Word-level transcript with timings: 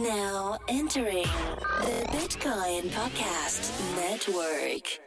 Now 0.00 0.58
entering 0.68 1.22
the 1.22 2.04
Bitcoin 2.10 2.90
Podcast 2.90 3.70
Network. 3.94 4.98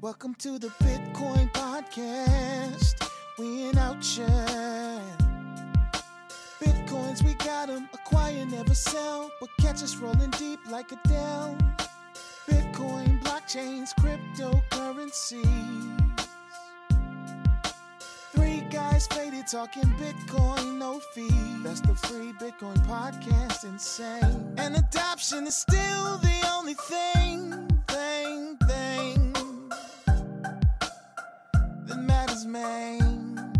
Welcome 0.00 0.34
to 0.40 0.58
the 0.58 0.68
Bitcoin 0.82 1.52
Podcast. 1.52 3.08
We 3.38 3.68
in 3.68 3.78
outshine. 3.78 5.16
Bitcoins, 6.60 7.22
we 7.24 7.34
got 7.34 7.70
'em. 7.70 7.88
Acquire, 7.94 8.44
never 8.46 8.74
sell. 8.74 9.30
But 9.40 9.50
catch 9.60 9.82
us 9.82 9.96
rolling 9.96 10.30
deep 10.30 10.60
like 10.68 10.90
Adele. 10.92 11.56
Bitcoin, 12.48 13.09
blockchains, 13.50 13.94
cryptocurrencies. 13.96 16.26
Three 18.32 18.60
guys 18.70 19.06
faded 19.08 19.48
talking 19.48 19.82
Bitcoin, 19.82 20.78
no 20.78 21.00
fee. 21.14 21.28
That's 21.62 21.80
the 21.80 21.94
free 21.94 22.32
Bitcoin 22.32 22.76
podcast, 22.86 23.64
insane. 23.64 24.54
And 24.56 24.76
adoption 24.76 25.46
is 25.46 25.56
still 25.56 26.18
the 26.18 26.50
only 26.54 26.74
thing, 26.74 27.68
thing, 27.88 28.56
thing 28.68 29.32
that 31.86 31.98
matters, 31.98 32.46
man. 32.46 33.52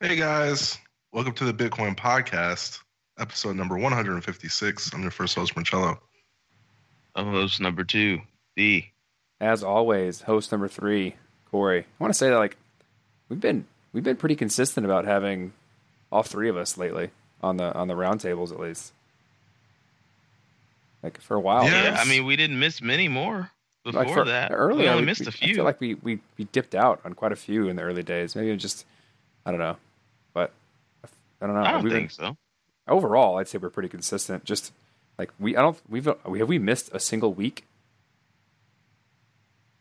Hey 0.00 0.16
guys, 0.16 0.78
welcome 1.12 1.32
to 1.34 1.50
the 1.50 1.54
Bitcoin 1.54 1.96
Podcast, 1.96 2.80
episode 3.18 3.56
number 3.56 3.76
156. 3.76 4.92
I'm 4.92 5.02
your 5.02 5.10
first 5.10 5.34
host, 5.34 5.56
Marcello. 5.56 5.98
I'm 7.14 7.26
host 7.30 7.60
number 7.60 7.82
two, 7.84 8.20
the 8.56 8.84
as 9.40 9.62
always, 9.62 10.22
host 10.22 10.52
number 10.52 10.68
three, 10.68 11.14
Corey. 11.50 11.80
I 11.80 11.84
want 12.02 12.12
to 12.12 12.18
say 12.18 12.28
that 12.30 12.36
like 12.36 12.56
we've 13.28 13.40
been 13.40 13.66
we've 13.92 14.04
been 14.04 14.16
pretty 14.16 14.36
consistent 14.36 14.84
about 14.84 15.04
having 15.06 15.52
all 16.12 16.22
three 16.22 16.48
of 16.50 16.56
us 16.56 16.76
lately 16.76 17.10
on 17.42 17.56
the 17.56 17.72
on 17.74 17.88
the 17.88 17.94
roundtables 17.94 18.52
at 18.52 18.60
least. 18.60 18.92
Like 21.02 21.20
for 21.20 21.36
a 21.36 21.40
while. 21.40 21.64
Yeah. 21.64 21.84
Yeah, 21.84 22.00
I 22.00 22.04
mean, 22.04 22.26
we 22.26 22.36
didn't 22.36 22.58
miss 22.58 22.82
many 22.82 23.08
more 23.08 23.50
before 23.84 24.04
like 24.04 24.12
for, 24.12 24.24
that. 24.26 24.50
earlier, 24.52 24.82
we 24.84 24.88
only 24.88 25.02
we- 25.02 25.06
missed 25.06 25.22
a 25.22 25.26
a 25.26 25.28
I 25.28 25.30
few. 25.30 25.54
feel 25.54 25.64
like 25.64 25.80
we, 25.80 25.94
we 25.94 26.18
we 26.36 26.44
dipped 26.46 26.74
out 26.74 27.00
on 27.04 27.14
quite 27.14 27.32
a 27.32 27.36
few 27.36 27.68
in 27.68 27.76
the 27.76 27.82
early 27.82 28.02
days. 28.02 28.36
Maybe 28.36 28.50
it 28.50 28.56
just 28.56 28.84
I 29.46 29.50
don't 29.52 29.60
know, 29.60 29.76
but 30.34 30.52
I 31.40 31.46
don't 31.46 31.54
know. 31.54 31.62
I 31.62 31.72
don't 31.72 31.82
We've 31.84 31.92
been- 31.92 32.08
think 32.08 32.10
so. 32.10 32.36
Overall, 32.88 33.38
I'd 33.38 33.48
say 33.48 33.58
we're 33.58 33.70
pretty 33.70 33.88
consistent. 33.88 34.44
Just 34.44 34.72
like 35.18 35.30
we, 35.38 35.56
I 35.56 35.62
don't 35.62 35.78
we've 35.88 36.08
we 36.26 36.38
have 36.38 36.48
we 36.48 36.58
missed 36.58 36.90
a 36.92 37.00
single 37.00 37.32
week. 37.34 37.64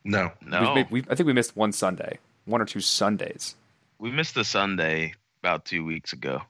No, 0.04 0.32
No, 0.46 0.62
We've 0.62 0.76
made, 0.76 0.92
we've, 0.92 1.12
I 1.12 1.16
think 1.16 1.26
we 1.26 1.34
missed 1.34 1.58
one 1.58 1.72
Sunday, 1.72 2.20
one 2.46 2.62
or 2.62 2.66
two 2.66 2.80
Sundays. 2.80 3.56
we 3.98 4.12
missed 4.12 4.36
the 4.36 4.44
Sunday 4.44 5.14
about 5.42 5.66
two 5.66 5.84
weeks 5.84 6.14
ago. 6.14 6.42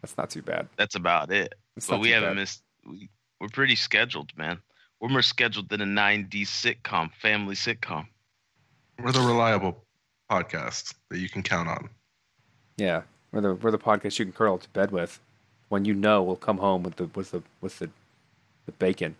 That's 0.00 0.16
not 0.16 0.30
too 0.30 0.42
bad. 0.42 0.68
That's 0.76 0.96
about 0.96 1.30
it. 1.30 1.54
That's 1.76 1.86
but 1.86 2.00
we 2.00 2.10
haven't 2.10 2.30
bad. 2.30 2.36
missed. 2.36 2.62
We, 2.84 3.08
we're 3.40 3.48
pretty 3.48 3.76
scheduled, 3.76 4.36
man. 4.36 4.58
We're 5.00 5.10
more 5.10 5.22
scheduled 5.22 5.68
than 5.68 5.80
a 5.80 5.84
9D 5.84 6.42
sitcom, 6.42 7.12
family 7.12 7.54
sitcom. 7.54 8.06
we're 9.02 9.12
the 9.12 9.20
reliable 9.20 9.84
podcast 10.30 10.94
that 11.10 11.18
you 11.18 11.28
can 11.28 11.42
count 11.44 11.68
on. 11.68 11.88
Yeah, 12.76 13.02
we're 13.32 13.40
the 13.40 13.54
we're 13.54 13.70
the 13.70 13.78
podcast 13.78 14.18
you 14.18 14.24
can 14.24 14.32
curl 14.32 14.54
up 14.54 14.62
to 14.62 14.68
bed 14.70 14.90
with 14.90 15.18
when 15.68 15.84
you 15.84 15.94
know 15.94 16.22
we'll 16.22 16.36
come 16.36 16.58
home 16.58 16.82
with 16.82 16.96
the 16.96 17.04
with 17.14 17.30
the 17.30 17.42
with 17.60 17.78
the 17.78 17.90
the 18.66 18.72
bacon. 18.72 19.16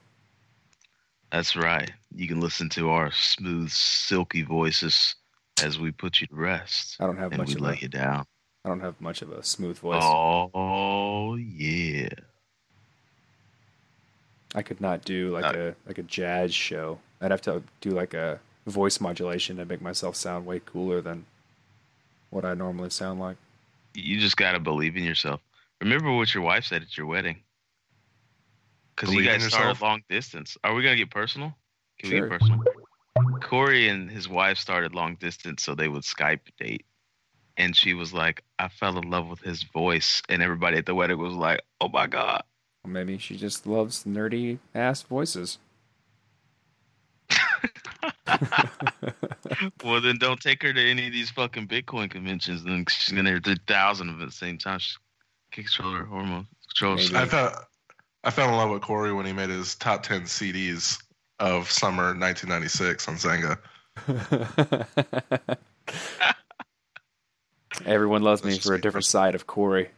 That's 1.30 1.56
right. 1.56 1.91
You 2.14 2.28
can 2.28 2.40
listen 2.40 2.68
to 2.70 2.90
our 2.90 3.10
smooth, 3.10 3.70
silky 3.70 4.42
voices 4.42 5.14
as 5.62 5.78
we 5.78 5.90
put 5.90 6.20
you 6.20 6.27
to 6.27 6.34
rest, 6.34 6.96
I 7.00 7.06
don't 7.06 7.17
have 7.17 7.36
much 7.36 7.48
we 7.48 7.55
of 7.55 7.61
lay 7.61 7.74
a 7.74 7.77
you 7.77 7.89
down. 7.89 8.24
I 8.64 8.68
don't 8.68 8.80
have 8.80 9.00
much 9.00 9.23
of 9.23 9.33
a 9.33 9.42
smooth 9.42 9.78
voice. 9.78 10.02
Oh 10.02 11.36
yeah. 11.36 12.08
I 14.55 14.62
could 14.62 14.80
not 14.80 15.05
do 15.05 15.30
like 15.30 15.44
Uh, 15.56 15.58
a 15.58 15.74
like 15.86 15.98
a 15.98 16.02
jazz 16.02 16.55
show. 16.55 16.98
I'd 17.20 17.30
have 17.30 17.42
to 17.42 17.62
do 17.80 17.90
like 17.90 18.14
a 18.14 18.40
voice 18.67 19.00
modulation 19.00 19.56
to 19.56 19.64
make 19.64 19.80
myself 19.80 20.17
sound 20.17 20.46
way 20.46 20.61
cooler 20.64 21.00
than 21.00 21.27
what 22.30 22.44
I 22.44 22.55
normally 22.55 22.90
sound 22.90 23.18
like. 23.18 23.36
You 23.95 24.19
just 24.19 24.36
gotta 24.36 24.61
believe 24.61 24.97
in 24.97 25.05
yourself. 25.05 25.41
Remember 25.80 26.13
what 26.13 26.33
your 26.33 26.42
wife 26.42 26.64
said 26.64 26.83
at 26.83 26.97
your 26.97 27.07
wedding. 27.07 27.42
Because 28.95 29.14
you 29.14 29.25
guys 29.25 29.45
started 29.45 29.80
long 29.80 30.03
distance. 30.08 30.57
Are 30.63 30.75
we 30.75 30.83
gonna 30.83 30.97
get 30.97 31.11
personal? 31.11 31.55
Can 31.98 32.11
we 32.11 32.20
get 32.20 32.29
personal? 32.29 32.63
Corey 33.41 33.89
and 33.89 34.11
his 34.11 34.29
wife 34.29 34.58
started 34.58 34.95
long 34.95 35.17
distance 35.17 35.63
so 35.63 35.75
they 35.75 35.89
would 35.89 36.03
Skype 36.03 36.41
date. 36.58 36.86
And 37.57 37.77
she 37.77 37.95
was 37.95 38.14
like, 38.14 38.42
I 38.58 38.69
fell 38.69 38.98
in 38.98 39.11
love 39.11 39.29
with 39.29 39.41
his 39.41 39.63
voice. 39.63 40.23
And 40.29 40.42
everybody 40.42 40.79
at 40.79 40.86
the 40.86 40.95
wedding 40.95 41.19
was 41.19 41.35
like, 41.35 41.61
Oh 41.80 41.89
my 41.89 42.07
God. 42.07 42.42
Maybe 42.86 43.19
she 43.19 43.36
just 43.36 43.67
loves 43.67 44.05
nerdy 44.05 44.59
ass 44.74 45.03
voices. 45.03 45.59
Well, 49.84 50.00
then 50.00 50.17
don't 50.18 50.40
take 50.40 50.62
her 50.62 50.73
to 50.73 50.90
any 50.90 51.06
of 51.08 51.12
these 51.12 51.30
fucking 51.30 51.68
Bitcoin 51.68 52.11
conventions. 52.11 52.64
Then 52.64 52.84
she's 52.89 53.14
gonna 53.14 53.28
hear 53.30 53.40
3,000 53.40 54.08
of 54.08 54.14
them 54.14 54.23
at 54.23 54.28
the 54.28 54.34
same 54.34 54.58
time. 54.58 54.78
She 54.78 54.96
can 55.52 55.64
control 55.64 55.92
her 55.92 56.05
hormones. 56.05 56.46
Control 56.68 56.96
her 56.96 57.17
I 57.17 57.27
felt 57.27 57.55
I 58.24 58.30
fell 58.30 58.48
in 58.48 58.55
love 58.56 58.70
with 58.70 58.83
Corey 58.83 59.12
when 59.12 59.27
he 59.27 59.33
made 59.33 59.50
his 59.50 59.74
top 59.74 60.02
10 60.02 60.23
CDs 60.23 61.02
of 61.39 61.70
summer 61.70 62.14
1996 62.14 63.08
on 63.08 63.17
Xanga. 63.17 63.58
Everyone 67.86 68.23
loves 68.23 68.44
me 68.44 68.50
Let's 68.50 68.58
just 68.58 68.68
for 68.68 68.74
a 68.74 68.80
different 68.80 69.06
personal. 69.06 69.24
side 69.24 69.34
of 69.34 69.46
Corey. 69.46 69.89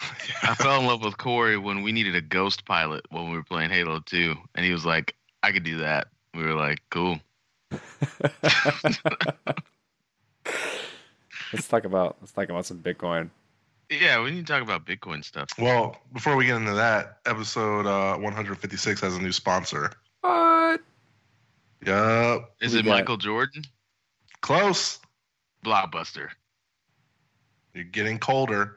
I 0.42 0.54
fell 0.54 0.78
in 0.80 0.86
love 0.86 1.02
with 1.02 1.16
Corey 1.16 1.56
when 1.56 1.82
we 1.82 1.92
needed 1.92 2.14
a 2.14 2.20
ghost 2.20 2.64
pilot 2.64 3.04
when 3.10 3.30
we 3.30 3.36
were 3.36 3.44
playing 3.44 3.70
Halo 3.70 4.00
2. 4.00 4.34
And 4.54 4.64
he 4.64 4.72
was 4.72 4.84
like, 4.84 5.14
I 5.42 5.52
could 5.52 5.64
do 5.64 5.78
that. 5.78 6.08
We 6.34 6.42
were 6.44 6.54
like, 6.54 6.78
cool. 6.90 7.18
Let's 11.52 11.66
talk 11.68 11.84
about 11.84 12.16
let's 12.20 12.30
talk 12.32 12.48
about 12.48 12.64
some 12.64 12.78
Bitcoin. 12.78 13.28
Yeah, 13.90 14.22
we 14.22 14.30
need 14.30 14.46
to 14.46 14.52
talk 14.52 14.62
about 14.62 14.86
Bitcoin 14.86 15.24
stuff. 15.24 15.48
Well, 15.58 15.96
before 16.12 16.36
we 16.36 16.46
get 16.46 16.54
into 16.56 16.74
that, 16.74 17.18
episode 17.26 17.86
uh, 17.86 18.16
156 18.18 19.00
has 19.00 19.16
a 19.16 19.20
new 19.20 19.32
sponsor. 19.32 19.90
What? 20.20 20.80
Yup. 21.84 22.54
Is 22.60 22.74
We 22.74 22.78
it 22.80 22.84
got- 22.84 22.90
Michael 22.92 23.16
Jordan? 23.16 23.64
Close. 24.42 25.00
Blockbuster. 25.64 26.28
You're 27.74 27.82
getting 27.84 28.18
colder. 28.20 28.76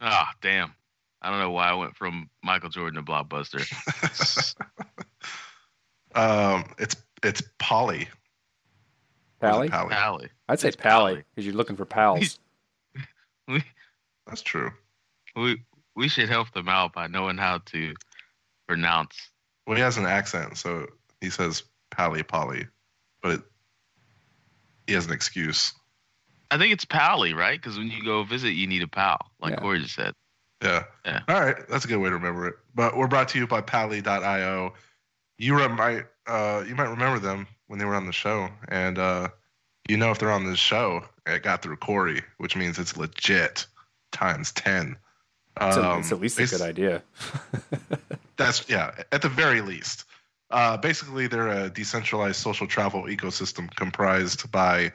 Ah, 0.00 0.32
damn. 0.42 0.74
I 1.22 1.30
don't 1.30 1.38
know 1.38 1.50
why 1.52 1.68
I 1.68 1.74
went 1.74 1.96
from 1.96 2.28
Michael 2.42 2.68
Jordan 2.70 2.96
to 3.04 3.08
Blockbuster. 3.08 3.64
Um, 6.14 6.64
it's 6.78 6.96
it's 7.22 7.42
Polly. 7.58 8.08
Or 9.40 9.48
is 9.50 9.56
it 9.56 9.60
Pally? 9.60 9.68
Pally. 9.68 9.88
Pally. 9.90 10.28
I'd 10.48 10.60
say 10.60 10.68
It's 10.68 10.76
Pally 10.76 11.12
Pally. 11.14 11.24
because 11.34 11.46
you're 11.46 11.54
looking 11.54 11.76
for 11.76 11.84
pals. 11.84 12.38
We, 13.46 13.62
That's 14.26 14.42
true. 14.42 14.70
we, 15.34 15.62
we 15.96 16.06
should 16.08 16.28
help 16.28 16.52
them 16.52 16.68
out 16.68 16.92
by 16.92 17.06
knowing 17.06 17.38
how 17.38 17.58
to 17.66 17.94
pronounce. 18.66 19.30
Well, 19.66 19.76
he 19.76 19.82
has 19.82 19.96
an 19.96 20.04
accent, 20.04 20.58
so 20.58 20.86
he 21.22 21.30
says 21.30 21.62
Pally 21.90 22.22
Polly, 22.22 22.66
but 23.22 23.32
it, 23.32 23.40
he 24.86 24.92
has 24.92 25.06
an 25.06 25.12
excuse. 25.14 25.72
I 26.50 26.58
think 26.58 26.74
it's 26.74 26.84
Pally, 26.84 27.32
right? 27.32 27.58
Because 27.58 27.78
when 27.78 27.90
you 27.90 28.04
go 28.04 28.22
visit, 28.22 28.50
you 28.50 28.66
need 28.66 28.82
a 28.82 28.86
pal, 28.88 29.18
like 29.40 29.52
Yeah. 29.54 29.60
Corey 29.60 29.80
just 29.80 29.94
said. 29.94 30.12
Yeah. 30.62 30.84
Yeah. 31.06 31.20
All 31.26 31.40
right, 31.40 31.56
that's 31.70 31.86
a 31.86 31.88
good 31.88 31.96
way 31.98 32.10
to 32.10 32.14
remember 32.16 32.48
it. 32.48 32.56
But 32.74 32.98
we're 32.98 33.08
brought 33.08 33.28
to 33.30 33.38
you 33.38 33.46
by 33.46 33.62
Pally.io. 33.62 34.74
You 35.38 35.56
re- 35.56 35.68
might 35.68 36.04
uh, 36.26 36.64
you 36.66 36.74
might 36.74 36.88
remember 36.90 37.18
them 37.18 37.46
when 37.68 37.78
they 37.78 37.84
were 37.84 37.94
on 37.94 38.06
the 38.06 38.12
show, 38.12 38.48
and 38.68 38.98
uh, 38.98 39.28
you 39.88 39.96
know 39.96 40.10
if 40.10 40.18
they're 40.18 40.32
on 40.32 40.44
this 40.44 40.58
show, 40.58 41.04
it 41.26 41.42
got 41.42 41.62
through 41.62 41.76
Corey, 41.76 42.22
which 42.38 42.56
means 42.56 42.78
it's 42.78 42.96
legit 42.96 43.66
times 44.12 44.52
ten. 44.52 44.96
Um, 45.56 46.00
it's 46.00 46.12
at 46.12 46.20
least 46.20 46.38
a 46.38 46.46
good 46.46 46.60
idea. 46.60 47.02
That's 48.36 48.68
yeah, 48.68 48.92
at 49.12 49.22
the 49.22 49.28
very 49.28 49.60
least. 49.60 50.04
Uh, 50.50 50.76
basically, 50.76 51.26
they're 51.26 51.48
a 51.48 51.68
decentralized 51.68 52.36
social 52.36 52.66
travel 52.66 53.04
ecosystem 53.04 53.72
comprised 53.74 54.50
by 54.50 54.92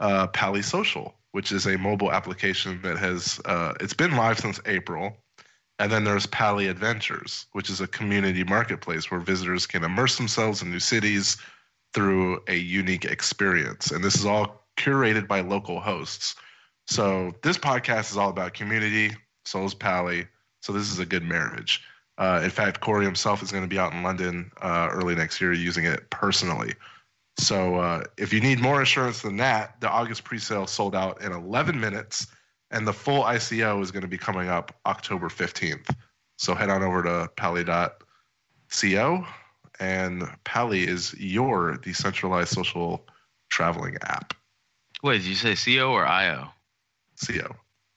uh, 0.00 0.26
Pally 0.28 0.62
Social, 0.62 1.14
which 1.32 1.52
is 1.52 1.66
a 1.66 1.76
mobile 1.76 2.10
application 2.10 2.80
that 2.82 2.96
has 2.96 3.40
uh, 3.44 3.74
it's 3.80 3.94
been 3.94 4.16
live 4.16 4.38
since 4.38 4.60
April, 4.66 5.16
and 5.78 5.90
then 5.92 6.04
there's 6.04 6.26
Pally 6.26 6.66
Adventures, 6.68 7.46
which 7.52 7.70
is 7.70 7.80
a 7.80 7.86
community 7.86 8.44
marketplace 8.44 9.10
where 9.10 9.20
visitors 9.20 9.66
can 9.66 9.84
immerse 9.84 10.16
themselves 10.16 10.62
in 10.62 10.70
new 10.70 10.80
cities 10.80 11.36
through 11.94 12.42
a 12.48 12.56
unique 12.56 13.04
experience, 13.04 13.90
and 13.90 14.02
this 14.02 14.16
is 14.16 14.26
all 14.26 14.66
curated 14.76 15.26
by 15.26 15.40
local 15.40 15.80
hosts. 15.80 16.36
So 16.86 17.34
this 17.42 17.58
podcast 17.58 18.10
is 18.10 18.16
all 18.16 18.30
about 18.30 18.54
community. 18.54 19.14
So 19.44 19.64
is 19.64 19.74
Pally. 19.74 20.26
So 20.62 20.72
this 20.72 20.90
is 20.90 20.98
a 20.98 21.06
good 21.06 21.22
marriage. 21.22 21.82
Uh, 22.16 22.40
in 22.42 22.50
fact, 22.50 22.80
Corey 22.80 23.04
himself 23.04 23.42
is 23.42 23.52
going 23.52 23.62
to 23.62 23.68
be 23.68 23.78
out 23.78 23.92
in 23.92 24.02
London 24.02 24.50
uh, 24.60 24.88
early 24.90 25.14
next 25.14 25.40
year 25.40 25.52
using 25.52 25.84
it 25.84 26.10
personally. 26.10 26.74
So 27.38 27.76
uh, 27.76 28.04
if 28.16 28.32
you 28.32 28.40
need 28.40 28.58
more 28.58 28.82
assurance 28.82 29.22
than 29.22 29.36
that, 29.36 29.80
the 29.80 29.88
August 29.88 30.24
pre-sale 30.24 30.66
sold 30.66 30.96
out 30.96 31.22
in 31.22 31.30
11 31.32 31.78
minutes, 31.78 32.26
and 32.70 32.86
the 32.86 32.92
full 32.92 33.22
ICO 33.24 33.82
is 33.82 33.90
going 33.90 34.02
to 34.02 34.08
be 34.08 34.18
coming 34.18 34.48
up 34.48 34.74
October 34.86 35.28
15th. 35.28 35.88
So 36.36 36.54
head 36.54 36.70
on 36.70 36.82
over 36.82 37.02
to 37.02 37.30
Pally.co, 37.36 39.24
and 39.80 40.22
Pally 40.44 40.86
is 40.86 41.14
your 41.18 41.76
decentralized 41.78 42.50
social 42.50 43.06
traveling 43.50 43.96
app. 44.02 44.34
Wait, 45.02 45.18
did 45.18 45.26
you 45.26 45.34
say 45.34 45.54
CO 45.54 45.92
or 45.92 46.06
IO? 46.06 46.50
Co. 47.26 47.34
I 47.34 47.38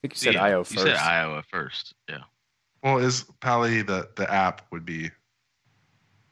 think 0.01 0.13
you 0.13 0.15
said 0.15 0.33
Yeah, 0.35 0.43
IO 0.43 0.57
You 0.59 0.63
first. 0.63 0.81
said 0.81 0.95
IO 0.95 1.37
at 1.37 1.45
first. 1.45 1.93
Yeah. 2.09 2.23
Well, 2.83 2.97
is 2.97 3.25
Pally 3.41 3.83
the 3.83 4.09
the 4.15 4.31
app 4.31 4.63
would 4.71 4.85
be 4.85 5.11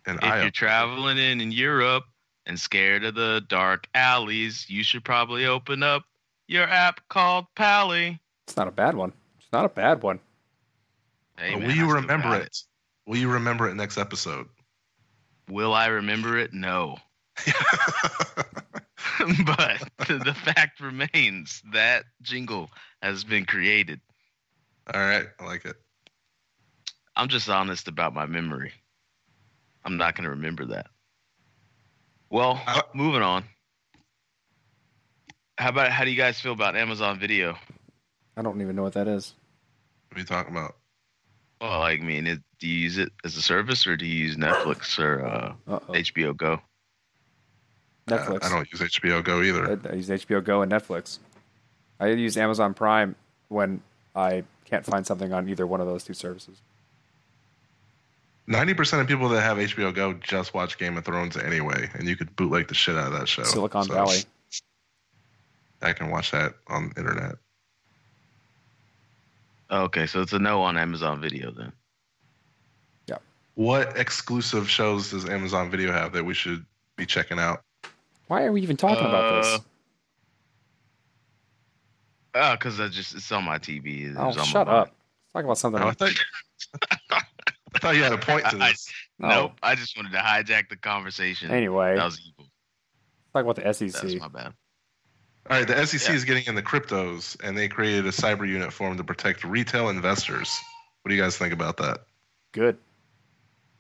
an 0.08 0.16
If 0.18 0.24
IO? 0.24 0.42
you're 0.44 0.52
traveling 0.52 1.18
in, 1.20 1.42
in 1.42 1.52
Europe 1.52 2.06
and 2.48 2.60
scared 2.60 3.04
of 3.04 3.14
the 3.14 3.44
dark 3.48 3.88
alleys, 3.94 4.68
you 4.70 4.84
should 4.84 5.04
probably 5.06 5.46
open 5.46 5.84
up 5.84 6.04
your 6.48 6.64
app 6.64 7.02
called 7.10 7.46
Pally. 7.56 8.20
It's 8.50 8.58
not 8.58 8.68
a 8.68 8.72
bad 8.72 8.96
one. 8.96 9.14
It's 9.38 9.54
not 9.54 9.64
a 9.66 9.70
bad 9.70 10.02
one. 10.02 10.20
Hey, 11.38 11.54
Will 11.54 11.62
man, 11.62 11.70
I 11.70 11.74
you 11.76 11.94
remember 11.94 12.30
got 12.30 12.42
it? 12.42 12.58
Will 13.06 13.18
you 13.18 13.30
remember 13.32 13.70
it 13.70 13.76
next 13.76 14.00
episode? 14.00 14.48
Will 15.48 15.72
I 15.72 15.86
remember 15.86 16.36
it? 16.36 16.52
No. 16.52 16.98
but 19.46 19.80
the 20.08 20.36
fact 20.36 20.80
remains 20.80 21.62
that 21.74 22.06
jingle 22.24 22.72
has 23.04 23.24
been 23.24 23.46
created. 23.46 24.02
All 24.92 25.00
right, 25.00 25.28
I 25.40 25.46
like 25.46 25.66
it. 25.66 25.76
I'm 27.16 27.28
just 27.28 27.50
honest 27.50 27.88
about 27.88 28.16
my 28.16 28.26
memory. 28.26 28.74
I'm 29.86 29.98
not 29.98 30.16
going 30.16 30.24
to 30.24 30.32
remember 30.32 30.66
that. 30.66 30.88
Well, 32.32 32.60
Uh, 32.66 32.82
moving 32.96 33.22
on. 33.22 33.44
How 35.60 35.70
about 35.70 35.92
how 35.92 36.04
do 36.04 36.10
you 36.10 36.18
guys 36.18 36.40
feel 36.40 36.54
about 36.54 36.76
Amazon 36.76 37.20
Video? 37.20 37.56
I 38.40 38.42
don't 38.42 38.62
even 38.62 38.74
know 38.78 38.84
what 38.84 38.94
that 38.94 39.10
is. 39.10 39.34
What 40.08 40.18
are 40.18 40.22
you 40.22 40.26
talking 40.26 40.56
about? 40.56 40.78
Well, 41.60 41.82
I 41.84 41.98
mean, 41.98 42.26
it, 42.26 42.40
do 42.60 42.70
you 42.70 42.80
use 42.80 42.98
it 42.98 43.12
as 43.26 43.36
a 43.36 43.42
service 43.42 43.86
or 43.86 43.98
do 43.98 44.06
you 44.06 44.16
use 44.16 44.38
Netflix 44.38 44.98
or 44.98 45.26
uh, 45.26 45.54
Uh. 45.68 45.80
HBO 45.90 46.36
Go? 46.38 46.62
Netflix. 48.08 48.44
Uh, 48.44 48.46
I 48.46 48.50
don't 48.50 48.72
use 48.72 48.80
HBO 48.80 49.22
Go 49.22 49.42
either. 49.44 49.82
I, 49.86 49.90
I 49.90 49.94
use 49.96 50.08
HBO 50.08 50.42
Go 50.42 50.62
and 50.62 50.72
Netflix. 50.72 51.20
I 52.00 52.08
use 52.08 52.38
Amazon 52.38 52.74
Prime 52.74 53.14
when 53.50 53.82
I 54.16 54.44
can't 54.64 54.86
find 54.86 55.06
something 55.06 55.34
on 55.34 55.50
either 55.50 55.68
one 55.68 55.82
of 55.82 55.88
those 55.88 56.06
two 56.06 56.14
services. 56.14 56.62
Ninety 58.48 58.74
percent 58.74 59.02
of 59.02 59.08
people 59.10 59.28
that 59.30 59.42
have 59.42 59.58
HBO 59.58 59.94
Go 59.94 60.14
just 60.14 60.54
watch 60.54 60.78
Game 60.78 60.98
of 60.98 61.04
Thrones 61.04 61.36
anyway, 61.36 61.90
and 61.94 62.08
you 62.08 62.16
could 62.16 62.34
bootleg 62.38 62.70
the 62.70 62.74
shit 62.74 62.96
out 62.96 63.12
of 63.12 63.20
that 63.20 63.28
show. 63.28 63.44
Silicon 63.44 63.84
So, 63.84 63.94
Valley. 63.94 64.20
I 65.82 65.92
can 65.92 66.10
watch 66.10 66.32
that 66.32 66.54
on 66.68 66.90
the 66.96 67.00
internet. 67.02 67.36
Okay, 69.72 70.08
so 70.08 70.22
it's 70.22 70.34
a 70.34 70.40
no 70.40 70.62
on 70.62 70.78
Amazon 70.78 71.22
Video 71.22 71.52
then. 71.52 71.72
Yeah. 73.08 73.18
What 73.56 73.98
exclusive 73.98 74.70
shows 74.70 75.12
does 75.12 75.28
Amazon 75.30 75.70
Video 75.70 75.92
have 75.92 76.12
that 76.14 76.24
we 76.26 76.34
should 76.34 76.66
be 76.96 77.06
checking 77.06 77.38
out? 77.40 77.62
Why 78.28 78.44
are 78.44 78.52
we 78.52 78.62
even 78.62 78.78
talking 78.78 79.06
about 79.06 79.44
this? 79.44 79.54
Uh, 79.56 79.60
Oh, 82.36 82.52
because 82.52 82.80
I 82.80 82.88
just 82.90 83.16
it's 83.16 83.32
on 83.32 83.44
my 83.44 83.58
TV. 83.58 84.08
It's 84.08 84.18
Oh, 84.18 84.28
on 84.28 84.34
shut 84.46 84.68
mind. 84.68 84.70
up. 84.70 84.88
Let's 84.88 85.34
talk 85.34 85.44
about 85.46 85.58
something. 85.58 85.82
Oh, 85.82 85.86
I 85.86 85.88
else. 85.90 85.96
thought, 85.98 87.22
I 87.74 87.80
thought 87.80 87.96
you 87.96 88.04
had 88.04 88.14
a 88.14 88.18
point 88.20 88.46
to 88.52 88.56
I- 88.58 88.70
this. 88.70 88.88
Oh, 89.22 89.28
Nope, 89.28 89.52
I 89.64 89.74
just 89.74 89.98
wanted 89.98 90.12
to 90.12 90.20
hijack 90.20 90.70
the 90.70 90.76
conversation. 90.78 91.50
Anyway, 91.50 91.96
that 91.96 92.04
let's 92.04 92.18
was 92.18 92.32
evil. 92.38 92.46
talk 93.34 93.44
about 93.46 93.56
the 93.56 93.74
SEC. 93.74 93.92
That's 94.00 94.16
my 94.16 94.28
bad. 94.28 94.54
All 95.50 95.58
right, 95.58 95.68
the 95.68 95.76
SEC 95.86 96.10
Yeah. 96.10 96.16
is 96.16 96.26
getting 96.26 96.46
in 96.46 96.54
the 96.54 96.62
cryptos, 96.62 97.36
and 97.44 97.58
they 97.58 97.68
created 97.68 98.06
a 98.06 98.12
cyber 98.12 98.48
unit 98.48 98.72
form 98.72 98.98
to 98.98 99.04
protect 99.04 99.44
retail 99.44 99.90
investors. 99.90 100.56
What 101.02 101.10
do 101.10 101.16
you 101.16 101.22
guys 101.22 101.38
think 101.38 101.54
about 101.54 101.78
that? 101.78 102.06
Good. 102.52 102.78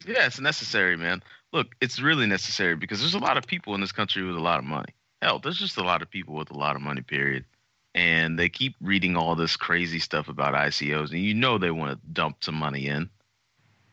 Yeah, 0.05 0.25
it's 0.25 0.39
necessary, 0.39 0.97
man. 0.97 1.21
Look, 1.51 1.75
it's 1.79 1.99
really 1.99 2.25
necessary 2.25 2.75
because 2.75 2.99
there's 2.99 3.13
a 3.13 3.19
lot 3.19 3.37
of 3.37 3.45
people 3.45 3.75
in 3.75 3.81
this 3.81 3.91
country 3.91 4.23
with 4.23 4.35
a 4.35 4.41
lot 4.41 4.57
of 4.57 4.65
money. 4.65 4.93
Hell, 5.21 5.37
there's 5.37 5.59
just 5.59 5.77
a 5.77 5.83
lot 5.83 6.01
of 6.01 6.09
people 6.09 6.35
with 6.35 6.49
a 6.49 6.57
lot 6.57 6.75
of 6.75 6.81
money, 6.81 7.01
period. 7.01 7.45
And 7.93 8.39
they 8.39 8.49
keep 8.49 8.75
reading 8.81 9.15
all 9.15 9.35
this 9.35 9.55
crazy 9.55 9.99
stuff 9.99 10.27
about 10.27 10.55
ICOs, 10.55 11.11
and 11.11 11.19
you 11.19 11.33
know 11.35 11.57
they 11.57 11.71
want 11.71 11.91
to 11.91 12.07
dump 12.13 12.43
some 12.43 12.55
money 12.55 12.87
in. 12.87 13.09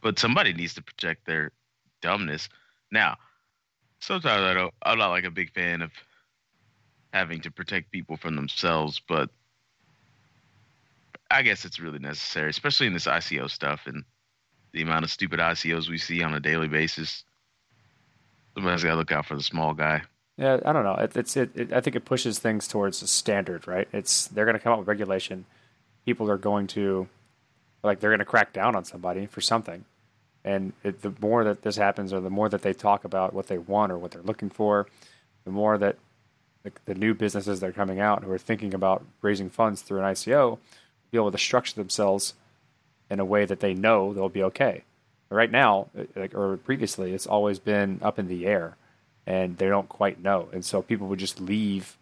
But 0.00 0.19
somebody 0.19 0.52
needs 0.52 0.75
to 0.75 0.82
protect 0.82 1.26
their 1.26 1.50
dumbness. 2.00 2.49
Now, 2.90 3.17
sometimes 4.00 4.43
I 4.43 4.55
don't 4.55 4.73
I'm 4.82 4.99
not 4.99 5.08
like 5.11 5.25
a 5.25 5.31
big 5.31 5.52
fan 5.52 5.82
of 5.82 5.90
having 7.16 7.40
to 7.40 7.50
protect 7.50 7.90
people 7.90 8.16
from 8.16 8.36
themselves, 8.36 9.00
but 9.08 9.30
I 11.30 11.42
guess 11.42 11.64
it's 11.64 11.80
really 11.80 11.98
necessary, 11.98 12.50
especially 12.50 12.86
in 12.86 12.92
this 12.92 13.06
ICO 13.06 13.50
stuff 13.50 13.86
and 13.86 14.04
the 14.72 14.82
amount 14.82 15.04
of 15.04 15.10
stupid 15.10 15.40
ICOs 15.40 15.88
we 15.88 15.96
see 15.96 16.22
on 16.22 16.34
a 16.34 16.40
daily 16.40 16.68
basis. 16.68 17.24
Somebody's 18.54 18.84
got 18.84 18.90
to 18.90 18.96
look 18.96 19.12
out 19.12 19.24
for 19.24 19.34
the 19.34 19.42
small 19.42 19.72
guy. 19.72 20.02
Yeah, 20.36 20.60
I 20.66 20.72
don't 20.74 20.84
know. 20.84 20.96
It, 20.96 21.16
it's 21.16 21.36
it, 21.36 21.50
it. 21.54 21.72
I 21.72 21.80
think 21.80 21.96
it 21.96 22.04
pushes 22.04 22.38
things 22.38 22.68
towards 22.68 23.00
a 23.02 23.06
standard, 23.06 23.66
right? 23.66 23.88
It's 23.92 24.26
they're 24.28 24.44
going 24.44 24.56
to 24.56 24.62
come 24.62 24.74
up 24.74 24.78
with 24.80 24.88
regulation. 24.88 25.46
People 26.04 26.30
are 26.30 26.36
going 26.36 26.66
to, 26.68 27.08
like, 27.82 28.00
they're 28.00 28.10
going 28.10 28.18
to 28.18 28.26
crack 28.26 28.52
down 28.52 28.76
on 28.76 28.84
somebody 28.84 29.24
for 29.24 29.40
something, 29.40 29.86
and 30.44 30.74
it, 30.84 31.00
the 31.00 31.12
more 31.20 31.42
that 31.44 31.62
this 31.62 31.76
happens, 31.76 32.12
or 32.12 32.20
the 32.20 32.30
more 32.30 32.50
that 32.50 32.60
they 32.60 32.74
talk 32.74 33.04
about 33.04 33.32
what 33.32 33.46
they 33.46 33.56
want 33.56 33.90
or 33.90 33.98
what 33.98 34.10
they're 34.10 34.22
looking 34.22 34.50
for, 34.50 34.86
the 35.44 35.50
more 35.50 35.78
that 35.78 35.96
the, 36.66 36.72
the 36.92 36.98
new 36.98 37.14
businesses 37.14 37.60
that 37.60 37.70
are 37.70 37.72
coming 37.72 38.00
out 38.00 38.24
who 38.24 38.30
are 38.30 38.38
thinking 38.38 38.74
about 38.74 39.04
raising 39.22 39.48
funds 39.48 39.82
through 39.82 40.00
an 40.00 40.04
ICO 40.04 40.58
be 41.10 41.18
able 41.18 41.30
to 41.30 41.38
structure 41.38 41.76
themselves 41.76 42.34
in 43.08 43.20
a 43.20 43.24
way 43.24 43.44
that 43.44 43.60
they 43.60 43.72
know 43.72 44.12
they'll 44.12 44.28
be 44.28 44.42
okay. 44.42 44.82
Right 45.30 45.50
now, 45.50 45.88
or 46.34 46.56
previously, 46.56 47.12
it's 47.12 47.26
always 47.26 47.58
been 47.58 48.00
up 48.02 48.18
in 48.18 48.28
the 48.28 48.46
air 48.46 48.76
and 49.26 49.58
they 49.58 49.68
don't 49.68 49.88
quite 49.88 50.22
know. 50.22 50.48
And 50.52 50.64
so 50.64 50.82
people 50.82 51.06
would 51.08 51.18
just 51.18 51.40
leave 51.40 51.96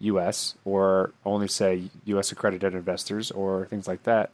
US 0.00 0.54
or 0.64 1.12
only 1.24 1.48
say 1.48 1.84
US 2.06 2.32
accredited 2.32 2.74
investors 2.74 3.30
or 3.30 3.66
things 3.66 3.86
like 3.86 4.02
that. 4.02 4.32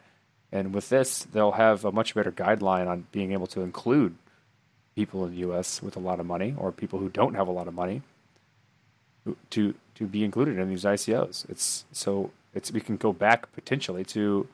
And 0.51 0.73
with 0.73 0.89
this, 0.89 1.25
they'll 1.25 1.53
have 1.53 1.85
a 1.85 1.93
much 1.93 2.15
better 2.15 2.33
guideline 2.33 2.87
on 2.87 3.07
being 3.13 3.33
able 3.33 3.47
to 3.49 3.61
include 3.61 4.15
people 4.95 5.25
in 5.27 5.33
the 5.33 5.51
US 5.51 5.83
with 5.83 5.97
a 5.97 6.01
lot 6.01 6.21
of 6.21 6.27
money 6.27 6.55
or 6.57 6.73
people 6.73 6.99
who 6.99 7.11
don't 7.11 7.35
have 7.35 7.49
a 7.49 7.53
lot 7.53 7.69
of 7.69 7.75
money 7.75 8.03
to 9.51 9.75
to 9.95 10.07
be 10.07 10.25
included 10.25 10.59
in 10.59 10.69
these 10.69 10.85
ICOs. 10.85 11.49
It's 11.49 11.85
so 11.93 12.31
it's 12.55 12.73
we 12.73 12.81
can 12.81 12.97
go 12.97 13.13
back 13.13 13.53
potentially 13.53 14.05
to 14.07 14.49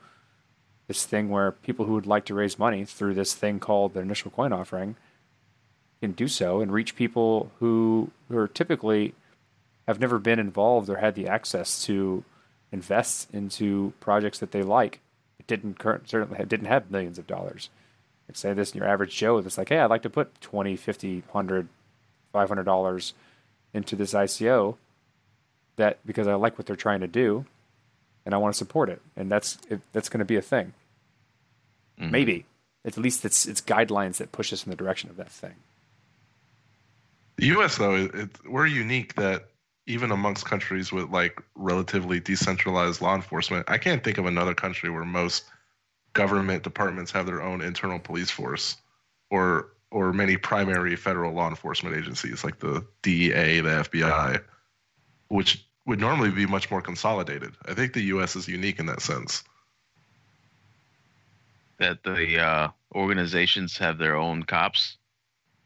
this 0.87 1.05
thing 1.05 1.29
where 1.29 1.51
people 1.51 1.85
who 1.85 1.93
would 1.93 2.05
like 2.07 2.25
to 2.25 2.33
raise 2.33 2.59
money 2.59 2.85
through 2.85 3.15
this 3.15 3.33
thing 3.33 3.59
called 3.59 3.93
the 3.93 4.01
initial 4.01 4.31
coin 4.31 4.53
offering 4.53 4.95
can 6.01 6.11
do 6.11 6.27
so 6.27 6.61
and 6.61 6.71
reach 6.71 6.95
people 6.95 7.51
who, 7.59 8.11
who 8.29 8.37
are 8.37 8.47
typically 8.47 9.13
have 9.87 9.99
never 9.99 10.19
been 10.19 10.39
involved 10.39 10.89
or 10.89 10.97
had 10.97 11.15
the 11.15 11.27
access 11.27 11.83
to 11.85 12.23
invest 12.71 13.27
into 13.33 13.93
projects 13.99 14.39
that 14.39 14.51
they 14.51 14.61
like. 14.61 14.99
It 15.39 15.47
didn't 15.47 15.79
current, 15.79 16.09
certainly 16.09 16.43
didn't 16.45 16.67
have 16.67 16.91
millions 16.91 17.17
of 17.17 17.27
dollars. 17.27 17.69
Like 18.27 18.35
say 18.35 18.53
this, 18.53 18.71
in 18.71 18.79
your 18.79 18.87
average 18.87 19.15
Joe 19.15 19.41
that's 19.41 19.57
like, 19.57 19.69
hey, 19.69 19.79
I'd 19.79 19.89
like 19.89 20.01
to 20.03 20.09
put 20.09 20.39
20, 20.41 20.75
50, 20.75 21.23
100, 21.31 21.67
500 22.33 22.63
dollars 22.63 23.13
into 23.75 23.95
this 23.95 24.13
ICO 24.13 24.77
that 25.75 25.99
because 26.05 26.27
I 26.27 26.35
like 26.35 26.57
what 26.57 26.65
they're 26.65 26.75
trying 26.75 27.01
to 27.01 27.07
do 27.07 27.45
and 28.25 28.33
I 28.33 28.37
want 28.37 28.53
to 28.53 28.57
support 28.57 28.89
it. 28.89 29.01
And 29.15 29.29
that's 29.29 29.57
it, 29.69 29.81
that's 29.91 30.09
going 30.09 30.19
to 30.19 30.25
be 30.25 30.37
a 30.37 30.41
thing. 30.41 30.73
Mhm. 31.99 32.11
Maybe. 32.11 32.45
At 32.85 32.97
least 32.97 33.25
it's 33.25 33.45
it's 33.45 33.61
guidelines 33.61 34.17
that 34.17 34.31
push 34.31 34.53
us 34.53 34.63
in 34.65 34.69
the 34.69 34.75
direction 34.75 35.09
of 35.09 35.17
that 35.17 35.31
thing. 35.31 35.55
The 37.37 37.47
U.S. 37.47 37.77
though, 37.77 37.95
it, 37.95 38.15
it, 38.15 38.29
we're 38.47 38.65
unique 38.65 39.15
that 39.15 39.49
even 39.87 40.11
amongst 40.11 40.45
countries 40.45 40.91
with 40.91 41.09
like 41.09 41.41
relatively 41.55 42.19
decentralized 42.19 43.01
law 43.01 43.13
enforcement, 43.13 43.69
I 43.69 43.77
can't 43.77 44.03
think 44.03 44.17
of 44.17 44.25
another 44.25 44.53
country 44.53 44.89
where 44.89 45.03
most 45.03 45.43
government 46.13 46.63
departments 46.63 47.11
have 47.11 47.25
their 47.25 47.41
own 47.41 47.61
internal 47.61 47.99
police 47.99 48.31
force, 48.31 48.77
or 49.29 49.67
or 49.91 50.13
many 50.13 50.37
primary 50.37 50.95
federal 50.95 51.33
law 51.33 51.49
enforcement 51.49 51.95
agencies 51.95 52.43
like 52.43 52.59
the 52.59 52.85
DEA, 53.01 53.61
the 53.61 53.69
FBI, 53.69 54.41
which 55.29 55.65
would 55.85 55.99
normally 55.99 56.31
be 56.31 56.45
much 56.45 56.71
more 56.71 56.81
consolidated. 56.81 57.53
I 57.67 57.73
think 57.73 57.93
the 57.93 58.01
U.S. 58.01 58.35
is 58.35 58.47
unique 58.47 58.79
in 58.79 58.87
that 58.87 59.01
sense. 59.01 59.43
That 61.77 62.03
the 62.03 62.39
uh, 62.39 62.69
organizations 62.93 63.77
have 63.77 63.97
their 63.97 64.15
own 64.15 64.43
cops. 64.43 64.97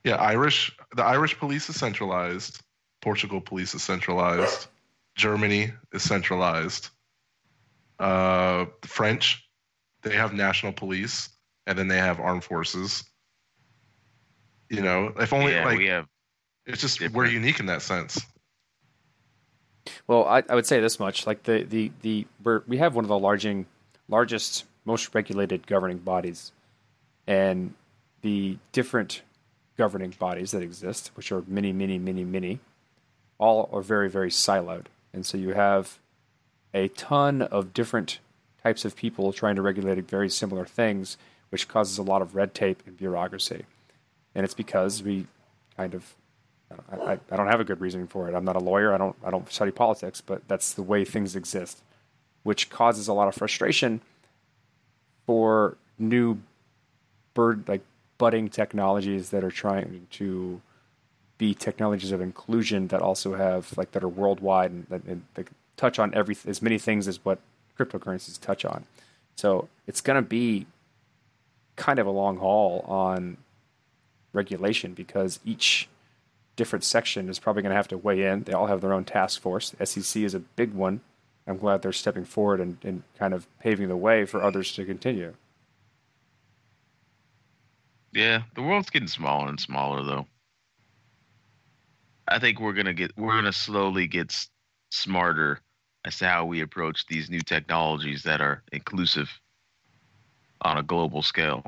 Yeah, 0.04 0.16
Irish. 0.16 0.76
The 0.96 1.04
Irish 1.04 1.38
police 1.38 1.70
is 1.70 1.78
centralized. 1.78 2.62
Portugal 3.02 3.42
police 3.42 3.76
is 3.76 3.84
centralized. 3.84 4.68
Germany 5.16 5.72
is 5.94 6.04
centralized. 6.04 6.90
Uh, 8.00 8.66
French, 8.84 9.48
they 10.02 10.16
have 10.16 10.34
national 10.34 10.74
police, 10.74 11.30
and 11.68 11.78
then 11.78 11.88
they 11.88 11.98
have 11.98 12.20
armed 12.20 12.44
forces. 12.44 13.04
You 14.70 14.82
know, 14.82 15.14
if 15.20 15.34
only 15.34 15.54
yeah, 15.54 15.66
like 15.66 15.78
we 15.78 15.88
have. 15.88 16.08
it's 16.66 16.82
just 16.82 17.02
we're 17.12 17.26
unique 17.26 17.60
in 17.60 17.66
that 17.68 17.82
sense. 17.82 18.22
Well, 20.08 20.26
I, 20.26 20.44
I 20.48 20.56
would 20.56 20.66
say 20.66 20.80
this 20.80 21.00
much: 21.00 21.26
like 21.26 21.44
the 21.44 21.64
the 21.64 21.92
the 22.02 22.28
we're, 22.44 22.62
we 22.68 22.78
have 22.78 22.96
one 22.96 23.06
of 23.06 23.10
the 23.10 23.18
larging, 23.18 23.66
largest, 24.08 24.66
most 24.86 25.14
regulated 25.16 25.66
governing 25.66 25.98
bodies, 25.98 26.52
and 27.26 27.74
the 28.22 28.58
different 28.72 29.24
governing 29.78 30.12
bodies 30.12 30.52
that 30.52 30.62
exist, 30.62 31.12
which 31.16 31.32
are 31.32 31.44
many, 31.48 31.72
many, 31.72 31.98
many, 31.98 32.24
many, 32.24 32.60
all 33.38 33.70
are 33.72 33.82
very, 33.82 34.10
very 34.10 34.30
siloed, 34.30 34.86
and 35.14 35.26
so 35.26 35.38
you 35.38 35.54
have 35.54 35.98
a 36.74 36.90
ton 36.90 37.42
of 37.42 37.74
different 37.74 38.20
types 38.62 38.86
of 38.86 38.96
people 38.96 39.32
trying 39.34 39.56
to 39.56 39.62
regulate 39.62 39.98
very 40.10 40.30
similar 40.30 40.66
things, 40.66 41.18
which 41.50 41.68
causes 41.68 41.98
a 41.98 42.04
lot 42.04 42.22
of 42.22 42.36
red 42.36 42.54
tape 42.54 42.84
and 42.86 42.98
bureaucracy, 42.98 43.66
and 44.36 44.44
it's 44.44 44.54
because 44.54 45.04
we 45.04 45.28
kind 45.76 45.94
of 45.94 46.16
I, 46.92 47.18
I, 47.32 47.36
don't 47.36 47.48
have 47.48 47.60
a 47.60 47.64
good 47.64 47.82
reason 47.82 48.06
for 48.06 48.30
it. 48.30 48.36
I'm 48.36 48.46
not 48.46 48.56
a 48.56 48.60
lawyer. 48.60 48.94
I 48.94 48.98
don't 48.98 49.16
I 49.24 49.32
don't 49.32 49.52
study 49.52 49.72
politics, 49.72 50.22
but 50.22 50.48
that's 50.48 50.74
the 50.74 50.84
way 50.84 51.04
things 51.04 51.36
exist, 51.36 51.82
which 52.44 52.70
causes 52.70 53.08
a 53.08 53.14
lot 53.14 53.28
of 53.28 53.36
frustration 53.36 54.02
for 55.26 55.78
new 55.98 56.38
bird 57.34 57.68
like 57.68 57.82
budding 58.18 58.50
technologies 58.50 59.30
that 59.30 59.44
are 59.44 59.52
trying 59.52 60.08
to 60.12 60.62
be 61.38 61.54
technologies 61.54 62.12
of 62.12 62.22
inclusion 62.22 62.88
that 62.90 63.02
also 63.02 63.34
have 63.34 63.76
like 63.78 63.92
that 63.92 64.04
are 64.04 64.10
worldwide 64.10 64.72
and, 64.72 64.86
and 65.08 65.24
that 65.36 65.48
touch 65.78 65.98
on 65.98 66.14
every 66.14 66.38
as 66.46 66.62
many 66.62 66.78
things 66.78 67.08
as 67.08 67.24
what 67.24 67.40
cryptocurrencies 67.78 68.40
touch 68.40 68.66
on. 68.66 68.86
So 69.38 69.70
it's 69.88 70.02
going 70.02 70.22
to 70.22 70.28
be 70.28 70.68
kind 71.78 71.98
of 71.98 72.06
a 72.06 72.12
long 72.12 72.38
haul 72.38 72.84
on 72.88 73.38
regulation 74.34 74.94
because 74.94 75.40
each 75.46 75.90
different 76.56 76.84
section 76.84 77.30
is 77.30 77.40
probably 77.40 77.62
going 77.62 77.72
to 77.72 77.76
have 77.78 77.88
to 77.88 77.98
weigh 77.98 78.26
in. 78.26 78.44
They 78.44 78.54
all 78.54 78.68
have 78.68 78.82
their 78.82 78.94
own 78.94 79.06
task 79.06 79.42
force. 79.42 79.74
SEC 79.84 80.22
is 80.24 80.34
a 80.34 80.40
big 80.40 80.74
one. 80.74 81.02
I'm 81.48 81.58
glad 81.58 81.82
they're 81.82 81.92
stepping 81.92 82.26
forward 82.26 82.60
and, 82.60 82.78
and 82.84 83.04
kind 83.18 83.34
of 83.34 83.48
paving 83.60 83.88
the 83.88 83.98
way 83.98 84.26
for 84.26 84.44
others 84.44 84.72
to 84.74 84.86
continue. 84.86 85.34
Yeah, 88.12 88.44
the 88.56 88.62
world's 88.62 88.90
getting 88.90 89.08
smaller 89.08 89.48
and 89.48 89.60
smaller, 89.60 90.04
though. 90.04 90.28
I 92.28 92.40
think 92.40 92.60
we're 92.60 92.74
gonna 92.74 92.94
get 92.94 93.12
we're 93.18 93.34
gonna 93.36 93.54
slowly 93.54 94.08
get 94.08 94.32
s- 94.32 94.50
smarter 94.92 95.60
as 96.06 96.18
to 96.20 96.28
how 96.28 96.46
we 96.46 96.62
approach 96.62 97.06
these 97.08 97.30
new 97.30 97.42
technologies 97.42 98.24
that 98.24 98.42
are 98.42 98.64
inclusive 98.72 99.30
on 100.62 100.78
a 100.78 100.84
global 100.84 101.22
scale. 101.22 101.64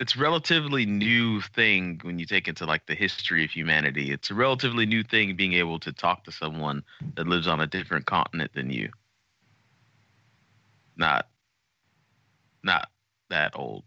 It's 0.00 0.16
relatively 0.16 0.86
new 0.86 1.42
thing 1.42 2.00
when 2.02 2.18
you 2.18 2.24
take 2.24 2.48
into 2.48 2.64
like 2.64 2.86
the 2.86 2.94
history 2.94 3.44
of 3.44 3.50
humanity. 3.50 4.12
It's 4.12 4.30
a 4.30 4.34
relatively 4.34 4.86
new 4.86 5.02
thing 5.02 5.36
being 5.36 5.52
able 5.52 5.78
to 5.80 5.92
talk 5.92 6.24
to 6.24 6.32
someone 6.32 6.82
that 7.16 7.28
lives 7.28 7.46
on 7.46 7.60
a 7.60 7.66
different 7.66 8.06
continent 8.06 8.50
than 8.54 8.70
you. 8.70 8.90
Not 10.96 11.28
not 12.62 12.88
that 13.28 13.52
old. 13.54 13.84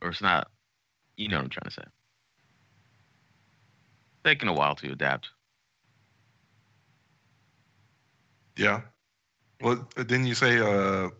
Or 0.00 0.10
it's 0.10 0.22
not 0.22 0.48
you 1.16 1.28
know 1.28 1.38
what 1.38 1.44
I'm 1.44 1.50
trying 1.50 1.70
to 1.70 1.70
say. 1.72 1.84
Taking 4.24 4.48
a 4.48 4.52
while 4.52 4.76
to 4.76 4.92
adapt. 4.92 5.28
Yeah. 8.56 8.82
Well, 9.60 9.88
didn't 9.96 10.26
you 10.26 10.36
say, 10.36 10.60
uh, 10.60 11.10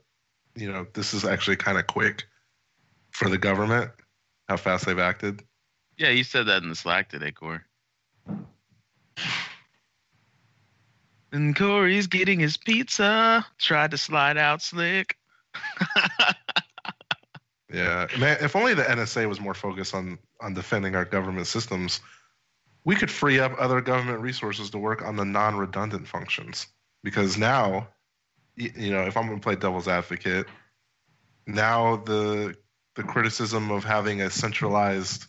you 0.55 0.71
know, 0.71 0.87
this 0.95 1.12
is 1.12 1.25
actually 1.25 1.57
kind 1.57 1.76
of 1.76 1.88
quick 1.88 2.25
for 3.11 3.29
the 3.29 3.38
government? 3.38 3.91
How 4.49 4.57
fast 4.57 4.87
they've 4.87 4.99
acted. 4.99 5.43
Yeah, 5.97 6.11
you 6.11 6.25
said 6.25 6.47
that 6.47 6.63
in 6.63 6.69
the 6.69 6.75
Slack 6.75 7.09
today, 7.09 7.33
Corey. 7.33 7.61
And 11.33 11.57
Corey's 11.57 12.07
getting 12.07 12.41
his 12.41 12.57
pizza. 12.57 13.47
Tried 13.59 13.93
to 13.93 13.99
slide 13.99 14.37
out 14.37 14.63
slick. 14.63 15.17
Yeah, 17.73 18.07
man. 18.19 18.37
If 18.41 18.55
only 18.55 18.75
the 18.75 18.83
NSA 18.83 19.27
was 19.29 19.41
more 19.41 19.55
focused 19.55 19.95
on 19.95 20.19
on 20.41 20.53
defending 20.53 20.95
our 20.95 21.07
government 21.07 21.47
systems, 21.47 22.01
we 22.85 22.95
could 22.95 23.11
free 23.11 23.41
up 23.41 23.53
other 23.59 23.81
government 23.81 24.21
resources 24.21 24.71
to 24.71 24.79
work 24.79 25.03
on 25.03 25.17
the 25.17 25.25
non-redundant 25.25 26.07
functions. 26.07 26.67
Because 27.03 27.39
now, 27.39 27.89
y- 28.59 28.73
you 28.77 28.91
know, 28.91 29.03
if 29.07 29.17
I'm 29.17 29.27
going 29.27 29.39
to 29.39 29.43
play 29.43 29.57
devil's 29.57 29.89
advocate, 29.89 30.47
now 31.47 31.97
the 31.97 32.57
the 32.95 33.03
criticism 33.03 33.71
of 33.71 33.85
having 33.85 34.21
a 34.21 34.31
centralized 34.31 35.27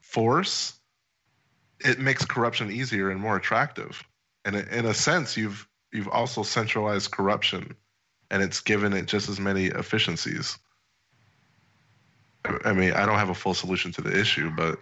force 0.00 0.80
it 1.84 1.98
makes 1.98 2.24
corruption 2.24 2.70
easier 2.70 3.10
and 3.10 3.20
more 3.20 3.36
attractive. 3.36 4.02
And 4.44 4.56
in- 4.56 4.86
a 4.86 4.94
sense, 4.94 5.36
you've 5.36 5.66
you've 5.92 6.08
also 6.08 6.42
centralized 6.42 7.10
corruption, 7.10 7.74
and 8.30 8.42
it's 8.42 8.60
given 8.60 8.92
it 8.92 9.06
just 9.06 9.28
as 9.28 9.40
many 9.40 9.66
efficiencies. 9.66 10.58
I 12.64 12.72
mean, 12.72 12.92
I 12.92 13.04
don't 13.04 13.18
have 13.18 13.30
a 13.30 13.34
full 13.34 13.54
solution 13.54 13.92
to 13.92 14.02
the 14.02 14.18
issue, 14.18 14.50
but 14.50 14.78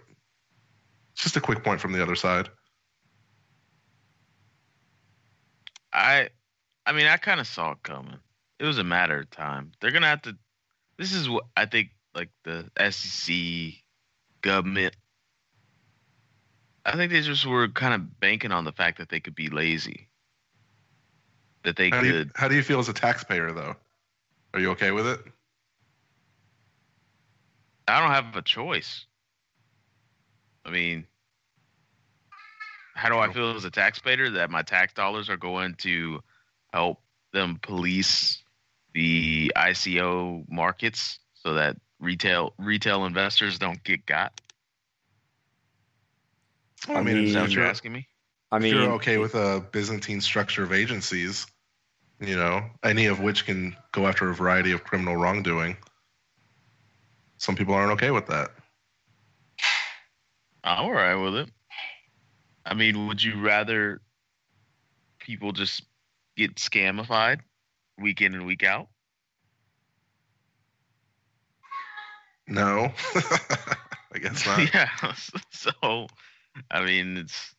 it's 1.13 1.23
just 1.23 1.35
a 1.35 1.41
quick 1.41 1.63
point 1.63 1.81
from 1.81 1.91
the 1.91 2.01
other 2.01 2.15
side. 2.15 2.49
I 5.91 6.29
I 6.85 6.91
mean 6.91 7.07
I 7.07 7.17
kinda 7.17 7.45
saw 7.45 7.71
it 7.71 7.83
coming. 7.83 8.19
It 8.59 8.65
was 8.65 8.77
a 8.77 8.83
matter 8.83 9.19
of 9.19 9.29
time. 9.29 9.71
They're 9.79 9.91
gonna 9.91 10.07
have 10.07 10.21
to 10.23 10.37
this 10.99 11.13
is 11.13 11.27
what 11.27 11.45
I 11.57 11.65
think 11.65 11.89
like 12.13 12.29
the 12.43 12.69
SEC 12.91 13.35
government 14.41 14.95
I 16.85 16.95
think 16.95 17.11
they 17.11 17.21
just 17.21 17.45
were 17.45 17.67
kind 17.67 17.93
of 17.93 18.19
banking 18.19 18.51
on 18.51 18.63
the 18.63 18.71
fact 18.71 18.97
that 18.97 19.09
they 19.09 19.19
could 19.19 19.35
be 19.35 19.49
lazy. 19.49 20.09
That 21.63 21.75
they 21.75 21.89
How 21.89 22.01
do, 22.01 22.07
you, 22.07 22.13
could 22.13 22.31
how 22.35 22.47
do 22.47 22.55
you 22.55 22.63
feel 22.63 22.79
as 22.79 22.89
a 22.89 22.93
taxpayer, 22.93 23.51
though? 23.51 23.75
Are 24.53 24.59
you 24.59 24.71
okay 24.71 24.91
with 24.91 25.05
it? 25.05 25.19
I 27.87 27.99
don't 27.99 28.11
have 28.11 28.35
a 28.35 28.41
choice. 28.41 29.05
I 30.65 30.71
mean, 30.71 31.05
how 32.95 33.09
do 33.09 33.17
I 33.17 33.31
feel 33.31 33.55
as 33.55 33.65
a 33.65 33.71
taxpayer 33.71 34.29
that 34.31 34.49
my 34.49 34.61
tax 34.61 34.93
dollars 34.93 35.29
are 35.29 35.37
going 35.37 35.75
to 35.79 36.21
help 36.73 37.01
them 37.33 37.59
police 37.61 38.41
the 38.99 39.49
ICO 39.55 40.43
markets 40.49 41.19
so 41.33 41.53
that 41.53 41.77
retail 42.01 42.53
retail 42.59 43.05
investors 43.05 43.57
don't 43.57 43.81
get 43.85 44.05
got? 44.05 44.41
I 46.85 47.01
mean, 47.01 47.27
Is 47.27 47.33
that 47.33 47.43
what 47.43 47.51
you're 47.51 47.63
you're, 47.63 47.69
asking 47.69 47.93
me? 47.93 48.09
I 48.51 48.57
if 48.57 48.63
mean, 48.63 48.75
you're 48.75 48.91
okay 48.93 49.17
with 49.17 49.35
a 49.35 49.63
Byzantine 49.71 50.19
structure 50.19 50.63
of 50.63 50.73
agencies, 50.73 51.47
you 52.19 52.35
know, 52.35 52.61
any 52.83 53.05
of 53.05 53.21
which 53.21 53.45
can 53.45 53.73
go 53.93 54.05
after 54.05 54.29
a 54.29 54.33
variety 54.33 54.73
of 54.73 54.83
criminal 54.83 55.15
wrongdoing, 55.15 55.77
some 57.37 57.55
people 57.55 57.75
aren't 57.75 57.93
okay 57.93 58.11
with 58.11 58.27
that. 58.27 58.51
I'm 60.65 60.83
all 60.83 60.91
right 60.91 61.15
with 61.15 61.35
it. 61.35 61.49
I 62.65 62.73
mean, 62.73 63.07
would 63.07 63.23
you 63.23 63.39
rather 63.39 64.01
people 65.19 65.53
just 65.53 65.83
get 66.35 66.59
scamified 66.59 67.39
week 67.99 68.21
in 68.21 68.33
and 68.33 68.45
week 68.45 68.63
out? 68.63 68.87
No, 72.47 72.91
I 74.13 74.19
guess 74.19 74.45
not. 74.45 74.73
yeah. 74.73 74.89
So, 75.51 76.07
I 76.71 76.85
mean, 76.85 77.17
it's 77.17 77.53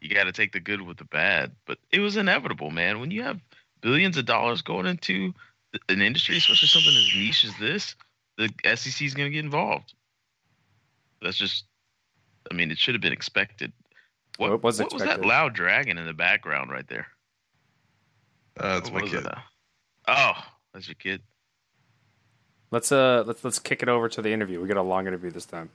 you 0.00 0.14
got 0.14 0.24
to 0.24 0.32
take 0.32 0.52
the 0.52 0.60
good 0.60 0.80
with 0.80 0.96
the 0.96 1.04
bad, 1.04 1.52
but 1.66 1.78
it 1.90 1.98
was 1.98 2.16
inevitable, 2.16 2.70
man. 2.70 3.00
When 3.00 3.10
you 3.10 3.22
have 3.22 3.40
billions 3.80 4.16
of 4.16 4.26
dollars 4.26 4.62
going 4.62 4.86
into 4.86 5.34
an 5.88 6.02
industry, 6.02 6.36
especially 6.36 6.68
something 6.68 6.94
as 6.96 7.12
niche 7.16 7.44
as 7.44 7.56
this, 7.58 7.96
the 8.38 8.48
SEC 8.76 9.02
is 9.02 9.14
going 9.14 9.28
to 9.28 9.34
get 9.34 9.44
involved. 9.44 9.94
That's 11.20 11.36
just, 11.36 11.64
I 12.50 12.54
mean, 12.54 12.70
it 12.70 12.78
should 12.78 12.94
have 12.94 13.02
been 13.02 13.12
expected. 13.12 13.72
What, 14.38 14.50
Well, 14.50 14.58
was 14.58 14.80
what 14.80 14.92
was 14.92 15.02
that 15.02 15.24
loud 15.24 15.52
dragon 15.54 15.98
in 15.98 16.06
the 16.06 16.14
background 16.14 16.70
right 16.70 16.86
there? 16.88 17.06
Uh, 18.58 18.78
it's 18.80 18.90
What 18.90 18.98
my 18.98 19.02
was 19.02 19.10
kid. 19.10 19.24
that? 19.24 19.42
Oh, 20.08 20.32
that's 20.72 20.86
your 20.88 20.94
kid. 20.96 21.20
let's 22.70 22.90
uh 22.92 23.22
let's 23.26 23.42
let's 23.44 23.58
kick 23.58 23.82
it 23.82 23.88
over 23.88 24.08
to 24.08 24.22
the 24.22 24.30
interview. 24.32 24.60
We 24.60 24.68
got 24.68 24.76
a 24.76 24.82
long 24.82 25.06
interview 25.06 25.30
this 25.30 25.46
time. 25.46 25.70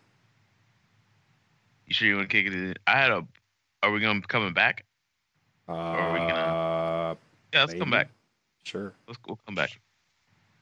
You 1.85 1.93
sure 1.93 2.07
you 2.07 2.15
want 2.17 2.29
to 2.29 2.35
kick 2.35 2.47
it 2.47 2.53
in? 2.53 2.75
I 2.85 2.97
had 2.97 3.11
a. 3.11 3.25
Are 3.83 3.91
we 3.91 3.99
going 3.99 4.15
to 4.15 4.21
be 4.21 4.27
coming 4.27 4.53
back? 4.53 4.83
Uh, 5.69 5.73
are 5.73 6.13
we 6.13 6.19
gonna- 6.19 7.17
Yeah, 7.53 7.61
let's 7.61 7.73
come 7.75 7.91
back. 7.91 8.09
Sure. 8.63 8.91
Let's 9.07 9.19
we'll 9.27 9.39
come 9.45 9.55
back. 9.55 9.79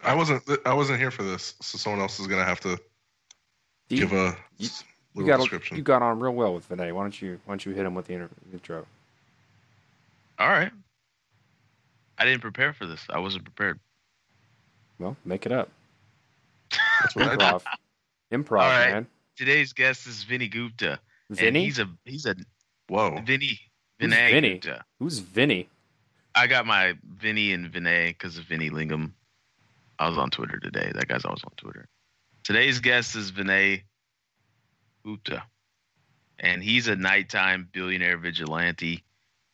I 0.03 0.13
wasn't. 0.13 0.43
I 0.65 0.73
wasn't 0.73 0.99
here 0.99 1.09
for 1.11 1.23
this, 1.23 1.55
so 1.61 1.77
someone 1.77 2.01
else 2.01 2.19
is 2.19 2.27
gonna 2.27 2.43
have 2.43 2.59
to 2.61 2.77
You, 3.89 3.97
give 4.01 4.13
a 4.13 4.37
you- 4.57 4.67
s- 4.67 4.83
you 5.15 5.21
little 5.23 5.27
got 5.37 5.39
description. 5.41 5.77
you 5.77 5.83
got 5.83 6.01
on 6.03 6.19
real 6.19 6.33
well 6.33 6.53
with 6.53 6.69
Vinay. 6.69 6.91
Why 6.93 7.01
don't 7.01 7.19
you 7.21 7.39
why 7.45 7.53
don't 7.53 7.65
you 7.65 7.71
hit 7.73 7.85
him 7.85 7.95
with 7.95 8.05
the 8.07 8.13
inter- 8.13 8.29
intro? 8.53 8.85
All 10.37 10.49
right. 10.49 10.71
I 12.17 12.25
didn't 12.25 12.41
prepare 12.41 12.73
for 12.73 12.85
this. 12.85 13.05
I 13.09 13.19
wasn't 13.19 13.43
prepared. 13.43 13.79
Well, 14.99 15.17
make 15.25 15.45
it 15.45 15.51
up. 15.51 15.69
That's 17.01 17.15
what 17.15 17.27
I 17.27 17.35
do. 17.35 17.37
Improv. 17.45 17.63
Improv, 18.31 18.61
All 18.61 18.69
right. 18.69 18.91
man. 18.93 19.07
Today's 19.35 19.73
guest 19.73 20.07
is 20.07 20.23
Vinny 20.23 20.47
Gupta. 20.47 20.99
And 21.29 21.37
Vinny? 21.37 21.65
he's 21.65 21.79
a 21.79 21.89
he's 22.05 22.25
a 22.25 22.35
Whoa. 22.87 23.19
Vinny 23.25 23.59
Who's 23.99 24.11
Vinay 24.13 24.31
Vinny? 24.31 24.53
Gupta. 24.59 24.85
Who's 24.99 25.19
Vinny? 25.19 25.67
I 26.35 26.47
got 26.47 26.65
my 26.65 26.95
Vinny 27.17 27.51
and 27.53 27.71
Vinay 27.71 28.09
because 28.09 28.37
of 28.37 28.45
Vinny 28.45 28.69
Lingham. 28.69 29.11
I 29.99 30.07
was 30.09 30.17
on 30.17 30.29
Twitter 30.29 30.59
today. 30.59 30.91
That 30.93 31.07
guy's 31.07 31.25
always 31.25 31.43
on 31.43 31.51
Twitter. 31.57 31.87
Today's 32.43 32.79
guest 32.79 33.15
is 33.15 33.31
Vinay 33.31 33.81
Gupta. 35.03 35.43
And 36.39 36.61
he's 36.61 36.87
a 36.87 36.95
nighttime 36.95 37.67
billionaire 37.71 38.17
vigilante 38.17 39.03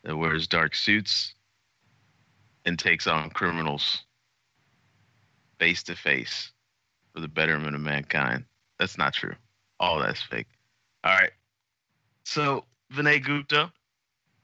that 0.03 0.17
wears 0.17 0.47
dark 0.47 0.73
suits 0.75 1.35
and 2.65 2.77
takes 2.77 3.07
on 3.07 3.29
criminals 3.29 4.03
face 5.59 5.83
to 5.83 5.95
face 5.95 6.51
for 7.13 7.21
the 7.21 7.27
betterment 7.27 7.75
of 7.75 7.81
mankind. 7.81 8.45
That's 8.79 8.97
not 8.97 9.13
true. 9.13 9.35
All 9.79 9.99
that's 9.99 10.21
fake. 10.21 10.47
All 11.03 11.13
right. 11.13 11.31
So, 12.23 12.65
Vinay 12.93 13.23
Gupta, 13.23 13.71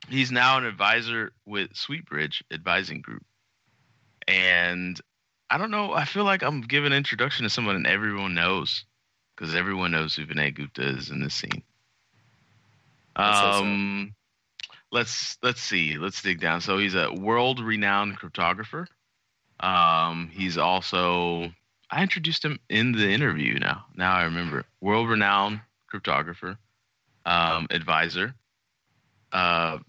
he's 0.10 0.32
now 0.32 0.58
an 0.58 0.66
advisor 0.66 1.34
with 1.46 1.74
Sweetbridge 1.74 2.44
Advising 2.52 3.02
Group. 3.02 3.24
And 4.28 5.00
I 5.50 5.58
don't 5.58 5.72
know, 5.72 5.94
I 5.94 6.06
feel 6.06 6.24
like 6.24 6.44
I'm 6.44 6.62
giving 6.62 6.92
an 6.92 6.98
introduction 6.98 7.44
to 7.44 7.50
someone 7.50 7.86
everyone 7.86 8.34
knows 8.34 8.84
because 9.36 9.56
everyone 9.56 9.92
knows 9.92 10.16
who 10.16 10.26
Vinay 10.26 10.54
Gupta 10.54 10.82
is 10.82 11.10
in 11.10 11.22
this 11.22 11.36
scene. 11.36 11.64
That's 13.16 13.40
so 13.40 13.52
sad. 13.52 13.62
Um, 13.62 14.16
let's 14.92 15.38
let's 15.44 15.62
see, 15.62 15.98
let's 15.98 16.22
dig 16.22 16.40
down. 16.40 16.62
So 16.62 16.78
he's 16.78 16.96
a 16.96 17.12
world-renowned 17.12 18.20
cryptographer. 18.20 18.88
Um, 19.60 20.30
he's 20.34 20.58
also 20.58 21.52
I 21.90 22.04
introduced 22.04 22.44
him 22.44 22.60
in 22.70 22.92
the 22.92 23.10
interview. 23.10 23.60
Now, 23.60 23.86
now 23.96 24.14
I 24.14 24.24
remember. 24.24 24.66
World-renowned 24.82 25.62
cryptographer, 25.94 26.58
um, 27.26 27.68
advisor, 27.72 28.36
uh, 29.32 29.80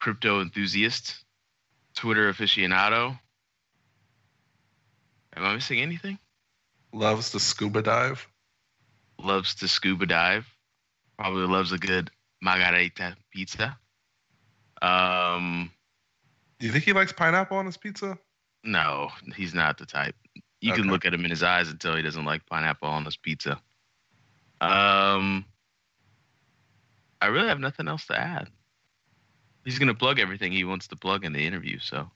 crypto 0.00 0.40
enthusiast, 0.40 1.24
Twitter 1.94 2.32
aficionado. 2.32 3.18
Am 5.36 5.44
I 5.44 5.54
missing 5.54 5.80
anything? 5.80 6.18
Loves 6.92 7.30
to 7.32 7.40
scuba 7.40 7.82
dive. 7.82 8.26
Loves 9.20 9.56
to 9.56 9.68
scuba 9.68 10.06
dive. 10.06 10.46
Probably 11.18 11.46
loves 11.46 11.72
a 11.72 11.78
good 11.78 12.10
margarita 12.40 13.16
pizza. 13.32 13.78
Um, 14.82 15.70
Do 16.60 16.66
you 16.66 16.72
think 16.72 16.84
he 16.84 16.92
likes 16.92 17.12
pineapple 17.12 17.56
on 17.56 17.66
his 17.66 17.76
pizza? 17.76 18.18
no, 18.64 19.08
he's 19.36 19.54
not 19.54 19.78
the 19.78 19.86
type. 19.86 20.14
You 20.60 20.72
can 20.72 20.88
look 20.90 21.04
at 21.06 21.14
him 21.14 21.24
in 21.24 21.30
his 21.30 21.42
eyes 21.44 21.68
and 21.68 21.80
tell 21.80 21.94
he 21.94 22.02
doesn't 22.02 22.24
like 22.24 22.44
pineapple 22.46 22.88
on 22.88 23.04
his 23.04 23.16
pizza. 23.16 23.52
Um, 24.60 25.44
I 27.22 27.26
really 27.26 27.46
have 27.48 27.60
nothing 27.60 27.86
else 27.86 28.06
to 28.06 28.18
add. 28.18 28.48
He's 29.64 29.78
gonna 29.78 29.94
plug 29.94 30.18
everything 30.18 30.50
he 30.50 30.64
wants 30.64 30.88
to 30.88 30.96
plug 30.96 31.24
in 31.24 31.32
the 31.32 31.46
interview. 31.46 31.78
So, 31.78 32.10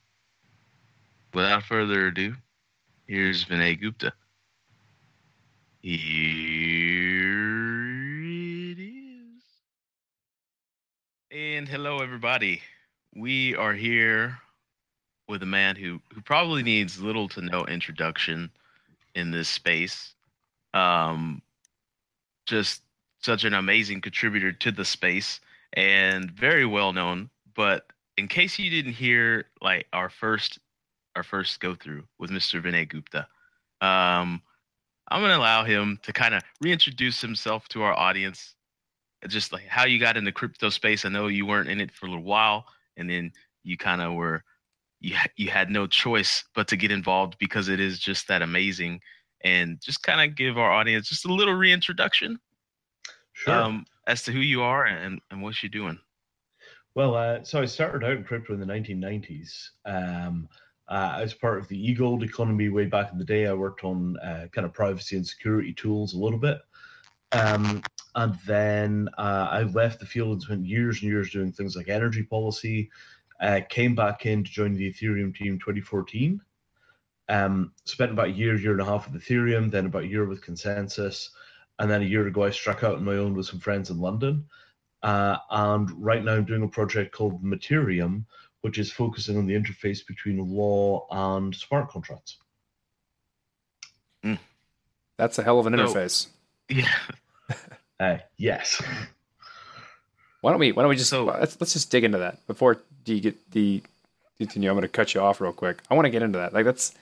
without 1.33 1.63
further 1.63 2.07
ado, 2.07 2.35
here's 3.07 3.45
Vinay 3.45 3.79
Gupta. 3.79 4.11
Here 5.81 7.22
And 11.55 11.69
hello, 11.69 11.99
everybody. 11.99 12.63
We 13.15 13.55
are 13.55 13.73
here 13.73 14.39
with 15.27 15.43
a 15.43 15.45
man 15.45 15.75
who, 15.75 16.01
who 16.11 16.19
probably 16.19 16.63
needs 16.63 16.99
little 16.99 17.29
to 17.29 17.41
no 17.41 17.63
introduction 17.65 18.49
in 19.13 19.29
this 19.29 19.49
space. 19.49 20.15
Um, 20.73 21.43
just 22.47 22.81
such 23.21 23.43
an 23.43 23.53
amazing 23.53 24.01
contributor 24.01 24.51
to 24.51 24.71
the 24.71 24.83
space 24.83 25.41
and 25.73 26.31
very 26.31 26.65
well 26.65 26.91
known. 26.91 27.29
But 27.55 27.85
in 28.17 28.27
case 28.27 28.57
you 28.57 28.71
didn't 28.71 28.93
hear 28.93 29.45
like 29.61 29.85
our 29.93 30.09
first 30.09 30.57
our 31.15 31.23
first 31.23 31.59
go 31.59 31.75
through 31.75 32.05
with 32.17 32.31
Mr. 32.31 32.63
Vinay 32.63 32.89
Gupta, 32.89 33.27
um, 33.79 34.41
I'm 35.07 35.21
gonna 35.21 35.37
allow 35.37 35.65
him 35.65 35.99
to 36.01 36.13
kind 36.13 36.33
of 36.33 36.41
reintroduce 36.61 37.21
himself 37.21 37.67
to 37.69 37.83
our 37.83 37.93
audience, 37.93 38.55
just 39.27 39.51
like 39.51 39.67
how 39.67 39.85
you 39.85 39.99
got 39.99 40.17
into 40.17 40.31
crypto 40.31 40.69
space. 40.69 41.05
I 41.05 41.09
know 41.09 41.27
you 41.27 41.45
weren't 41.45 41.69
in 41.69 41.81
it 41.81 41.91
for 41.91 42.05
a 42.05 42.09
little 42.09 42.23
while, 42.23 42.65
and 42.97 43.09
then 43.09 43.31
you 43.63 43.77
kind 43.77 44.01
of 44.01 44.13
were 44.13 44.43
you 44.99 45.15
you 45.35 45.49
had 45.49 45.69
no 45.69 45.87
choice 45.87 46.43
but 46.55 46.67
to 46.69 46.77
get 46.77 46.91
involved 46.91 47.37
because 47.39 47.67
it 47.69 47.79
is 47.79 47.99
just 47.99 48.27
that 48.27 48.41
amazing 48.41 48.99
and 49.43 49.79
just 49.81 50.01
kind 50.03 50.21
of 50.21 50.35
give 50.37 50.57
our 50.57 50.71
audience 50.71 51.09
just 51.09 51.25
a 51.25 51.33
little 51.33 51.53
reintroduction 51.53 52.39
Sure. 53.33 53.53
um, 53.53 53.85
as 54.07 54.23
to 54.23 54.31
who 54.31 54.39
you 54.39 54.61
are 54.61 54.85
and, 54.85 55.19
and 55.31 55.41
what 55.41 55.61
you're 55.61 55.69
doing. 55.69 55.99
well, 56.95 57.15
uh, 57.15 57.43
so 57.43 57.61
I 57.61 57.65
started 57.65 58.05
out 58.05 58.17
in 58.17 58.23
crypto 58.23 58.53
in 58.53 58.59
the 58.59 58.65
1990s. 58.65 59.69
Um, 59.85 60.47
uh, 60.87 61.17
as 61.19 61.33
part 61.33 61.57
of 61.57 61.67
the 61.67 61.91
e-gold 61.91 62.23
economy 62.23 62.69
way 62.69 62.85
back 62.85 63.11
in 63.11 63.17
the 63.17 63.25
day, 63.25 63.47
I 63.47 63.53
worked 63.53 63.83
on 63.83 64.17
uh, 64.19 64.47
kind 64.51 64.65
of 64.65 64.73
privacy 64.73 65.15
and 65.15 65.25
security 65.25 65.73
tools 65.73 66.13
a 66.13 66.17
little 66.19 66.37
bit. 66.37 66.59
Um, 67.31 67.81
and 68.15 68.35
then 68.45 69.09
uh, 69.17 69.47
I 69.51 69.63
left 69.63 69.99
the 69.99 70.05
field 70.05 70.31
and 70.33 70.41
spent 70.41 70.65
years 70.65 71.01
and 71.01 71.11
years 71.11 71.31
doing 71.31 71.51
things 71.51 71.75
like 71.75 71.89
energy 71.89 72.23
policy. 72.23 72.89
Uh, 73.41 73.61
came 73.69 73.95
back 73.95 74.25
in 74.25 74.43
to 74.43 74.49
join 74.51 74.73
the 74.73 74.91
Ethereum 74.91 75.35
team 75.35 75.59
2014. 75.59 76.39
Um, 77.29 77.73
spent 77.85 78.11
about 78.11 78.27
a 78.27 78.31
year, 78.31 78.55
year 78.55 78.73
and 78.73 78.81
a 78.81 78.85
half 78.85 79.11
with 79.11 79.21
Ethereum, 79.21 79.71
then 79.71 79.85
about 79.87 80.03
a 80.03 80.07
year 80.07 80.25
with 80.25 80.43
ConsenSys, 80.45 81.29
and 81.79 81.89
then 81.89 82.01
a 82.01 82.05
year 82.05 82.27
ago 82.27 82.43
I 82.43 82.51
struck 82.51 82.83
out 82.83 82.95
on 82.95 83.03
my 83.05 83.15
own 83.15 83.33
with 83.33 83.47
some 83.47 83.59
friends 83.59 83.89
in 83.89 83.99
London. 83.99 84.45
Uh, 85.01 85.37
and 85.49 85.89
right 86.01 86.23
now 86.23 86.33
I'm 86.35 86.45
doing 86.45 86.63
a 86.63 86.67
project 86.67 87.13
called 87.13 87.43
Mattereum, 87.43 88.25
which 88.61 88.77
is 88.77 88.91
focusing 88.91 89.37
on 89.37 89.45
the 89.47 89.53
interface 89.55 90.05
between 90.05 90.37
law 90.37 91.05
and 91.11 91.53
smart 91.55 91.89
contracts. 91.89 92.37
That's 95.17 95.37
a 95.37 95.43
hell 95.43 95.59
of 95.59 95.67
an 95.67 95.73
So- 95.77 95.85
interface. 95.85 96.27
Yeah. 96.69 96.89
Uh, 97.99 98.17
yes. 98.37 98.81
Why 100.41 100.51
don't 100.51 100.59
we? 100.59 100.71
Why 100.71 100.83
don't 100.83 100.89
we 100.89 100.95
just 100.95 101.09
So- 101.09 101.25
let's 101.25 101.59
let's 101.59 101.73
just 101.73 101.89
dig 101.89 102.03
into 102.03 102.17
that 102.17 102.45
before 102.47 102.81
you 103.05 103.19
get 103.21 103.51
the 103.51 103.81
continue. 104.37 104.69
I'm 104.69 104.75
going 104.75 104.81
to 104.83 104.87
cut 104.89 105.13
you 105.13 105.21
off 105.21 105.39
real 105.39 105.53
quick. 105.53 105.81
I 105.89 105.93
want 105.93 106.05
to 106.05 106.09
get 106.09 106.21
into 106.21 106.39
that. 106.39 106.53
Like 106.53 106.65
that's 106.65 106.93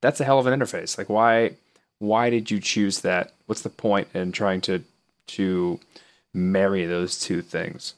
that's 0.00 0.20
a 0.20 0.24
hell 0.24 0.38
of 0.38 0.46
an 0.46 0.58
interface. 0.58 0.96
Like 0.96 1.08
why 1.08 1.52
why 1.98 2.30
did 2.30 2.50
you 2.50 2.60
choose 2.60 3.00
that? 3.00 3.32
What's 3.46 3.62
the 3.62 3.70
point 3.70 4.08
in 4.14 4.30
trying 4.32 4.60
to 4.62 4.84
to 5.28 5.80
marry 6.32 6.86
those 6.86 7.18
two 7.18 7.42
things? 7.42 7.94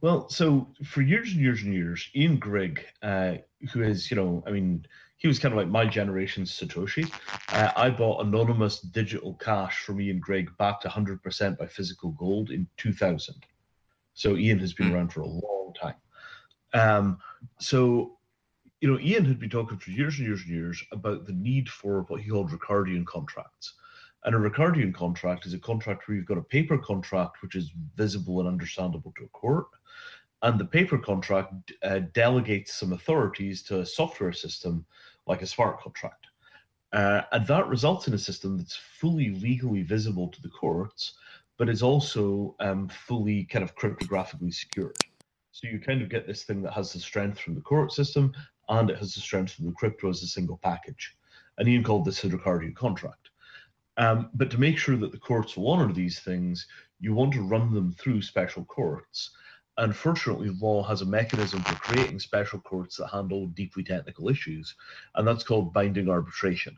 Well, 0.00 0.28
so 0.28 0.66
for 0.84 1.00
years 1.00 1.30
and 1.32 1.40
years 1.40 1.62
and 1.62 1.72
years, 1.72 2.10
Ian 2.14 2.36
Grigg, 2.36 2.84
uh, 3.02 3.36
who 3.72 3.82
is, 3.82 4.10
you 4.10 4.16
know, 4.18 4.42
I 4.46 4.50
mean, 4.50 4.84
he 5.24 5.28
was 5.28 5.38
kind 5.38 5.54
of 5.54 5.56
like 5.56 5.68
my 5.68 5.86
generation's 5.86 6.52
Satoshi. 6.52 7.10
Uh, 7.48 7.72
I 7.78 7.88
bought 7.88 8.26
anonymous 8.26 8.80
digital 8.80 9.32
cash 9.40 9.82
from 9.82 9.98
Ian 9.98 10.18
Grigg 10.18 10.50
backed 10.58 10.84
100% 10.84 11.56
by 11.56 11.66
physical 11.66 12.10
gold 12.10 12.50
in 12.50 12.66
2000. 12.76 13.34
So 14.12 14.36
Ian 14.36 14.58
has 14.58 14.74
been 14.74 14.88
Hmm. 14.88 14.92
around 14.92 15.14
for 15.14 15.22
a 15.22 15.26
long 15.26 15.72
time. 15.80 15.94
Um, 16.74 17.18
so, 17.58 18.18
you 18.82 18.92
know, 18.92 19.00
Ian 19.00 19.24
had 19.24 19.38
been 19.38 19.48
talking 19.48 19.78
for 19.78 19.92
years 19.92 20.18
and 20.18 20.26
years 20.26 20.42
and 20.42 20.50
years 20.50 20.84
about 20.92 21.24
the 21.24 21.32
need 21.32 21.70
for 21.70 22.02
what 22.02 22.20
he 22.20 22.28
called 22.28 22.50
Ricardian 22.50 23.06
contracts. 23.06 23.76
And 24.24 24.34
a 24.34 24.38
Ricardian 24.38 24.92
contract 24.92 25.46
is 25.46 25.54
a 25.54 25.58
contract 25.58 26.06
where 26.06 26.18
you've 26.18 26.26
got 26.26 26.36
a 26.36 26.42
paper 26.42 26.76
contract 26.76 27.40
which 27.40 27.54
is 27.54 27.72
visible 27.94 28.40
and 28.40 28.48
understandable 28.48 29.14
to 29.16 29.24
a 29.24 29.28
court, 29.28 29.68
and 30.42 30.60
the 30.60 30.66
paper 30.66 30.98
contract 30.98 31.72
uh, 31.82 32.00
delegates 32.12 32.74
some 32.74 32.92
authorities 32.92 33.62
to 33.62 33.80
a 33.80 33.86
software 33.86 34.34
system 34.34 34.84
like 35.26 35.42
a 35.42 35.46
smart 35.46 35.80
contract. 35.80 36.26
Uh, 36.92 37.22
and 37.32 37.46
that 37.46 37.66
results 37.66 38.06
in 38.06 38.14
a 38.14 38.18
system 38.18 38.56
that's 38.56 38.76
fully 38.76 39.30
legally 39.30 39.82
visible 39.82 40.28
to 40.28 40.40
the 40.42 40.48
courts, 40.48 41.14
but 41.58 41.68
is 41.68 41.82
also 41.82 42.54
um, 42.60 42.88
fully 42.88 43.44
kind 43.44 43.64
of 43.64 43.74
cryptographically 43.74 44.54
secured. 44.54 44.96
So 45.50 45.68
you 45.68 45.80
kind 45.80 46.02
of 46.02 46.08
get 46.08 46.26
this 46.26 46.44
thing 46.44 46.62
that 46.62 46.72
has 46.72 46.92
the 46.92 47.00
strength 47.00 47.38
from 47.38 47.54
the 47.54 47.60
court 47.60 47.92
system 47.92 48.32
and 48.68 48.90
it 48.90 48.98
has 48.98 49.14
the 49.14 49.20
strength 49.20 49.52
from 49.52 49.66
the 49.66 49.72
crypto 49.72 50.08
as 50.08 50.22
a 50.22 50.26
single 50.26 50.58
package. 50.62 51.16
And 51.58 51.68
Ian 51.68 51.84
called 51.84 52.04
this 52.04 52.24
a 52.24 52.72
contract. 52.74 53.30
Um, 53.96 54.30
but 54.34 54.50
to 54.50 54.58
make 54.58 54.78
sure 54.78 54.96
that 54.96 55.12
the 55.12 55.18
courts 55.18 55.56
will 55.56 55.70
honor 55.70 55.92
these 55.92 56.18
things, 56.20 56.66
you 56.98 57.14
want 57.14 57.32
to 57.34 57.42
run 57.42 57.72
them 57.72 57.92
through 57.92 58.22
special 58.22 58.64
courts. 58.64 59.30
And 59.76 59.94
fortunately, 59.94 60.50
law 60.50 60.82
has 60.84 61.02
a 61.02 61.06
mechanism 61.06 61.60
for 61.62 61.74
creating 61.74 62.20
special 62.20 62.60
courts 62.60 62.96
that 62.96 63.08
handle 63.08 63.48
deeply 63.48 63.82
technical 63.82 64.28
issues, 64.28 64.74
and 65.14 65.26
that's 65.26 65.44
called 65.44 65.72
binding 65.72 66.08
arbitration. 66.08 66.76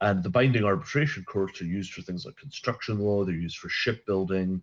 And 0.00 0.22
the 0.22 0.30
binding 0.30 0.64
arbitration 0.64 1.24
courts 1.24 1.60
are 1.60 1.66
used 1.66 1.92
for 1.92 2.02
things 2.02 2.24
like 2.24 2.36
construction 2.36 2.98
law, 2.98 3.24
they're 3.24 3.34
used 3.34 3.58
for 3.58 3.68
shipbuilding, 3.68 4.62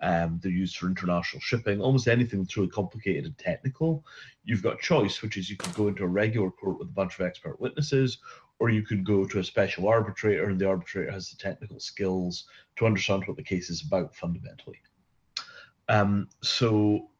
Um, 0.00 0.40
they're 0.42 0.50
used 0.50 0.76
for 0.76 0.88
international 0.88 1.40
shipping, 1.40 1.80
almost 1.80 2.08
anything 2.08 2.40
that's 2.40 2.56
really 2.56 2.68
complicated 2.68 3.24
and 3.24 3.38
technical. 3.38 4.04
You've 4.42 4.62
got 4.62 4.80
choice, 4.80 5.22
which 5.22 5.36
is 5.36 5.48
you 5.48 5.56
can 5.56 5.72
go 5.72 5.86
into 5.86 6.02
a 6.02 6.08
regular 6.08 6.50
court 6.50 6.80
with 6.80 6.88
a 6.88 6.92
bunch 6.92 7.14
of 7.18 7.24
expert 7.24 7.60
witnesses, 7.60 8.18
or 8.58 8.68
you 8.68 8.82
could 8.82 9.04
go 9.04 9.24
to 9.24 9.38
a 9.38 9.44
special 9.44 9.86
arbitrator, 9.86 10.48
and 10.48 10.58
the 10.58 10.68
arbitrator 10.68 11.12
has 11.12 11.30
the 11.30 11.36
technical 11.36 11.78
skills 11.78 12.46
to 12.76 12.86
understand 12.86 13.24
what 13.26 13.36
the 13.36 13.44
case 13.44 13.70
is 13.70 13.82
about 13.82 14.12
fundamentally. 14.14 14.80
Um, 15.92 16.28
so, 16.42 17.10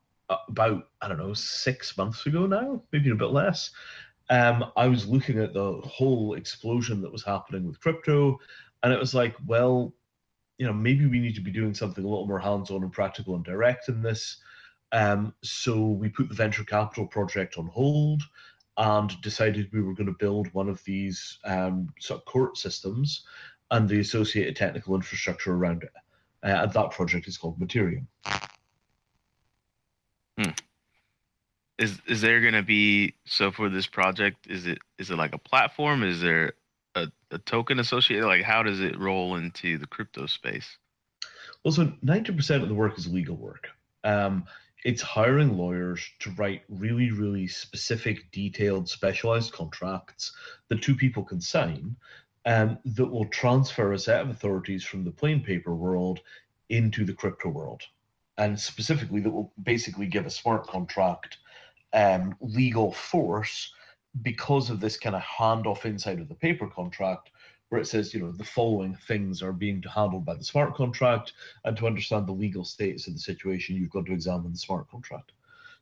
about 0.48 0.88
I 1.02 1.08
don't 1.08 1.18
know 1.18 1.34
six 1.34 1.96
months 1.98 2.24
ago 2.24 2.46
now, 2.46 2.82
maybe 2.90 3.10
a 3.10 3.14
bit 3.14 3.32
less, 3.32 3.70
um, 4.30 4.72
I 4.78 4.88
was 4.88 5.06
looking 5.06 5.38
at 5.38 5.52
the 5.52 5.74
whole 5.84 6.34
explosion 6.34 7.02
that 7.02 7.12
was 7.12 7.22
happening 7.22 7.66
with 7.66 7.80
crypto, 7.80 8.38
and 8.82 8.90
it 8.90 8.98
was 8.98 9.12
like, 9.12 9.36
well, 9.46 9.92
you 10.56 10.66
know, 10.66 10.72
maybe 10.72 11.04
we 11.04 11.18
need 11.18 11.34
to 11.34 11.42
be 11.42 11.50
doing 11.50 11.74
something 11.74 12.02
a 12.02 12.08
little 12.08 12.26
more 12.26 12.38
hands-on 12.38 12.82
and 12.82 12.92
practical 12.92 13.34
and 13.34 13.44
direct 13.44 13.90
in 13.90 14.00
this. 14.00 14.38
Um, 14.92 15.34
so 15.42 15.86
we 15.86 16.08
put 16.08 16.30
the 16.30 16.34
venture 16.34 16.64
capital 16.64 17.06
project 17.06 17.58
on 17.58 17.66
hold 17.66 18.22
and 18.78 19.20
decided 19.20 19.70
we 19.72 19.82
were 19.82 19.94
going 19.94 20.06
to 20.06 20.16
build 20.18 20.48
one 20.54 20.70
of 20.70 20.82
these 20.84 21.38
um, 21.44 21.88
sort 22.00 22.20
of 22.20 22.24
court 22.24 22.56
systems 22.56 23.24
and 23.70 23.86
the 23.86 24.00
associated 24.00 24.56
technical 24.56 24.94
infrastructure 24.94 25.52
around 25.52 25.82
it. 25.82 25.92
Uh, 26.42 26.62
and 26.62 26.72
that 26.72 26.90
project 26.90 27.28
is 27.28 27.36
called 27.36 27.60
Mattereum. 27.60 28.06
Hmm. 30.38 30.50
Is 31.78 32.00
is 32.06 32.20
there 32.20 32.40
going 32.40 32.54
to 32.54 32.62
be 32.62 33.14
so 33.24 33.50
for 33.50 33.68
this 33.68 33.86
project? 33.86 34.46
Is 34.48 34.66
it 34.66 34.78
is 34.98 35.10
it 35.10 35.16
like 35.16 35.34
a 35.34 35.38
platform? 35.38 36.02
Is 36.02 36.20
there 36.20 36.52
a, 36.94 37.08
a 37.30 37.38
token 37.38 37.78
associated? 37.78 38.26
Like 38.26 38.42
how 38.42 38.62
does 38.62 38.80
it 38.80 38.98
roll 38.98 39.36
into 39.36 39.78
the 39.78 39.86
crypto 39.86 40.26
space? 40.26 40.78
Well, 41.64 41.72
so 41.72 41.92
ninety 42.02 42.32
percent 42.32 42.62
of 42.62 42.68
the 42.68 42.74
work 42.74 42.98
is 42.98 43.08
legal 43.08 43.36
work. 43.36 43.68
Um, 44.04 44.44
it's 44.84 45.02
hiring 45.02 45.56
lawyers 45.56 46.04
to 46.20 46.30
write 46.32 46.62
really, 46.68 47.12
really 47.12 47.46
specific, 47.46 48.30
detailed, 48.32 48.88
specialized 48.88 49.52
contracts 49.52 50.32
that 50.68 50.82
two 50.82 50.96
people 50.96 51.22
can 51.22 51.40
sign 51.40 51.94
um, 52.44 52.78
that 52.84 53.06
will 53.06 53.26
transfer 53.26 53.92
a 53.92 53.98
set 53.98 54.22
of 54.22 54.30
authorities 54.30 54.84
from 54.84 55.04
the 55.04 55.10
plain 55.10 55.42
paper 55.42 55.74
world 55.74 56.20
into 56.68 57.04
the 57.04 57.12
crypto 57.12 57.48
world. 57.48 57.82
And 58.38 58.58
specifically, 58.58 59.20
that 59.20 59.30
will 59.30 59.52
basically 59.62 60.06
give 60.06 60.26
a 60.26 60.30
smart 60.30 60.66
contract 60.66 61.38
um, 61.92 62.34
legal 62.40 62.92
force 62.92 63.72
because 64.22 64.70
of 64.70 64.80
this 64.80 64.98
kind 64.98 65.16
of 65.16 65.22
handoff 65.22 65.84
inside 65.84 66.20
of 66.20 66.28
the 66.28 66.34
paper 66.34 66.66
contract 66.66 67.30
where 67.72 67.80
it 67.80 67.86
says, 67.86 68.12
you 68.12 68.20
know, 68.20 68.30
the 68.32 68.44
following 68.44 68.94
things 69.08 69.42
are 69.42 69.52
being 69.52 69.82
handled 69.82 70.26
by 70.26 70.34
the 70.34 70.44
smart 70.44 70.74
contract, 70.74 71.32
and 71.64 71.74
to 71.74 71.86
understand 71.86 72.26
the 72.26 72.32
legal 72.32 72.66
status 72.66 73.06
of 73.06 73.14
the 73.14 73.18
situation, 73.18 73.74
you've 73.74 73.88
got 73.88 74.04
to 74.04 74.12
examine 74.12 74.52
the 74.52 74.58
smart 74.58 74.90
contract. 74.90 75.32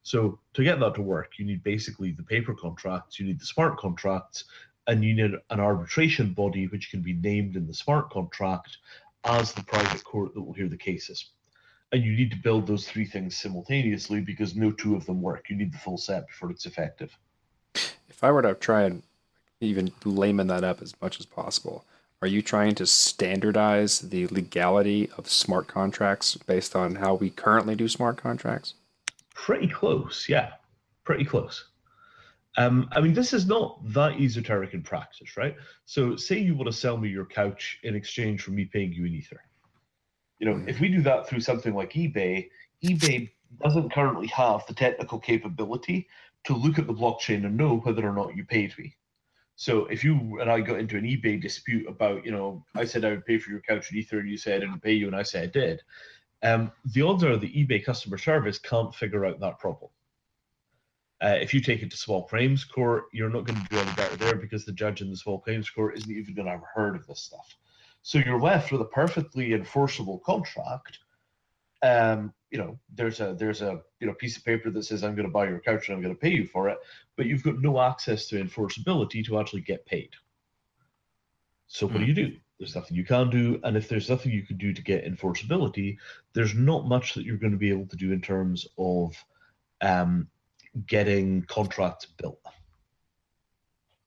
So 0.04 0.38
to 0.54 0.62
get 0.62 0.78
that 0.78 0.94
to 0.94 1.02
work, 1.02 1.32
you 1.36 1.44
need 1.44 1.64
basically 1.64 2.12
the 2.12 2.22
paper 2.22 2.54
contracts, 2.54 3.18
you 3.18 3.26
need 3.26 3.40
the 3.40 3.44
smart 3.44 3.76
contracts, 3.76 4.44
and 4.86 5.02
you 5.02 5.14
need 5.14 5.34
an 5.50 5.58
arbitration 5.58 6.32
body 6.32 6.68
which 6.68 6.92
can 6.92 7.02
be 7.02 7.14
named 7.14 7.56
in 7.56 7.66
the 7.66 7.74
smart 7.74 8.08
contract 8.10 8.78
as 9.24 9.52
the 9.52 9.64
private 9.64 10.04
court 10.04 10.32
that 10.34 10.42
will 10.42 10.52
hear 10.52 10.68
the 10.68 10.76
cases. 10.76 11.30
And 11.92 12.05
you 12.05 12.16
need 12.16 12.31
to 12.31 12.37
build 12.37 12.66
those 12.66 12.88
three 12.88 13.05
things 13.05 13.37
simultaneously 13.37 14.20
because 14.20 14.55
no 14.55 14.70
two 14.70 14.94
of 14.94 15.07
them 15.07 15.20
work. 15.20 15.50
You 15.50 15.57
need 15.57 15.72
the 15.72 15.79
full 15.79 15.98
set 15.98 16.26
before 16.29 16.50
it's 16.50 16.66
effective. 16.66 17.16
If 17.74 18.22
I 18.22 18.31
were 18.31 18.42
to 18.42 18.55
try 18.55 18.83
and 18.83 19.03
even 19.61 19.92
layman 20.05 20.46
that 20.48 20.64
up 20.64 20.83
as 20.83 20.94
much 21.00 21.18
as 21.18 21.26
possible, 21.26 21.85
are 22.22 22.29
you 22.29 22.42
trying 22.42 22.74
to 22.76 22.87
standardize 22.87 24.00
the 24.00 24.26
legality 24.26 25.11
of 25.16 25.29
smart 25.29 25.68
contracts 25.68 26.37
based 26.37 26.76
on 26.76 26.96
how 26.96 27.14
we 27.14 27.31
currently 27.31 27.74
do 27.74 27.88
smart 27.88 28.18
contracts? 28.18 28.74
Pretty 29.35 29.68
close, 29.68 30.26
yeah. 30.29 30.53
Pretty 31.05 31.24
close. 31.24 31.64
Um, 32.57 32.88
I 32.92 33.00
mean, 33.00 33.14
this 33.14 33.33
is 33.33 33.46
not 33.46 33.81
that 33.92 34.20
esoteric 34.20 34.74
in 34.74 34.83
practice, 34.83 35.37
right? 35.37 35.57
So, 35.87 36.16
say 36.16 36.38
you 36.38 36.55
want 36.55 36.66
to 36.66 36.76
sell 36.76 36.98
me 36.98 37.09
your 37.09 37.24
couch 37.24 37.79
in 37.85 37.94
exchange 37.94 38.42
for 38.42 38.50
me 38.50 38.66
paying 38.66 38.92
you 38.92 39.07
in 39.07 39.14
Ether. 39.14 39.40
You 40.40 40.50
know, 40.50 40.64
if 40.66 40.81
we 40.81 40.88
do 40.88 41.03
that 41.03 41.29
through 41.29 41.40
something 41.40 41.74
like 41.74 41.92
eBay, 41.92 42.48
eBay 42.83 43.31
doesn't 43.62 43.92
currently 43.92 44.26
have 44.29 44.66
the 44.66 44.74
technical 44.74 45.18
capability 45.18 46.09
to 46.44 46.57
look 46.57 46.79
at 46.79 46.87
the 46.87 46.94
blockchain 46.94 47.44
and 47.44 47.57
know 47.57 47.76
whether 47.76 48.09
or 48.09 48.12
not 48.12 48.35
you 48.35 48.44
paid 48.44 48.76
me. 48.79 48.96
So 49.57 49.85
if 49.87 50.03
you 50.03 50.40
and 50.40 50.50
I 50.50 50.61
got 50.61 50.81
into 50.81 50.96
an 50.96 51.05
eBay 51.05 51.40
dispute 51.40 51.87
about, 51.87 52.24
you 52.24 52.33
know, 52.33 52.64
I 52.74 52.87
said 52.87 53.05
I 53.05 53.11
would 53.11 53.26
pay 53.26 53.38
for 53.38 53.50
your 53.50 53.61
couch 53.61 53.92
in 53.92 53.98
Ether, 53.98 54.18
and 54.18 54.31
you 54.31 54.38
said 54.38 54.57
I 54.57 54.61
didn't 54.61 54.83
pay 54.83 54.94
you, 54.94 55.07
and 55.07 55.14
I 55.14 55.22
said 55.22 55.44
I 55.44 55.46
did, 55.48 55.83
um, 56.42 56.72
the 56.87 57.03
odds 57.03 57.22
are 57.24 57.37
the 57.37 57.53
eBay 57.53 57.85
customer 57.85 58.16
service 58.16 58.59
can't 58.59 58.94
figure 58.94 59.26
out 59.26 59.40
that 59.40 59.59
problem. 59.59 59.90
Uh, 61.22 61.37
if 61.38 61.53
you 61.53 61.61
take 61.61 61.83
it 61.83 61.90
to 61.90 61.96
small 61.98 62.24
claims 62.24 62.64
court, 62.64 63.05
you're 63.12 63.29
not 63.29 63.44
going 63.44 63.61
to 63.61 63.68
do 63.68 63.76
any 63.76 63.92
better 63.92 64.16
there 64.16 64.37
because 64.37 64.64
the 64.64 64.72
judge 64.72 65.03
in 65.03 65.11
the 65.11 65.16
small 65.16 65.38
claims 65.38 65.68
court 65.68 65.98
isn't 65.98 66.11
even 66.11 66.35
going 66.35 66.46
to 66.46 66.53
have 66.53 66.62
heard 66.74 66.96
of 66.96 67.07
this 67.07 67.20
stuff. 67.20 67.55
So 68.02 68.18
you're 68.18 68.40
left 68.40 68.72
with 68.72 68.80
a 68.80 68.86
perfectly 68.86 69.52
enforceable 69.52 70.18
contract. 70.20 70.98
Um, 71.82 72.32
you 72.50 72.58
know, 72.58 72.78
there's 72.94 73.20
a 73.20 73.34
there's 73.38 73.62
a 73.62 73.80
you 74.00 74.06
know 74.06 74.14
piece 74.14 74.36
of 74.36 74.44
paper 74.44 74.70
that 74.70 74.84
says 74.84 75.04
I'm 75.04 75.14
going 75.14 75.26
to 75.26 75.32
buy 75.32 75.48
your 75.48 75.60
couch 75.60 75.88
and 75.88 75.96
I'm 75.96 76.02
going 76.02 76.14
to 76.14 76.20
pay 76.20 76.30
you 76.30 76.46
for 76.46 76.68
it, 76.68 76.78
but 77.16 77.26
you've 77.26 77.42
got 77.42 77.60
no 77.60 77.80
access 77.80 78.26
to 78.28 78.42
enforceability 78.42 79.24
to 79.26 79.38
actually 79.38 79.62
get 79.62 79.86
paid. 79.86 80.10
So 81.68 81.86
what 81.86 81.98
do 81.98 82.04
you 82.04 82.14
do? 82.14 82.36
There's 82.58 82.74
nothing 82.74 82.96
you 82.96 83.04
can 83.04 83.30
do, 83.30 83.60
and 83.62 83.76
if 83.76 83.88
there's 83.88 84.10
nothing 84.10 84.32
you 84.32 84.42
can 84.42 84.58
do 84.58 84.72
to 84.72 84.82
get 84.82 85.06
enforceability, 85.06 85.96
there's 86.34 86.54
not 86.54 86.86
much 86.86 87.14
that 87.14 87.24
you're 87.24 87.38
going 87.38 87.52
to 87.52 87.58
be 87.58 87.70
able 87.70 87.86
to 87.86 87.96
do 87.96 88.12
in 88.12 88.20
terms 88.20 88.66
of 88.76 89.16
um, 89.80 90.28
getting 90.86 91.42
contracts 91.44 92.06
built. 92.06 92.40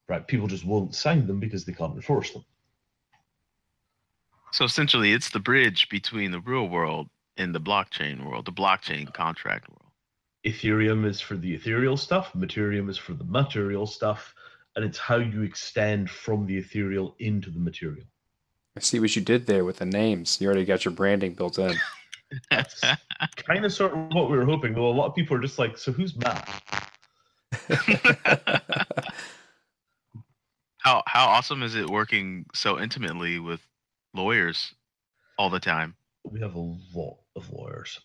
Right? 0.09 0.27
People 0.27 0.47
just 0.47 0.65
won't 0.65 0.93
sign 0.93 1.25
them 1.25 1.39
because 1.39 1.63
they 1.63 1.73
can't 1.73 1.95
enforce 1.95 2.31
them. 2.31 2.43
So 4.53 4.65
essentially, 4.65 5.13
it's 5.13 5.31
the 5.31 5.39
bridge 5.39 5.89
between 5.89 6.29
the 6.29 6.39
real 6.39 6.67
world 6.69 7.09
and 7.37 7.55
the 7.55 7.59
blockchain 7.59 8.23
world, 8.23 8.45
the 8.45 8.51
blockchain 8.51 9.11
contract 9.11 9.67
world. 9.67 9.91
Ethereum 10.45 11.07
is 11.07 11.19
for 11.19 11.35
the 11.35 11.55
ethereal 11.55 11.97
stuff, 11.97 12.31
Mattereum 12.33 12.87
is 12.87 12.97
for 12.97 13.13
the 13.13 13.23
material 13.23 13.87
stuff, 13.87 14.31
and 14.75 14.85
it's 14.85 14.99
how 14.99 15.15
you 15.15 15.41
extend 15.41 16.07
from 16.07 16.45
the 16.45 16.55
ethereal 16.55 17.15
into 17.17 17.49
the 17.49 17.57
material. 17.57 18.05
I 18.77 18.81
see 18.81 18.99
what 18.99 19.15
you 19.15 19.23
did 19.23 19.47
there 19.47 19.65
with 19.65 19.77
the 19.77 19.87
names. 19.87 20.39
You 20.39 20.49
already 20.49 20.65
got 20.65 20.85
your 20.85 20.93
branding 20.93 21.33
built 21.33 21.57
in. 21.57 21.75
That's 22.51 22.79
kind 23.35 23.65
of 23.65 23.73
sort 23.73 23.93
of 23.93 24.13
what 24.13 24.29
we 24.29 24.37
were 24.37 24.45
hoping, 24.45 24.75
though. 24.75 24.87
A 24.87 24.93
lot 24.93 25.07
of 25.07 25.15
people 25.15 25.35
are 25.35 25.41
just 25.41 25.57
like, 25.57 25.79
so 25.79 25.91
who's 25.91 26.15
Matt? 26.15 26.47
how 30.77 31.01
how 31.07 31.25
awesome 31.25 31.63
is 31.63 31.73
it 31.73 31.89
working 31.89 32.45
so 32.53 32.79
intimately 32.79 33.39
with 33.39 33.61
lawyers 34.13 34.73
all 35.37 35.49
the 35.49 35.59
time? 35.59 35.95
We 36.23 36.39
have 36.39 36.55
a 36.55 36.59
lot 36.59 37.17
of 37.35 37.51
lawyers. 37.51 37.99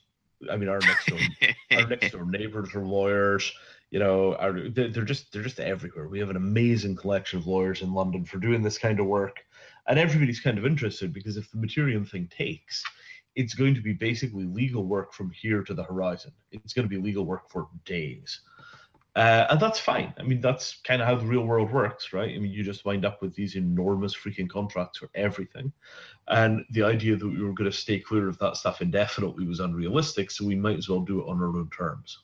I 0.50 0.56
mean, 0.56 0.68
our 0.68 0.78
next 0.80 1.06
door, 1.06 1.18
our 1.72 1.86
next 1.86 2.12
door 2.12 2.24
neighbors 2.24 2.74
are 2.74 2.84
lawyers. 2.84 3.52
You 3.90 3.98
know, 3.98 4.34
our, 4.36 4.68
they're 4.68 4.88
they're 4.88 5.04
just 5.04 5.32
they're 5.32 5.42
just 5.42 5.60
everywhere. 5.60 6.08
We 6.08 6.18
have 6.18 6.30
an 6.30 6.36
amazing 6.36 6.96
collection 6.96 7.38
of 7.38 7.46
lawyers 7.46 7.82
in 7.82 7.92
London 7.92 8.24
for 8.24 8.38
doing 8.38 8.62
this 8.62 8.78
kind 8.78 9.00
of 9.00 9.06
work, 9.06 9.40
and 9.86 9.98
everybody's 9.98 10.40
kind 10.40 10.58
of 10.58 10.66
interested 10.66 11.12
because 11.12 11.36
if 11.36 11.50
the 11.50 11.58
Mattereum 11.58 12.08
thing 12.08 12.28
takes, 12.28 12.84
it's 13.34 13.54
going 13.54 13.74
to 13.74 13.80
be 13.80 13.92
basically 13.92 14.44
legal 14.44 14.84
work 14.84 15.12
from 15.12 15.30
here 15.30 15.62
to 15.62 15.74
the 15.74 15.84
horizon. 15.84 16.32
It's 16.52 16.72
going 16.72 16.88
to 16.88 16.94
be 16.94 17.00
legal 17.00 17.24
work 17.24 17.48
for 17.50 17.68
days. 17.84 18.40
Uh, 19.16 19.46
and 19.50 19.58
that's 19.58 19.80
fine. 19.80 20.14
I 20.18 20.22
mean, 20.22 20.40
that's 20.40 20.76
kind 20.84 21.02
of 21.02 21.08
how 21.08 21.16
the 21.16 21.26
real 21.26 21.44
world 21.44 21.72
works, 21.72 22.12
right? 22.12 22.32
I 22.32 22.38
mean, 22.38 22.52
you 22.52 22.62
just 22.62 22.84
wind 22.84 23.04
up 23.04 23.20
with 23.20 23.34
these 23.34 23.56
enormous 23.56 24.14
freaking 24.14 24.48
contracts 24.48 24.98
for 24.98 25.10
everything. 25.14 25.72
And 26.28 26.64
the 26.70 26.84
idea 26.84 27.16
that 27.16 27.26
we 27.26 27.42
were 27.42 27.52
going 27.52 27.70
to 27.70 27.76
stay 27.76 27.98
clear 27.98 28.28
of 28.28 28.38
that 28.38 28.56
stuff 28.56 28.80
indefinitely 28.80 29.44
was 29.46 29.58
unrealistic. 29.58 30.30
So 30.30 30.44
we 30.46 30.54
might 30.54 30.78
as 30.78 30.88
well 30.88 31.00
do 31.00 31.20
it 31.20 31.28
on 31.28 31.40
our 31.42 31.48
own 31.48 31.68
terms. 31.76 32.18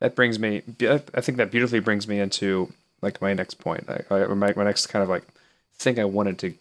That 0.00 0.14
brings 0.14 0.38
me, 0.38 0.62
I 0.82 0.98
think 0.98 1.38
that 1.38 1.50
beautifully 1.50 1.80
brings 1.80 2.06
me 2.06 2.20
into 2.20 2.70
like 3.00 3.22
my 3.22 3.32
next 3.32 3.54
point. 3.54 3.88
I, 3.88 4.26
my, 4.26 4.52
my 4.54 4.64
next 4.64 4.88
kind 4.88 5.02
of 5.02 5.08
like 5.08 5.24
thing 5.76 5.98
I 5.98 6.04
wanted 6.04 6.38
to 6.40 6.54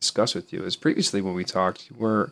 discuss 0.00 0.34
with 0.34 0.50
you 0.50 0.64
is 0.64 0.76
previously 0.76 1.20
when 1.20 1.34
we 1.34 1.44
talked, 1.44 1.90
we're 1.94 2.30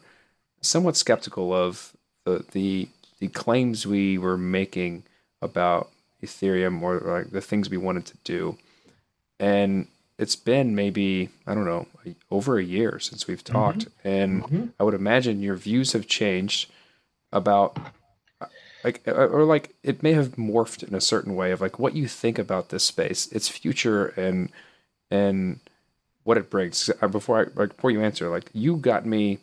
somewhat 0.63 0.97
skeptical 0.97 1.53
of 1.53 1.93
the, 2.25 2.47
the, 2.53 2.89
the 3.19 3.29
claims 3.29 3.87
we 3.87 4.17
were 4.17 4.39
making 4.39 5.03
about 5.41 5.91
Ethereum 6.23 6.83
or 6.83 7.01
like 7.01 7.31
the 7.31 7.41
things 7.41 7.71
we 7.71 7.77
wanted 7.77 8.07
to 8.07 8.17
do. 8.25 8.59
And 9.39 9.87
it's 10.19 10.37
been 10.37 10.75
maybe, 10.75 11.29
I 11.47 11.55
don't 11.55 11.65
know, 11.65 11.87
over 12.31 12.59
a 12.59 12.65
year 12.65 12.99
since 12.99 13.27
we've 13.27 13.45
talked. 13.45 13.87
Mm-hmm. 13.87 14.09
And 14.09 14.43
mm-hmm. 14.43 14.67
I 14.81 14.85
would 14.85 14.95
imagine 14.95 15.43
your 15.43 15.57
views 15.57 15.93
have 15.93 16.07
changed 16.07 16.71
about 17.33 17.79
like 18.85 19.07
or 19.07 19.45
like 19.45 19.75
it 19.83 20.03
may 20.03 20.13
have 20.13 20.37
morphed 20.37 20.87
in 20.87 20.95
a 20.95 21.01
certain 21.01 21.35
way 21.35 21.51
of 21.51 21.61
like 21.61 21.79
what 21.79 21.95
you 21.95 22.09
think 22.09 22.39
about 22.39 22.71
this 22.71 22.85
space, 22.85 23.31
its 23.33 23.49
future 23.49 24.07
and 24.09 24.51
and 25.11 25.61
what 26.25 26.37
it 26.37 26.51
brings. 26.51 26.91
Uh, 27.01 27.09
before 27.09 27.41
I 27.41 27.61
like 27.61 27.77
before 27.77 27.91
you 27.91 28.03
answer, 28.03 28.29
like 28.29 28.51
you 28.53 28.77
got 28.77 29.07
me 29.07 29.39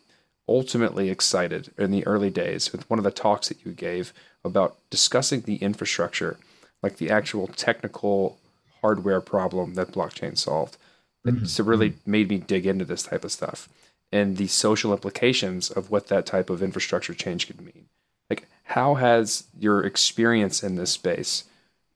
ultimately 0.47 1.10
excited 1.10 1.71
in 1.77 1.91
the 1.91 2.05
early 2.05 2.29
days 2.29 2.71
with 2.71 2.89
one 2.89 2.99
of 2.99 3.05
the 3.05 3.12
talks 3.12 3.49
that 3.49 3.65
you 3.65 3.71
gave 3.71 4.13
about 4.43 4.77
discussing 4.89 5.41
the 5.41 5.55
infrastructure, 5.58 6.38
like 6.84 6.97
the 6.97 7.10
actual 7.10 7.47
technical 7.47 8.38
hardware 8.81 9.21
problem 9.21 9.73
that 9.73 9.91
blockchain 9.91 10.38
solved. 10.38 10.77
Mm-hmm. 11.25 11.43
It's 11.43 11.60
really 11.60 11.91
mm-hmm. 11.91 12.12
made 12.12 12.29
me 12.29 12.38
dig 12.38 12.65
into 12.67 12.86
this 12.86 13.03
type 13.03 13.23
of 13.23 13.31
stuff 13.31 13.67
and 14.12 14.38
the 14.38 14.47
social 14.47 14.93
implications 14.93 15.69
of 15.69 15.89
what 15.89 16.08
that 16.08 16.25
type 16.25 16.49
of 16.49 16.62
infrastructure 16.62 17.13
change 17.13 17.47
could 17.47 17.60
mean. 17.60 17.88
Like, 18.29 18.47
how 18.63 18.95
has 18.95 19.45
your 19.60 19.84
experience 19.84 20.63
in 20.63 20.75
this 20.75 20.91
space 20.91 21.45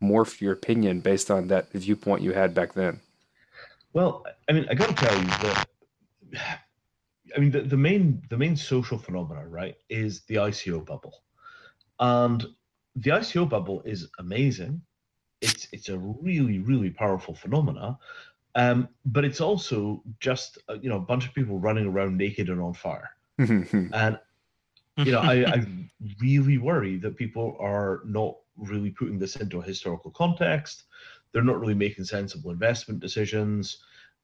morphed 0.01 0.41
your 0.41 0.53
opinion 0.53 1.01
based 1.01 1.29
on 1.29 1.47
that 1.47 1.71
viewpoint 1.71 2.21
you 2.21 2.33
had 2.33 2.53
back 2.53 2.73
then? 2.73 2.99
Well, 3.93 4.25
I 4.47 4.53
mean, 4.53 4.67
I 4.69 4.73
got 4.73 4.89
to 4.89 4.95
tell 4.95 5.17
you 5.17 5.27
that. 5.27 5.65
I 7.35 7.39
mean, 7.39 7.51
the, 7.51 7.61
the 7.61 7.77
main 7.77 8.21
the 8.29 8.37
main 8.37 8.55
social 8.55 8.97
phenomena, 8.97 9.47
right, 9.47 9.75
is 9.89 10.21
the 10.27 10.35
ICO 10.35 10.85
bubble, 10.85 11.23
and 11.99 12.45
the 12.95 13.11
ICO 13.11 13.47
bubble 13.47 13.81
is 13.85 14.07
amazing. 14.19 14.81
It's 15.41 15.67
it's 15.71 15.89
a 15.89 15.97
really 15.97 16.59
really 16.59 16.89
powerful 16.89 17.33
phenomena, 17.33 17.97
um, 18.55 18.89
but 19.05 19.25
it's 19.25 19.41
also 19.41 20.03
just 20.19 20.57
uh, 20.69 20.77
you 20.81 20.89
know 20.89 20.97
a 20.97 21.01
bunch 21.01 21.25
of 21.27 21.33
people 21.33 21.59
running 21.59 21.85
around 21.85 22.17
naked 22.17 22.49
and 22.49 22.61
on 22.61 22.73
fire, 22.73 23.09
and 23.37 24.19
you 24.97 25.11
know 25.11 25.21
I, 25.21 25.45
I 25.45 25.65
really 26.21 26.57
worry 26.57 26.97
that 26.97 27.15
people 27.15 27.57
are 27.59 28.01
not 28.05 28.35
really 28.57 28.89
putting 28.89 29.19
this 29.19 29.35
into 29.37 29.59
a 29.59 29.63
historical 29.63 30.11
context. 30.11 30.83
They're 31.31 31.43
not 31.43 31.59
really 31.59 31.75
making 31.75 32.05
sensible 32.05 32.51
investment 32.51 32.99
decisions 32.99 33.77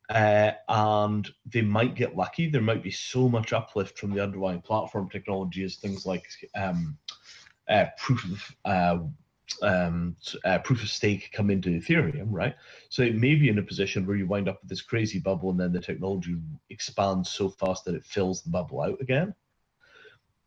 uh, 0.09 0.51
and 0.69 1.29
they 1.45 1.61
might 1.61 1.95
get 1.95 2.15
lucky. 2.15 2.49
There 2.49 2.61
might 2.61 2.83
be 2.83 2.91
so 2.91 3.27
much 3.27 3.53
uplift 3.53 3.97
from 3.97 4.11
the 4.11 4.21
underlying 4.21 4.61
platform 4.61 5.09
technology 5.09 5.63
as 5.63 5.77
things 5.77 6.05
like 6.05 6.27
um, 6.55 6.97
uh, 7.67 7.85
proof 7.97 8.23
of 8.25 8.55
uh, 8.65 8.99
um, 9.61 10.15
uh, 10.43 10.59
proof 10.59 10.83
of 10.83 10.89
stake 10.89 11.31
come 11.31 11.49
into 11.49 11.69
Ethereum, 11.69 12.27
right? 12.29 12.55
So 12.89 13.01
it 13.03 13.15
may 13.15 13.35
be 13.35 13.49
in 13.49 13.59
a 13.59 13.63
position 13.63 14.05
where 14.05 14.15
you 14.15 14.27
wind 14.27 14.47
up 14.47 14.61
with 14.61 14.69
this 14.69 14.81
crazy 14.81 15.19
bubble, 15.19 15.49
and 15.49 15.59
then 15.59 15.71
the 15.71 15.79
technology 15.79 16.35
expands 16.69 17.29
so 17.29 17.49
fast 17.49 17.85
that 17.85 17.95
it 17.95 18.03
fills 18.03 18.41
the 18.41 18.49
bubble 18.49 18.81
out 18.81 18.99
again. 19.01 19.33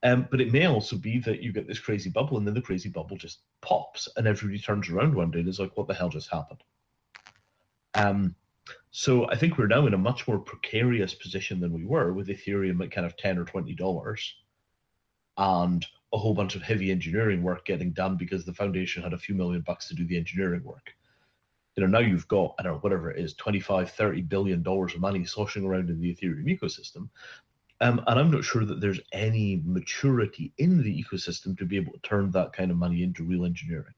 Um, 0.05 0.29
but 0.31 0.41
it 0.41 0.53
may 0.53 0.67
also 0.67 0.97
be 0.97 1.19
that 1.21 1.43
you 1.43 1.53
get 1.53 1.67
this 1.67 1.81
crazy 1.81 2.11
bubble, 2.11 2.39
and 2.39 2.47
then 2.47 2.55
the 2.55 2.63
crazy 2.63 2.89
bubble 2.89 3.17
just 3.17 3.41
pops, 3.61 4.09
and 4.17 4.27
everybody 4.27 4.61
turns 4.61 4.89
around 4.89 5.15
one 5.15 5.31
day 5.31 5.41
and 5.41 5.49
is 5.49 5.59
like, 5.59 5.77
"What 5.77 5.89
the 5.89 5.95
hell 5.95 6.09
just 6.09 6.31
happened?" 6.31 6.63
Um, 7.95 8.37
so 8.91 9.29
I 9.31 9.37
think 9.37 9.59
we're 9.59 9.67
now 9.67 9.87
in 9.87 9.95
a 9.95 9.99
much 9.99 10.27
more 10.27 10.39
precarious 10.39 11.15
position 11.15 11.61
than 11.61 11.73
we 11.73 11.85
were 11.85 12.13
with 12.13 12.29
Ethereum 12.29 12.83
at 12.83 12.91
kind 12.91 13.07
of 13.07 13.17
ten 13.17 13.39
or 13.39 13.45
twenty 13.45 13.75
dollars, 13.75 14.35
and 15.37 15.85
a 16.13 16.19
whole 16.19 16.35
bunch 16.35 16.55
of 16.57 16.63
heavy 16.63 16.91
engineering 16.91 17.43
work 17.43 17.67
getting 17.67 17.93
done 17.93 18.17
because 18.17 18.45
the 18.45 18.55
foundation 18.55 19.03
had 19.03 19.13
a 19.13 19.19
few 19.19 19.35
million 19.35 19.61
bucks 19.61 19.89
to 19.89 19.95
do 19.95 20.07
the 20.07 20.17
engineering 20.17 20.65
work. 20.65 20.95
You 21.77 21.83
know, 21.83 21.91
now 21.91 22.05
you've 22.05 22.27
got, 22.29 22.55
I 22.59 22.63
don't 22.63 22.73
know, 22.73 22.79
whatever 22.79 23.11
it 23.11 23.23
is, 23.23 23.35
25, 23.35 23.91
30 23.91 24.23
billion 24.23 24.63
dollars 24.63 24.95
of 24.95 25.01
money 25.01 25.25
sloshing 25.25 25.65
around 25.65 25.91
in 25.91 26.01
the 26.01 26.15
Ethereum 26.15 26.47
ecosystem. 26.47 27.09
Um, 27.81 28.03
and 28.07 28.19
I'm 28.19 28.31
not 28.31 28.43
sure 28.43 28.65
that 28.65 28.81
there's 28.81 29.01
any 29.13 29.63
maturity 29.65 30.53
in 30.59 30.83
the 30.83 31.05
ecosystem 31.05 31.57
to 31.59 31.65
be 31.65 31.77
able 31.77 31.93
to 31.93 32.01
turn 32.01 32.33
that 32.33 32.53
kind 32.53 32.73
of 32.73 32.77
money 32.77 33.05
into 33.05 33.23
real 33.23 33.45
engineering. 33.45 33.95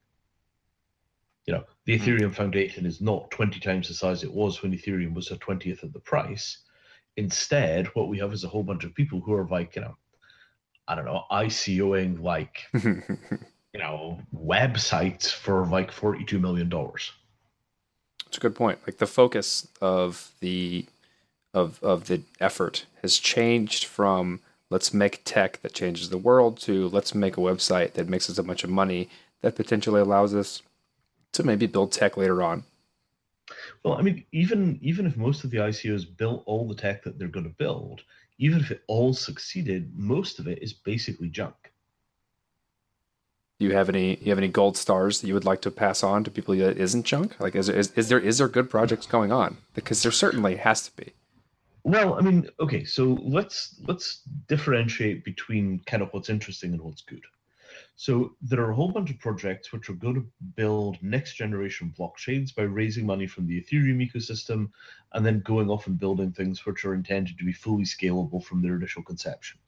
You 1.47 1.53
know, 1.55 1.63
the 1.85 1.97
Hmm. 1.97 2.03
Ethereum 2.03 2.35
Foundation 2.35 2.85
is 2.85 3.01
not 3.01 3.31
20 3.31 3.59
times 3.59 3.87
the 3.87 3.93
size 3.93 4.23
it 4.23 4.31
was 4.31 4.61
when 4.61 4.71
Ethereum 4.71 5.13
was 5.13 5.31
a 5.31 5.37
20th 5.37 5.83
of 5.83 5.93
the 5.93 5.99
price. 5.99 6.59
Instead, 7.17 7.87
what 7.87 8.07
we 8.07 8.19
have 8.19 8.31
is 8.33 8.43
a 8.43 8.47
whole 8.47 8.63
bunch 8.63 8.83
of 8.83 8.93
people 8.93 9.19
who 9.19 9.33
are 9.33 9.47
like, 9.47 9.75
you 9.75 9.81
know, 9.81 9.97
I 10.87 10.95
don't 10.95 11.05
know, 11.05 11.23
ICOing 11.31 12.21
like, 12.21 12.59
you 12.73 13.79
know, 13.79 14.21
websites 14.33 15.31
for 15.31 15.65
like 15.65 15.91
$42 15.91 16.39
million. 16.39 16.71
It's 18.27 18.37
a 18.37 18.41
good 18.41 18.55
point. 18.55 18.79
Like 18.87 18.97
the 18.97 19.07
focus 19.07 19.67
of 19.81 20.31
the 20.39 20.85
of 21.53 21.83
of 21.83 22.07
the 22.07 22.21
effort 22.39 22.85
has 23.01 23.17
changed 23.17 23.83
from 23.83 24.39
let's 24.69 24.93
make 24.93 25.21
tech 25.25 25.61
that 25.61 25.73
changes 25.73 26.09
the 26.09 26.17
world 26.17 26.57
to 26.61 26.87
let's 26.87 27.13
make 27.13 27.35
a 27.35 27.41
website 27.41 27.91
that 27.93 28.07
makes 28.07 28.29
us 28.29 28.37
a 28.37 28.43
bunch 28.43 28.63
of 28.63 28.69
money 28.69 29.09
that 29.41 29.55
potentially 29.55 29.99
allows 29.99 30.33
us 30.33 30.61
to 31.33 31.43
maybe 31.43 31.67
build 31.67 31.91
tech 31.91 32.17
later 32.17 32.43
on. 32.43 32.63
Well, 33.83 33.95
I 33.95 34.01
mean, 34.01 34.25
even 34.31 34.79
even 34.81 35.05
if 35.05 35.17
most 35.17 35.43
of 35.43 35.51
the 35.51 35.57
ICOs 35.57 36.05
built 36.17 36.43
all 36.45 36.67
the 36.67 36.75
tech 36.75 37.03
that 37.03 37.17
they're 37.17 37.27
going 37.27 37.45
to 37.45 37.55
build, 37.57 38.01
even 38.37 38.59
if 38.59 38.71
it 38.71 38.83
all 38.87 39.13
succeeded, 39.13 39.91
most 39.97 40.39
of 40.39 40.47
it 40.47 40.61
is 40.61 40.73
basically 40.73 41.29
junk. 41.29 41.55
Do 43.59 43.65
you 43.65 43.73
have 43.73 43.89
any 43.89 44.17
you 44.21 44.29
have 44.29 44.37
any 44.37 44.47
gold 44.47 44.77
stars 44.77 45.21
that 45.21 45.27
you 45.27 45.33
would 45.33 45.45
like 45.45 45.61
to 45.61 45.71
pass 45.71 46.03
on 46.03 46.23
to 46.23 46.31
people 46.31 46.55
that 46.55 46.77
isn't 46.77 47.05
junk? 47.05 47.39
Like 47.39 47.55
is, 47.55 47.69
is 47.69 47.91
is 47.91 48.09
there 48.09 48.19
is 48.19 48.37
there 48.39 48.47
good 48.47 48.69
projects 48.69 49.05
going 49.05 49.31
on? 49.31 49.57
Because 49.73 50.01
there 50.01 50.11
certainly 50.11 50.55
has 50.55 50.81
to 50.87 50.95
be. 50.95 51.13
Well, 51.83 52.13
I 52.13 52.21
mean, 52.21 52.47
okay, 52.59 52.83
so 52.83 53.17
let's 53.21 53.75
let's 53.87 54.21
differentiate 54.47 55.23
between 55.23 55.81
kind 55.85 56.01
of 56.03 56.09
what's 56.11 56.29
interesting 56.29 56.73
and 56.73 56.81
what's 56.81 57.01
good. 57.01 57.23
So 58.01 58.35
there 58.41 58.61
are 58.61 58.71
a 58.71 58.75
whole 58.75 58.91
bunch 58.91 59.11
of 59.11 59.19
projects 59.19 59.71
which 59.71 59.87
are 59.87 59.93
going 59.93 60.15
to 60.15 60.25
build 60.55 60.97
next 61.03 61.35
generation 61.35 61.93
blockchains 61.95 62.49
by 62.55 62.63
raising 62.63 63.05
money 63.05 63.27
from 63.27 63.45
the 63.45 63.61
Ethereum 63.61 64.01
ecosystem 64.01 64.71
and 65.13 65.23
then 65.23 65.41
going 65.41 65.69
off 65.69 65.85
and 65.85 65.99
building 65.99 66.31
things 66.31 66.65
which 66.65 66.83
are 66.83 66.95
intended 66.95 67.37
to 67.37 67.45
be 67.45 67.53
fully 67.53 67.83
scalable 67.83 68.43
from 68.43 68.59
their 68.59 68.75
initial 68.75 69.03
conception. 69.03 69.59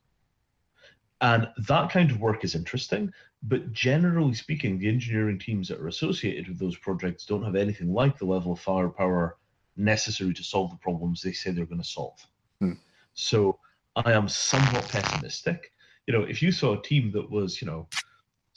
And 1.21 1.47
that 1.67 1.91
kind 1.91 2.09
of 2.09 2.21
work 2.21 2.43
is 2.43 2.55
interesting, 2.55 3.13
but 3.43 3.71
generally 3.71 4.33
speaking, 4.33 4.79
the 4.79 4.89
engineering 4.89 5.37
teams 5.37 5.67
that 5.67 5.79
are 5.79 5.87
associated 5.87 6.47
with 6.47 6.57
those 6.57 6.77
projects 6.77 7.27
don't 7.27 7.43
have 7.43 7.55
anything 7.55 7.93
like 7.93 8.17
the 8.17 8.25
level 8.25 8.53
of 8.53 8.59
firepower 8.59 9.37
necessary 9.77 10.33
to 10.33 10.43
solve 10.43 10.71
the 10.71 10.77
problems 10.77 11.21
they 11.21 11.33
say 11.33 11.51
they're 11.51 11.67
going 11.67 11.83
to 11.83 11.87
solve. 11.87 12.19
Hmm. 12.59 12.81
So 13.13 13.59
I 13.95 14.11
am 14.11 14.27
somewhat 14.27 14.89
pessimistic. 14.89 15.71
You 16.07 16.13
know, 16.13 16.23
if 16.23 16.41
you 16.41 16.51
saw 16.51 16.73
a 16.73 16.81
team 16.81 17.11
that 17.11 17.29
was, 17.29 17.61
you 17.61 17.67
know, 17.67 17.87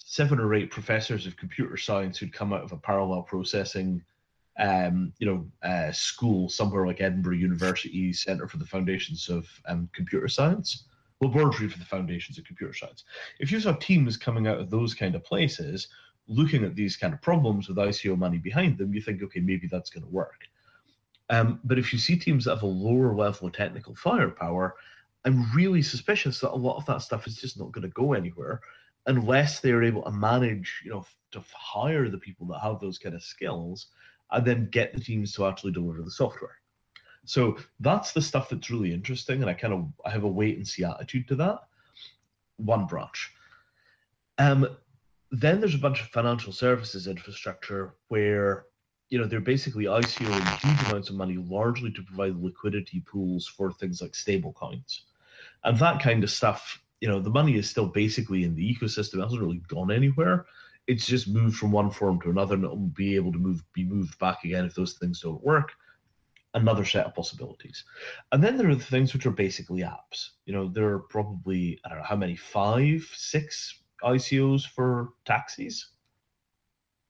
seven 0.09 0.39
or 0.39 0.55
eight 0.55 0.71
professors 0.71 1.27
of 1.27 1.37
computer 1.37 1.77
science 1.77 2.17
who'd 2.17 2.33
come 2.33 2.53
out 2.53 2.63
of 2.63 2.71
a 2.71 2.77
parallel 2.77 3.23
processing, 3.23 4.01
um, 4.57 5.13
you 5.19 5.27
know, 5.27 5.69
uh, 5.69 5.91
school 5.91 6.49
somewhere 6.49 6.87
like 6.87 7.01
Edinburgh 7.01 7.35
University 7.35 8.13
Centre 8.13 8.47
for 8.47 8.59
the 8.59 8.65
Foundations 8.65 9.29
of 9.29 9.49
um, 9.67 9.91
Computer 9.93 10.29
Science, 10.29 10.85
Laboratory 11.21 11.69
for 11.69 11.81
the 11.81 11.85
Foundations 11.85 12.39
of 12.39 12.45
Computer 12.45 12.73
Science. 12.73 13.03
If 13.41 13.51
you 13.51 13.59
saw 13.59 13.73
teams 13.73 14.17
coming 14.17 14.47
out 14.47 14.61
of 14.61 14.71
those 14.71 14.95
kind 14.95 15.17
of 15.17 15.25
places, 15.25 15.89
looking 16.29 16.63
at 16.63 16.77
these 16.77 16.97
kind 16.97 17.13
of 17.13 17.21
problems 17.21 17.67
with 17.67 17.77
ICO 17.77 18.17
money 18.17 18.39
behind 18.39 18.79
them, 18.79 18.95
you 18.95 19.03
think, 19.03 19.25
okay, 19.25 19.41
maybe 19.41 19.67
that's 19.67 19.91
going 19.91 20.05
to 20.05 20.11
work. 20.11 20.43
Um, 21.31 21.59
but 21.65 21.81
if 21.81 21.93
you 21.93 21.99
see 21.99 22.17
teams 22.17 22.45
that 22.45 22.55
have 22.55 22.63
a 22.63 22.67
lower 22.67 23.13
level 23.13 23.49
of 23.49 23.55
technical 23.55 23.97
firepower, 23.97 24.77
I'm 25.25 25.53
really 25.53 25.83
suspicious 25.83 26.39
that 26.39 26.53
a 26.53 26.55
lot 26.55 26.77
of 26.77 26.87
that 26.87 27.03
stuff 27.03 27.27
is 27.27 27.35
just 27.35 27.59
not 27.59 27.73
going 27.73 27.83
to 27.83 27.89
go 27.89 28.13
anywhere 28.13 28.61
unless 29.07 29.61
they're 29.61 29.85
able 29.85 30.03
to 30.03 30.11
manage, 30.11 30.83
you 30.85 30.91
know, 30.91 31.05
to 31.33 31.43
hire 31.53 32.09
the 32.09 32.19
people 32.19 32.47
that 32.47 32.61
have 32.61 32.81
those 32.81 32.99
kind 32.99 33.15
of 33.15 33.23
skills 33.23 33.89
and 34.33 34.45
then 34.45 34.69
get 34.71 34.93
the 34.93 35.01
teams 35.01 35.33
to 35.35 35.47
actually 35.47 35.73
deliver 35.73 36.03
the 36.03 36.11
software. 36.11 36.59
So 37.25 37.59
that's 37.81 38.13
the 38.13 38.23
stuff 38.23 38.49
that's 38.49 38.71
really 38.71 38.95
interesting, 38.95 39.43
and 39.43 39.51
I 39.51 39.55
kind 39.55 39.75
of 39.75 39.93
I 40.05 40.11
have 40.11 40.25
a 40.25 40.29
wait 40.29 40.57
and 40.57 40.67
see 40.67 40.85
attitude 40.85 41.27
to 41.29 41.35
that. 41.37 41.59
One 42.57 42.87
branch. 42.87 43.33
Um, 44.39 44.69
then 45.33 45.61
there's 45.61 45.75
a 45.75 45.79
bunch 45.79 46.01
of 46.01 46.09
financial 46.09 46.53
services 46.53 47.09
infrastructure 47.09 47.95
where 48.09 48.67
you 49.09 49.19
know 49.19 49.27
they're 49.27 49.41
basically 49.41 49.85
ICOing 49.85 50.61
huge 50.61 50.89
amounts 50.89 51.11
of 51.11 51.17
money, 51.17 51.37
largely 51.37 51.91
to 51.93 52.03
provide 52.03 52.37
liquidity 52.37 53.01
pools 53.01 53.47
for 53.47 53.73
things 53.73 54.01
like 54.01 54.15
stable 54.15 54.53
coins, 54.53 55.07
and 55.65 55.79
that 55.81 56.01
kind 56.01 56.23
of 56.23 56.31
stuff. 56.31 56.81
You 57.01 57.09
know, 57.09 57.21
the 57.21 57.31
money 57.31 57.57
is 57.57 57.69
still 57.69 57.87
basically 57.87 58.45
in 58.45 58.55
the 58.55 58.75
ecosystem; 58.75 59.19
it 59.19 59.23
hasn't 59.23 59.41
really 59.41 59.63
gone 59.69 59.91
anywhere. 59.91 60.47
It's 60.87 61.07
just 61.07 61.29
moved 61.29 61.57
from 61.57 61.73
one 61.73 61.91
form 61.91 62.21
to 62.23 62.31
another, 62.31 62.55
and 62.55 62.65
it 62.65 62.71
will 62.71 62.77
be 62.77 63.17
able 63.17 63.33
to 63.33 63.39
move 63.39 63.63
be 63.73 63.85
moved 63.85 64.19
back 64.19 64.45
again 64.45 64.65
if 64.65 64.75
those 64.75 64.95
things 64.95 65.21
don't 65.21 65.43
work 65.43 65.73
another 66.57 66.85
set 66.85 67.07
of 67.07 67.15
possibilities. 67.15 67.85
And 68.33 68.43
then 68.43 68.57
there 68.57 68.69
are 68.69 68.75
the 68.75 68.83
things 68.83 69.13
which 69.13 69.27
are 69.27 69.31
basically 69.31 69.83
apps. 69.83 70.31
You 70.47 70.55
know, 70.55 70.69
there 70.69 70.89
are 70.89 70.99
probably, 70.99 71.79
I 71.85 71.91
don't 71.91 71.99
know 71.99 72.05
how 72.05 72.17
many, 72.17 72.35
five, 72.35 73.09
six 73.15 73.83
ICOs 74.03 74.67
for 74.67 75.11
taxis. 75.25 75.89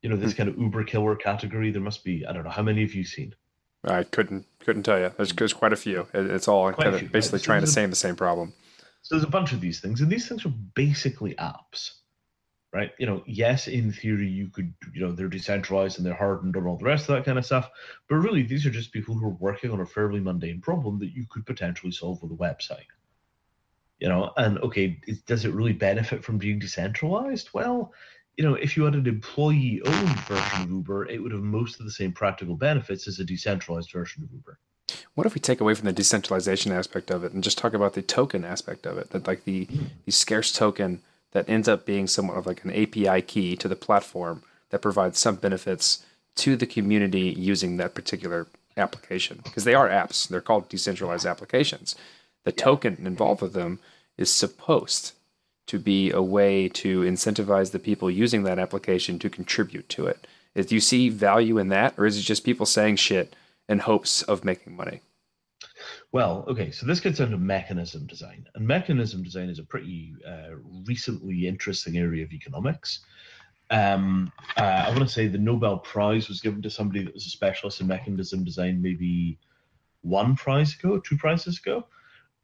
You 0.03 0.11
know, 0.11 0.17
this 0.17 0.33
hmm. 0.33 0.37
kind 0.37 0.49
of 0.49 0.59
Uber 0.59 0.85
killer 0.85 1.17
category. 1.17 1.71
There 1.71 1.81
must 1.81 2.05
be, 2.05 2.27
I 2.27 2.33
don't 2.33 2.45
know, 2.45 2.51
how 2.51 2.63
many 2.63 2.83
have 2.83 2.95
you 2.95 3.05
seen? 3.05 3.35
I 3.85 4.03
couldn't 4.03 4.47
couldn't 4.61 4.83
tell 4.83 4.99
you. 4.99 5.13
There's, 5.17 5.33
there's 5.33 5.53
quite 5.53 5.73
a 5.73 5.77
few. 5.77 6.09
It- 6.13 6.27
It's 6.31 6.49
all 6.49 6.73
Quite 6.73 6.85
kind 6.85 6.95
of 6.95 7.01
few, 7.01 7.09
basically 7.09 7.39
So 7.39 7.45
trying 7.45 7.61
to 7.61 7.69
a- 7.69 7.69
same 7.69 7.91
the 7.91 7.97
same 7.97 8.17
problem. 8.17 8.53
So 9.07 9.15
there's 9.15 9.23
a 9.25 9.31
bunch 9.31 9.53
of 9.53 9.61
these 9.61 9.79
things, 9.79 10.01
and 10.01 10.11
these 10.11 10.29
things 10.29 10.45
are 10.45 10.53
basically 10.75 11.37
apps, 11.37 11.93
right? 12.73 12.91
You 12.99 13.07
know, 13.07 13.23
yes, 13.25 13.69
in 13.69 13.93
theory, 13.93 14.27
you 14.29 14.49
could, 14.49 14.75
you 14.93 15.01
know, 15.01 15.13
they're 15.13 15.29
decentralized 15.29 15.99
and 15.99 16.05
they're 16.05 16.13
hardened 16.15 16.57
and 16.57 16.67
all 16.67 16.77
the 16.77 16.87
rest 16.87 17.09
of 17.09 17.15
that 17.15 17.25
kind 17.25 17.39
of 17.39 17.47
stuff, 17.47 17.71
but 18.09 18.17
really, 18.17 18.43
these 18.43 18.67
are 18.67 18.71
just 18.71 18.93
people 18.93 19.15
who 19.15 19.27
are 19.27 19.37
working 19.39 19.71
on 19.71 19.81
a 19.81 19.87
fairly 19.87 20.19
mundane 20.19 20.61
problem 20.61 20.99
that 20.99 21.13
you 21.15 21.25
could 21.31 21.47
potentially 21.47 21.93
solve 21.93 22.21
with 22.21 22.33
a 22.33 22.35
website. 22.35 22.89
You 24.01 24.09
know, 24.09 24.33
and 24.37 24.59
okay, 24.59 25.01
is- 25.07 25.23
does 25.23 25.45
it 25.45 25.55
really 25.55 25.73
benefit 25.73 26.25
from 26.25 26.39
being 26.39 26.59
decentralized? 26.59 27.51
Well, 27.55 27.93
you 28.37 28.43
know, 28.45 28.55
if 28.55 28.77
you 28.77 28.83
had 28.85 28.97
an 28.97 29.07
employee-owned 29.07 30.21
version 30.23 30.63
of 30.63 30.71
Uber, 30.71 31.07
it 31.11 31.23
would 31.23 31.31
have 31.33 31.43
most 31.43 31.79
of 31.79 31.87
the 31.87 31.93
same 31.93 32.13
practical 32.13 32.57
benefits 32.57 33.07
as 33.07 33.21
a 33.21 33.25
decentralized 33.25 33.93
version 33.93 34.25
of 34.25 34.33
Uber. 34.33 34.59
What 35.15 35.27
if 35.27 35.35
we 35.35 35.41
take 35.41 35.61
away 35.61 35.75
from 35.75 35.87
the 35.87 35.93
decentralization 35.93 36.73
aspect 36.73 37.11
of 37.11 37.25
it 37.25 37.33
and 37.33 37.45
just 37.45 37.59
talk 37.59 37.75
about 37.75 37.95
the 37.95 38.03
token 38.03 38.45
aspect 38.45 38.87
of 38.87 38.99
it? 38.99 39.11
That 39.11 39.27
like 39.27 39.45
the 39.45 39.69
the 40.05 40.13
scarce 40.13 40.53
token 40.53 41.03
that 41.33 41.49
ends 41.49 41.69
up 41.69 41.85
being 41.85 42.07
somewhat 42.07 42.39
of 42.39 42.47
like 42.47 42.65
an 42.65 42.73
API 42.73 43.23
key 43.23 43.57
to 43.57 43.69
the 43.69 43.77
platform 43.77 44.43
that 44.71 44.83
provides 44.83 45.19
some 45.19 45.37
benefits 45.37 46.05
to 46.37 46.57
the 46.57 46.67
community 46.67 47.35
using 47.37 47.77
that 47.77 47.95
particular 47.95 48.47
application 48.77 49.41
because 49.45 49.65
they 49.65 49.75
are 49.75 49.89
apps. 49.89 50.29
They're 50.29 50.41
called 50.41 50.69
decentralized 50.69 51.27
applications. 51.27 51.97
The 52.45 52.53
token 52.53 52.99
involved 53.05 53.43
with 53.43 53.53
them 53.53 53.81
is 54.17 54.31
supposed 54.31 55.13
to 55.67 55.79
be 55.79 56.11
a 56.11 56.23
way 56.23 56.69
to 56.69 57.01
incentivize 57.01 57.73
the 57.73 57.79
people 57.79 58.11
using 58.11 58.45
that 58.45 58.59
application 58.59 59.19
to 59.19 59.31
contribute 59.31 59.89
to 59.91 60.07
it. 60.07 60.27
do 60.55 60.75
you 60.75 60.81
see 60.81 61.09
value 61.09 61.59
in 61.59 61.69
that, 61.69 61.95
or 61.99 62.07
is 62.07 62.17
it 62.19 62.23
just 62.23 62.45
people 62.45 62.67
saying 62.67 62.97
shit 62.97 63.35
in 63.69 63.79
hopes 63.79 64.23
of 64.23 64.45
making 64.45 64.77
money? 64.77 65.01
Well, 66.13 66.45
okay, 66.49 66.71
so 66.71 66.87
this 66.87 67.01
gets 67.01 67.21
into 67.21 67.37
mechanism 67.37 68.07
design, 68.07 68.47
and 68.55 68.67
mechanism 68.67 69.23
design 69.23 69.49
is 69.49 69.59
a 69.59 69.65
pretty 69.65 70.15
uh, 70.27 70.57
recently 70.87 71.47
interesting 71.47 71.99
area 71.99 72.25
of 72.25 72.33
economics. 72.33 73.01
Um, 73.71 74.33
uh, 74.57 74.85
I 74.87 74.89
want 74.91 75.01
to 75.01 75.09
say 75.09 75.27
the 75.27 75.39
Nobel 75.39 75.79
Prize 75.79 76.29
was 76.29 76.41
given 76.41 76.63
to 76.63 76.71
somebody 76.71 77.03
that 77.05 77.13
was 77.13 77.27
a 77.27 77.31
specialist 77.31 77.81
in 77.81 77.87
mechanism 77.87 78.45
design, 78.45 78.81
maybe 78.81 79.39
one 80.03 80.37
prize 80.37 80.75
ago, 80.75 81.01
two 81.01 81.17
prizes 81.17 81.59
ago. 81.59 81.87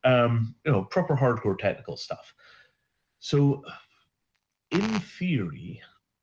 Um, 0.04 0.56
you 0.64 0.72
know, 0.72 0.82
proper 0.82 1.14
hardcore 1.14 1.56
technical 1.56 1.96
stuff. 1.96 2.34
So, 3.20 3.62
in 4.72 4.98
theory, 4.98 5.80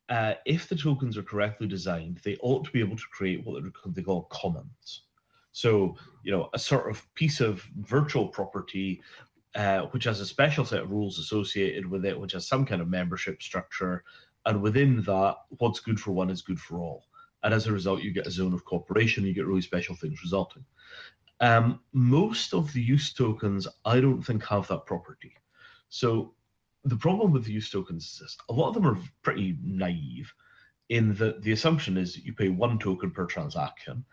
uh, 0.10 0.34
if 0.46 0.68
the 0.68 0.76
tokens 0.76 1.18
are 1.18 1.24
correctly 1.24 1.68
designed, 1.68 2.20
they 2.24 2.38
ought 2.42 2.66
to 2.66 2.72
be 2.72 2.80
able 2.80 2.98
to 2.98 3.04
create 3.12 3.46
what 3.46 3.64
they 3.88 4.02
call 4.02 4.24
commons. 4.24 5.04
So, 5.52 5.96
you 6.24 6.32
know, 6.32 6.50
a 6.54 6.60
sort 6.60 6.90
of 6.90 7.06
piece 7.16 7.42
of 7.42 7.64
virtual 7.78 8.28
property 8.28 9.02
uh, 9.56 9.82
which 9.88 10.04
has 10.04 10.20
a 10.20 10.26
special 10.26 10.64
set 10.64 10.82
of 10.82 10.92
rules 10.92 11.18
associated 11.18 11.86
with 11.86 12.06
it, 12.06 12.20
which 12.20 12.34
has 12.34 12.48
some 12.48 12.66
kind 12.66 12.82
of 12.82 12.88
membership 12.88 13.42
structure. 13.42 14.04
And 14.46 14.62
within 14.62 15.02
that, 15.04 15.38
what's 15.58 15.80
good 15.80 16.00
for 16.00 16.12
one 16.12 16.30
is 16.30 16.42
good 16.42 16.60
for 16.60 16.80
all. 16.80 17.06
And 17.44 17.54
as 17.54 17.66
a 17.66 17.72
result, 17.72 18.02
you 18.02 18.12
get 18.12 18.28
a 18.28 18.32
zone 18.32 18.54
of 18.54 18.66
cooperation, 18.66 19.26
you 19.26 19.34
get 19.34 19.48
really 19.48 19.62
special 19.62 19.96
things 19.96 20.22
resulting. 20.22 20.64
Um, 21.40 21.80
most 21.94 22.54
of 22.54 22.72
the 22.74 22.82
use 22.82 23.14
tokens, 23.14 23.68
I 23.86 24.00
don't 24.00 24.22
think, 24.22 24.46
have 24.46 24.68
that 24.68 24.86
property. 24.86 25.34
So 25.90 26.36
the 26.84 26.96
problem 26.98 27.32
with 27.32 27.48
use 27.48 27.70
tokens 27.70 28.06
is 28.06 28.20
this 28.20 28.38
a 28.50 28.54
lot 28.54 28.70
of 28.70 28.74
them 28.74 28.88
are 28.88 28.98
pretty 29.22 29.58
naive 29.64 30.34
in 30.90 31.14
that 31.16 31.42
the 31.42 31.52
assumption 31.52 31.98
is 31.98 32.18
you 32.18 32.34
pay 32.34 32.50
one 32.50 32.80
token 32.80 33.12
per 33.12 33.26
transaction. 33.26 34.04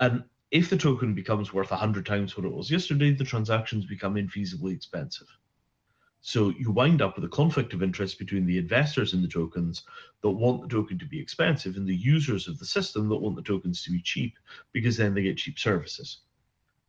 And 0.00 0.24
if 0.50 0.70
the 0.70 0.76
token 0.76 1.14
becomes 1.14 1.52
worth 1.52 1.70
100 1.70 2.06
times 2.06 2.36
what 2.36 2.46
it 2.46 2.52
was 2.52 2.70
yesterday, 2.70 3.12
the 3.12 3.24
transactions 3.24 3.86
become 3.86 4.14
infeasibly 4.14 4.74
expensive. 4.74 5.26
So 6.20 6.50
you 6.50 6.70
wind 6.70 7.00
up 7.00 7.16
with 7.16 7.24
a 7.24 7.28
conflict 7.28 7.72
of 7.72 7.82
interest 7.82 8.18
between 8.18 8.44
the 8.44 8.58
investors 8.58 9.14
in 9.14 9.22
the 9.22 9.28
tokens 9.28 9.84
that 10.22 10.30
want 10.30 10.62
the 10.62 10.68
token 10.68 10.98
to 10.98 11.06
be 11.06 11.20
expensive 11.20 11.76
and 11.76 11.86
the 11.86 11.94
users 11.96 12.48
of 12.48 12.58
the 12.58 12.66
system 12.66 13.08
that 13.08 13.16
want 13.16 13.36
the 13.36 13.42
tokens 13.42 13.82
to 13.84 13.90
be 13.90 14.02
cheap 14.02 14.34
because 14.72 14.96
then 14.96 15.14
they 15.14 15.22
get 15.22 15.38
cheap 15.38 15.58
services. 15.58 16.18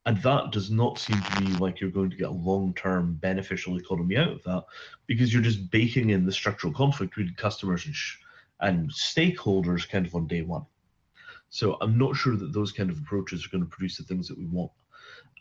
And 0.05 0.21
that 0.23 0.51
does 0.51 0.71
not 0.71 0.97
seem 0.97 1.21
to 1.21 1.41
me 1.41 1.47
like 1.57 1.79
you're 1.79 1.91
going 1.91 2.09
to 2.09 2.15
get 2.15 2.29
a 2.29 2.31
long 2.31 2.73
term 2.73 3.15
beneficial 3.15 3.77
economy 3.77 4.17
out 4.17 4.31
of 4.31 4.43
that 4.43 4.63
because 5.07 5.33
you're 5.33 5.43
just 5.43 5.69
baking 5.69 6.11
in 6.11 6.25
the 6.25 6.31
structural 6.31 6.73
conflict 6.73 7.15
between 7.15 7.35
customers 7.35 7.85
and, 7.85 7.93
sh- 7.93 8.17
and 8.61 8.89
stakeholders 8.89 9.87
kind 9.87 10.05
of 10.05 10.15
on 10.15 10.27
day 10.27 10.41
one. 10.41 10.65
So 11.49 11.77
I'm 11.81 11.97
not 11.97 12.15
sure 12.15 12.35
that 12.37 12.53
those 12.53 12.71
kind 12.71 12.89
of 12.89 12.99
approaches 12.99 13.45
are 13.45 13.49
going 13.49 13.63
to 13.63 13.69
produce 13.69 13.97
the 13.97 14.03
things 14.03 14.27
that 14.27 14.37
we 14.37 14.45
want. 14.45 14.71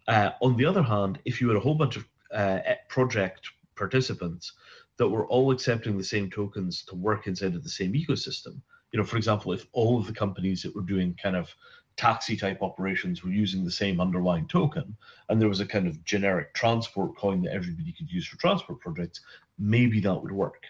Uh, 0.08 0.30
on 0.40 0.56
the 0.56 0.64
other 0.64 0.82
hand, 0.82 1.18
if 1.24 1.40
you 1.40 1.48
had 1.48 1.56
a 1.56 1.60
whole 1.60 1.74
bunch 1.74 1.96
of 1.96 2.08
uh, 2.32 2.60
project 2.88 3.50
participants 3.76 4.54
that 4.96 5.08
were 5.08 5.26
all 5.26 5.50
accepting 5.52 5.96
the 5.96 6.04
same 6.04 6.30
tokens 6.30 6.82
to 6.84 6.96
work 6.96 7.26
inside 7.26 7.54
of 7.54 7.62
the 7.62 7.68
same 7.68 7.92
ecosystem, 7.92 8.60
you 8.92 8.98
know, 8.98 9.04
for 9.04 9.18
example, 9.18 9.52
if 9.52 9.66
all 9.72 9.98
of 9.98 10.06
the 10.06 10.12
companies 10.12 10.62
that 10.62 10.74
were 10.74 10.82
doing 10.82 11.14
kind 11.22 11.36
of 11.36 11.54
taxi 11.98 12.36
type 12.36 12.62
operations 12.62 13.22
were 13.22 13.30
using 13.30 13.64
the 13.64 13.70
same 13.70 14.00
underlying 14.00 14.46
token 14.46 14.96
and 15.28 15.40
there 15.40 15.48
was 15.48 15.60
a 15.60 15.66
kind 15.66 15.86
of 15.86 16.02
generic 16.04 16.54
transport 16.54 17.16
coin 17.16 17.42
that 17.42 17.52
everybody 17.52 17.92
could 17.92 18.10
use 18.10 18.26
for 18.26 18.38
transport 18.38 18.80
projects, 18.80 19.20
maybe 19.58 20.00
that 20.00 20.14
would 20.14 20.32
work. 20.32 20.64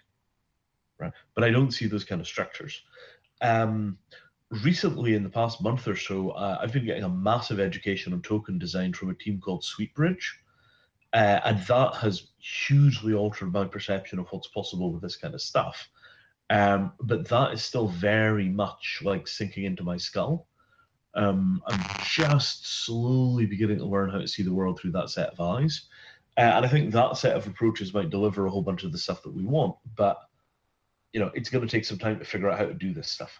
Right. 0.99 1.13
But 1.35 1.45
I 1.45 1.51
don't 1.51 1.71
see 1.71 1.87
those 1.87 2.05
kind 2.05 2.21
of 2.21 2.27
structures. 2.27 2.83
Um, 3.41 3.99
recently 4.51 5.15
in 5.15 5.23
the 5.23 5.29
past 5.29 5.63
month 5.63 5.87
or 5.87 5.95
so, 5.95 6.31
uh, 6.31 6.59
I've 6.61 6.73
been 6.73 6.87
getting 6.87 7.05
a 7.05 7.09
massive 7.09 7.61
education 7.61 8.13
on 8.13 8.23
token 8.23 8.59
design 8.59 8.93
from 8.93 9.11
a 9.11 9.15
team 9.15 9.39
called 9.39 9.63
Sweetbridge. 9.63 10.25
Uh, 11.13 11.41
and 11.45 11.59
that 11.67 11.95
has 11.95 12.29
hugely 12.39 13.15
altered 13.15 13.53
my 13.53 13.65
perception 13.65 14.19
of 14.19 14.27
what's 14.31 14.49
possible 14.49 14.93
with 14.93 15.03
this 15.03 15.17
kind 15.17 15.35
of 15.35 15.41
stuff. 15.41 15.89
Um, 16.51 16.93
but 17.01 17.29
that 17.29 17.53
is 17.53 17.63
still 17.63 17.89
very 17.89 18.49
much 18.49 19.01
like 19.05 19.29
sinking 19.29 19.65
into 19.65 19.85
my 19.85 19.99
skull. 19.99 20.48
Um, 21.19 21.61
I'm 21.67 21.81
just 22.05 22.85
slowly 22.85 23.45
beginning 23.45 23.79
to 23.79 23.85
learn 23.85 24.09
how 24.09 24.19
to 24.19 24.29
see 24.29 24.45
the 24.45 24.55
world 24.55 24.79
through 24.79 24.93
that 24.93 25.11
set 25.11 25.31
of 25.31 25.41
eyes. 25.41 25.87
Uh, 26.37 26.43
and 26.43 26.65
I 26.65 26.69
think 26.69 26.93
that 26.93 27.17
set 27.17 27.37
of 27.37 27.45
approaches 27.49 27.93
might 27.93 28.09
deliver 28.09 28.47
a 28.47 28.51
whole 28.51 28.63
bunch 28.63 28.85
of 28.85 28.93
the 28.93 28.99
stuff 28.99 29.25
that 29.25 29.35
we 29.35 29.45
want. 29.45 29.75
But, 29.97 30.21
you 31.13 31.19
know, 31.19 31.33
it's 31.35 31.51
going 31.51 31.67
to 31.67 31.71
take 31.71 31.85
some 31.85 31.99
time 31.99 32.21
to 32.21 32.25
figure 32.25 32.49
out 32.49 32.57
how 32.57 32.67
to 32.67 32.73
do 32.73 32.95
this 32.95 33.11
stuff. 33.11 33.37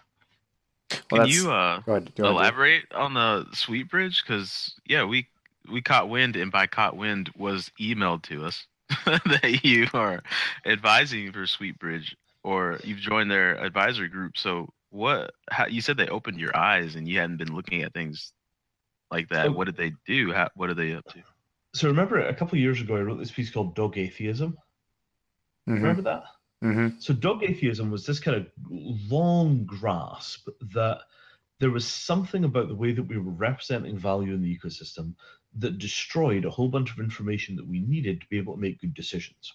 Well, 1.09 1.21
Can 1.21 1.29
you 1.29 1.51
uh, 1.51 1.79
Go 1.85 1.93
ahead. 1.93 2.13
Go 2.15 2.23
ahead. 2.25 2.35
elaborate 2.35 2.83
on 2.93 3.13
the 3.13 3.45
Sweetbridge? 3.53 4.23
Because 4.23 4.75
yeah, 4.85 5.05
we 5.05 5.27
we 5.71 5.81
caught 5.81 6.09
wind, 6.09 6.35
and 6.35 6.51
by 6.51 6.67
caught 6.67 6.97
wind 6.97 7.31
was 7.37 7.71
emailed 7.79 8.23
to 8.23 8.45
us 8.45 8.65
that 9.05 9.59
you 9.63 9.87
are 9.93 10.21
advising 10.65 11.31
for 11.31 11.45
Sweetbridge, 11.45 12.15
or 12.43 12.79
you've 12.83 12.99
joined 12.99 13.31
their 13.31 13.55
advisory 13.63 14.09
group. 14.09 14.37
So 14.37 14.69
what? 14.89 15.31
How, 15.49 15.67
you 15.67 15.81
said 15.81 15.97
they 15.97 16.07
opened 16.07 16.39
your 16.39 16.55
eyes, 16.55 16.95
and 16.95 17.07
you 17.07 17.19
hadn't 17.19 17.37
been 17.37 17.55
looking 17.55 17.83
at 17.83 17.93
things 17.93 18.33
like 19.11 19.29
that. 19.29 19.45
So- 19.45 19.51
what 19.51 19.65
did 19.65 19.77
they 19.77 19.93
do? 20.05 20.31
How, 20.33 20.49
what 20.55 20.69
are 20.69 20.75
they 20.75 20.93
up 20.93 21.05
to? 21.13 21.21
So 21.75 21.87
remember 21.87 22.19
a 22.19 22.33
couple 22.33 22.55
of 22.55 22.61
years 22.61 22.81
ago, 22.81 22.95
I 22.95 23.01
wrote 23.01 23.19
this 23.19 23.31
piece 23.31 23.51
called 23.51 23.75
Dog 23.75 23.97
Atheism. 23.97 24.57
Mhm, 25.67 25.73
Remember 25.75 26.01
that? 26.01 26.23
mhm. 26.63 26.99
So 27.01 27.13
dog 27.13 27.43
atheism 27.43 27.91
was 27.91 28.05
this 28.07 28.19
kind 28.19 28.37
of 28.37 28.47
long 28.67 29.65
grasp 29.65 30.49
that 30.73 31.01
there 31.59 31.69
was 31.69 31.87
something 31.87 32.43
about 32.43 32.69
the 32.69 32.75
way 32.75 32.91
that 32.91 33.03
we 33.03 33.19
were 33.19 33.31
representing 33.31 33.99
value 33.99 34.33
in 34.33 34.41
the 34.41 34.57
ecosystem 34.57 35.13
that 35.59 35.77
destroyed 35.77 36.45
a 36.45 36.49
whole 36.49 36.69
bunch 36.69 36.91
of 36.91 36.99
information 36.99 37.55
that 37.55 37.67
we 37.67 37.81
needed 37.81 38.19
to 38.21 38.27
be 38.29 38.37
able 38.39 38.55
to 38.55 38.61
make 38.61 38.81
good 38.81 38.95
decisions. 38.95 39.53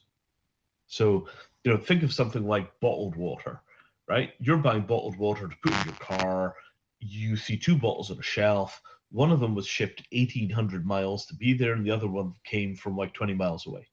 So, 0.86 1.28
you 1.64 1.72
know, 1.72 1.78
think 1.78 2.04
of 2.04 2.12
something 2.12 2.46
like 2.46 2.78
bottled 2.78 3.16
water, 3.16 3.60
right? 4.08 4.32
You're 4.38 4.58
buying 4.58 4.82
bottled 4.82 5.16
water 5.16 5.48
to 5.48 5.56
put 5.62 5.72
in 5.72 5.86
your 5.86 5.96
car. 5.96 6.54
You 7.00 7.36
see 7.36 7.56
two 7.56 7.76
bottles 7.76 8.10
on 8.10 8.18
a 8.18 8.22
shelf. 8.22 8.80
One 9.10 9.30
of 9.30 9.40
them 9.40 9.54
was 9.54 9.66
shipped 9.66 10.02
1,800 10.12 10.84
miles 10.84 11.26
to 11.26 11.34
be 11.34 11.54
there, 11.54 11.72
and 11.74 11.84
the 11.84 11.90
other 11.90 12.08
one 12.08 12.34
came 12.44 12.74
from 12.74 12.96
like 12.96 13.14
20 13.14 13.34
miles 13.34 13.66
away. 13.66 13.86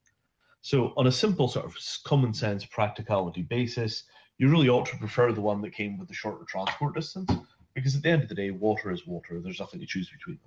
So, 0.62 0.94
on 0.96 1.08
a 1.08 1.12
simple 1.12 1.48
sort 1.48 1.66
of 1.66 1.76
common 2.04 2.34
sense 2.34 2.66
practicality 2.66 3.42
basis, 3.42 4.04
you 4.38 4.50
really 4.50 4.70
ought 4.70 4.86
to 4.88 4.98
prefer 4.98 5.32
the 5.32 5.42
one 5.42 5.62
that 5.62 5.74
came 5.74 5.98
with 5.98 6.08
the 6.08 6.14
shorter 6.14 6.46
transport 6.46 6.96
distance 6.96 7.32
because 7.74 7.96
at 7.96 8.04
the 8.04 8.10
end 8.10 8.24
of 8.24 8.30
the 8.30 8.36
day, 8.36 8.52
water 8.52 8.92
is 8.92 9.08
water. 9.08 9.40
There's 9.40 9.60
nothing 9.60 9.80
to 9.80 9.86
choose 9.86 10.10
between 10.10 10.40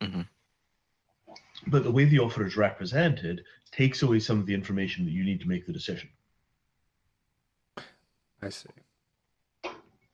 them. 0.00 0.28
Mhm. 1.28 1.36
But 1.68 1.84
the 1.84 1.92
way 1.92 2.04
the 2.04 2.18
offer 2.18 2.44
is 2.44 2.56
represented 2.56 3.44
takes 3.70 4.02
away 4.02 4.18
some 4.20 4.38
of 4.38 4.46
the 4.46 4.54
information 4.54 5.04
that 5.04 5.12
you 5.12 5.24
need 5.24 5.40
to 5.40 5.48
make 5.48 5.66
the 5.66 5.72
decision. 5.72 6.10
I 8.42 8.48
see. 8.48 8.68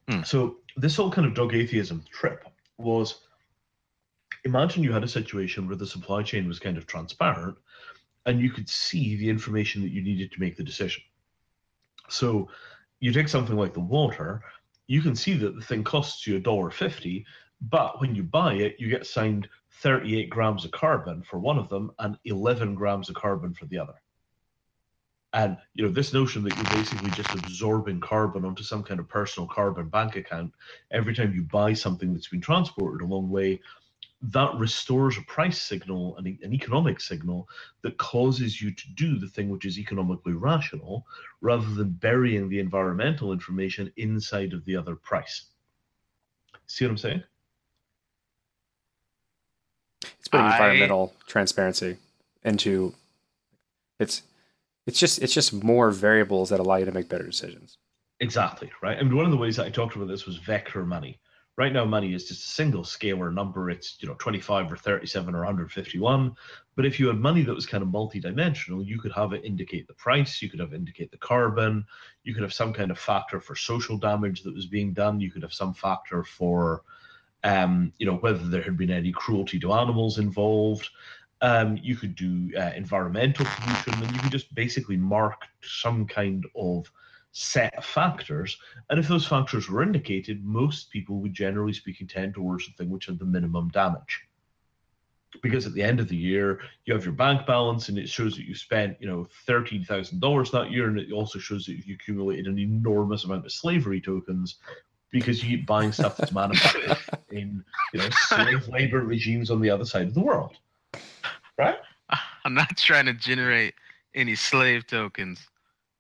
Hmm. 0.09 0.23
So 0.23 0.59
this 0.77 0.97
whole 0.97 1.11
kind 1.11 1.27
of 1.27 1.35
dog 1.35 1.55
atheism 1.55 2.05
trip 2.11 2.45
was 2.79 3.23
imagine 4.45 4.85
you 4.85 4.93
had 4.93 5.05
a 5.05 5.09
situation 5.09 5.67
where 5.67 5.77
the 5.77 5.87
supply 5.87 6.23
chain 6.23 6.47
was 6.47 6.59
kind 6.59 6.77
of 6.79 6.87
transparent 6.87 7.57
and 8.27 8.41
you 8.41 8.51
could 8.51 8.69
see 8.69 9.17
the 9.17 9.29
information 9.29 9.83
that 9.83 9.91
you 9.91 10.03
needed 10.03 10.31
to 10.33 10.41
make 10.41 10.57
the 10.57 10.63
decision. 10.63 11.03
So 12.09 12.49
you 13.01 13.13
take 13.13 13.29
something 13.29 13.57
like 13.57 13.75
the 13.75 13.81
water, 13.81 14.43
you 14.87 15.03
can 15.03 15.17
see 15.17 15.35
that 15.35 15.55
the 15.55 15.63
thing 15.63 15.85
costs 15.85 16.27
you 16.27 16.37
a 16.37 16.41
dollar 16.41 16.71
fifty, 16.71 17.25
but 17.61 18.01
when 18.01 18.15
you 18.15 18.23
buy 18.23 18.55
it, 18.55 18.77
you 18.79 18.89
get 18.89 19.07
signed 19.07 19.49
38 19.81 20.29
grams 20.31 20.65
of 20.65 20.71
carbon 20.73 21.23
for 21.23 21.39
one 21.39 21.59
of 21.59 21.69
them 21.69 21.93
and 21.99 22.19
11 22.25 22.75
grams 22.75 23.09
of 23.09 23.15
carbon 23.15 23.55
for 23.55 23.67
the 23.67 23.79
other. 23.79 23.95
And 25.35 25.59
you 25.75 25.85
know 25.85 25.93
this 25.93 26.15
notion 26.15 26.43
that 26.45 26.57
you're 26.57 26.83
basically 26.83 27.11
just 27.11 27.35
absorbing 27.35 28.01
carbon 28.01 28.45
onto 28.45 28.63
some 28.63 28.83
kind 28.83 28.99
of 28.99 29.09
personal 29.09 29.47
carbon 29.47 29.89
bank 29.89 30.17
account 30.17 30.53
every 30.91 31.15
time 31.15 31.35
you 31.35 31.43
buy 31.43 31.75
something 31.75 32.13
that's 32.13 32.29
been 32.29 32.41
transported 32.41 33.03
a 33.03 33.11
long 33.11 33.29
way 33.29 33.61
that 34.21 34.55
restores 34.57 35.17
a 35.17 35.23
price 35.23 35.61
signal, 35.61 36.17
an, 36.17 36.39
an 36.43 36.53
economic 36.53 37.01
signal 37.01 37.49
that 37.83 37.97
causes 37.99 38.61
you 38.61 38.73
to 38.73 38.85
do 38.95 39.19
the 39.19 39.29
thing 39.29 39.49
which 39.49 39.65
is 39.65 39.79
economically 39.79 40.33
rational 40.33 41.07
rather 41.41 41.69
than 41.75 41.91
burying 41.91 42.49
the 42.49 42.59
environmental 42.59 43.33
information 43.33 43.93
inside 43.97 44.53
of 44.53 44.65
the 44.65 44.75
other 44.75 44.97
price. 44.97 45.45
See 46.67 46.85
what 46.85 46.91
I'm 46.91 46.99
saying? 46.99 47.23
It's 50.19 50.29
putting 50.29 50.47
I- 50.47 50.53
environmental 50.53 51.15
transparency 51.27 51.99
into 52.45 52.95
it's 54.01 54.23
it's 54.89 54.99
just 54.99 55.21
it's 55.21 55.35
just 55.35 55.53
more 55.53 55.91
variables 55.91 56.49
that 56.49 56.61
allow 56.61 56.77
you 56.77 56.87
to 56.87 56.93
make 56.93 57.11
better 57.11 57.27
decisions. 57.27 57.77
Exactly, 58.21 58.73
right? 58.83 58.97
I 58.99 59.03
mean, 59.03 59.15
one 59.15 59.27
of 59.27 59.31
the 59.31 59.37
ways 59.37 59.57
that 59.57 59.67
I 59.67 59.71
talked 59.71 59.95
about 59.95 60.09
this 60.09 60.25
was 60.25 60.39
vector 60.39 60.85
money. 60.85 61.21
Right 61.59 61.73
now, 61.73 61.85
money 61.85 62.15
is 62.15 62.27
just 62.27 62.45
a 62.45 62.49
single 62.49 62.85
scalar 62.85 63.33
number. 63.33 63.69
It's 63.69 63.99
you 64.01 64.09
know 64.09 64.15
25 64.15 64.73
or 64.73 64.77
37 64.77 65.35
or 65.35 65.41
151. 65.41 66.33
But 66.75 66.87
if 66.87 66.99
you 66.99 67.09
had 67.09 67.19
money 67.19 67.43
that 67.43 67.55
was 67.55 67.67
kind 67.67 67.83
of 67.83 67.91
multidimensional, 67.91 68.87
you 68.87 68.99
could 68.99 69.13
have 69.13 69.35
it 69.35 69.45
indicate 69.45 69.87
the 69.89 69.95
price. 69.95 70.41
You 70.41 70.49
could 70.49 70.61
have 70.61 70.73
it 70.73 70.77
indicate 70.77 71.11
the 71.11 71.19
carbon. 71.19 71.85
You 72.25 72.33
could 72.33 72.43
have 72.43 72.55
some 72.55 72.73
kind 72.73 72.91
of 72.91 72.99
factor 72.99 73.41
for 73.41 73.55
social 73.55 73.99
damage 73.99 74.43
that 74.43 74.55
was 74.55 74.67
being 74.67 74.95
done. 74.95 75.21
You 75.21 75.31
could 75.31 75.43
have 75.43 75.53
some 75.53 75.75
factor 75.75 76.25
for, 76.25 76.83
um, 77.45 77.93
you 77.99 78.07
know, 78.07 78.17
whether 78.17 78.39
there 78.39 78.63
had 78.63 78.79
been 78.79 78.91
any 78.91 79.13
cruelty 79.13 79.61
to 79.61 79.73
animals 79.75 80.19
involved. 80.19 80.89
Um, 81.41 81.79
you 81.81 81.97
could 81.97 82.17
do 82.17 82.51
uh, 82.59 82.73
environmental 82.75 83.47
pollution, 83.47 84.03
and 84.03 84.15
you 84.15 84.21
could 84.21 84.33
just 84.33 84.53
basically 84.55 84.97
mark 84.97 85.43
some 85.63 86.07
kind 86.07 86.45
of 86.57 86.91
set 87.33 87.77
of 87.77 87.85
factors. 87.85 88.59
And 88.91 88.99
if 88.99 89.07
those 89.07 89.27
factors 89.27 89.69
were 89.69 89.83
indicated, 89.83 90.45
most 90.45 90.91
people 90.91 91.21
would 91.21 91.33
generally 91.33 91.73
speaking 91.73 92.07
tend 92.07 92.35
towards 92.35 92.67
the 92.67 92.73
thing 92.73 92.91
which 92.91 93.07
had 93.07 93.19
the 93.19 93.25
minimum 93.25 93.69
damage. 93.69 94.23
Because 95.43 95.67
at 95.67 95.75
the 95.75 95.83
end 95.83 96.01
of 96.01 96.09
the 96.09 96.17
year, 96.17 96.61
you 96.85 96.95
have 96.95 97.05
your 97.05 97.13
bank 97.13 97.47
balance 97.47 97.89
and 97.91 97.99
it 97.99 98.09
shows 98.09 98.35
that 98.37 98.47
you 98.47 98.55
spent, 98.55 98.97
you 98.99 99.07
know, 99.07 99.29
thirteen 99.47 99.85
thousand 99.85 100.21
dollars 100.21 100.51
that 100.51 100.71
year, 100.71 100.89
and 100.89 100.99
it 100.99 101.13
also 101.13 101.39
shows 101.39 101.67
that 101.67 101.87
you 101.87 101.95
accumulated 101.95 102.47
an 102.47 102.59
enormous 102.59 103.25
amount 103.25 103.45
of 103.45 103.53
slavery 103.53 104.01
tokens 104.01 104.57
because 105.11 105.43
you 105.43 105.57
keep 105.57 105.67
buying 105.67 105.93
stuff 105.93 106.17
that's 106.17 106.33
manufactured 106.33 106.97
in, 107.31 107.63
you 107.93 108.01
know, 108.01 108.09
slave 108.11 108.67
labor 108.69 109.01
regimes 109.01 109.51
on 109.51 109.61
the 109.61 109.71
other 109.71 109.85
side 109.85 110.07
of 110.07 110.15
the 110.15 110.21
world. 110.21 110.57
Right? 111.59 111.77
I'm 112.45 112.55
not 112.55 112.77
trying 112.77 113.07
to 113.07 113.15
generate 113.15 113.75
any 114.15 114.35
slave 114.35 114.87
tokens. 114.87 115.47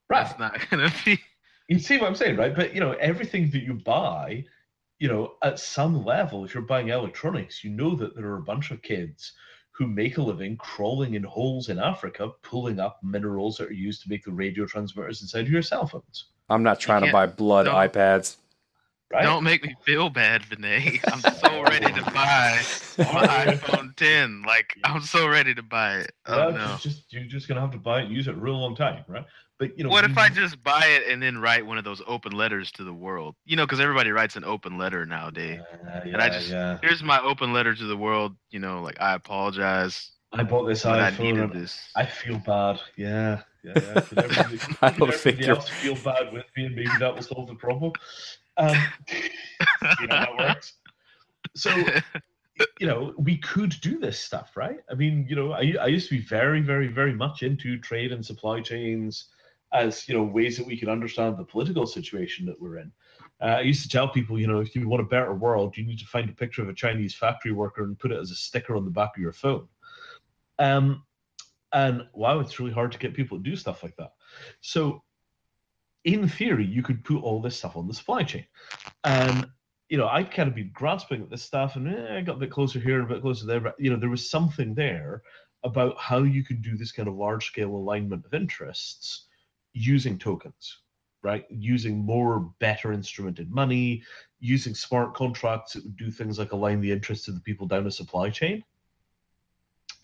Right. 0.08 0.24
That's 0.26 0.38
not 0.38 0.70
gonna 0.70 0.92
be. 1.04 1.20
You 1.68 1.78
see 1.78 1.98
what 1.98 2.06
I'm 2.08 2.14
saying, 2.14 2.36
right? 2.36 2.54
But 2.54 2.74
you 2.74 2.80
know, 2.80 2.92
everything 2.92 3.50
that 3.50 3.62
you 3.62 3.74
buy, 3.74 4.44
you 4.98 5.08
know, 5.08 5.34
at 5.42 5.58
some 5.58 6.04
level, 6.04 6.44
if 6.44 6.54
you're 6.54 6.62
buying 6.62 6.88
electronics, 6.88 7.62
you 7.62 7.70
know 7.70 7.94
that 7.96 8.16
there 8.16 8.26
are 8.26 8.38
a 8.38 8.42
bunch 8.42 8.70
of 8.70 8.80
kids 8.82 9.32
who 9.72 9.86
make 9.86 10.16
a 10.16 10.22
living 10.22 10.56
crawling 10.56 11.14
in 11.14 11.22
holes 11.22 11.68
in 11.68 11.78
Africa, 11.78 12.30
pulling 12.42 12.80
up 12.80 12.98
minerals 13.02 13.58
that 13.58 13.68
are 13.68 13.72
used 13.72 14.02
to 14.02 14.08
make 14.08 14.24
the 14.24 14.32
radio 14.32 14.66
transmitters 14.66 15.22
inside 15.22 15.44
of 15.44 15.50
your 15.50 15.62
cell 15.62 15.86
phones. 15.86 16.26
I'm 16.48 16.62
not 16.62 16.80
trying 16.80 17.04
to 17.04 17.12
buy 17.12 17.26
blood 17.26 17.66
don't- 17.66 17.74
iPads. 17.74 18.36
Right? 19.10 19.22
Don't 19.22 19.42
make 19.42 19.64
me 19.64 19.74
feel 19.86 20.10
bad, 20.10 20.42
Vinay. 20.42 21.00
I'm 21.10 21.20
so 21.34 21.62
ready 21.70 21.90
to 21.92 22.02
buy 22.10 22.60
my 22.98 23.54
iPhone 23.54 23.96
10. 23.96 24.42
Like 24.46 24.74
I'm 24.84 25.00
so 25.00 25.26
ready 25.26 25.54
to 25.54 25.62
buy 25.62 25.96
it. 26.00 26.12
Oh 26.26 26.50
Yeah, 26.50 26.56
no. 26.56 26.74
it's 26.74 26.82
just 26.82 27.10
you're 27.10 27.24
just 27.24 27.48
gonna 27.48 27.60
have 27.62 27.70
to 27.70 27.78
buy 27.78 28.00
it 28.00 28.06
and 28.06 28.14
use 28.14 28.28
it 28.28 28.34
a 28.34 28.36
real 28.38 28.60
long 28.60 28.76
time, 28.76 29.04
right? 29.08 29.24
But 29.58 29.76
you 29.78 29.84
know, 29.84 29.90
What 29.90 30.04
if 30.04 30.16
I 30.18 30.28
just 30.28 30.62
buy 30.62 30.84
it 30.86 31.10
and 31.10 31.22
then 31.22 31.38
write 31.38 31.64
one 31.66 31.78
of 31.78 31.84
those 31.84 32.02
open 32.06 32.32
letters 32.32 32.70
to 32.72 32.84
the 32.84 32.92
world? 32.92 33.34
You 33.46 33.56
know, 33.56 33.64
because 33.64 33.80
everybody 33.80 34.10
writes 34.10 34.36
an 34.36 34.44
open 34.44 34.76
letter 34.78 35.04
nowadays. 35.06 35.60
Uh, 35.72 36.00
and 36.04 36.16
I 36.18 36.28
just- 36.28 36.50
yeah. 36.50 36.78
Here's 36.82 37.02
my 37.02 37.18
open 37.22 37.52
letter 37.54 37.74
to 37.74 37.84
the 37.84 37.96
world. 37.96 38.36
You 38.50 38.58
know, 38.60 38.82
like 38.82 39.00
I 39.00 39.14
apologize, 39.14 40.10
I 40.32 40.42
bought 40.42 40.66
this 40.66 40.82
but 40.82 41.00
I 41.00 41.10
needed 41.16 41.44
and 41.44 41.52
this. 41.54 41.80
I 41.96 42.04
feel 42.04 42.38
bad. 42.38 42.78
Yeah, 42.96 43.40
yeah. 43.64 43.72
yeah. 43.74 44.00
Could 44.02 44.18
everybody, 44.18 44.58
I 44.82 44.90
could 44.90 44.98
don't 44.98 45.08
everybody 45.08 45.16
think 45.16 45.38
you're- 45.40 45.56
else 45.56 45.68
feel 45.70 45.94
bad 45.96 46.30
with 46.32 46.44
me, 46.56 46.66
and 46.66 46.74
maybe 46.76 46.90
that 47.00 47.14
will 47.14 47.22
solve 47.22 47.48
the 47.48 47.54
problem. 47.54 47.92
Um, 48.58 48.76
you 50.00 50.06
know 50.06 50.16
that 50.16 50.36
works. 50.36 50.74
So 51.54 51.70
you 52.80 52.86
know, 52.86 53.14
we 53.16 53.36
could 53.38 53.74
do 53.80 53.98
this 53.98 54.18
stuff, 54.18 54.56
right? 54.56 54.78
I 54.90 54.94
mean, 54.94 55.26
you 55.28 55.36
know, 55.36 55.52
I, 55.52 55.74
I 55.80 55.86
used 55.86 56.08
to 56.08 56.16
be 56.16 56.22
very, 56.22 56.60
very, 56.60 56.88
very 56.88 57.12
much 57.12 57.42
into 57.42 57.78
trade 57.78 58.12
and 58.12 58.24
supply 58.24 58.60
chains 58.60 59.28
as, 59.72 60.08
you 60.08 60.16
know, 60.16 60.22
ways 60.22 60.56
that 60.56 60.66
we 60.66 60.76
can 60.76 60.88
understand 60.88 61.36
the 61.36 61.44
political 61.44 61.86
situation 61.86 62.46
that 62.46 62.60
we're 62.60 62.78
in. 62.78 62.90
Uh, 63.40 63.56
I 63.56 63.60
used 63.60 63.82
to 63.82 63.88
tell 63.88 64.08
people, 64.08 64.38
you 64.38 64.46
know, 64.46 64.60
if 64.60 64.74
you 64.74 64.88
want 64.88 65.02
a 65.02 65.06
better 65.06 65.34
world, 65.34 65.76
you 65.76 65.84
need 65.84 65.98
to 65.98 66.06
find 66.06 66.28
a 66.28 66.32
picture 66.32 66.62
of 66.62 66.68
a 66.68 66.74
Chinese 66.74 67.14
factory 67.14 67.52
worker 67.52 67.84
and 67.84 67.98
put 67.98 68.12
it 68.12 68.18
as 68.18 68.30
a 68.30 68.34
sticker 68.34 68.76
on 68.76 68.84
the 68.84 68.90
back 68.90 69.16
of 69.16 69.22
your 69.22 69.32
phone. 69.32 69.68
Um, 70.58 71.04
and 71.72 72.02
wow, 72.14 72.40
it's 72.40 72.58
really 72.58 72.72
hard 72.72 72.92
to 72.92 72.98
get 72.98 73.14
people 73.14 73.36
to 73.36 73.44
do 73.44 73.54
stuff 73.54 73.82
like 73.82 73.96
that. 73.96 74.14
So, 74.62 75.02
in 76.14 76.28
theory, 76.28 76.64
you 76.64 76.82
could 76.82 77.04
put 77.04 77.22
all 77.22 77.40
this 77.40 77.56
stuff 77.56 77.76
on 77.76 77.86
the 77.86 77.94
supply 77.94 78.22
chain. 78.22 78.46
And 79.04 79.46
you 79.88 79.96
know, 79.96 80.08
I'd 80.08 80.30
kind 80.30 80.48
of 80.48 80.54
been 80.54 80.70
grasping 80.74 81.22
at 81.22 81.30
this 81.30 81.42
stuff 81.42 81.76
and 81.76 81.88
eh, 81.88 82.18
I 82.18 82.20
got 82.20 82.36
a 82.36 82.40
bit 82.40 82.50
closer 82.50 82.78
here 82.78 83.00
and 83.00 83.10
a 83.10 83.14
bit 83.14 83.22
closer 83.22 83.46
there. 83.46 83.60
But, 83.60 83.74
you 83.78 83.90
know, 83.90 83.96
there 83.96 84.10
was 84.10 84.30
something 84.30 84.74
there 84.74 85.22
about 85.64 85.98
how 85.98 86.18
you 86.22 86.44
could 86.44 86.62
do 86.62 86.76
this 86.76 86.92
kind 86.92 87.08
of 87.08 87.14
large 87.14 87.46
scale 87.46 87.74
alignment 87.74 88.24
of 88.26 88.34
interests 88.34 89.28
using 89.72 90.18
tokens, 90.18 90.80
right? 91.22 91.46
Using 91.48 91.98
more 91.98 92.52
better 92.60 92.92
instrumented 92.92 93.50
money, 93.50 94.02
using 94.40 94.74
smart 94.74 95.14
contracts 95.14 95.72
that 95.72 95.84
would 95.84 95.96
do 95.96 96.10
things 96.10 96.38
like 96.38 96.52
align 96.52 96.80
the 96.80 96.92
interests 96.92 97.28
of 97.28 97.34
the 97.34 97.40
people 97.40 97.66
down 97.66 97.84
the 97.84 97.90
supply 97.90 98.28
chain. 98.28 98.62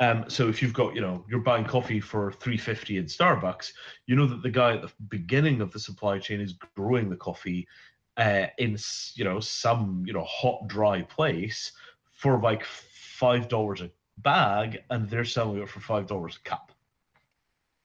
Um, 0.00 0.24
so 0.28 0.48
if 0.48 0.60
you've 0.60 0.72
got, 0.72 0.94
you 0.94 1.00
know, 1.00 1.24
you're 1.28 1.40
buying 1.40 1.64
coffee 1.64 2.00
for 2.00 2.32
350 2.32 2.98
in 2.98 3.04
Starbucks, 3.04 3.72
you 4.06 4.16
know 4.16 4.26
that 4.26 4.42
the 4.42 4.50
guy 4.50 4.74
at 4.74 4.82
the 4.82 4.90
beginning 5.08 5.60
of 5.60 5.72
the 5.72 5.78
supply 5.78 6.18
chain 6.18 6.40
is 6.40 6.54
growing 6.74 7.08
the 7.08 7.16
coffee 7.16 7.68
uh, 8.16 8.46
in 8.58 8.76
you 9.14 9.24
know 9.24 9.40
some 9.40 10.04
you 10.06 10.12
know 10.12 10.24
hot 10.24 10.66
dry 10.68 11.02
place 11.02 11.72
for 12.12 12.40
like 12.40 12.64
five 12.64 13.48
dollars 13.48 13.80
a 13.80 13.90
bag, 14.18 14.82
and 14.90 15.08
they're 15.08 15.24
selling 15.24 15.62
it 15.62 15.68
for 15.68 15.80
five 15.80 16.06
dollars 16.06 16.38
a 16.44 16.48
cup. 16.48 16.72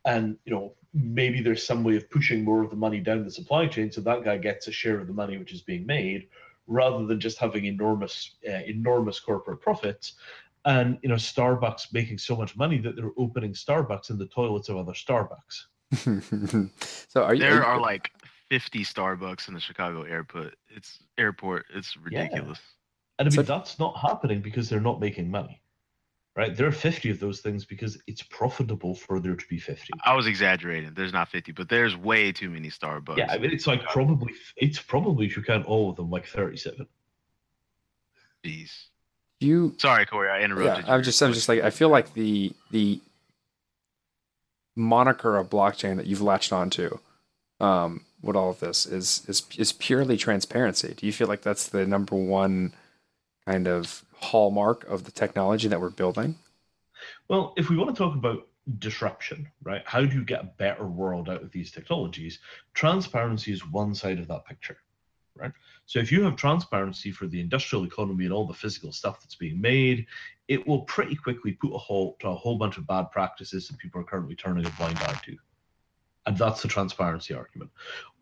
And 0.06 0.38
you 0.46 0.54
know 0.54 0.74
maybe 0.94 1.42
there's 1.42 1.66
some 1.66 1.84
way 1.84 1.96
of 1.96 2.10
pushing 2.10 2.44
more 2.44 2.64
of 2.64 2.72
the 2.72 2.76
money 2.76 3.00
down 3.00 3.24
the 3.24 3.32
supply 3.32 3.68
chain, 3.68 3.92
so 3.92 4.02
that 4.02 4.24
guy 4.24 4.38
gets 4.38 4.68
a 4.68 4.72
share 4.72 5.00
of 5.00 5.08
the 5.08 5.14
money 5.14 5.38
which 5.38 5.54
is 5.54 5.62
being 5.62 5.86
made, 5.86 6.28
rather 6.68 7.06
than 7.06 7.20
just 7.20 7.38
having 7.38 7.66
enormous 7.66 8.36
uh, 8.48 8.62
enormous 8.66 9.20
corporate 9.20 9.62
profits. 9.62 10.14
And 10.66 11.00
you 11.02 11.10
know 11.10 11.16
Starbucks 11.16 11.94
making 11.94 12.18
so 12.18 12.36
much 12.36 12.56
money 12.58 12.80
that 12.80 12.96
they're 12.96 13.12
opening 13.18 13.54
Starbucks 13.54 14.10
in 14.10 14.18
the 14.18 14.28
toilets 14.28 14.70
of 14.70 14.78
other 14.78 14.94
Starbucks. 14.94 15.66
so 17.10 17.24
are 17.24 17.34
you? 17.34 17.40
There 17.40 17.64
are 17.64 17.76
are 17.76 17.82
like 17.82 18.12
50 18.50 18.84
Starbucks 18.84 19.48
in 19.48 19.54
the 19.54 19.60
Chicago 19.60 20.04
airport. 20.04 20.56
It's 20.70 21.00
airport. 21.18 21.66
It's 21.74 21.96
ridiculous. 21.98 22.60
And 23.20 23.28
I 23.28 23.30
mean, 23.30 23.36
So- 23.36 23.42
that's 23.44 23.80
not 23.80 23.98
happening 23.98 24.42
because 24.42 24.70
they're 24.70 24.80
not 24.80 25.00
making 25.00 25.30
money, 25.32 25.62
right? 26.36 26.56
There 26.56 26.68
are 26.68 26.72
50 26.72 27.10
of 27.10 27.20
those 27.20 27.42
things 27.42 27.66
because 27.66 27.98
it's 28.08 28.24
profitable 28.24 28.96
for 28.96 29.20
there 29.20 29.36
to 29.36 29.48
be 29.48 29.60
50. 29.60 29.90
I 30.06 30.16
was 30.16 30.26
exaggerating. 30.28 30.94
There's 30.94 31.14
not 31.14 31.30
50, 31.30 31.52
but 31.54 31.70
there's 31.70 31.96
way 31.98 32.32
too 32.32 32.50
many 32.50 32.70
Starbucks. 32.70 33.18
Yeah, 33.18 33.32
I 33.32 33.38
mean, 33.38 33.52
it's 33.52 33.68
like 33.68 33.84
probably, 33.84 34.34
it's 34.58 34.80
probably, 34.80 35.26
if 35.26 35.36
you 35.38 35.44
count 35.44 35.66
all 35.66 35.90
of 35.90 35.96
them, 35.96 36.10
like 36.10 36.26
37. 36.28 36.88
Jeez. 38.46 38.72
You 39.40 39.76
Sorry, 39.78 40.06
Corey. 40.06 40.30
I 40.30 40.40
yeah, 40.40 40.46
interrupted 40.46 40.88
you. 40.88 40.94
I'm 40.94 41.04
just 41.04 41.22
I'm 41.22 41.34
just 41.34 41.50
like 41.50 41.62
I 41.62 41.70
feel 41.70 41.90
like 41.90 42.14
the 42.14 42.54
the 42.72 43.02
moniker 44.76 45.38
of 45.38 45.50
blockchain 45.50 45.98
that 45.98 46.08
you've 46.08 46.22
latched 46.22 46.54
onto 46.54 46.98
um, 47.60 48.06
with 48.22 48.36
all 48.36 48.50
of 48.50 48.60
this 48.60 48.86
is 48.86 49.24
is 49.28 49.44
is 49.58 49.72
purely 49.72 50.18
transparency. 50.18 50.94
Do 50.96 51.06
you 51.06 51.14
feel 51.14 51.28
like 51.28 51.42
that's 51.42 51.68
the 51.68 51.86
number 51.86 52.16
one 52.16 52.74
kind 53.46 53.68
of 53.68 54.04
hallmark 54.16 54.88
of 54.88 55.06
the 55.06 55.12
technology 55.12 55.68
that 55.68 55.82
we're 55.82 55.90
building? 55.90 56.36
Well, 57.28 57.54
if 57.58 57.70
we 57.70 57.78
want 57.78 57.96
to 57.96 57.96
talk 57.96 58.16
about 58.16 58.48
disruption, 58.78 59.48
right? 59.64 59.82
How 59.86 60.02
do 60.02 60.08
you 60.08 60.24
get 60.24 60.42
a 60.42 60.52
better 60.58 60.86
world 60.86 61.30
out 61.30 61.42
of 61.42 61.52
these 61.52 61.72
technologies? 61.72 62.40
Transparency 62.74 63.52
is 63.52 63.66
one 63.66 63.96
side 63.96 64.20
of 64.20 64.28
that 64.28 64.46
picture, 64.46 64.78
right? 65.36 65.52
So 65.90 65.98
if 65.98 66.12
you 66.12 66.22
have 66.22 66.36
transparency 66.36 67.12
for 67.12 67.26
the 67.26 67.42
industrial 67.42 67.84
economy 67.84 68.26
and 68.26 68.32
all 68.32 68.46
the 68.46 68.54
physical 68.54 68.92
stuff 68.92 69.22
that's 69.22 69.34
being 69.34 69.60
made, 69.60 70.06
it 70.48 70.68
will 70.68 70.82
pretty 70.82 71.16
quickly 71.16 71.54
put 71.54 71.74
a 71.74 71.80
halt 71.80 72.20
to 72.20 72.28
a 72.28 72.36
whole 72.36 72.60
bunch 72.60 72.78
of 72.78 72.86
bad 72.86 73.10
practices 73.12 73.68
that 73.68 73.80
people 73.80 74.00
are 74.00 74.04
currently 74.04 74.36
turning 74.36 74.68
a 74.68 74.70
blind 74.78 75.00
eye 75.00 75.20
to. 75.26 75.36
And 76.28 76.38
that's 76.38 76.62
the 76.62 76.68
transparency 76.68 77.34
argument. 77.34 77.72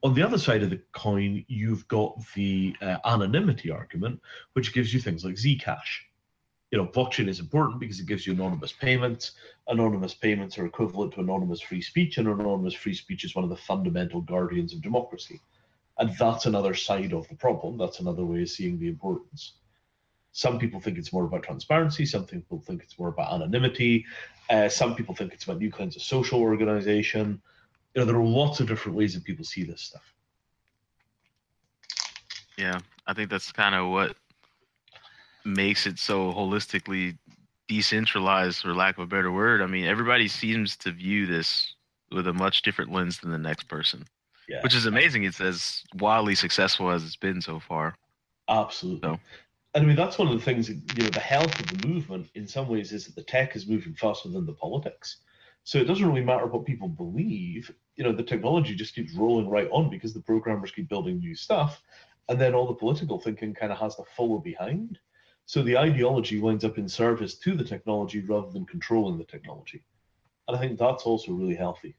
On 0.02 0.14
the 0.14 0.24
other 0.24 0.38
side 0.38 0.64
of 0.64 0.70
the 0.70 0.82
coin, 0.94 1.44
you've 1.50 1.86
got 1.90 2.18
the 2.36 2.74
uh, 2.82 3.00
anonymity 3.04 3.70
argument, 3.70 4.22
which 4.54 4.74
gives 4.74 4.94
you 4.94 5.02
things 5.02 5.26
like 5.26 5.36
Zcash. 5.36 6.06
You 6.72 6.78
know, 6.78 6.86
blockchain 6.86 7.28
is 7.28 7.42
important 7.42 7.82
because 7.82 8.00
it 8.00 8.08
gives 8.08 8.26
you 8.26 8.32
anonymous 8.32 8.72
payments. 8.72 9.34
Anonymous 9.68 10.14
payments 10.14 10.58
are 10.58 10.66
equivalent 10.66 11.16
to 11.16 11.20
anonymous 11.20 11.60
free 11.60 11.82
speech, 11.82 12.18
and 12.18 12.30
anonymous 12.30 12.76
free 12.76 12.94
speech 12.94 13.26
is 13.26 13.36
one 13.36 13.44
of 13.44 13.50
the 13.50 13.58
fundamental 13.58 14.22
guardians 14.22 14.74
of 14.74 14.82
democracy. 14.82 15.42
And 16.00 16.16
that's 16.18 16.46
another 16.46 16.74
side 16.74 17.14
of 17.14 17.28
the 17.28 17.36
problem. 17.36 17.78
That's 17.78 18.00
another 18.00 18.26
way 18.26 18.44
of 18.44 18.50
seeing 18.50 18.80
the 18.80 18.88
importance. 18.88 19.54
Some 20.32 20.60
people 20.60 20.80
think 20.80 20.98
it's 20.98 21.12
more 21.12 21.26
about 21.26 21.44
transparency. 21.44 22.06
Some 22.06 22.26
people 22.26 22.62
think 22.62 22.84
it's 22.84 23.00
more 23.00 23.08
about 23.08 23.34
anonymity. 23.34 24.06
Uh, 24.50 24.70
some 24.70 24.96
people 24.96 25.16
think 25.16 25.34
it's 25.34 25.46
about 25.46 25.58
new 25.58 25.72
kinds 25.72 25.96
of 25.96 26.04
social 26.04 26.40
organization. 26.40 27.42
You 27.96 28.02
know, 28.02 28.06
there 28.06 28.16
are 28.16 28.24
lots 28.24 28.60
of 28.60 28.68
different 28.68 28.96
ways 28.96 29.16
that 29.16 29.24
people 29.24 29.44
see 29.44 29.64
this 29.64 29.82
stuff. 29.82 30.14
Yeah, 32.58 32.80
I 33.08 33.14
think 33.14 33.30
that's 33.30 33.52
kind 33.52 33.74
of 33.74 33.90
what 33.90 34.16
makes 35.44 35.88
it 35.88 35.98
so 35.98 36.32
holistically 36.34 37.18
decentralized, 37.68 38.62
for 38.62 38.74
lack 38.74 38.98
of 38.98 39.04
a 39.04 39.08
better 39.08 39.32
word. 39.32 39.62
I 39.62 39.66
mean, 39.66 39.86
everybody 39.86 40.28
seems 40.28 40.78
to 40.78 40.92
view 40.92 41.26
this 41.26 41.74
with 42.12 42.28
a 42.28 42.34
much 42.34 42.62
different 42.62 42.92
lens 42.92 43.20
than 43.20 43.32
the 43.32 43.38
next 43.38 43.68
person, 43.68 44.06
Yeah, 44.48 44.62
which 44.62 44.76
is 44.76 44.86
amazing. 44.86 45.24
It's 45.26 45.42
as 45.42 45.84
wildly 45.96 46.36
successful 46.36 46.90
as 46.92 47.04
it's 47.04 47.16
been 47.16 47.42
so 47.42 47.60
far. 47.60 47.96
absolutely. 48.50 49.10
So- 49.10 49.20
And 49.74 49.84
I 49.84 49.88
mean, 49.88 49.98
that's 49.98 50.18
one 50.18 50.28
of 50.30 50.34
the 50.34 50.44
things, 50.44 50.70
you 50.70 51.04
know, 51.04 51.10
the 51.10 51.20
health 51.20 51.60
of 51.60 51.68
the 51.68 51.88
movement, 51.88 52.30
in 52.34 52.48
some 52.48 52.68
ways, 52.68 52.92
is 52.94 53.06
that 53.06 53.16
the 53.16 53.24
tech 53.24 53.56
is 53.56 53.68
moving 53.68 53.94
faster 53.94 54.30
than 54.30 54.46
the 54.46 54.54
politics. 54.54 55.18
So 55.66 55.78
it 55.78 55.84
doesn't 55.84 56.08
really 56.08 56.24
matter 56.24 56.48
what 56.48 56.66
people 56.66 56.88
believe. 56.88 57.70
You 57.98 58.06
know, 58.06 58.14
the 58.14 58.24
technology 58.24 58.74
just 58.74 58.96
keeps 58.96 59.14
rolling 59.14 59.50
right 59.50 59.70
on 59.72 59.90
because 59.90 60.14
the 60.14 60.22
programmers 60.22 60.72
keep 60.72 60.88
building 60.88 61.20
new 61.20 61.36
stuff, 61.36 61.84
and 62.30 62.40
then 62.40 62.56
all 62.56 62.66
the 62.66 62.74
political 62.74 63.20
thinking 63.20 63.54
kind 63.54 63.72
of 63.72 63.78
has 63.78 63.96
to 63.98 64.04
follow 64.16 64.40
behind. 64.40 64.98
So 65.46 65.62
the 65.62 65.78
ideology 65.78 66.40
winds 66.40 66.64
up 66.64 66.78
in 66.78 66.88
service 66.90 67.38
to 67.40 67.54
the 67.54 67.64
technology 67.64 68.22
rather 68.22 68.50
than 68.50 68.66
controlling 68.66 69.18
the 69.18 69.26
technology. 69.26 69.84
And 70.48 70.56
I 70.56 70.60
think 70.60 70.80
that's 70.80 71.04
also 71.04 71.34
really 71.34 71.56
healthy. 71.56 71.96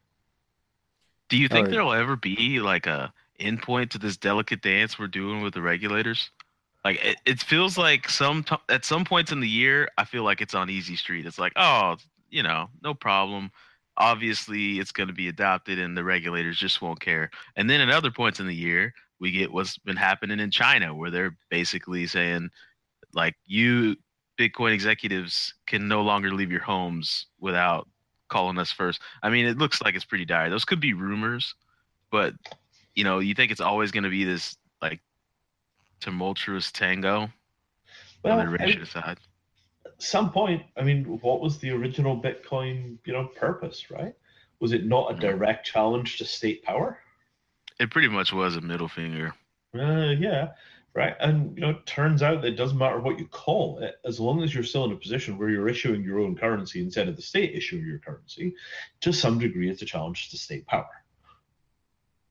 Do 1.28 1.36
you 1.36 1.48
think 1.48 1.66
Oh, 1.66 1.70
yeah. 1.70 1.72
there'll 1.72 1.92
ever 1.92 2.16
be 2.16 2.60
like 2.60 2.86
a 2.86 3.12
endpoint 3.40 3.90
to 3.90 3.98
this 3.98 4.16
delicate 4.16 4.62
dance 4.62 4.98
we're 4.98 5.06
doing 5.08 5.42
with 5.42 5.54
the 5.54 5.62
regulators? 5.62 6.30
Like 6.84 7.04
it, 7.04 7.16
it 7.26 7.40
feels 7.40 7.76
like 7.76 8.08
some 8.08 8.44
t- 8.44 8.56
at 8.68 8.84
some 8.84 9.04
points 9.04 9.32
in 9.32 9.40
the 9.40 9.48
year, 9.48 9.88
I 9.98 10.04
feel 10.04 10.22
like 10.24 10.40
it's 10.40 10.54
on 10.54 10.70
easy 10.70 10.96
street. 10.96 11.26
It's 11.26 11.38
like, 11.38 11.52
oh, 11.56 11.96
you 12.30 12.42
know, 12.42 12.68
no 12.82 12.94
problem. 12.94 13.50
Obviously, 13.96 14.78
it's 14.78 14.92
going 14.92 15.08
to 15.08 15.12
be 15.14 15.26
adopted, 15.28 15.78
and 15.80 15.96
the 15.96 16.04
regulators 16.04 16.56
just 16.56 16.80
won't 16.80 17.00
care. 17.00 17.30
And 17.56 17.68
then 17.68 17.80
at 17.80 17.90
other 17.90 18.12
points 18.12 18.38
in 18.38 18.46
the 18.46 18.54
year, 18.54 18.94
we 19.18 19.32
get 19.32 19.52
what's 19.52 19.76
been 19.78 19.96
happening 19.96 20.38
in 20.38 20.52
China, 20.52 20.94
where 20.94 21.10
they're 21.10 21.36
basically 21.50 22.06
saying, 22.06 22.50
like, 23.12 23.34
you 23.46 23.96
Bitcoin 24.38 24.72
executives 24.72 25.52
can 25.66 25.88
no 25.88 26.02
longer 26.02 26.32
leave 26.32 26.52
your 26.52 26.62
homes 26.62 27.26
without 27.40 27.88
calling 28.28 28.58
us 28.58 28.70
first. 28.70 29.00
I 29.22 29.30
mean, 29.30 29.46
it 29.46 29.58
looks 29.58 29.80
like 29.82 29.94
it's 29.94 30.04
pretty 30.04 30.24
dire. 30.24 30.50
Those 30.50 30.64
could 30.64 30.80
be 30.80 30.92
rumors, 30.94 31.54
but 32.10 32.34
you 32.94 33.04
know, 33.04 33.18
you 33.18 33.34
think 33.34 33.50
it's 33.52 33.60
always 33.60 33.90
going 33.90 34.04
to 34.04 34.10
be 34.10 34.24
this 34.24 34.56
like 34.82 35.00
tumultuous 36.00 36.70
tango 36.72 37.28
Well, 38.22 38.38
on 38.40 38.46
the 38.46 38.58
ratio 38.58 38.84
side. 38.84 39.18
at 39.86 39.92
some 40.02 40.30
point, 40.30 40.62
I 40.76 40.82
mean, 40.82 41.04
what 41.20 41.40
was 41.40 41.58
the 41.58 41.70
original 41.70 42.20
Bitcoin, 42.20 42.98
you 43.04 43.12
know, 43.12 43.26
purpose, 43.36 43.90
right? 43.90 44.14
Was 44.60 44.72
it 44.72 44.84
not 44.86 45.12
a 45.12 45.14
Mhm. 45.14 45.20
direct 45.20 45.66
challenge 45.66 46.18
to 46.18 46.24
state 46.24 46.62
power? 46.64 47.00
It 47.78 47.90
pretty 47.90 48.08
much 48.08 48.32
was 48.32 48.56
a 48.56 48.60
middle 48.60 48.88
finger. 48.88 49.34
Uh, 49.74 50.14
yeah, 50.18 50.52
right. 50.94 51.14
And 51.20 51.56
you 51.56 51.62
know, 51.62 51.70
it 51.70 51.86
turns 51.86 52.22
out 52.22 52.42
that 52.42 52.48
it 52.48 52.56
doesn't 52.56 52.78
matter 52.78 53.00
what 53.00 53.18
you 53.18 53.26
call 53.26 53.78
it, 53.78 53.96
as 54.04 54.18
long 54.18 54.42
as 54.42 54.54
you're 54.54 54.64
still 54.64 54.84
in 54.84 54.92
a 54.92 54.96
position 54.96 55.38
where 55.38 55.50
you're 55.50 55.68
issuing 55.68 56.02
your 56.02 56.20
own 56.20 56.36
currency 56.36 56.80
instead 56.80 57.08
of 57.08 57.16
the 57.16 57.22
state 57.22 57.54
issuing 57.54 57.86
your 57.86 57.98
currency, 57.98 58.54
to 59.00 59.12
some 59.12 59.38
degree, 59.38 59.70
it's 59.70 59.82
a 59.82 59.86
challenge 59.86 60.30
to 60.30 60.38
state 60.38 60.66
power. 60.66 60.88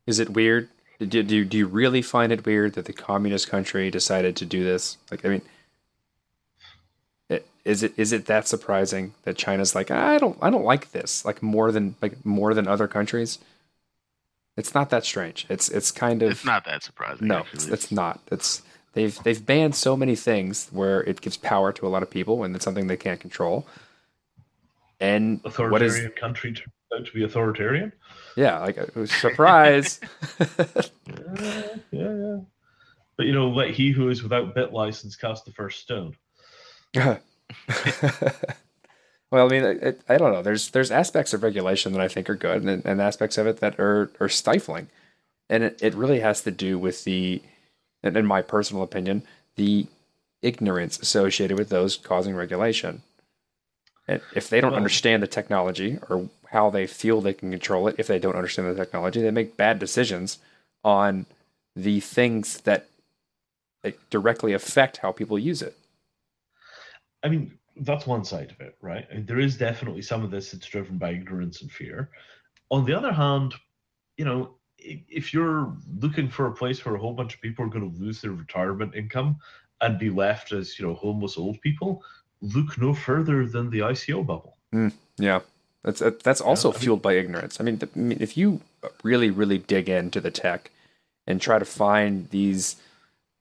Is 0.06 0.20
it 0.20 0.30
weird? 0.30 0.70
Do, 1.00 1.22
do, 1.22 1.46
do 1.46 1.58
you 1.58 1.68
really 1.68 2.02
find 2.02 2.32
it 2.32 2.46
weird 2.46 2.74
that 2.74 2.86
the 2.86 2.94
communist 2.94 3.50
country 3.50 3.92
decided 3.92 4.36
to 4.38 4.46
do 4.46 4.64
this? 4.64 4.98
Like, 5.12 5.24
I 5.24 5.30
mean, 5.30 5.42
it, 7.30 7.48
is 7.66 7.84
it 7.84 7.94
is 7.98 8.12
it 8.14 8.26
that 8.26 8.48
surprising 8.48 9.14
that 9.24 9.38
China's 9.38 9.76
like, 9.76 9.92
I 9.92 10.18
don't 10.18 10.38
I 10.42 10.50
don't 10.50 10.66
like 10.66 10.92
this 10.92 11.24
like 11.24 11.44
more 11.44 11.72
than 11.72 11.96
like 12.02 12.26
more 12.26 12.54
than 12.54 12.68
other 12.68 12.88
countries? 12.88 13.38
It's 14.58 14.74
not 14.74 14.90
that 14.90 15.06
strange. 15.06 15.46
It's 15.50 15.70
it's 15.70 15.92
kind 15.92 16.22
of 16.24 16.32
It's 16.32 16.44
not 16.46 16.66
that 16.66 16.84
surprising. 16.84 17.28
no, 17.28 17.46
it's, 17.54 17.68
it's 17.68 17.92
not. 17.92 18.20
It's 18.32 18.64
they've 18.94 19.18
they've 19.24 19.46
banned 19.46 19.76
so 19.76 19.96
many 19.96 20.16
things 20.16 20.68
where 20.72 21.02
it 21.04 21.22
gives 21.22 21.38
power 21.38 21.72
to 21.74 21.86
a 21.88 21.90
lot 21.90 22.02
of 22.04 22.10
people 22.10 22.44
and 22.44 22.56
it's 22.56 22.66
something 22.66 22.88
they 22.88 22.98
can't 22.98 23.20
control. 23.20 23.68
And 25.00 25.42
what 25.44 25.54
Authoritarian 25.54 26.12
is 26.12 26.20
country 26.20 26.54
turned 26.54 26.72
out 26.96 27.06
to 27.06 27.14
be 27.14 27.24
authoritarian. 27.24 27.94
yeah, 28.36 28.60
like 28.60 28.78
a 28.78 29.08
surprise. 29.08 30.00
Yeah, 30.40 31.70
yeah, 31.92 32.16
yeah. 32.16 32.38
But 33.16 33.26
you 33.28 33.34
know, 33.34 33.50
let 33.50 33.70
he 33.72 33.92
who 33.92 34.10
is 34.10 34.22
without 34.24 34.56
BitLicense 34.56 35.20
cast 35.20 35.46
the 35.46 35.52
first 35.52 35.82
stone. 35.82 36.16
well, 39.32 39.46
I 39.46 39.50
mean, 39.50 39.64
it, 39.64 40.02
I 40.08 40.18
don't 40.18 40.32
know. 40.32 40.42
There's 40.42 40.70
there's 40.72 40.92
aspects 40.92 41.34
of 41.34 41.44
regulation 41.44 41.92
that 41.94 42.02
I 42.02 42.08
think 42.08 42.30
are 42.30 42.36
good, 42.36 42.64
and, 42.64 42.86
and 42.86 43.02
aspects 43.02 43.38
of 43.38 43.48
it 43.48 43.60
that 43.60 43.80
are 43.80 44.12
are 44.20 44.30
stifling, 44.30 44.88
and 45.50 45.64
it, 45.64 45.80
it 45.82 45.94
really 45.94 46.20
has 46.22 46.42
to 46.42 46.52
do 46.52 46.78
with 46.80 47.04
the, 47.04 47.42
in 48.04 48.16
in 48.16 48.26
my 48.26 48.42
personal 48.42 48.84
opinion, 48.84 49.24
the 49.56 49.88
ignorance 50.42 51.00
associated 51.00 51.58
with 51.58 51.70
those 51.70 51.98
causing 51.98 52.36
regulation. 52.36 53.02
And 54.08 54.22
if 54.34 54.50
they 54.50 54.62
don't 54.62 54.72
Well- 54.72 54.78
understand 54.78 55.22
the 55.22 55.28
technology 55.28 56.00
or 56.10 56.30
how 56.52 56.70
they 56.70 56.88
feel 56.88 57.20
they 57.20 57.34
can 57.34 57.52
control 57.52 57.88
it, 57.90 57.96
if 57.98 58.08
they 58.08 58.20
don't 58.20 58.36
understand 58.36 58.70
the 58.70 58.76
technology, 58.76 59.22
they 59.22 59.32
make 59.32 59.58
bad 59.58 59.80
decisions 59.80 60.38
on 60.84 61.26
the 61.76 62.00
things 62.00 62.62
that 62.62 62.88
directly 64.10 64.54
affect 64.54 64.98
how 64.98 65.12
people 65.12 65.38
use 65.38 65.62
it. 65.62 65.78
I 67.24 67.30
mean, 67.30 67.58
that's 67.82 68.08
one 68.08 68.24
side 68.26 68.52
of 68.52 68.60
it, 68.62 68.78
right? 68.82 69.06
There 69.28 69.40
is 69.40 69.58
definitely 69.58 70.02
some 70.02 70.24
of 70.24 70.32
this 70.32 70.52
that's 70.52 70.66
driven 70.68 70.98
by 70.98 71.12
ignorance 71.12 71.62
and 71.62 71.72
fear. 71.72 72.10
On 72.70 72.86
the 72.86 72.94
other 72.94 73.12
hand, 73.12 73.54
you 74.18 74.26
know, 74.26 74.56
if 74.78 75.34
you're 75.34 75.76
looking 76.00 76.30
for 76.30 76.48
a 76.48 76.54
place 76.54 76.84
where 76.86 76.96
a 76.96 77.00
whole 77.00 77.14
bunch 77.14 77.36
of 77.36 77.42
people 77.42 77.66
are 77.66 77.70
going 77.70 77.92
to 77.92 78.00
lose 78.00 78.22
their 78.22 78.32
retirement 78.32 78.96
income 78.96 79.38
and 79.82 80.00
be 80.00 80.10
left 80.10 80.52
as, 80.52 80.78
you 80.80 80.86
know, 80.86 80.94
homeless 80.94 81.38
old 81.38 81.60
people, 81.62 82.04
look 82.42 82.78
no 82.78 82.94
further 82.94 83.46
than 83.48 83.70
the 83.70 83.80
ICO 83.80 84.26
bubble. 84.26 84.58
Mm, 84.74 84.94
yeah, 85.18 85.42
that's 85.84 86.02
that's 86.24 86.42
also 86.42 86.72
mean- 86.72 86.80
fueled 86.80 87.02
by 87.02 87.14
ignorance. 87.14 87.60
I 87.60 87.64
mean, 87.64 87.78
the, 87.78 87.90
I 87.96 88.00
mean, 88.00 88.18
if 88.22 88.38
you 88.38 88.62
really, 89.04 89.30
really 89.30 89.58
dig 89.58 89.90
into 89.90 90.22
the 90.22 90.32
tech 90.32 90.72
and 91.26 91.42
try 91.42 91.60
to 91.60 91.66
find 91.66 92.30
these, 92.30 92.78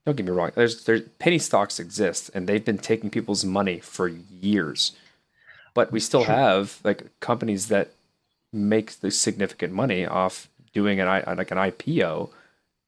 don't 0.06 0.16
get 0.16 0.24
me 0.24 0.32
wrong. 0.32 0.52
There's 0.54 0.84
there's 0.84 1.02
penny 1.18 1.38
stocks 1.38 1.80
exist, 1.80 2.30
and 2.34 2.46
they've 2.48 2.64
been 2.64 2.78
taking 2.78 3.10
people's 3.10 3.44
money 3.44 3.80
for 3.80 4.08
years, 4.08 4.92
but 5.74 5.92
we 5.92 6.00
still 6.00 6.24
Sure. 6.24 6.34
have 6.34 6.80
like 6.84 7.18
companies 7.20 7.68
that 7.68 7.90
make 8.52 9.00
the 9.00 9.10
significant 9.10 9.72
money 9.72 10.06
off 10.06 10.48
doing 10.72 11.00
an 11.00 11.08
I 11.08 11.32
like 11.34 11.50
an 11.50 11.58
IPO, 11.58 12.30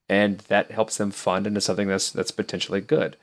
and 0.09 0.39
that 0.49 0.71
helps 0.71 0.97
them 0.97 1.11
fund 1.11 1.47
into 1.47 1.61
something 1.61 1.89
that's 1.89 2.11
that's 2.11 2.31
potentially 2.31 2.81
good. 2.81 3.16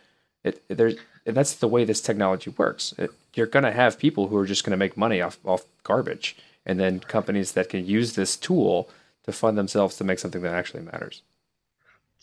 It, 0.43 0.62
there's 0.68 0.96
and 1.26 1.36
that's 1.36 1.54
the 1.56 1.68
way 1.70 1.86
this 1.86 2.02
technology 2.02 2.52
works. 2.58 2.93
It, 2.98 3.12
you're 3.34 3.48
going 3.48 3.64
to 3.64 3.72
have 3.72 3.98
people 4.00 4.28
who 4.28 4.38
are 4.38 4.46
just 4.46 4.64
going 4.64 4.72
to 4.72 4.78
make 4.78 4.98
money 4.98 5.22
off 5.22 5.39
off 5.46 5.64
garbage, 5.84 6.36
and 6.66 6.80
then 6.80 7.00
companies 7.00 7.54
that 7.54 7.70
can 7.70 7.86
use 7.86 8.14
this 8.14 8.36
tool 8.36 8.89
to 9.24 9.32
fund 9.32 9.58
themselves 9.58 9.96
to 9.98 10.04
make 10.04 10.20
something 10.20 10.41
that 10.41 10.54
actually 10.54 10.84
matters. 10.84 11.22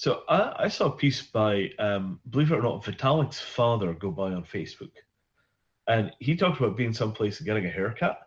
So 0.03 0.25
I, 0.29 0.65
I 0.65 0.69
saw 0.69 0.87
a 0.87 0.97
piece 0.97 1.23
by, 1.23 1.71
um, 1.79 2.19
believe 2.29 2.51
it 2.51 2.57
or 2.57 2.63
not, 2.63 2.83
Vitalik's 2.83 3.39
father 3.39 3.93
go 3.93 4.11
by 4.11 4.33
on 4.33 4.43
Facebook, 4.43 4.91
and 5.87 6.11
he 6.19 6.35
talked 6.35 6.59
about 6.59 6.77
being 6.77 6.93
someplace 6.93 7.39
and 7.39 7.47
getting 7.47 7.67
a 7.67 7.71
haircut, 7.71 8.19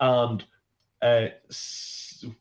and 0.00 0.44
uh, 1.00 1.26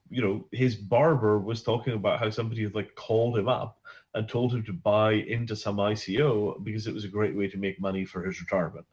you 0.09 0.23
know 0.23 0.47
his 0.51 0.73
barber 0.73 1.37
was 1.37 1.61
talking 1.61 1.93
about 1.93 2.17
how 2.17 2.31
somebody 2.31 2.63
had 2.63 2.73
like 2.73 2.95
called 2.95 3.37
him 3.37 3.47
up 3.47 3.77
and 4.15 4.27
told 4.27 4.51
him 4.51 4.63
to 4.63 4.73
buy 4.73 5.11
into 5.11 5.55
some 5.55 5.77
ICO 5.77 6.63
because 6.63 6.87
it 6.87 6.93
was 6.95 7.05
a 7.05 7.07
great 7.07 7.35
way 7.35 7.47
to 7.49 7.59
make 7.59 7.79
money 7.79 8.03
for 8.03 8.23
his 8.23 8.41
retirement. 8.41 8.87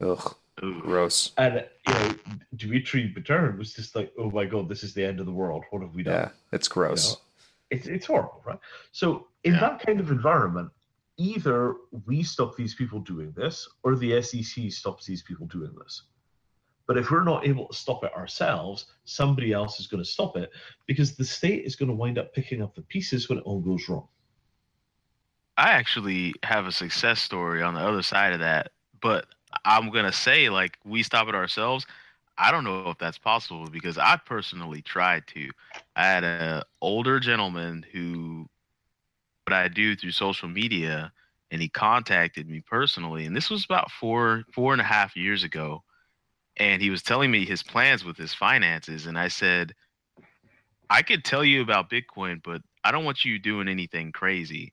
Ugh, 0.00 0.34
gross. 0.80 1.30
And 1.38 1.64
you 1.86 1.94
know, 1.94 2.14
Dmitry 2.56 3.14
Buterin 3.16 3.58
was 3.58 3.74
just 3.74 3.94
like, 3.94 4.12
"Oh 4.18 4.32
my 4.32 4.44
god, 4.44 4.68
this 4.68 4.82
is 4.82 4.92
the 4.92 5.04
end 5.04 5.20
of 5.20 5.26
the 5.26 5.32
world. 5.32 5.62
What 5.70 5.82
have 5.82 5.94
we 5.94 6.02
done?" 6.02 6.14
Yeah, 6.14 6.28
it's 6.50 6.66
gross. 6.66 7.16
It's 7.70 7.86
it's 7.86 8.06
horrible, 8.06 8.42
right? 8.44 8.58
So 8.92 9.28
in 9.44 9.52
Yeah. 9.54 9.60
that 9.60 9.84
kind 9.84 10.00
of 10.00 10.10
environment, 10.10 10.70
either 11.16 11.76
we 12.06 12.22
stop 12.22 12.56
these 12.56 12.74
people 12.74 13.00
doing 13.00 13.32
this, 13.32 13.68
or 13.82 13.96
the 13.96 14.20
SEC 14.22 14.70
stops 14.70 15.06
these 15.06 15.22
people 15.22 15.46
doing 15.46 15.74
this. 15.78 16.04
But 16.86 16.98
if 16.98 17.10
we're 17.10 17.24
not 17.24 17.46
able 17.46 17.68
to 17.68 17.74
stop 17.74 18.02
it 18.04 18.12
ourselves, 18.14 18.86
somebody 19.04 19.52
else 19.52 19.78
is 19.78 19.86
going 19.86 20.02
to 20.02 20.08
stop 20.08 20.36
it 20.36 20.50
because 20.86 21.14
the 21.16 21.24
state 21.24 21.64
is 21.64 21.76
going 21.76 21.88
to 21.88 21.94
wind 21.94 22.18
up 22.18 22.32
picking 22.34 22.62
up 22.62 22.74
the 22.74 22.82
pieces 22.82 23.28
when 23.28 23.38
it 23.38 23.44
all 23.44 23.60
goes 23.60 23.88
wrong. 23.88 24.08
I 25.56 25.70
actually 25.72 26.34
have 26.42 26.66
a 26.66 26.72
success 26.72 27.20
story 27.20 27.62
on 27.62 27.74
the 27.74 27.80
other 27.80 28.02
side 28.02 28.32
of 28.32 28.40
that, 28.40 28.72
but 29.00 29.26
I'm 29.64 29.90
gonna 29.90 30.12
say 30.12 30.48
like 30.48 30.78
we 30.84 31.02
stop 31.02 31.28
it 31.28 31.34
ourselves. 31.34 31.86
I 32.40 32.50
don't 32.50 32.64
know 32.64 32.88
if 32.88 32.96
that's 32.96 33.18
possible 33.18 33.68
because 33.70 33.98
I 33.98 34.16
personally 34.16 34.80
tried 34.80 35.26
to. 35.28 35.50
I 35.94 36.04
had 36.04 36.24
an 36.24 36.62
older 36.80 37.20
gentleman 37.20 37.84
who, 37.92 38.48
what 39.46 39.54
I 39.54 39.68
do 39.68 39.94
through 39.94 40.12
social 40.12 40.48
media, 40.48 41.12
and 41.50 41.60
he 41.60 41.68
contacted 41.68 42.48
me 42.48 42.62
personally, 42.66 43.26
and 43.26 43.36
this 43.36 43.50
was 43.50 43.66
about 43.66 43.90
four 43.90 44.44
four 44.54 44.72
and 44.72 44.80
a 44.80 44.84
half 44.84 45.16
years 45.16 45.44
ago, 45.44 45.82
and 46.56 46.80
he 46.80 46.88
was 46.88 47.02
telling 47.02 47.30
me 47.30 47.44
his 47.44 47.62
plans 47.62 48.06
with 48.06 48.16
his 48.16 48.32
finances, 48.32 49.04
and 49.04 49.18
I 49.18 49.28
said, 49.28 49.74
I 50.88 51.02
could 51.02 51.24
tell 51.24 51.44
you 51.44 51.60
about 51.60 51.90
Bitcoin, 51.90 52.40
but 52.42 52.62
I 52.82 52.90
don't 52.90 53.04
want 53.04 53.22
you 53.22 53.38
doing 53.38 53.68
anything 53.68 54.12
crazy. 54.12 54.72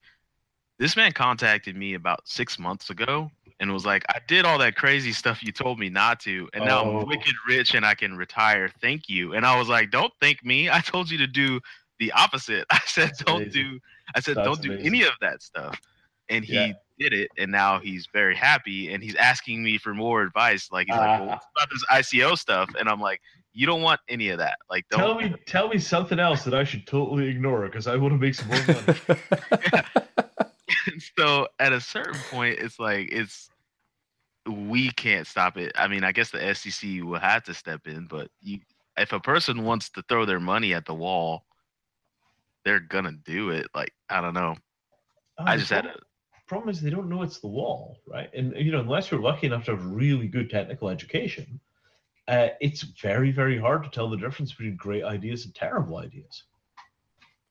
This 0.80 0.96
man 0.96 1.12
contacted 1.12 1.76
me 1.76 1.96
about 1.96 2.30
six 2.30 2.58
months 2.58 2.90
ago 2.92 3.30
and 3.60 3.74
was 3.74 3.86
like, 3.86 4.04
I 4.10 4.20
did 4.28 4.46
all 4.46 4.58
that 4.60 4.76
crazy 4.76 5.12
stuff 5.12 5.42
you 5.44 5.52
told 5.52 5.80
me 5.80 5.90
not 5.90 6.20
to, 6.22 6.48
and 6.54 6.66
now 6.66 6.84
Oh. 6.84 7.00
I'm 7.00 7.08
wicked 7.08 7.34
rich 7.48 7.74
and 7.74 7.86
I 7.86 7.96
can 7.96 8.16
retire. 8.16 8.70
Thank 8.82 9.10
you. 9.10 9.34
And 9.34 9.46
I 9.46 9.58
was 9.58 9.68
like, 9.70 9.90
Don't 9.92 10.14
thank 10.22 10.44
me. 10.46 10.70
I 10.70 10.80
told 10.82 11.10
you 11.10 11.18
to 11.20 11.28
do 11.28 11.60
the 12.00 12.12
opposite. 12.12 12.66
I 12.72 12.80
said, 12.86 13.08
That's 13.10 13.24
Don't 13.24 13.42
amazing. 13.44 13.64
do 13.74 13.80
I 14.16 14.20
said, 14.20 14.36
That's 14.38 14.48
Don't 14.48 14.62
do 14.62 14.72
amazing. 14.74 14.86
any 14.94 15.04
of 15.04 15.14
that 15.22 15.42
stuff. 15.42 15.80
And 16.30 16.44
he 16.46 16.54
Yeah. 16.54 16.74
did 17.00 17.14
it, 17.14 17.30
and 17.38 17.52
now 17.52 17.80
he's 17.80 18.08
very 18.12 18.36
happy 18.36 18.92
and 18.94 19.02
he's 19.04 19.16
asking 19.16 19.64
me 19.64 19.78
for 19.78 19.94
more 19.94 20.22
advice. 20.24 20.70
Like 20.72 20.88
he's 20.88 20.96
like, 20.98 21.20
Well, 21.22 21.30
Ah. 21.32 21.40
about 21.56 21.70
this 21.72 21.86
ICO 21.92 22.38
stuff? 22.38 22.70
And 22.80 22.88
I'm 22.88 23.00
like, 23.02 23.22
You 23.54 23.66
don't 23.66 23.82
want 23.82 24.02
any 24.08 24.30
of 24.30 24.38
that. 24.38 24.58
Like 24.70 24.86
don't 24.90 25.00
Tell 25.00 25.16
me, 25.16 25.34
tell 25.48 25.68
me 25.68 25.80
something 25.80 26.20
else 26.20 26.44
that 26.44 26.54
I 26.54 26.64
should 26.64 26.86
totally 26.86 27.28
ignore 27.28 27.66
because 27.66 27.88
I 27.88 27.96
want 27.96 28.14
to 28.14 28.18
make 28.20 28.36
some 28.36 28.48
more 28.50 28.60
money. 28.68 29.20
so 31.18 31.48
at 31.60 31.74
a 31.74 31.82
certain 31.82 32.22
point 32.24 32.60
it's 32.60 32.80
like 32.80 33.10
it's 33.12 33.50
we 34.48 34.90
can't 34.92 35.28
stop 35.28 35.58
it 35.58 35.72
i 35.76 35.88
mean 35.88 36.04
i 36.04 36.12
guess 36.12 36.32
the 36.32 36.54
sec 36.56 36.90
will 37.04 37.20
have 37.20 37.44
to 37.44 37.54
step 37.54 37.88
in 37.88 38.06
but 38.08 38.30
you 38.42 38.60
if 38.98 39.12
a 39.14 39.20
person 39.20 39.64
wants 39.64 39.90
to 39.90 40.04
throw 40.10 40.26
their 40.26 40.40
money 40.40 40.74
at 40.74 40.86
the 40.86 40.94
wall 40.94 41.46
they're 42.66 42.80
gonna 42.80 43.12
do 43.12 43.50
it 43.50 43.68
like 43.76 43.94
i 44.10 44.22
don't 44.22 44.34
know 44.34 44.56
i 45.46 45.56
Oh, 45.56 45.58
just 45.58 45.72
had 45.72 45.86
a 45.86 45.96
problem 46.48 46.70
is 46.70 46.82
they 46.82 46.90
don't 46.90 47.10
know 47.10 47.22
it's 47.22 47.40
the 47.40 47.48
wall, 47.48 47.98
right? 48.08 48.30
And 48.34 48.54
you 48.58 48.72
know, 48.72 48.80
unless 48.80 49.12
you're 49.12 49.22
lucky 49.22 49.48
enough 49.48 49.66
to 49.66 49.72
have 49.72 49.86
really 49.86 50.28
good 50.28 50.50
technical 50.50 50.90
education, 50.90 51.60
uh, 52.28 52.50
it's 52.62 52.84
very, 52.84 53.32
very 53.32 53.60
hard 53.60 53.84
to 53.84 53.90
tell 53.90 54.10
the 54.10 54.18
difference 54.18 54.52
between 54.54 54.76
great 54.78 55.04
ideas 55.04 55.46
and 55.46 55.54
terrible 55.54 55.98
ideas. 55.98 56.44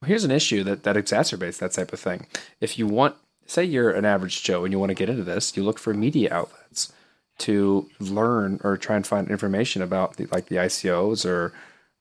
Here's 0.06 0.24
an 0.24 0.30
issue 0.30 0.62
that, 0.64 0.82
that 0.84 0.96
exacerbates 0.96 1.58
that 1.58 1.72
type 1.72 1.92
of 1.92 2.00
thing. 2.00 2.26
If 2.60 2.78
you 2.78 2.86
want, 2.86 3.16
say 3.46 3.64
you're 3.64 3.90
an 3.90 4.04
average 4.04 4.42
Joe 4.42 4.64
and 4.64 4.72
you 4.72 4.78
want 4.78 4.90
to 4.90 4.94
get 4.94 5.08
into 5.08 5.24
this, 5.24 5.56
you 5.56 5.62
look 5.62 5.78
for 5.78 5.92
media 5.94 6.32
outlets 6.32 6.92
to 7.38 7.88
learn 8.00 8.60
or 8.64 8.76
try 8.76 8.96
and 8.96 9.06
find 9.06 9.28
information 9.28 9.82
about 9.82 10.16
the, 10.16 10.26
like 10.32 10.46
the 10.46 10.56
ICOs 10.56 11.26
or 11.28 11.52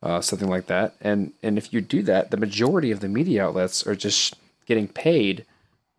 uh, 0.01 0.21
something 0.21 0.49
like 0.49 0.67
that. 0.67 0.93
And 1.01 1.33
and 1.43 1.57
if 1.57 1.73
you 1.73 1.81
do 1.81 2.01
that, 2.03 2.31
the 2.31 2.37
majority 2.37 2.91
of 2.91 2.99
the 2.99 3.07
media 3.09 3.43
outlets 3.45 3.85
are 3.87 3.95
just 3.95 4.35
getting 4.65 4.87
paid 4.87 5.45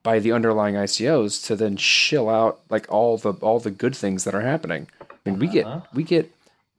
by 0.02 0.18
the 0.20 0.32
underlying 0.32 0.76
ICOs 0.76 1.44
to 1.46 1.57
then 1.57 1.76
shill 1.76 2.28
out 2.28 2.61
like 2.70 2.86
all 2.90 3.18
the 3.18 3.32
all 3.34 3.59
the 3.59 3.70
good 3.70 3.94
things 3.96 4.24
that 4.24 4.34
are 4.34 4.42
happening. 4.42 4.86
I 5.02 5.30
mean, 5.30 5.38
we 5.38 5.48
get 5.48 5.66
Uh-huh. 5.66 5.80
we 5.92 6.02
get 6.04 6.30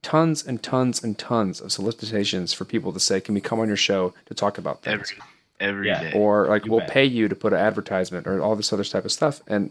tons 0.02 0.46
and 0.46 0.62
tons 0.62 1.02
and 1.02 1.18
tons 1.18 1.60
of 1.60 1.72
solicitations 1.72 2.52
for 2.52 2.64
people 2.64 2.92
to 2.92 3.00
say, 3.00 3.20
"Can 3.20 3.34
we 3.34 3.40
come 3.40 3.60
on 3.60 3.68
your 3.68 3.76
show 3.76 4.14
to 4.26 4.34
talk 4.34 4.58
about 4.58 4.82
things?" 4.82 5.12
every 5.12 5.22
every 5.60 5.86
day. 5.92 6.10
Yeah. 6.12 6.18
or 6.18 6.46
like 6.46 6.64
You 6.66 6.70
we'll 6.72 6.80
bet. 6.80 6.90
pay 6.90 7.04
you 7.04 7.26
to 7.28 7.34
put 7.34 7.52
an 7.52 7.58
advertisement 7.58 8.26
or 8.26 8.40
all 8.40 8.54
this 8.54 8.72
other 8.72 8.84
type 8.84 9.04
of 9.04 9.10
stuff 9.12 9.42
and 9.48 9.70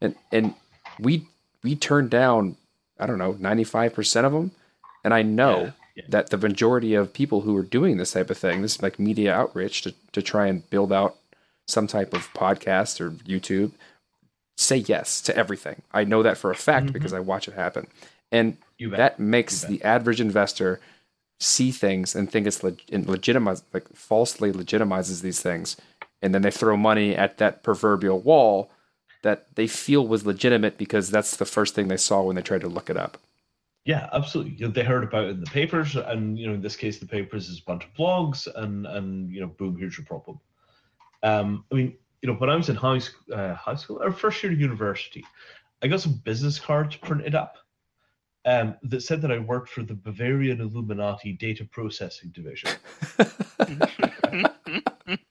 and 0.00 0.16
and 0.32 0.54
we 0.98 1.26
we 1.62 1.76
turned 1.76 2.10
down 2.10 2.56
i 2.98 3.06
don't 3.06 3.18
know 3.18 3.34
95% 3.34 4.24
of 4.24 4.32
them 4.32 4.50
and 5.04 5.14
i 5.14 5.22
know 5.22 5.60
Yeah, 5.66 5.70
yeah. 5.94 6.04
that 6.08 6.30
the 6.30 6.38
majority 6.38 6.94
of 6.94 7.12
people 7.12 7.42
who 7.42 7.56
are 7.56 7.62
doing 7.62 7.98
this 7.98 8.10
type 8.12 8.30
of 8.30 8.38
thing 8.38 8.62
this 8.62 8.74
is 8.74 8.82
like 8.82 8.98
media 8.98 9.32
outreach 9.32 9.82
to, 9.82 9.94
to 10.10 10.22
try 10.22 10.48
and 10.48 10.68
build 10.70 10.92
out 10.92 11.14
some 11.68 11.86
type 11.86 12.12
of 12.14 12.32
podcast 12.34 13.00
or 13.00 13.10
youtube 13.10 13.70
say 14.56 14.78
yes 14.78 15.20
to 15.22 15.36
everything 15.36 15.82
i 15.92 16.02
know 16.02 16.24
that 16.24 16.36
for 16.36 16.50
a 16.50 16.56
fact 16.56 16.86
Mhm. 16.86 16.92
because 16.94 17.12
i 17.12 17.20
watch 17.20 17.46
it 17.46 17.54
happen 17.54 17.86
and 18.30 18.56
that 18.80 19.18
makes 19.18 19.62
the 19.62 19.82
average 19.82 20.20
investor 20.20 20.80
see 21.40 21.70
things 21.70 22.14
and 22.14 22.30
think 22.30 22.46
it's 22.46 22.62
leg- 22.62 22.82
and 22.90 23.06
legitimize 23.08 23.62
like 23.72 23.88
falsely 23.94 24.52
legitimizes 24.52 25.22
these 25.22 25.40
things. 25.40 25.76
And 26.20 26.34
then 26.34 26.42
they 26.42 26.50
throw 26.50 26.76
money 26.76 27.14
at 27.14 27.38
that 27.38 27.62
proverbial 27.62 28.20
wall 28.20 28.70
that 29.22 29.54
they 29.54 29.66
feel 29.66 30.06
was 30.06 30.26
legitimate 30.26 30.78
because 30.78 31.10
that's 31.10 31.36
the 31.36 31.44
first 31.44 31.74
thing 31.74 31.88
they 31.88 31.96
saw 31.96 32.22
when 32.22 32.36
they 32.36 32.42
tried 32.42 32.60
to 32.62 32.68
look 32.68 32.90
it 32.90 32.96
up. 32.96 33.18
Yeah, 33.84 34.08
absolutely. 34.12 34.54
You 34.54 34.66
know, 34.66 34.72
they 34.72 34.84
heard 34.84 35.04
about 35.04 35.24
it 35.24 35.30
in 35.30 35.40
the 35.40 35.46
papers, 35.46 35.96
and 35.96 36.38
you 36.38 36.46
know, 36.46 36.54
in 36.54 36.60
this 36.60 36.76
case, 36.76 36.98
the 36.98 37.06
papers 37.06 37.48
is 37.48 37.60
a 37.60 37.64
bunch 37.64 37.84
of 37.84 37.94
blogs, 37.94 38.46
and 38.56 38.86
and 38.86 39.32
you 39.32 39.40
know, 39.40 39.46
boom, 39.46 39.78
here's 39.78 39.96
your 39.96 40.04
problem. 40.04 40.38
Um, 41.22 41.64
I 41.72 41.74
mean, 41.74 41.96
you 42.20 42.28
know, 42.28 42.34
when 42.34 42.50
I 42.50 42.56
was 42.56 42.68
in 42.68 42.76
high 42.76 42.98
school, 42.98 43.34
uh, 43.34 43.54
high 43.54 43.76
school 43.76 44.02
or 44.02 44.12
first 44.12 44.42
year 44.42 44.52
of 44.52 44.60
university, 44.60 45.24
I 45.82 45.88
got 45.88 46.00
some 46.00 46.20
business 46.24 46.58
cards 46.58 46.96
printed 46.96 47.34
up, 47.34 47.56
um, 48.44 48.76
that 48.84 49.02
said 49.02 49.20
that 49.22 49.32
I 49.32 49.38
worked 49.38 49.70
for 49.70 49.82
the 49.82 49.94
Bavarian 49.94 50.60
Illuminati 50.60 51.32
Data 51.32 51.64
Processing 51.64 52.30
Division. 52.30 52.70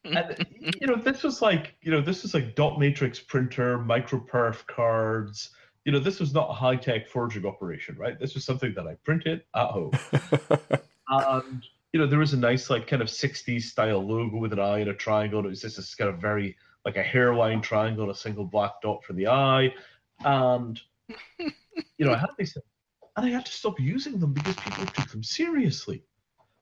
and 0.03 0.47
you 0.79 0.87
know 0.87 0.95
this 0.95 1.23
was 1.23 1.41
like 1.41 1.75
you 1.81 1.91
know 1.91 2.01
this 2.01 2.23
was 2.23 2.33
like 2.33 2.55
dot 2.55 2.79
matrix 2.79 3.19
printer 3.19 3.79
microperf 3.79 4.65
cards. 4.67 5.51
You 5.85 5.91
know 5.93 5.99
this 5.99 6.19
was 6.19 6.33
not 6.33 6.49
a 6.49 6.53
high-tech 6.53 7.07
forging 7.07 7.45
operation 7.45 7.95
right? 7.97 8.19
This 8.19 8.33
was 8.33 8.43
something 8.43 8.73
that 8.73 8.87
i 8.87 8.95
printed 9.03 9.43
at 9.55 9.67
home. 9.67 9.91
And 11.09 11.65
you 11.93 12.01
know 12.01 12.05
there 12.05 12.19
was 12.19 12.33
a 12.33 12.37
nice 12.37 12.69
like 12.69 12.85
kind 12.85 13.01
of 13.01 13.07
60s 13.07 13.61
style 13.61 14.05
logo 14.05 14.35
with 14.39 14.51
an 14.51 14.59
eye 14.59 14.79
and 14.79 14.89
a 14.89 14.93
triangle. 14.93 15.39
It 15.45 15.47
was 15.47 15.61
just 15.61 15.77
this 15.77 15.95
kind 15.95 16.09
of 16.09 16.19
very 16.19 16.57
like 16.83 16.97
a 16.97 17.03
hairline 17.03 17.61
triangle 17.61 18.03
and 18.03 18.11
a 18.11 18.15
single 18.15 18.43
black 18.43 18.81
dot 18.81 19.05
for 19.05 19.13
the 19.13 19.27
eye. 19.27 19.73
And 20.25 20.77
you 21.97 22.05
know 22.05 22.13
i 22.13 22.17
had 22.17 22.29
these 22.37 22.57
and 23.17 23.25
i 23.25 23.29
had 23.29 23.45
to 23.45 23.51
stop 23.51 23.79
using 23.79 24.19
them 24.19 24.31
because 24.31 24.55
people 24.55 24.85
took 24.85 25.09
them 25.09 25.23
seriously 25.23 26.03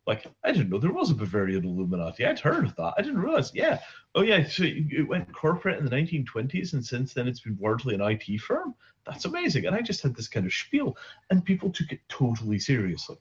like 0.08 0.28
I 0.44 0.52
didn't 0.52 0.70
know 0.70 0.78
there 0.78 0.92
was 0.92 1.10
a 1.10 1.16
Bavarian 1.16 1.66
Illuminati. 1.66 2.26
I'd 2.26 2.40
heard 2.40 2.66
of 2.66 2.76
that. 2.76 2.94
I 2.98 3.02
didn't 3.02 3.22
realize. 3.22 3.52
Yeah. 3.54 3.80
Oh 4.14 4.22
yeah. 4.22 4.48
So 4.48 4.64
it 4.66 5.08
went 5.08 5.34
corporate 5.34 5.80
in 5.80 5.86
the 5.86 5.92
1920s, 5.92 6.74
and 6.74 6.86
since 6.86 7.14
then 7.14 7.28
it's 7.28 7.40
been 7.40 7.58
largely 7.60 7.96
an 7.96 8.02
IT 8.02 8.40
firm. 8.42 8.76
That's 9.06 9.26
amazing. 9.26 9.66
And 9.66 9.76
I 9.76 9.82
just 9.82 10.02
had 10.02 10.16
this 10.16 10.28
kind 10.28 10.46
of 10.46 10.54
spiel, 10.54 10.96
and 11.30 11.44
people 11.44 11.72
took 11.72 11.92
it 11.92 12.02
totally 12.08 12.60
seriously. 12.60 13.18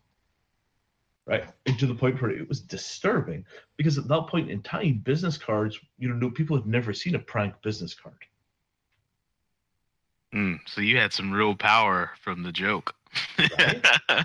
Right, 1.26 1.46
and 1.64 1.78
to 1.78 1.86
the 1.86 1.94
point 1.94 2.20
where 2.20 2.30
it 2.30 2.46
was 2.46 2.60
disturbing 2.60 3.46
because 3.78 3.96
at 3.96 4.08
that 4.08 4.26
point 4.26 4.50
in 4.50 4.62
time, 4.62 5.00
business 5.04 5.38
cards, 5.38 5.80
you 5.98 6.12
know, 6.12 6.30
people 6.30 6.54
had 6.54 6.66
never 6.66 6.92
seen 6.92 7.14
a 7.14 7.18
prank 7.18 7.54
business 7.62 7.94
card. 7.94 8.18
Mm, 10.34 10.58
so 10.66 10.82
you 10.82 10.98
had 10.98 11.14
some 11.14 11.32
real 11.32 11.54
power 11.54 12.10
from 12.20 12.42
the 12.42 12.52
joke 12.52 12.94
Right. 13.38 13.84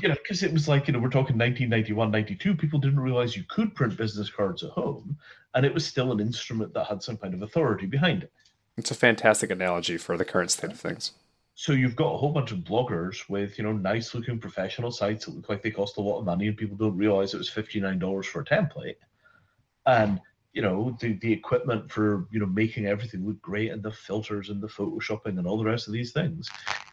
you 0.00 0.08
know, 0.08 0.14
because 0.14 0.42
it 0.42 0.52
was 0.52 0.68
like, 0.68 0.86
you 0.86 0.92
know, 0.92 0.98
we're 0.98 1.08
talking 1.08 1.36
1991, 1.38 2.10
92, 2.10 2.54
people 2.56 2.78
didn't 2.78 3.00
realize 3.00 3.36
you 3.36 3.44
could 3.48 3.74
print 3.74 3.96
business 3.96 4.30
cards 4.30 4.62
at 4.62 4.70
home, 4.70 5.16
and 5.54 5.66
it 5.66 5.72
was 5.72 5.86
still 5.86 6.12
an 6.12 6.20
instrument 6.20 6.72
that 6.74 6.86
had 6.86 7.02
some 7.02 7.16
kind 7.16 7.34
of 7.34 7.42
authority 7.42 7.86
behind 7.86 8.22
it. 8.22 8.32
it's 8.76 8.90
a 8.90 8.94
fantastic 8.94 9.50
analogy 9.50 9.96
for 9.98 10.16
the 10.16 10.24
current 10.24 10.50
state 10.50 10.70
of 10.70 10.80
things 10.80 11.12
So 11.54 11.72
you've 11.72 11.96
got 11.96 12.14
a 12.14 12.16
whole 12.16 12.32
bunch 12.32 12.52
of 12.52 12.58
bloggers 12.58 13.28
with, 13.28 13.58
you 13.58 13.64
know, 13.64 13.72
nice 13.72 14.14
looking 14.14 14.38
professional 14.38 14.90
sites 14.90 15.26
that 15.26 15.34
look 15.34 15.48
like 15.48 15.62
they 15.62 15.70
cost 15.70 15.98
a 15.98 16.00
lot 16.00 16.18
of 16.18 16.24
money, 16.24 16.48
and 16.48 16.56
people 16.56 16.76
don't 16.76 16.96
realize 16.96 17.34
it 17.34 17.38
was 17.38 17.50
$59 17.50 18.24
for 18.24 18.40
a 18.40 18.44
template. 18.44 18.96
And, 19.86 20.20
you 20.52 20.62
know, 20.62 20.96
the, 21.00 21.14
the 21.14 21.32
equipment 21.32 21.90
for, 21.90 22.26
you 22.30 22.40
know, 22.40 22.46
making 22.46 22.86
everything 22.86 23.26
look 23.26 23.40
great 23.42 23.70
and 23.70 23.82
the 23.82 23.92
filters 23.92 24.48
and 24.48 24.60
the 24.60 24.68
photoshopping 24.68 25.38
and 25.38 25.46
all 25.46 25.58
the 25.58 25.64
rest 25.64 25.86
of 25.86 25.92
these 25.92 26.12
things, 26.12 26.48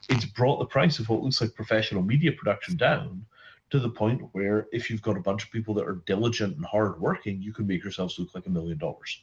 it's 0.10 0.26
brought 0.26 0.60
the 0.60 0.66
price 0.66 1.00
of 1.00 1.10
what 1.10 1.22
looks 1.22 1.42
like 1.42 1.54
professional 1.54 2.02
media 2.02 2.32
production 2.32 2.76
down 2.78 3.26
to 3.70 3.80
the 3.80 3.90
point 3.90 4.22
where 4.32 4.68
if 4.72 4.90
you've 4.90 5.02
got 5.02 5.18
a 5.18 5.22
bunch 5.22 5.44
of 5.44 5.52
people 5.52 5.74
that 5.74 5.86
are 5.86 6.02
diligent 6.06 6.56
and 6.56 6.66
hardworking, 6.66 7.42
you 7.42 7.52
can 7.52 7.68
make 7.68 7.84
yourselves 7.84 8.18
look 8.18 8.34
like 8.34 8.46
a 8.46 8.50
million 8.50 8.78
dollars. 8.78 9.22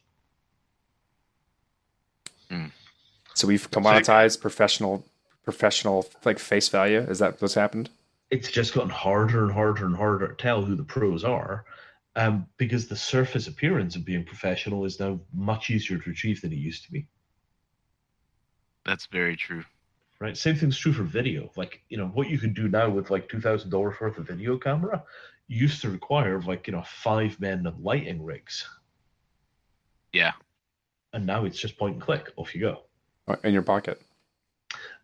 so 3.34 3.46
we've 3.46 3.70
commoditized 3.70 4.40
professional 4.40 5.04
professional 5.42 6.06
like 6.24 6.38
face 6.38 6.68
value 6.68 7.00
is 7.00 7.18
that 7.18 7.40
what's 7.42 7.54
happened 7.54 7.90
it's 8.30 8.50
just 8.50 8.74
gotten 8.74 8.90
harder 8.90 9.42
and 9.42 9.52
harder 9.52 9.84
and 9.84 9.96
harder 9.96 10.28
to 10.28 10.34
tell 10.34 10.62
who 10.64 10.74
the 10.74 10.84
pros 10.84 11.24
are 11.24 11.64
um, 12.16 12.46
because 12.56 12.86
the 12.86 12.96
surface 12.96 13.48
appearance 13.48 13.96
of 13.96 14.04
being 14.04 14.24
professional 14.24 14.84
is 14.84 15.00
now 15.00 15.20
much 15.32 15.68
easier 15.70 15.98
to 15.98 16.10
achieve 16.10 16.40
than 16.40 16.52
it 16.52 16.56
used 16.56 16.84
to 16.84 16.92
be 16.92 17.06
That's 18.86 19.06
very 19.06 19.36
true. 19.36 19.64
Right 20.24 20.38
same 20.38 20.56
thing's 20.56 20.78
true 20.78 20.92
for 20.92 21.04
video 21.04 21.50
like 21.56 21.82
you 21.90 21.98
know 21.98 22.08
what 22.08 22.30
you 22.30 22.38
can 22.38 22.54
do 22.54 22.68
now 22.68 22.88
with 22.90 23.10
like 23.10 23.28
$2000 23.28 24.00
worth 24.00 24.18
of 24.18 24.28
video 24.28 24.58
camera 24.58 25.04
used 25.48 25.82
to 25.82 25.90
require 25.90 26.40
like 26.42 26.66
you 26.66 26.72
know 26.74 26.84
five 26.86 27.40
men 27.40 27.66
and 27.66 27.84
lighting 27.84 28.24
rigs 28.24 28.66
Yeah. 30.12 30.32
and 31.12 31.26
now 31.26 31.44
it's 31.44 31.58
just 31.60 31.78
point 31.78 31.94
and 31.94 32.02
click 32.02 32.30
off 32.36 32.54
you 32.54 32.60
go 32.62 32.84
Uh, 33.28 33.36
in 33.44 33.54
your 33.54 33.62
pocket 33.62 34.00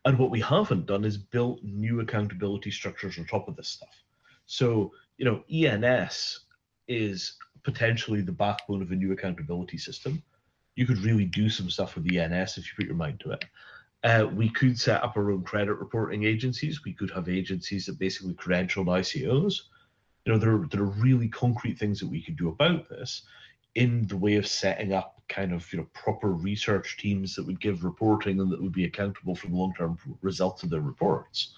And 0.05 0.19
what 0.19 0.31
we 0.31 0.41
haven't 0.41 0.87
done 0.87 1.05
is 1.05 1.19
built 1.19 1.63
new 1.63 2.01
accountability 2.01 2.71
structures 2.71 3.19
on 3.19 3.27
top 3.27 3.49
of 3.49 3.57
this 3.57 3.69
stuff. 3.69 4.05
So, 4.47 4.93
you 5.19 5.25
know, 5.27 5.45
ENS 5.51 6.41
is 6.89 7.37
potentially 7.63 8.23
the 8.23 8.33
backbone 8.33 8.83
of 8.83 8.91
a 8.93 8.97
new 8.97 9.13
accountability 9.13 9.79
system. 9.79 10.23
You 10.77 10.87
could 10.87 10.99
really 10.99 11.27
do 11.27 11.51
some 11.51 11.71
stuff 11.71 11.97
with 11.97 12.11
ENS 12.11 12.59
if 12.59 12.67
you 12.67 12.73
put 12.77 12.87
your 12.87 12.97
mind 12.97 13.21
to 13.21 13.33
it. 13.33 13.45
Uh, 14.03 14.27
we 14.33 14.49
could 14.49 14.79
set 14.79 15.03
up 15.03 15.17
our 15.17 15.31
own 15.31 15.43
credit 15.43 15.75
reporting 15.75 16.25
agencies. 16.25 16.85
We 16.85 16.95
could 16.95 17.11
have 17.11 17.29
agencies 17.29 17.87
that 17.87 17.99
basically 17.99 18.35
credentialed 18.35 18.87
ICOs. 18.87 19.61
You 20.25 20.33
know, 20.33 20.39
there, 20.39 20.67
there 20.71 20.83
are 20.83 21.03
really 21.03 21.29
concrete 21.29 21.79
things 21.79 22.01
that 22.01 22.09
we 22.09 22.23
could 22.23 22.37
do 22.37 22.49
about 22.49 22.89
this 22.89 23.23
in 23.75 24.07
the 24.07 24.17
way 24.17 24.37
of 24.37 24.47
setting 24.47 24.93
up 24.93 25.23
kind 25.29 25.53
of 25.53 25.73
you 25.73 25.79
know 25.79 25.87
proper 25.95 26.33
research 26.33 26.97
teams 26.99 27.37
that 27.37 27.47
would 27.47 27.61
give 27.61 27.85
reporting 27.85 28.41
and 28.41 28.51
that 28.51 28.61
would 28.61 28.73
be 28.73 28.85
accountable 28.85 29.35
for 29.35 29.47
the 29.47 29.55
long-term 29.55 29.97
results 30.23 30.63
of 30.63 30.71
their 30.71 30.81
reports. 30.81 31.55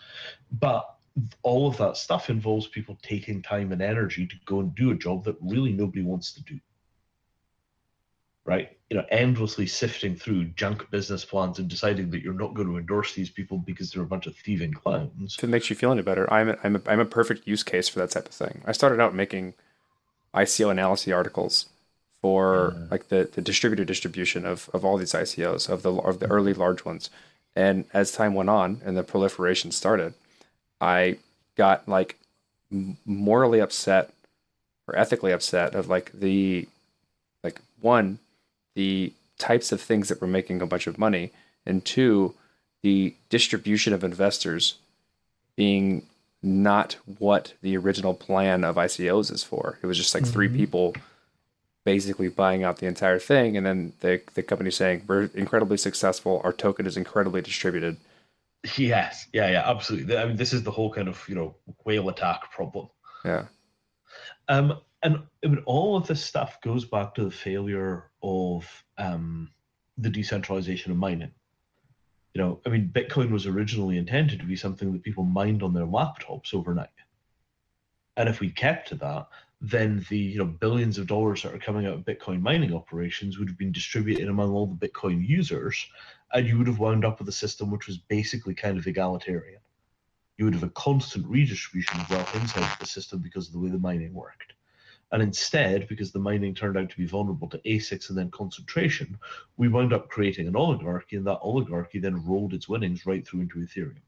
But 0.60 0.94
all 1.42 1.68
of 1.68 1.76
that 1.78 1.96
stuff 1.96 2.30
involves 2.30 2.66
people 2.68 2.98
taking 3.02 3.42
time 3.42 3.72
and 3.72 3.82
energy 3.82 4.26
to 4.26 4.34
go 4.44 4.60
and 4.60 4.74
do 4.74 4.90
a 4.90 4.94
job 4.94 5.24
that 5.24 5.36
really 5.40 5.72
nobody 5.72 6.02
wants 6.02 6.32
to 6.32 6.42
do 6.42 6.58
right? 8.44 8.76
You 8.90 8.96
know, 8.96 9.04
endlessly 9.10 9.66
sifting 9.66 10.16
through 10.16 10.44
junk 10.46 10.90
business 10.90 11.24
plans 11.24 11.58
and 11.58 11.68
deciding 11.68 12.10
that 12.10 12.22
you're 12.22 12.34
not 12.34 12.54
going 12.54 12.68
to 12.68 12.76
endorse 12.76 13.14
these 13.14 13.30
people 13.30 13.58
because 13.58 13.90
they're 13.90 14.02
a 14.02 14.06
bunch 14.06 14.26
of 14.26 14.36
thieving 14.36 14.72
clowns. 14.72 15.36
If 15.38 15.44
it 15.44 15.48
makes 15.48 15.70
you 15.70 15.76
feel 15.76 15.92
any 15.92 16.02
better, 16.02 16.30
I'm 16.32 16.50
a, 16.50 16.58
I'm 16.62 16.76
a, 16.76 16.82
I'm 16.86 17.00
a 17.00 17.04
perfect 17.04 17.46
use 17.46 17.62
case 17.62 17.88
for 17.88 17.98
that 18.00 18.10
type 18.10 18.26
of 18.26 18.34
thing. 18.34 18.62
I 18.66 18.72
started 18.72 19.00
out 19.00 19.14
making 19.14 19.54
ICO 20.34 20.70
analysis 20.70 21.12
articles 21.12 21.66
for 22.20 22.74
yeah. 22.76 22.86
like 22.90 23.08
the, 23.08 23.28
the 23.32 23.40
distributor 23.40 23.84
distribution 23.84 24.44
of, 24.44 24.70
of 24.72 24.84
all 24.84 24.96
these 24.96 25.12
ICOs 25.12 25.68
of 25.68 25.82
the 25.82 25.92
of 25.92 26.20
the 26.20 26.26
early 26.26 26.54
large 26.54 26.84
ones, 26.84 27.10
and 27.54 27.84
as 27.92 28.12
time 28.12 28.34
went 28.34 28.48
on 28.48 28.80
and 28.84 28.96
the 28.96 29.02
proliferation 29.02 29.72
started, 29.72 30.14
I 30.80 31.18
got 31.56 31.88
like 31.88 32.18
morally 33.04 33.60
upset 33.60 34.12
or 34.86 34.96
ethically 34.96 35.32
upset 35.32 35.74
of 35.74 35.88
like 35.88 36.10
the 36.12 36.68
like 37.42 37.60
one 37.80 38.18
the 38.74 39.12
types 39.38 39.72
of 39.72 39.80
things 39.80 40.08
that 40.08 40.20
were 40.20 40.26
making 40.26 40.62
a 40.62 40.66
bunch 40.66 40.86
of 40.86 40.98
money, 40.98 41.32
and 41.66 41.84
two, 41.84 42.34
the 42.82 43.14
distribution 43.28 43.92
of 43.92 44.04
investors 44.04 44.76
being 45.56 46.06
not 46.42 46.96
what 47.18 47.54
the 47.62 47.76
original 47.76 48.14
plan 48.14 48.64
of 48.64 48.76
ICOs 48.76 49.32
is 49.32 49.44
for. 49.44 49.78
It 49.82 49.86
was 49.86 49.96
just 49.96 50.14
like 50.14 50.24
mm-hmm. 50.24 50.32
three 50.32 50.48
people 50.48 50.94
basically 51.84 52.28
buying 52.28 52.62
out 52.62 52.78
the 52.78 52.86
entire 52.86 53.18
thing, 53.18 53.56
and 53.56 53.66
then 53.66 53.92
the 54.00 54.20
the 54.34 54.42
company 54.42 54.70
saying 54.70 55.04
we're 55.06 55.30
incredibly 55.34 55.76
successful, 55.76 56.40
our 56.44 56.52
token 56.52 56.86
is 56.86 56.96
incredibly 56.96 57.40
distributed. 57.40 57.96
Yes, 58.76 59.26
yeah, 59.32 59.50
yeah, 59.50 59.68
absolutely. 59.68 60.16
I 60.16 60.26
mean, 60.26 60.36
this 60.36 60.52
is 60.52 60.62
the 60.62 60.70
whole 60.70 60.92
kind 60.92 61.08
of 61.08 61.22
you 61.28 61.34
know 61.34 61.54
whale 61.84 62.08
attack 62.08 62.50
problem. 62.52 62.88
Yeah. 63.24 63.46
Um, 64.48 64.78
and 65.02 65.22
I 65.44 65.48
mean, 65.48 65.62
all 65.66 65.96
of 65.96 66.06
this 66.06 66.24
stuff 66.24 66.60
goes 66.60 66.84
back 66.84 67.14
to 67.14 67.24
the 67.24 67.30
failure 67.30 68.10
of 68.22 68.84
um, 68.98 69.50
the 69.98 70.10
decentralization 70.10 70.92
of 70.92 70.98
mining. 70.98 71.32
You 72.34 72.40
know, 72.40 72.60
I 72.64 72.70
mean, 72.70 72.90
Bitcoin 72.94 73.30
was 73.30 73.46
originally 73.46 73.98
intended 73.98 74.38
to 74.40 74.46
be 74.46 74.56
something 74.56 74.92
that 74.92 75.02
people 75.02 75.24
mined 75.24 75.62
on 75.62 75.74
their 75.74 75.86
laptops 75.86 76.54
overnight. 76.54 76.88
And 78.16 78.28
if 78.28 78.40
we 78.40 78.50
kept 78.50 78.88
to 78.88 78.94
that, 78.96 79.28
then 79.60 80.04
the 80.08 80.18
you 80.18 80.38
know 80.38 80.44
billions 80.44 80.98
of 80.98 81.06
dollars 81.06 81.42
that 81.42 81.54
are 81.54 81.58
coming 81.58 81.86
out 81.86 81.94
of 81.94 82.04
Bitcoin 82.04 82.40
mining 82.40 82.74
operations 82.74 83.38
would 83.38 83.48
have 83.48 83.58
been 83.58 83.72
distributed 83.72 84.28
among 84.28 84.52
all 84.52 84.66
the 84.66 84.88
Bitcoin 84.88 85.26
users, 85.26 85.86
and 86.32 86.46
you 86.46 86.58
would 86.58 86.66
have 86.66 86.78
wound 86.78 87.04
up 87.04 87.18
with 87.18 87.28
a 87.28 87.32
system 87.32 87.70
which 87.70 87.86
was 87.86 87.98
basically 87.98 88.54
kind 88.54 88.78
of 88.78 88.86
egalitarian. 88.86 89.60
You 90.36 90.46
would 90.46 90.54
have 90.54 90.64
a 90.64 90.70
constant 90.70 91.26
redistribution 91.26 92.00
of 92.00 92.10
wealth 92.10 92.34
inside 92.34 92.78
the 92.80 92.86
system 92.86 93.20
because 93.20 93.46
of 93.46 93.52
the 93.52 93.60
way 93.60 93.70
the 93.70 93.78
mining 93.78 94.14
worked. 94.14 94.52
And 95.12 95.22
instead, 95.22 95.86
because 95.88 96.10
the 96.10 96.18
mining 96.18 96.54
turned 96.54 96.78
out 96.78 96.88
to 96.88 96.96
be 96.96 97.06
vulnerable 97.06 97.48
to 97.50 97.58
ASICs 97.58 98.08
and 98.08 98.16
then 98.16 98.30
concentration, 98.30 99.18
we 99.58 99.68
wound 99.68 99.92
up 99.92 100.08
creating 100.08 100.48
an 100.48 100.56
oligarchy, 100.56 101.16
and 101.16 101.26
that 101.26 101.38
oligarchy 101.42 101.98
then 101.98 102.24
rolled 102.24 102.54
its 102.54 102.66
winnings 102.66 103.04
right 103.04 103.26
through 103.26 103.42
into 103.42 103.58
Ethereum. 103.58 104.00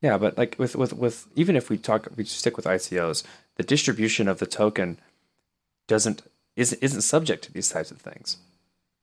Yeah, 0.00 0.18
but 0.18 0.38
like 0.38 0.54
with 0.58 0.76
with 0.76 0.92
with 0.92 1.26
even 1.34 1.56
if 1.56 1.68
we 1.68 1.78
talk, 1.78 2.08
we 2.16 2.24
stick 2.24 2.56
with 2.56 2.66
ICOs, 2.66 3.24
the 3.56 3.62
distribution 3.64 4.28
of 4.28 4.38
the 4.38 4.46
token 4.46 5.00
doesn't 5.88 6.22
isn't 6.54 6.80
isn't 6.80 7.02
subject 7.02 7.42
to 7.44 7.52
these 7.52 7.70
types 7.70 7.90
of 7.90 7.98
things. 7.98 8.36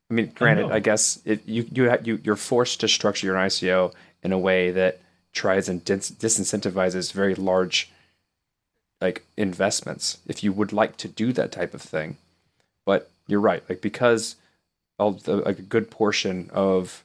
I 0.09 0.13
mean, 0.13 0.32
granted, 0.34 0.71
I, 0.71 0.75
I 0.75 0.79
guess 0.79 1.19
it, 1.25 1.45
you 1.45 1.67
you 1.71 1.91
you 2.03 2.21
you're 2.23 2.36
forced 2.38 2.79
to 2.82 2.88
structure 2.88 3.27
your 3.27 3.36
ICO 3.36 3.93
in 4.23 4.32
a 4.32 4.39
way 4.39 4.71
that 4.71 5.01
tries 5.34 5.67
and 5.67 5.84
dis- 5.84 6.11
disincentivizes 6.11 7.11
very 7.11 7.36
large 7.36 7.91
like 9.02 9.26
investments 9.36 10.20
if 10.28 10.43
you 10.43 10.54
would 10.54 10.72
like 10.72 10.95
to 10.97 11.08
do 11.08 11.34
that 11.34 11.52
type 11.52 11.74
of 11.74 11.82
thing. 11.82 12.18
But 12.86 13.10
you're 13.28 13.41
right, 13.41 13.64
like 13.68 13.82
because 13.82 14.36
the, 14.97 15.41
like 15.45 15.60
a 15.60 15.64
good 15.64 15.89
portion 15.89 16.49
of 16.54 17.04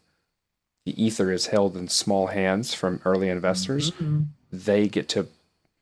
the 0.85 1.03
ether 1.03 1.33
is 1.33 1.47
held 1.47 1.77
in 1.77 1.89
small 1.89 2.29
hands 2.29 2.75
from 2.75 3.01
early 3.05 3.29
investors, 3.29 3.91
mm-hmm. 3.93 4.23
they 4.53 4.87
get 4.89 5.09
to 5.11 5.27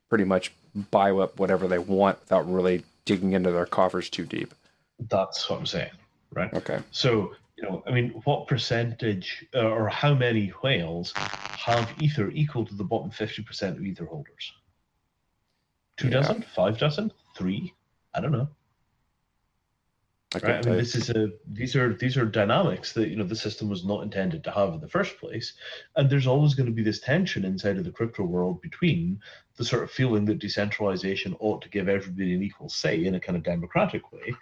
pretty 0.08 0.24
much 0.24 0.52
buy 0.90 1.10
up 1.10 1.38
whatever 1.38 1.68
they 1.68 1.78
want 1.78 2.20
without 2.20 2.50
really 2.50 2.84
digging 3.04 3.32
into 3.32 3.50
their 3.50 3.66
coffers 3.66 4.08
too 4.08 4.24
deep. 4.24 4.54
That's 5.08 5.50
what 5.50 5.58
I'm 5.58 5.66
saying, 5.66 5.90
right? 6.32 6.52
Okay. 6.54 6.78
So 6.90 7.34
you 7.56 7.64
know, 7.64 7.82
I 7.86 7.92
mean, 7.92 8.10
what 8.24 8.46
percentage 8.48 9.46
uh, 9.54 9.68
or 9.68 9.88
how 9.88 10.14
many 10.14 10.48
whales 10.62 11.12
have 11.16 11.92
ether 12.00 12.30
equal 12.30 12.64
to 12.66 12.74
the 12.74 12.84
bottom 12.84 13.10
50% 13.10 13.76
of 13.76 13.84
ether 13.84 14.06
holders? 14.06 14.52
Two 15.96 16.08
yeah. 16.08 16.14
dozen? 16.14 16.44
Five 16.54 16.78
dozen? 16.78 17.12
Three? 17.36 17.74
I 18.14 18.20
don't 18.20 18.32
know. 18.32 18.48
I 20.34 20.38
right? 20.46 20.66
I 20.66 20.68
mean, 20.68 20.78
this 20.78 20.94
is 20.94 21.10
a 21.10 21.30
these 21.52 21.76
are 21.76 21.94
these 21.94 22.16
are 22.16 22.24
dynamics 22.24 22.92
that 22.92 23.08
you 23.08 23.16
know 23.16 23.24
the 23.24 23.36
system 23.36 23.68
was 23.68 23.84
not 23.84 24.02
intended 24.02 24.42
to 24.44 24.50
have 24.50 24.74
in 24.74 24.80
the 24.80 24.88
first 24.88 25.18
place, 25.18 25.52
and 25.96 26.10
there's 26.10 26.26
always 26.26 26.54
going 26.54 26.66
to 26.66 26.72
be 26.72 26.82
this 26.82 27.00
tension 27.00 27.44
inside 27.44 27.78
of 27.78 27.84
the 27.84 27.92
crypto 27.92 28.24
world 28.24 28.60
between 28.60 29.20
the 29.56 29.64
sort 29.64 29.84
of 29.84 29.90
feeling 29.90 30.24
that 30.24 30.40
decentralization 30.40 31.36
ought 31.38 31.62
to 31.62 31.68
give 31.68 31.88
everybody 31.88 32.34
an 32.34 32.42
equal 32.42 32.68
say 32.68 33.04
in 33.04 33.14
a 33.14 33.20
kind 33.20 33.36
of 33.36 33.44
democratic 33.44 34.12
way, 34.12 34.34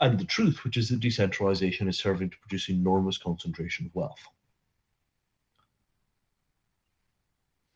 and 0.00 0.18
the 0.18 0.24
truth, 0.24 0.64
which 0.64 0.76
is 0.76 0.90
that 0.90 1.00
decentralization 1.00 1.88
is 1.88 1.98
serving 1.98 2.30
to 2.30 2.38
produce 2.38 2.68
enormous 2.68 3.16
concentration 3.16 3.86
of 3.86 3.94
wealth. 3.94 4.20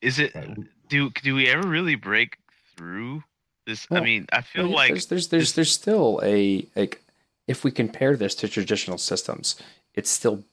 Is 0.03 0.18
it? 0.18 0.35
Do 0.89 1.11
do 1.22 1.35
we 1.35 1.49
ever 1.49 1.66
really 1.66 1.95
break 1.95 2.37
through 2.77 3.25
this. 3.66 3.89
Well, 3.91 4.01
I 4.01 4.05
mean, 4.05 4.27
I 4.33 4.43
feel 4.43 4.68
like 4.68 4.91
there's 4.91 5.07
there's 5.07 5.29
there's, 5.29 5.53
there's 5.55 5.73
still 5.73 6.20
a 6.23 6.66
like 6.75 7.03
if 7.47 7.64
we 7.64 7.70
compare 7.70 8.16
this 8.16 8.35
to 8.37 8.49
traditional 8.49 8.99
systems, 8.99 9.57
it's 9.95 10.11
still 10.11 10.45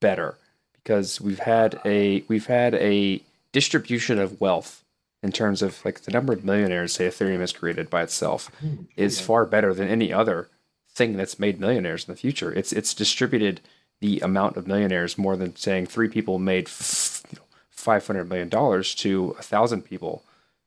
better 0.00 0.36
because 0.74 1.20
we've 1.20 1.40
had 1.40 1.80
a 1.84 2.24
we've 2.28 2.46
had 2.46 2.74
a 2.74 3.20
distribution 3.52 4.18
of 4.18 4.40
wealth 4.40 4.82
in 5.22 5.30
terms 5.30 5.62
of 5.62 5.84
like 5.84 6.00
the 6.02 6.10
number 6.10 6.32
of 6.32 6.44
millionaires 6.44 6.94
say 6.94 7.06
Ethereum 7.06 7.40
has 7.40 7.52
created 7.52 7.88
by 7.88 8.02
itself 8.02 8.50
mm, 8.62 8.86
is 8.96 9.20
yeah. 9.20 9.26
far 9.26 9.46
better 9.46 9.72
than 9.72 9.88
any 9.88 10.12
other 10.12 10.48
thing 10.90 11.16
that's 11.16 11.38
made 11.38 11.60
millionaires 11.60 12.06
in 12.06 12.12
the 12.12 12.20
future. 12.20 12.52
It's 12.52 12.72
it's 12.72 12.94
distributed 12.94 13.60
the 14.00 14.20
amount 14.20 14.56
of 14.56 14.66
millionaires 14.66 15.16
more 15.16 15.36
than 15.36 15.54
saying 15.54 15.86
three 15.86 16.08
people 16.08 16.38
made 16.38 16.66
f- 16.66 17.22
you 17.30 17.38
know, 17.38 17.44
five 17.70 18.06
hundred 18.06 18.28
million 18.28 18.48
dollars 18.48 18.94
to 18.96 19.36
a 19.38 19.42
thousand 19.42 19.82
people 19.82 20.24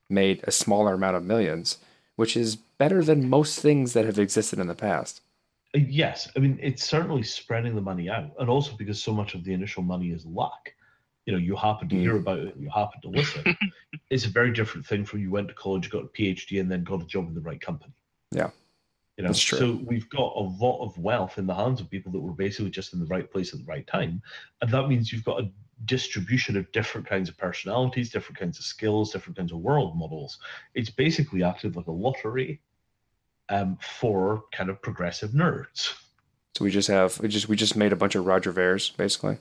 made 0.09 0.41
a 0.43 0.51
smaller 0.51 0.93
amount 0.93 1.15
of 1.15 1.23
millions, 1.23 1.77
which 2.15 2.37
is 2.37 2.55
better 2.55 3.03
than 3.03 3.29
most 3.29 3.59
things 3.59 3.93
that 3.93 4.05
have 4.05 4.19
existed 4.19 4.59
in 4.59 4.67
the 4.67 4.75
past. 4.75 5.21
Yes, 5.73 6.29
I 6.35 6.39
mean 6.39 6.57
it's 6.61 6.85
certainly 6.85 7.23
spreading 7.23 7.75
the 7.75 7.81
money 7.81 8.09
out, 8.09 8.31
and 8.39 8.49
also 8.49 8.75
because 8.77 9.01
so 9.01 9.13
much 9.13 9.33
of 9.35 9.43
the 9.43 9.53
initial 9.53 9.83
money 9.83 10.11
is 10.11 10.25
luck. 10.25 10.71
You 11.25 11.33
know, 11.33 11.39
you 11.39 11.55
happen 11.55 11.89
to 11.89 11.95
mm. 11.95 11.99
hear 11.99 12.15
about 12.17 12.39
it, 12.39 12.55
you 12.57 12.69
happen 12.69 13.01
to 13.01 13.09
listen. 13.09 13.57
it's 14.09 14.25
a 14.25 14.29
very 14.29 14.53
different 14.53 14.85
thing 14.85 15.03
from 15.03 15.19
you 15.19 15.31
went 15.31 15.47
to 15.49 15.53
college, 15.53 15.89
got 15.89 16.03
a 16.03 16.07
PhD, 16.07 16.61
and 16.61 16.71
then 16.71 16.83
got 16.83 17.01
a 17.01 17.05
job 17.05 17.27
in 17.27 17.33
the 17.33 17.41
right 17.41 17.59
company. 17.59 17.93
Yeah, 18.31 18.51
you 19.17 19.25
know. 19.25 19.33
So 19.33 19.81
we've 19.85 20.09
got 20.09 20.33
a 20.35 20.39
lot 20.39 20.81
of 20.81 20.97
wealth 20.97 21.37
in 21.37 21.45
the 21.45 21.55
hands 21.55 21.81
of 21.81 21.89
people 21.89 22.11
that 22.13 22.21
were 22.21 22.33
basically 22.33 22.71
just 22.71 22.93
in 22.93 22.99
the 22.99 23.07
right 23.07 23.29
place 23.29 23.53
at 23.53 23.59
the 23.59 23.65
right 23.65 23.85
time, 23.85 24.21
and 24.61 24.71
that 24.71 24.87
means 24.87 25.11
you've 25.11 25.25
got 25.25 25.41
a 25.41 25.51
distribution 25.83 26.55
of 26.55 26.71
different 26.71 27.05
kinds 27.05 27.27
of 27.27 27.37
personalities, 27.37 28.09
different 28.09 28.39
kinds 28.39 28.57
of 28.57 28.65
skills, 28.65 29.11
different 29.11 29.37
kinds 29.37 29.51
of 29.51 29.59
world 29.59 29.97
models. 29.97 30.39
It's 30.73 30.89
basically 30.89 31.43
acted 31.43 31.75
like 31.75 31.87
a 31.87 31.91
lottery 31.91 32.61
um, 33.49 33.77
for 33.81 34.45
kind 34.53 34.69
of 34.69 34.81
progressive 34.81 35.31
nerds. 35.31 35.93
So 36.55 36.63
we 36.63 36.71
just 36.71 36.87
have 36.87 37.19
we 37.19 37.27
just 37.27 37.49
we 37.49 37.55
just 37.55 37.75
made 37.75 37.91
a 37.91 37.97
bunch 37.97 38.15
of 38.15 38.25
Roger 38.25 38.51
Vers, 38.51 38.89
basically. 38.91 39.37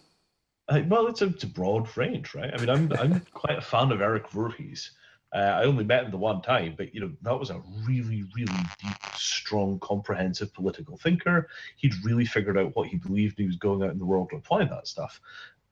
Uh, 0.68 0.80
well, 0.88 1.06
it's 1.06 1.22
a, 1.22 1.26
it's 1.26 1.44
a 1.44 1.48
broad 1.48 1.94
range, 1.96 2.34
right? 2.34 2.52
I 2.52 2.58
mean, 2.58 2.70
I'm 2.70 2.92
I'm 2.98 3.20
quite 3.32 3.58
a 3.58 3.62
fan 3.62 3.92
of 3.92 4.00
Eric 4.00 4.28
Voorhees. 4.30 4.90
Uh, 5.34 5.38
I 5.60 5.64
only 5.64 5.84
met 5.84 6.04
him 6.04 6.12
the 6.12 6.16
one 6.16 6.42
time, 6.42 6.74
but 6.76 6.94
you 6.94 7.00
know 7.00 7.12
that 7.22 7.38
was 7.38 7.50
a 7.50 7.60
really, 7.84 8.24
really 8.36 8.62
deep, 8.80 8.96
strong, 9.16 9.78
comprehensive 9.80 10.54
political 10.54 10.96
thinker. 10.96 11.48
He'd 11.76 11.94
really 12.04 12.24
figured 12.24 12.56
out 12.56 12.74
what 12.76 12.88
he 12.88 12.96
believed. 12.96 13.38
He 13.38 13.46
was 13.46 13.56
going 13.56 13.82
out 13.82 13.90
in 13.90 13.98
the 13.98 14.04
world 14.04 14.30
to 14.30 14.36
apply 14.36 14.64
that 14.64 14.86
stuff. 14.86 15.20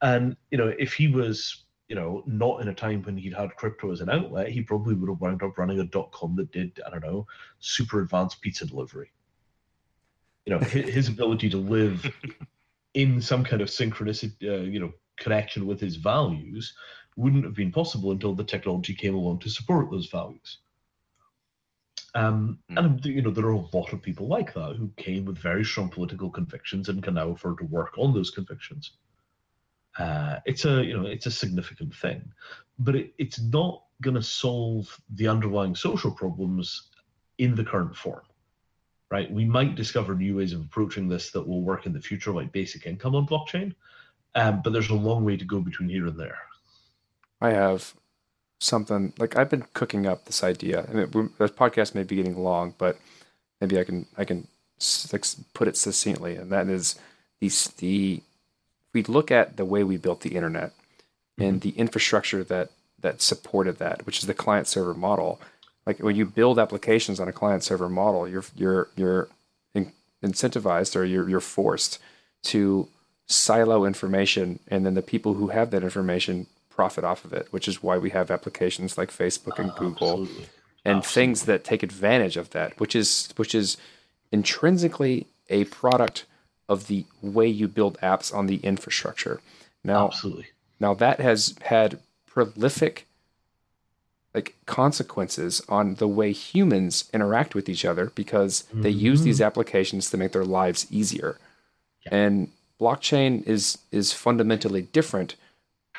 And 0.03 0.37
you 0.51 0.59
know, 0.59 0.73
if 0.79 0.93
he 0.93 1.09
was 1.09 1.65
you 1.89 1.97
know 1.97 2.23
not 2.27 2.61
in 2.61 2.69
a 2.69 2.75
time 2.75 3.03
when 3.03 3.17
he'd 3.17 3.35
had 3.35 3.57
crypto 3.57 3.93
as 3.93 4.01
an 4.01 4.11
outlet, 4.11 4.49
he 4.49 4.63
probably 4.63 4.95
would 4.95 5.09
have 5.09 5.21
wound 5.21 5.43
up 5.43 5.57
running 5.57 5.81
a 5.81 5.85
dot 5.85 6.11
com 6.13 6.37
that 6.37 6.53
did 6.53 6.81
I 6.87 6.91
don't 6.91 7.05
know 7.05 7.27
super 7.61 8.01
advanced 8.01 8.41
pizza 8.41 8.67
delivery. 8.67 9.13
You 10.45 10.55
know, 10.55 10.59
his, 10.59 11.09
ability 11.09 11.49
to 11.51 11.57
live 11.57 12.05
in 12.95 13.21
some 13.21 13.45
kind 13.45 13.63
of 13.63 13.69
synchronicity, 13.69 14.35
uh, 14.43 14.63
you 14.63 14.81
know, 14.81 14.93
connection 15.17 15.67
with 15.67 15.81
his 15.81 15.95
values 15.97 16.75
wouldn't 17.17 17.45
have 17.45 17.55
been 17.55 17.71
possible 17.71 18.11
until 18.11 18.35
the 18.35 18.43
technology 18.43 18.95
came 18.95 19.15
along 19.15 19.39
to 19.41 19.51
support 19.51 19.91
those 19.91 20.09
values. 20.09 20.59
Um, 22.15 22.59
Hmm. 22.69 22.79
and 22.79 23.05
you 23.07 23.23
know 23.23 23.31
there 23.31 23.47
are 23.47 23.53
a 23.53 23.77
lot 23.77 23.93
of 23.93 24.03
people 24.03 24.27
like 24.27 24.53
that 24.55 24.77
who 24.77 24.91
came 24.97 25.25
with 25.25 25.39
very 25.39 25.65
strong 25.65 25.89
political 25.89 26.29
convictions 26.29 26.89
and 26.89 27.03
can 27.03 27.15
now 27.15 27.31
afford 27.31 27.59
to 27.59 27.65
work 27.65 27.97
on 27.97 28.13
those 28.13 28.31
convictions. 28.31 28.93
Uh, 29.99 30.39
it's 30.47 30.65
a 30.65 30.83
you 30.83 30.97
know 30.97 31.07
it's 31.07 31.27
a 31.27 31.31
significant 31.31 31.95
thing, 31.95 32.33
but 32.79 32.97
it, 32.97 33.13
it's 33.19 33.41
not 33.41 33.85
going 34.01 34.15
to 34.15 34.23
solve 34.23 35.01
the 35.15 35.29
underlying 35.29 35.75
social 35.75 36.11
problems 36.11 36.89
in 37.39 37.55
the 37.55 37.65
current 37.65 37.95
form. 37.95 38.23
Right? 39.11 39.31
We 39.31 39.45
might 39.45 39.75
discover 39.75 40.15
new 40.15 40.37
ways 40.37 40.55
of 40.55 40.63
approaching 40.63 41.07
this 41.07 41.31
that 41.33 41.47
will 41.47 41.61
work 41.61 41.85
in 41.85 41.93
the 41.93 42.01
future, 42.01 42.33
like 42.33 42.51
basic 42.51 42.87
income 42.87 43.15
on 43.15 43.27
blockchain, 43.27 43.75
um, 44.35 44.63
but 44.63 44.73
there's 44.73 44.89
a 44.89 44.95
long 44.95 45.25
way 45.25 45.37
to 45.37 45.45
go 45.45 45.61
between 45.61 45.91
here 45.91 46.07
and 46.07 46.19
there. 46.19 46.39
I 47.41 47.51
have 47.51 47.95
something 48.59 49.13
like 49.19 49.37
I've 49.37 49.51
been 49.51 49.67
cooking 49.75 50.07
up 50.07 50.25
this 50.25 50.43
idea, 50.43 50.87
and 50.89 50.99
it, 50.99 51.13
this 51.39 51.51
podcast 51.51 51.95
may 51.95 52.05
be 52.05 52.17
getting 52.17 52.39
long, 52.39 52.75
but 52.79 52.99
maybe 53.61 53.79
I 53.79 53.85
can 53.85 54.07
I 54.17 54.25
can 54.25 54.49
put 55.53 55.69
it 55.69 55.77
succinctly, 55.77 56.37
and 56.37 56.51
that 56.51 56.69
is 56.69 56.99
these 57.41 57.69
the 57.69 58.23
we 58.93 59.03
look 59.03 59.31
at 59.31 59.57
the 59.57 59.65
way 59.65 59.83
we 59.85 59.97
built 59.97 60.21
the 60.21 60.35
internet 60.35 60.73
and 61.39 61.61
mm-hmm. 61.61 61.71
the 61.71 61.79
infrastructure 61.79 62.45
that 62.45 62.71
that 63.01 63.21
supported 63.21 63.79
that, 63.79 64.07
which 64.07 64.21
is 64.21 64.27
the 64.27 64.35
client 64.35 64.67
server 64.67 64.95
model. 64.95 65.41
Like 65.87 65.99
when 65.99 66.17
you 66.17 66.25
build 66.25 66.59
applications 66.59 67.19
on 67.19 67.29
a 67.29 67.33
client 67.33 67.65
server 67.65 67.89
model, 67.89 68.29
you're 68.29 68.45
you're 68.55 68.89
you're 68.97 69.29
in, 69.75 69.93
incentivized 70.23 70.97
or 70.97 71.05
you're 71.05 71.29
you're 71.29 71.41
forced 71.41 71.99
to 72.45 72.89
silo 73.27 73.85
information, 73.85 74.61
and 74.69 74.85
then 74.87 74.95
the 74.95 75.03
people 75.03 75.35
who 75.35 75.49
have 75.49 75.71
that 75.71 75.83
information 75.83 76.47
profit 76.71 77.05
off 77.05 77.25
of 77.25 77.33
it, 77.33 77.49
which 77.51 77.69
is 77.69 77.83
why 77.83 77.99
we 77.99 78.11
have 78.11 78.31
applications 78.31 78.97
like 78.97 79.11
Facebook 79.11 79.59
and 79.59 79.71
oh, 79.73 79.79
Google 79.79 80.23
Absolutely. 80.23 80.47
and 80.85 81.05
things 81.05 81.45
that 81.45 81.65
take 81.65 81.83
advantage 81.83 82.37
of 82.37 82.51
that, 82.51 82.79
which 82.79 82.95
is 82.95 83.33
which 83.37 83.55
is 83.55 83.77
intrinsically 84.31 85.27
a 85.51 85.65
product 85.65 86.25
of 86.69 86.87
the 86.87 87.05
way 87.21 87.47
you 87.47 87.69
build 87.69 87.99
apps 88.01 88.35
on 88.35 88.47
the 88.47 88.57
infrastructure. 88.57 89.41
Now, 89.85 90.07
Absolutely. 90.07 90.47
now 90.81 90.95
that 90.95 91.21
has 91.21 91.57
had 91.63 91.99
prolific 92.27 93.07
like 94.35 94.55
consequences 94.65 95.61
on 95.69 95.97
the 95.97 96.09
way 96.09 96.33
humans 96.33 97.11
interact 97.13 97.55
with 97.55 97.69
each 97.69 97.85
other 97.85 98.07
because 98.15 98.65
they 98.73 98.89
use 98.89 99.19
mm-hmm. 99.19 99.27
these 99.27 99.41
applications 99.43 100.09
to 100.09 100.17
make 100.17 100.33
their 100.33 100.45
lives 100.45 100.87
easier. 100.91 101.37
And 102.11 102.49
blockchain 102.81 103.47
is 103.47 103.79
is 103.93 104.13
fundamentally 104.13 104.83
different, 104.83 105.37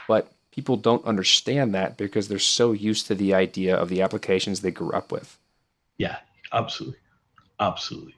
but 0.07 0.31
people 0.51 0.75
don't 0.75 1.05
understand 1.05 1.73
that 1.73 1.95
because 1.95 2.27
they're 2.27 2.39
so 2.39 2.73
used 2.73 3.07
to 3.07 3.15
the 3.15 3.33
idea 3.33 3.75
of 3.75 3.89
the 3.89 4.01
applications 4.01 4.59
they 4.61 4.71
grew 4.71 4.91
up 4.91 5.11
with. 5.11 5.37
Yeah, 5.97 6.17
absolutely, 6.51 6.99
absolutely. 7.59 8.15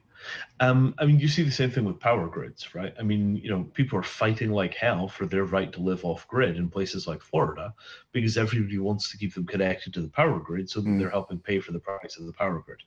Um, 0.60 0.94
I 0.98 1.06
mean, 1.06 1.20
you 1.20 1.28
see 1.28 1.42
the 1.42 1.50
same 1.50 1.70
thing 1.70 1.84
with 1.84 2.00
power 2.00 2.28
grids, 2.28 2.74
right? 2.74 2.94
I 2.98 3.02
mean, 3.02 3.36
you 3.36 3.50
know, 3.50 3.64
people 3.74 3.98
are 3.98 4.02
fighting 4.02 4.50
like 4.50 4.74
hell 4.74 5.08
for 5.08 5.26
their 5.26 5.44
right 5.44 5.72
to 5.72 5.80
live 5.80 6.04
off 6.04 6.26
grid 6.28 6.56
in 6.56 6.70
places 6.70 7.06
like 7.06 7.22
Florida 7.22 7.74
because 8.12 8.38
everybody 8.38 8.78
wants 8.78 9.10
to 9.10 9.18
keep 9.18 9.34
them 9.34 9.46
connected 9.46 9.92
to 9.94 10.00
the 10.00 10.08
power 10.08 10.38
grid 10.38 10.70
so 10.70 10.80
that 10.80 10.88
Mm. 10.88 10.98
they're 10.98 11.10
helping 11.10 11.38
pay 11.38 11.60
for 11.60 11.72
the 11.72 11.80
price 11.80 12.16
of 12.18 12.26
the 12.26 12.32
power 12.32 12.60
grid. 12.60 12.82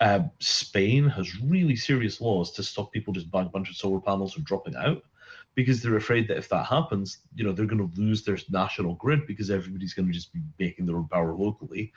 Uh, 0.00 0.20
Spain 0.40 1.08
has 1.08 1.40
really 1.40 1.74
serious 1.76 2.20
laws 2.20 2.52
to 2.52 2.62
stop 2.62 2.92
people 2.92 3.12
just 3.12 3.30
buying 3.30 3.46
a 3.46 3.50
bunch 3.50 3.68
of 3.68 3.76
solar 3.76 4.00
panels 4.00 4.36
and 4.36 4.44
dropping 4.44 4.76
out 4.76 5.02
because 5.56 5.82
they're 5.82 5.96
afraid 5.96 6.28
that 6.28 6.36
if 6.36 6.48
that 6.48 6.66
happens, 6.66 7.18
you 7.34 7.42
know, 7.42 7.52
they're 7.52 7.66
going 7.66 7.90
to 7.90 8.00
lose 8.00 8.22
their 8.22 8.38
national 8.48 8.94
grid 8.94 9.26
because 9.26 9.50
everybody's 9.50 9.94
going 9.94 10.06
to 10.06 10.12
just 10.14 10.32
be 10.32 10.40
making 10.60 10.86
their 10.86 10.96
own 10.96 11.08
power 11.08 11.34
locally, 11.34 11.92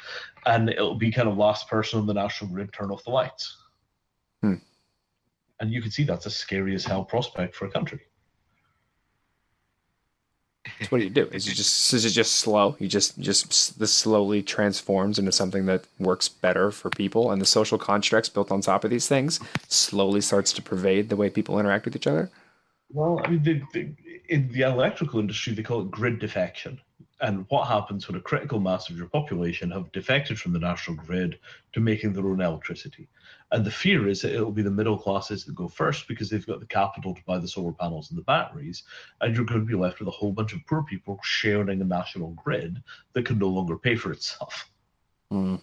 and 0.47 0.69
it'll 0.69 0.95
be 0.95 1.11
kind 1.11 1.29
of 1.29 1.37
last 1.37 1.67
person 1.67 1.99
on 1.99 2.07
the 2.07 2.13
national 2.13 2.49
grid 2.49 2.73
turn 2.73 2.89
off 2.89 3.03
the 3.03 3.11
lights. 3.11 3.60
Hmm. 4.41 4.55
And 5.59 5.71
you 5.71 5.81
can 5.81 5.91
see 5.91 6.03
that's 6.03 6.25
a 6.25 6.31
scary 6.31 6.73
as 6.75 6.85
hell 6.85 7.03
prospect 7.03 7.55
for 7.55 7.65
a 7.65 7.71
country. 7.71 8.01
So 10.81 10.87
what 10.89 10.99
do 10.99 11.03
you 11.03 11.09
do? 11.09 11.27
Is 11.31 11.47
it 11.47 11.53
just 11.53 11.93
is 11.93 12.05
it 12.05 12.11
just 12.11 12.33
slow? 12.33 12.75
You 12.79 12.87
just 12.87 13.19
just 13.19 13.79
this 13.79 13.93
slowly 13.93 14.43
transforms 14.43 15.19
into 15.19 15.31
something 15.31 15.65
that 15.65 15.85
works 15.99 16.27
better 16.29 16.71
for 16.71 16.89
people, 16.89 17.31
and 17.31 17.41
the 17.41 17.45
social 17.45 17.77
constructs 17.77 18.29
built 18.29 18.51
on 18.51 18.61
top 18.61 18.83
of 18.83 18.89
these 18.89 19.07
things 19.07 19.39
slowly 19.67 20.21
starts 20.21 20.53
to 20.53 20.61
pervade 20.61 21.09
the 21.09 21.15
way 21.15 21.29
people 21.29 21.59
interact 21.59 21.85
with 21.85 21.95
each 21.95 22.07
other. 22.07 22.29
Well, 22.93 23.21
I 23.23 23.29
mean, 23.29 23.43
the, 23.43 23.61
the, 23.73 23.95
in 24.29 24.51
the 24.51 24.61
electrical 24.61 25.19
industry, 25.19 25.53
they 25.53 25.63
call 25.63 25.81
it 25.81 25.91
grid 25.91 26.19
defection. 26.19 26.79
And 27.21 27.45
what 27.49 27.67
happens 27.67 28.07
when 28.07 28.17
a 28.17 28.21
critical 28.21 28.59
mass 28.59 28.89
of 28.89 28.97
your 28.97 29.07
population 29.07 29.71
have 29.71 29.91
defected 29.91 30.39
from 30.39 30.53
the 30.53 30.59
national 30.59 30.97
grid 30.97 31.39
to 31.73 31.79
making 31.79 32.13
their 32.13 32.25
own 32.25 32.41
electricity? 32.41 33.07
And 33.51 33.65
the 33.65 33.71
fear 33.71 34.07
is 34.07 34.21
that 34.21 34.33
it'll 34.33 34.51
be 34.51 34.61
the 34.61 34.71
middle 34.71 34.97
classes 34.97 35.43
that 35.45 35.55
go 35.55 35.67
first 35.67 36.07
because 36.07 36.29
they've 36.29 36.45
got 36.45 36.61
the 36.61 36.65
capital 36.65 37.13
to 37.13 37.21
buy 37.25 37.37
the 37.37 37.47
solar 37.47 37.73
panels 37.73 38.09
and 38.09 38.17
the 38.17 38.23
batteries. 38.23 38.83
And 39.19 39.35
you're 39.35 39.45
going 39.45 39.59
to 39.59 39.65
be 39.65 39.75
left 39.75 39.99
with 39.99 40.07
a 40.07 40.11
whole 40.11 40.31
bunch 40.31 40.53
of 40.53 40.65
poor 40.67 40.83
people 40.83 41.19
sharing 41.23 41.81
a 41.81 41.85
national 41.85 42.29
grid 42.31 42.81
that 43.13 43.25
can 43.25 43.37
no 43.37 43.47
longer 43.47 43.77
pay 43.77 43.95
for 43.95 44.11
itself. 44.11 44.69
Hmm. 45.29 45.57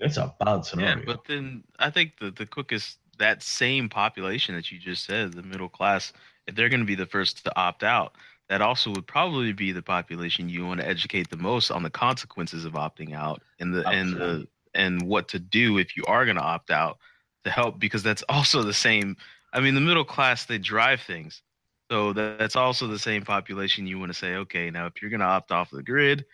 It's 0.00 0.16
a 0.16 0.34
bad 0.38 0.64
scenario. 0.64 0.98
Yeah, 0.98 1.02
but 1.06 1.24
then 1.24 1.64
I 1.78 1.90
think 1.90 2.18
the 2.20 2.30
the 2.30 2.46
quickest 2.46 2.98
that 3.18 3.42
same 3.42 3.88
population 3.88 4.54
that 4.54 4.70
you 4.70 4.78
just 4.78 5.04
said, 5.04 5.32
the 5.32 5.42
middle 5.42 5.68
class, 5.68 6.12
if 6.46 6.54
they're 6.54 6.68
going 6.68 6.80
to 6.80 6.86
be 6.86 6.94
the 6.94 7.06
first 7.06 7.44
to 7.44 7.56
opt 7.58 7.82
out, 7.82 8.14
that 8.48 8.62
also 8.62 8.90
would 8.90 9.06
probably 9.06 9.52
be 9.52 9.72
the 9.72 9.82
population 9.82 10.48
you 10.48 10.64
want 10.64 10.80
to 10.80 10.86
educate 10.86 11.28
the 11.30 11.36
most 11.36 11.70
on 11.70 11.82
the 11.82 11.90
consequences 11.90 12.64
of 12.64 12.74
opting 12.74 13.14
out 13.14 13.42
and 13.58 13.74
the 13.74 13.86
and 13.88 14.10
the 14.10 14.14
Absolutely. 14.14 14.48
And 14.74 15.02
what 15.02 15.28
to 15.28 15.38
do 15.38 15.78
if 15.78 15.96
you 15.96 16.04
are 16.06 16.24
going 16.24 16.36
to 16.36 16.42
opt 16.42 16.70
out 16.70 16.98
to 17.44 17.50
help 17.50 17.78
because 17.78 18.02
that's 18.02 18.22
also 18.28 18.62
the 18.62 18.72
same. 18.72 19.16
I 19.52 19.60
mean, 19.60 19.74
the 19.74 19.80
middle 19.80 20.04
class 20.04 20.44
they 20.44 20.58
drive 20.58 21.00
things, 21.00 21.42
so 21.90 22.12
that's 22.12 22.56
also 22.56 22.86
the 22.86 22.98
same 22.98 23.22
population 23.22 23.86
you 23.86 23.98
want 23.98 24.12
to 24.12 24.18
say, 24.18 24.34
okay, 24.36 24.70
now 24.70 24.86
if 24.86 25.00
you're 25.00 25.10
going 25.10 25.20
to 25.20 25.26
opt 25.26 25.52
off 25.52 25.70
the 25.70 25.82
grid, 25.82 26.24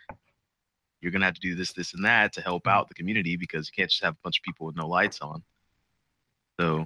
you're 1.01 1.13
going 1.13 1.21
to 1.21 1.27
have 1.27 1.35
to 1.35 1.41
do 1.41 1.55
this, 1.55 1.73
this, 1.73 1.95
and 1.95 2.05
that 2.05 2.33
to 2.33 2.41
help 2.41 2.67
out 2.67 2.89
the 2.89 2.95
community 2.95 3.37
because 3.37 3.69
you 3.69 3.73
can't 3.77 3.91
just 3.91 4.03
have 4.03 4.15
a 4.15 4.19
bunch 4.25 4.39
of 4.39 4.43
people 4.43 4.67
with 4.67 4.75
no 4.75 4.89
lights 4.89 5.21
on. 5.21 5.43
So 6.59 6.85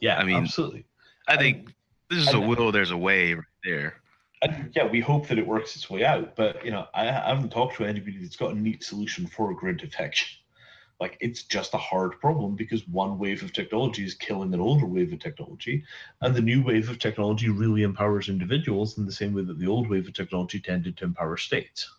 yeah, 0.00 0.18
I 0.18 0.24
mean, 0.24 0.42
absolutely. 0.42 0.84
I 1.28 1.36
think 1.36 1.72
there's 2.10 2.28
a 2.28 2.38
and- 2.38 2.48
will, 2.48 2.72
there's 2.72 2.90
a 2.90 2.96
way 2.96 3.34
right 3.34 3.44
there. 3.64 4.01
And 4.42 4.72
yeah, 4.74 4.86
we 4.86 5.00
hope 5.00 5.28
that 5.28 5.38
it 5.38 5.46
works 5.46 5.76
its 5.76 5.88
way 5.88 6.04
out. 6.04 6.36
But 6.36 6.64
you 6.64 6.70
know, 6.72 6.86
I, 6.94 7.08
I 7.08 7.28
haven't 7.34 7.50
talked 7.50 7.76
to 7.76 7.84
anybody 7.84 8.18
that's 8.20 8.36
got 8.36 8.52
a 8.52 8.58
neat 8.58 8.82
solution 8.84 9.26
for 9.26 9.54
grid 9.54 9.78
defection. 9.78 10.28
Like 11.00 11.16
it's 11.20 11.42
just 11.44 11.74
a 11.74 11.78
hard 11.78 12.20
problem 12.20 12.54
because 12.54 12.86
one 12.88 13.18
wave 13.18 13.42
of 13.42 13.52
technology 13.52 14.04
is 14.04 14.14
killing 14.14 14.52
an 14.54 14.60
older 14.60 14.86
wave 14.86 15.12
of 15.12 15.18
technology, 15.20 15.84
and 16.20 16.34
the 16.34 16.40
new 16.42 16.62
wave 16.62 16.90
of 16.90 16.98
technology 16.98 17.48
really 17.48 17.82
empowers 17.82 18.28
individuals 18.28 18.98
in 18.98 19.06
the 19.06 19.12
same 19.12 19.32
way 19.34 19.42
that 19.42 19.58
the 19.58 19.66
old 19.66 19.88
wave 19.88 20.06
of 20.06 20.14
technology 20.14 20.60
tended 20.60 20.96
to 20.98 21.04
empower 21.04 21.36
states. 21.36 21.90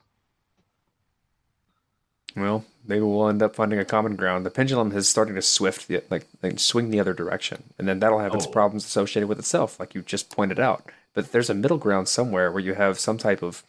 Well, 2.35 2.65
maybe 2.85 3.01
we'll 3.01 3.27
end 3.29 3.41
up 3.43 3.55
finding 3.55 3.79
a 3.79 3.85
common 3.85 4.15
ground. 4.15 4.45
The 4.45 4.49
pendulum 4.51 4.91
is 4.91 5.07
starting 5.09 5.35
to 5.35 5.41
swift, 5.41 5.87
the, 5.87 6.03
like, 6.09 6.27
like 6.41 6.59
swing 6.59 6.89
the 6.89 6.99
other 6.99 7.13
direction, 7.13 7.73
and 7.77 7.87
then 7.87 7.99
that'll 7.99 8.19
have 8.19 8.33
its 8.35 8.45
Oh. 8.45 8.51
problems 8.51 8.85
associated 8.85 9.27
with 9.27 9.39
itself, 9.39 9.79
like 9.79 9.93
you 9.95 10.01
just 10.01 10.29
pointed 10.29 10.59
out. 10.59 10.89
But 11.13 11.31
there's 11.31 11.49
a 11.49 11.55
middle 11.55 11.77
ground 11.77 12.07
somewhere 12.07 12.51
where 12.51 12.63
you 12.63 12.73
have 12.73 12.99
some 12.99 13.17
type 13.17 13.41
of 13.41 13.63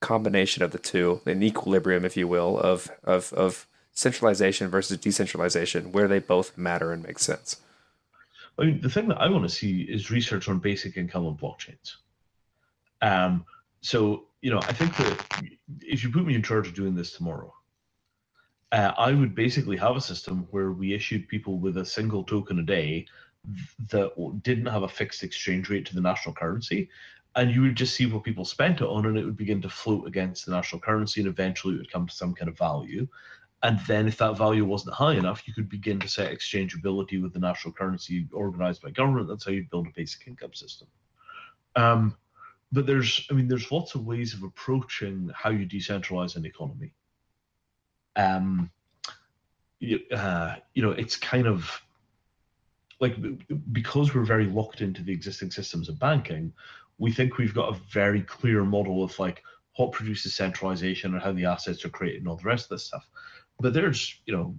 combination 0.00 0.62
of 0.62 0.70
the 0.70 0.78
two, 0.78 1.20
an 1.26 1.42
equilibrium, 1.42 2.04
if 2.04 2.16
you 2.16 2.28
will, 2.28 2.58
of 2.58 2.90
of 3.04 3.32
of 3.32 3.66
centralization 3.92 4.68
versus 4.68 4.96
decentralization, 4.98 5.92
where 5.92 6.08
they 6.08 6.18
both 6.18 6.56
matter 6.56 6.92
and 6.92 7.02
make 7.02 7.18
sense. 7.18 7.60
I 8.58 8.64
mean, 8.64 8.80
the 8.80 8.90
thing 8.90 9.08
that 9.08 9.20
I 9.20 9.28
want 9.28 9.44
to 9.44 9.54
see 9.54 9.82
is 9.82 10.10
research 10.10 10.48
on 10.48 10.58
basic 10.58 10.96
income 10.96 11.26
on 11.26 11.36
blockchains. 11.36 11.96
Um, 13.02 13.44
so 13.80 14.24
you 14.40 14.50
know, 14.50 14.60
I 14.62 14.72
think 14.72 14.96
that 14.96 15.24
if 15.80 16.02
you 16.02 16.10
put 16.10 16.24
me 16.24 16.34
in 16.34 16.42
charge 16.42 16.68
of 16.68 16.74
doing 16.74 16.94
this 16.94 17.12
tomorrow, 17.12 17.52
uh, 18.72 18.92
I 18.96 19.12
would 19.12 19.34
basically 19.34 19.76
have 19.78 19.96
a 19.96 20.00
system 20.00 20.46
where 20.50 20.72
we 20.72 20.94
issued 20.94 21.28
people 21.28 21.58
with 21.58 21.78
a 21.78 21.84
single 21.84 22.22
token 22.22 22.58
a 22.58 22.62
day 22.62 23.06
that 23.90 24.40
didn't 24.42 24.66
have 24.66 24.82
a 24.82 24.88
fixed 24.88 25.22
exchange 25.22 25.70
rate 25.70 25.86
to 25.86 25.94
the 25.94 26.00
national 26.00 26.34
currency, 26.34 26.88
and 27.36 27.50
you 27.50 27.62
would 27.62 27.76
just 27.76 27.94
see 27.94 28.06
what 28.06 28.24
people 28.24 28.44
spent 28.44 28.80
it 28.80 28.86
on, 28.86 29.06
and 29.06 29.18
it 29.18 29.24
would 29.24 29.36
begin 29.36 29.62
to 29.62 29.68
float 29.68 30.06
against 30.06 30.46
the 30.46 30.52
national 30.52 30.80
currency, 30.80 31.20
and 31.20 31.28
eventually 31.28 31.74
it 31.74 31.78
would 31.78 31.92
come 31.92 32.06
to 32.06 32.14
some 32.14 32.34
kind 32.34 32.48
of 32.48 32.58
value. 32.58 33.06
And 33.62 33.80
then, 33.86 34.06
if 34.06 34.16
that 34.18 34.38
value 34.38 34.64
wasn't 34.64 34.94
high 34.94 35.14
enough, 35.14 35.46
you 35.46 35.54
could 35.54 35.68
begin 35.68 35.98
to 36.00 36.08
set 36.08 36.32
exchangeability 36.32 37.20
with 37.20 37.32
the 37.32 37.40
national 37.40 37.74
currency 37.74 38.28
organized 38.32 38.82
by 38.82 38.90
government. 38.90 39.28
That's 39.28 39.44
how 39.44 39.50
you 39.50 39.66
build 39.70 39.88
a 39.88 39.92
basic 39.96 40.26
income 40.28 40.54
system. 40.54 40.86
Um, 41.74 42.16
but 42.70 42.86
there's, 42.86 43.26
I 43.30 43.34
mean, 43.34 43.48
there's 43.48 43.72
lots 43.72 43.94
of 43.94 44.06
ways 44.06 44.34
of 44.34 44.42
approaching 44.42 45.30
how 45.34 45.50
you 45.50 45.66
decentralize 45.66 46.36
an 46.36 46.46
economy. 46.46 46.92
Um, 48.14 48.70
you, 49.80 50.00
uh, 50.12 50.56
you 50.74 50.82
know, 50.82 50.90
it's 50.90 51.16
kind 51.16 51.46
of 51.46 51.82
like 53.00 53.16
because 53.72 54.14
we're 54.14 54.24
very 54.24 54.46
locked 54.46 54.80
into 54.80 55.02
the 55.02 55.12
existing 55.12 55.50
systems 55.50 55.88
of 55.88 55.98
banking, 55.98 56.52
we 56.98 57.12
think 57.12 57.38
we've 57.38 57.54
got 57.54 57.74
a 57.74 57.80
very 57.90 58.22
clear 58.22 58.64
model 58.64 59.04
of 59.04 59.16
like 59.18 59.42
what 59.76 59.92
produces 59.92 60.34
centralization 60.34 61.14
and 61.14 61.22
how 61.22 61.32
the 61.32 61.44
assets 61.44 61.84
are 61.84 61.90
created 61.90 62.20
and 62.20 62.28
all 62.28 62.36
the 62.36 62.42
rest 62.42 62.64
of 62.64 62.70
this 62.70 62.84
stuff. 62.84 63.08
But 63.60 63.72
there's, 63.72 64.20
you 64.26 64.36
know, 64.36 64.56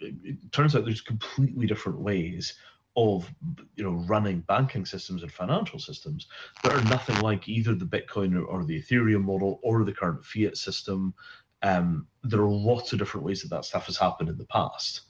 it, 0.00 0.52
turns 0.52 0.74
out 0.74 0.84
there's 0.84 1.02
completely 1.02 1.66
different 1.66 1.98
ways 1.98 2.54
of 2.94 3.30
you 3.76 3.84
know 3.84 3.92
running 4.06 4.40
banking 4.40 4.84
systems 4.84 5.22
and 5.22 5.32
financial 5.32 5.78
systems 5.78 6.26
that 6.62 6.72
are 6.72 6.84
nothing 6.90 7.18
like 7.20 7.48
either 7.48 7.74
the 7.74 7.86
Bitcoin 7.86 8.36
or, 8.36 8.44
or 8.44 8.64
the 8.64 8.82
Ethereum 8.82 9.24
model 9.24 9.60
or 9.62 9.84
the 9.84 9.92
current 9.92 10.24
fiat 10.24 10.56
system. 10.56 11.14
Um, 11.62 12.06
there 12.24 12.40
are 12.40 12.50
lots 12.50 12.92
of 12.92 12.98
different 12.98 13.24
ways 13.24 13.40
that 13.42 13.48
that 13.50 13.64
stuff 13.64 13.86
has 13.86 13.96
happened 13.96 14.28
in 14.28 14.36
the 14.36 14.46
past. 14.46 15.02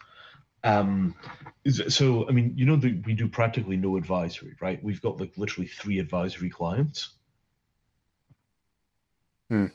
Um, 0.64 1.14
so 1.88 2.28
I 2.28 2.32
mean, 2.32 2.52
you 2.56 2.64
know, 2.64 2.76
that 2.76 3.06
we 3.06 3.14
do 3.14 3.28
practically 3.28 3.76
no 3.76 3.96
advisory, 3.96 4.54
right? 4.60 4.82
We've 4.82 5.00
got 5.00 5.20
like 5.20 5.32
literally 5.36 5.66
three 5.66 5.98
advisory 5.98 6.50
clients. 6.50 7.14
Hmm. 9.48 9.66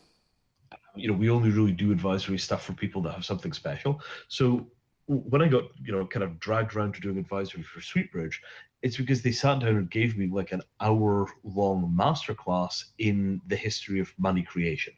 You 0.96 1.10
know, 1.10 1.14
we 1.14 1.30
only 1.30 1.52
really 1.52 1.72
do 1.72 1.92
advisory 1.92 2.38
stuff 2.40 2.64
for 2.64 2.74
people 2.74 3.02
that 3.04 3.14
have 3.14 3.26
something 3.26 3.54
special. 3.54 4.02
So 4.28 4.68
when 5.06 5.42
I 5.42 5.48
got, 5.48 5.66
you 5.82 5.92
know, 5.92 6.06
kind 6.06 6.24
of 6.24 6.40
dragged 6.40 6.76
around 6.76 6.96
to 6.96 7.02
doing 7.02 7.18
advisory 7.18 7.64
for 7.64 7.80
Sweetbridge, 7.80 8.42
it's 8.82 8.98
because 8.98 9.22
they 9.22 9.32
sat 9.32 9.60
down 9.60 9.76
and 9.78 9.90
gave 9.90 10.18
me 10.18 10.28
like 10.28 10.52
an 10.52 10.62
hour 10.82 11.28
long 11.44 11.96
masterclass 11.98 12.84
in 12.98 13.42
the 13.48 13.56
history 13.56 14.00
of 14.00 14.14
money 14.18 14.44
creation. 14.44 14.94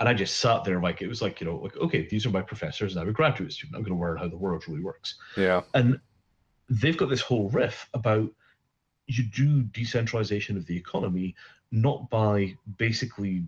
And 0.00 0.08
I 0.08 0.14
just 0.14 0.38
sat 0.38 0.62
there 0.64 0.80
like 0.80 1.02
it 1.02 1.08
was 1.08 1.20
like, 1.20 1.40
you 1.40 1.46
know, 1.46 1.56
like, 1.56 1.76
okay, 1.76 2.06
these 2.06 2.24
are 2.24 2.30
my 2.30 2.42
professors, 2.42 2.94
and 2.94 3.02
I'm 3.02 3.08
a 3.08 3.12
graduate 3.12 3.52
student. 3.52 3.76
I'm 3.76 3.82
going 3.82 3.96
to 3.96 4.00
learn 4.00 4.16
how 4.16 4.28
the 4.28 4.36
world 4.36 4.64
really 4.68 4.82
works. 4.82 5.16
Yeah. 5.36 5.62
And 5.74 5.98
they've 6.70 6.96
got 6.96 7.08
this 7.08 7.20
whole 7.20 7.48
riff 7.50 7.88
about 7.94 8.30
you 9.06 9.24
do 9.24 9.62
decentralization 9.62 10.56
of 10.56 10.66
the 10.66 10.76
economy 10.76 11.34
not 11.72 12.08
by 12.10 12.54
basically 12.76 13.44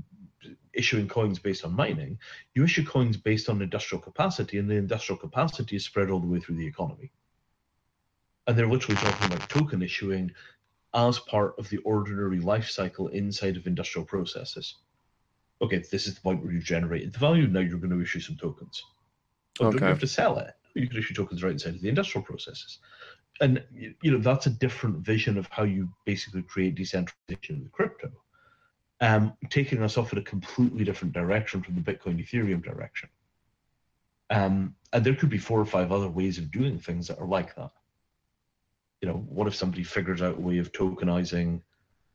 issuing 0.72 1.08
coins 1.08 1.38
based 1.38 1.64
on 1.64 1.74
mining. 1.74 2.18
You 2.54 2.64
issue 2.64 2.84
coins 2.84 3.16
based 3.16 3.48
on 3.48 3.62
industrial 3.62 4.02
capacity, 4.02 4.58
and 4.58 4.68
the 4.68 4.74
industrial 4.74 5.18
capacity 5.18 5.76
is 5.76 5.84
spread 5.84 6.10
all 6.10 6.20
the 6.20 6.26
way 6.26 6.40
through 6.40 6.56
the 6.56 6.66
economy. 6.66 7.12
And 8.46 8.56
they're 8.58 8.68
literally 8.68 9.00
talking 9.00 9.26
about 9.26 9.48
token 9.48 9.82
issuing 9.82 10.32
as 10.94 11.18
part 11.20 11.54
of 11.58 11.68
the 11.68 11.78
ordinary 11.78 12.40
life 12.40 12.68
cycle 12.68 13.08
inside 13.08 13.56
of 13.56 13.66
industrial 13.66 14.04
processes. 14.04 14.76
Okay, 15.62 15.82
this 15.90 16.06
is 16.06 16.14
the 16.14 16.20
point 16.20 16.42
where 16.42 16.52
you've 16.52 16.64
generated 16.64 17.12
the 17.12 17.18
value. 17.18 17.46
Now 17.46 17.60
you're 17.60 17.78
going 17.78 17.90
to 17.90 18.00
issue 18.00 18.20
some 18.20 18.36
tokens. 18.36 18.82
Oh, 19.60 19.70
don't 19.70 19.80
you 19.80 19.86
have 19.86 20.00
to 20.00 20.06
sell 20.06 20.38
it? 20.38 20.54
You 20.74 20.88
can 20.88 20.98
issue 20.98 21.14
tokens 21.14 21.42
right 21.42 21.52
inside 21.52 21.74
of 21.74 21.82
the 21.82 21.88
industrial 21.88 22.24
processes. 22.24 22.78
And 23.40 23.62
you 23.72 24.10
know 24.10 24.18
that's 24.18 24.46
a 24.46 24.50
different 24.50 24.98
vision 24.98 25.38
of 25.38 25.46
how 25.50 25.62
you 25.62 25.88
basically 26.04 26.42
create 26.42 26.74
decentralization 26.74 27.62
with 27.62 27.72
crypto, 27.72 28.10
um, 29.00 29.34
taking 29.48 29.82
us 29.82 29.96
off 29.96 30.12
in 30.12 30.18
a 30.18 30.22
completely 30.22 30.84
different 30.84 31.14
direction 31.14 31.62
from 31.62 31.74
the 31.74 31.80
Bitcoin 31.80 32.22
Ethereum 32.22 32.62
direction. 32.62 33.08
Um, 34.28 34.74
and 34.92 35.04
there 35.04 35.14
could 35.14 35.30
be 35.30 35.38
four 35.38 35.58
or 35.58 35.66
five 35.66 35.90
other 35.90 36.08
ways 36.08 36.38
of 36.38 36.50
doing 36.50 36.78
things 36.78 37.08
that 37.08 37.18
are 37.18 37.26
like 37.26 37.54
that. 37.56 37.70
You 39.00 39.08
know, 39.08 39.24
what 39.28 39.48
if 39.48 39.54
somebody 39.54 39.84
figures 39.84 40.22
out 40.22 40.36
a 40.36 40.40
way 40.40 40.58
of 40.58 40.72
tokenizing, 40.72 41.62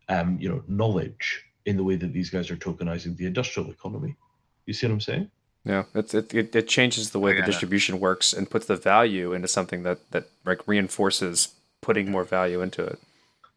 um, 0.10 0.38
you 0.40 0.50
know, 0.50 0.64
knowledge 0.68 1.44
in 1.66 1.78
the 1.78 1.84
way 1.84 1.96
that 1.96 2.14
these 2.14 2.30
guys 2.30 2.52
are 2.52 2.56
tokenizing 2.56 3.18
the 3.18 3.26
industrial 3.26 3.70
economy? 3.70 4.16
You 4.66 4.74
see 4.74 4.88
what 4.88 4.94
I'm 4.94 5.02
saying? 5.02 5.32
Yeah, 5.64 5.84
it's, 5.96 6.14
it, 6.14 6.34
it 6.34 6.56
it 6.56 6.68
changes 6.68 7.10
the 7.10 7.20
way 7.20 7.32
the 7.32 7.40
gotta- 7.40 7.52
distribution 7.52 8.00
works 8.00 8.34
and 8.34 8.50
puts 8.50 8.68
the 8.68 8.76
value 8.76 9.34
into 9.34 9.48
something 9.48 9.84
that 9.84 10.12
that 10.12 10.30
like 10.46 10.68
reinforces 10.68 11.56
putting 11.82 12.12
more 12.12 12.24
value 12.24 12.62
into 12.62 12.84
it. 12.84 13.00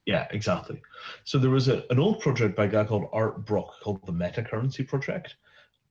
Yeah, 0.07 0.27
exactly. 0.31 0.81
So 1.25 1.39
there 1.39 1.51
was 1.51 1.69
a, 1.69 1.85
an 1.91 1.99
old 1.99 2.21
project 2.21 2.57
by 2.57 2.65
a 2.65 2.69
guy 2.69 2.85
called 2.85 3.11
Art 3.13 3.45
Brock 3.45 3.75
called 3.83 4.01
the 4.07 4.13
Meta 4.13 4.43
Currency 4.43 4.83
Project, 4.83 5.37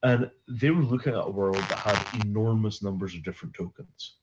and 0.02 0.32
they 0.48 0.72
were 0.72 0.82
looking 0.82 1.14
at 1.14 1.28
a 1.28 1.30
world 1.30 1.58
that 1.58 1.78
had 1.78 2.26
enormous 2.26 2.82
numbers 2.82 3.14
of 3.14 3.24
different 3.24 3.54
tokens. 3.54 4.16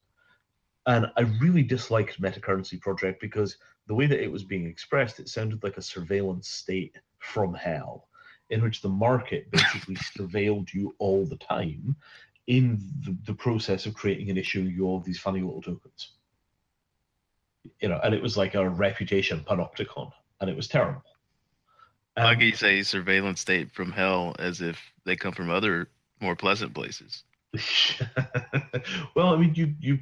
And 0.87 1.07
I 1.17 1.23
really 1.41 1.63
disliked 1.63 2.21
Meta 2.21 2.41
Currency 2.41 2.77
Project 2.77 3.21
because 3.21 3.57
the 3.87 3.95
way 3.95 4.07
that 4.07 4.23
it 4.23 4.33
was 4.33 4.45
being 4.45 4.67
expressed, 4.67 5.21
it 5.21 5.29
sounded 5.29 5.63
like 5.63 5.77
a 5.77 5.83
surveillance 5.83 6.49
state 6.49 6.99
from 7.19 7.55
hell, 7.55 8.09
in 8.51 8.63
which 8.63 8.81
the 8.81 8.89
market 8.89 9.51
basically 9.51 9.97
surveilled 10.19 10.73
you 10.73 10.95
all 10.99 11.25
the 11.27 11.37
time 11.37 11.97
in 12.47 12.79
the, 13.01 13.17
the 13.25 13.35
process 13.35 13.87
of 13.87 13.95
creating 13.95 14.29
and 14.31 14.39
issuing 14.39 14.69
you 14.69 14.85
all 14.85 15.01
these 15.01 15.19
funny 15.19 15.41
little 15.41 15.63
tokens 15.63 16.13
you 17.81 17.89
know, 17.89 18.01
and 18.03 18.15
it 18.15 18.23
was 18.23 18.37
like 18.37 18.55
a 18.55 18.69
reputation 18.69 19.41
panopticon, 19.41 20.11
and 20.41 20.51
it 20.51 20.57
was 20.57 20.69
terrible. 20.69 21.03
How 22.17 22.29
Um, 22.29 22.35
can 22.37 22.47
you 22.47 22.53
say 22.53 22.83
surveillance 22.83 23.41
state 23.41 23.73
from 23.73 23.93
hell 23.93 24.37
as 24.39 24.61
if 24.61 24.79
they 25.05 25.17
come 25.17 25.33
from 25.33 25.51
other 25.51 25.89
more 26.21 26.37
pleasant 26.37 26.75
places? 26.75 27.25
well, 29.15 29.35
I 29.35 29.37
mean, 29.37 29.55
you 29.55 29.75
you 29.81 29.99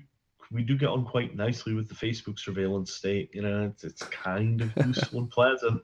we 0.53 0.63
do 0.63 0.77
get 0.77 0.89
on 0.89 1.05
quite 1.05 1.35
nicely 1.37 1.75
with 1.75 1.89
the 1.89 1.95
Facebook 1.95 2.39
surveillance 2.39 2.93
state. 2.93 3.31
You 3.35 3.43
know, 3.43 3.65
it's, 3.67 3.85
it's 3.85 4.03
kind 4.05 4.61
of 4.61 4.73
useful 4.87 5.21
and 5.21 5.31
pleasant. 5.31 5.83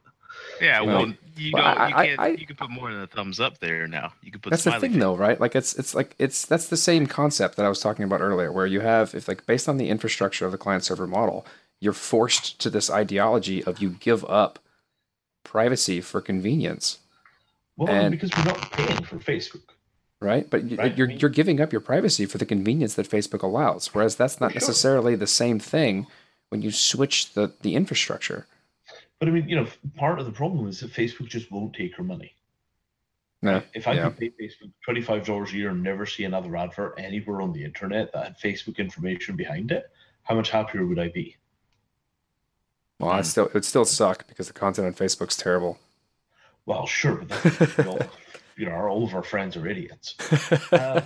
Yeah, 0.61 0.83
Well, 0.83 1.07
well, 1.07 1.14
you 1.37 1.51
well, 1.55 1.62
know, 1.62 1.69
I- 1.69 1.89
you 1.89 1.95
I- 1.95 2.07
can't. 2.07 2.21
I- 2.21 2.29
you 2.29 2.47
can 2.47 2.57
put 2.57 2.71
more 2.71 2.93
than 2.93 3.01
a 3.03 3.07
thumbs 3.07 3.41
up 3.41 3.59
there 3.59 3.89
now. 3.89 4.12
You 4.23 4.31
can 4.31 4.41
put. 4.41 4.51
That's 4.51 4.64
the 4.64 4.73
thing, 4.79 4.93
face. 4.93 5.01
though, 5.01 5.16
right? 5.16 5.41
Like 5.41 5.57
it's 5.57 5.75
it's 5.79 5.95
like 5.95 6.14
it's 6.19 6.45
that's 6.45 6.66
the 6.69 6.77
same 6.77 7.07
concept 7.07 7.57
that 7.57 7.64
I 7.64 7.69
was 7.69 7.81
talking 7.81 8.05
about 8.05 8.21
earlier, 8.21 8.53
where 8.53 8.66
you 8.66 8.81
have 8.81 9.14
if 9.14 9.27
like 9.27 9.47
based 9.47 9.69
on 9.69 9.79
the 9.79 9.89
infrastructure 9.89 10.45
of 10.45 10.53
the 10.53 10.59
client 10.59 10.85
server 10.85 11.07
model, 11.07 11.47
you're 11.81 11.93
forced 11.95 12.61
to 12.61 12.69
this 12.71 12.91
ideology 12.91 13.64
of 13.64 13.79
you 13.81 13.91
give 13.91 14.25
up 14.27 14.59
privacy 15.45 16.01
for 16.03 16.21
convenience, 16.21 16.99
Well, 17.77 17.89
And- 17.93 18.11
because 18.11 18.31
we're 18.37 18.45
not 18.45 18.71
paying 18.73 19.03
for 19.05 19.16
Facebook. 19.16 19.62
Right? 20.21 20.49
But 20.49 20.77
Right. 20.77 20.97
you're 20.97 21.11
you're 21.11 21.31
giving 21.31 21.61
up 21.61 21.73
your 21.73 21.81
privacy 21.81 22.27
for 22.27 22.39
the 22.39 22.47
convenience 22.47 22.95
that 22.95 23.09
Facebook 23.09 23.43
allows, 23.43 23.95
whereas 23.95 24.16
that's 24.16 24.41
not 24.41 24.53
sure. 24.53 24.61
necessarily 24.61 25.14
the 25.14 25.27
same 25.27 25.59
thing 25.59 26.07
when 26.49 26.62
you 26.62 26.71
switch 26.71 27.33
the 27.35 27.53
the 27.62 27.75
infrastructure. 27.75 28.47
But 29.19 29.29
I 29.29 29.33
mean, 29.33 29.49
you 29.49 29.57
know, 29.57 29.66
part 29.97 30.19
of 30.21 30.27
the 30.27 30.33
problem 30.33 30.69
is 30.69 30.81
that 30.81 30.93
Facebook 30.93 31.27
just 31.29 31.51
won't 31.51 31.75
take 31.75 31.97
your 31.97 32.07
money. 32.07 32.35
No, 33.41 33.62
If 33.73 33.87
I 33.87 33.93
yeah. 33.93 34.05
could 34.11 34.19
pay 34.19 34.31
Facebook 34.31 34.73
twenty 34.85 35.01
five 35.01 35.25
dollars 35.25 35.53
a 35.53 35.57
year 35.57 35.71
and 35.71 35.83
never 35.83 36.07
see 36.07 36.25
another 36.25 36.57
advert 36.57 36.95
anywhere 36.99 37.41
on 37.41 37.53
the 37.53 37.64
internet 37.64 38.12
that 38.12 38.25
had 38.25 38.39
Facebook 38.39 38.79
information 38.79 39.37
behind 39.37 39.71
it, 39.71 39.91
how 40.25 40.35
much 40.35 40.51
happier 40.51 40.85
would 40.87 40.99
I 40.99 41.09
be? 41.09 41.37
Well, 42.99 43.12
it 43.12 43.19
um, 43.19 43.25
still 43.25 43.47
it 43.47 43.55
would 43.55 43.64
still 43.64 43.85
suck 43.85 44.27
because 44.27 44.49
the 44.49 44.53
content 44.55 44.89
on 44.89 44.95
Facebook's 44.95 45.37
terrible. 45.37 45.79
Well, 46.66 46.85
sure, 46.87 47.25
but 47.25 47.29
that's, 47.29 47.77
you 48.59 48.66
know, 48.66 48.72
you 48.72 48.78
know, 48.78 48.84
all 48.88 49.04
of 49.04 49.14
our 49.14 49.22
friends 49.22 49.56
are 49.56 49.66
idiots. 49.66 50.14
Uh, 50.72 51.00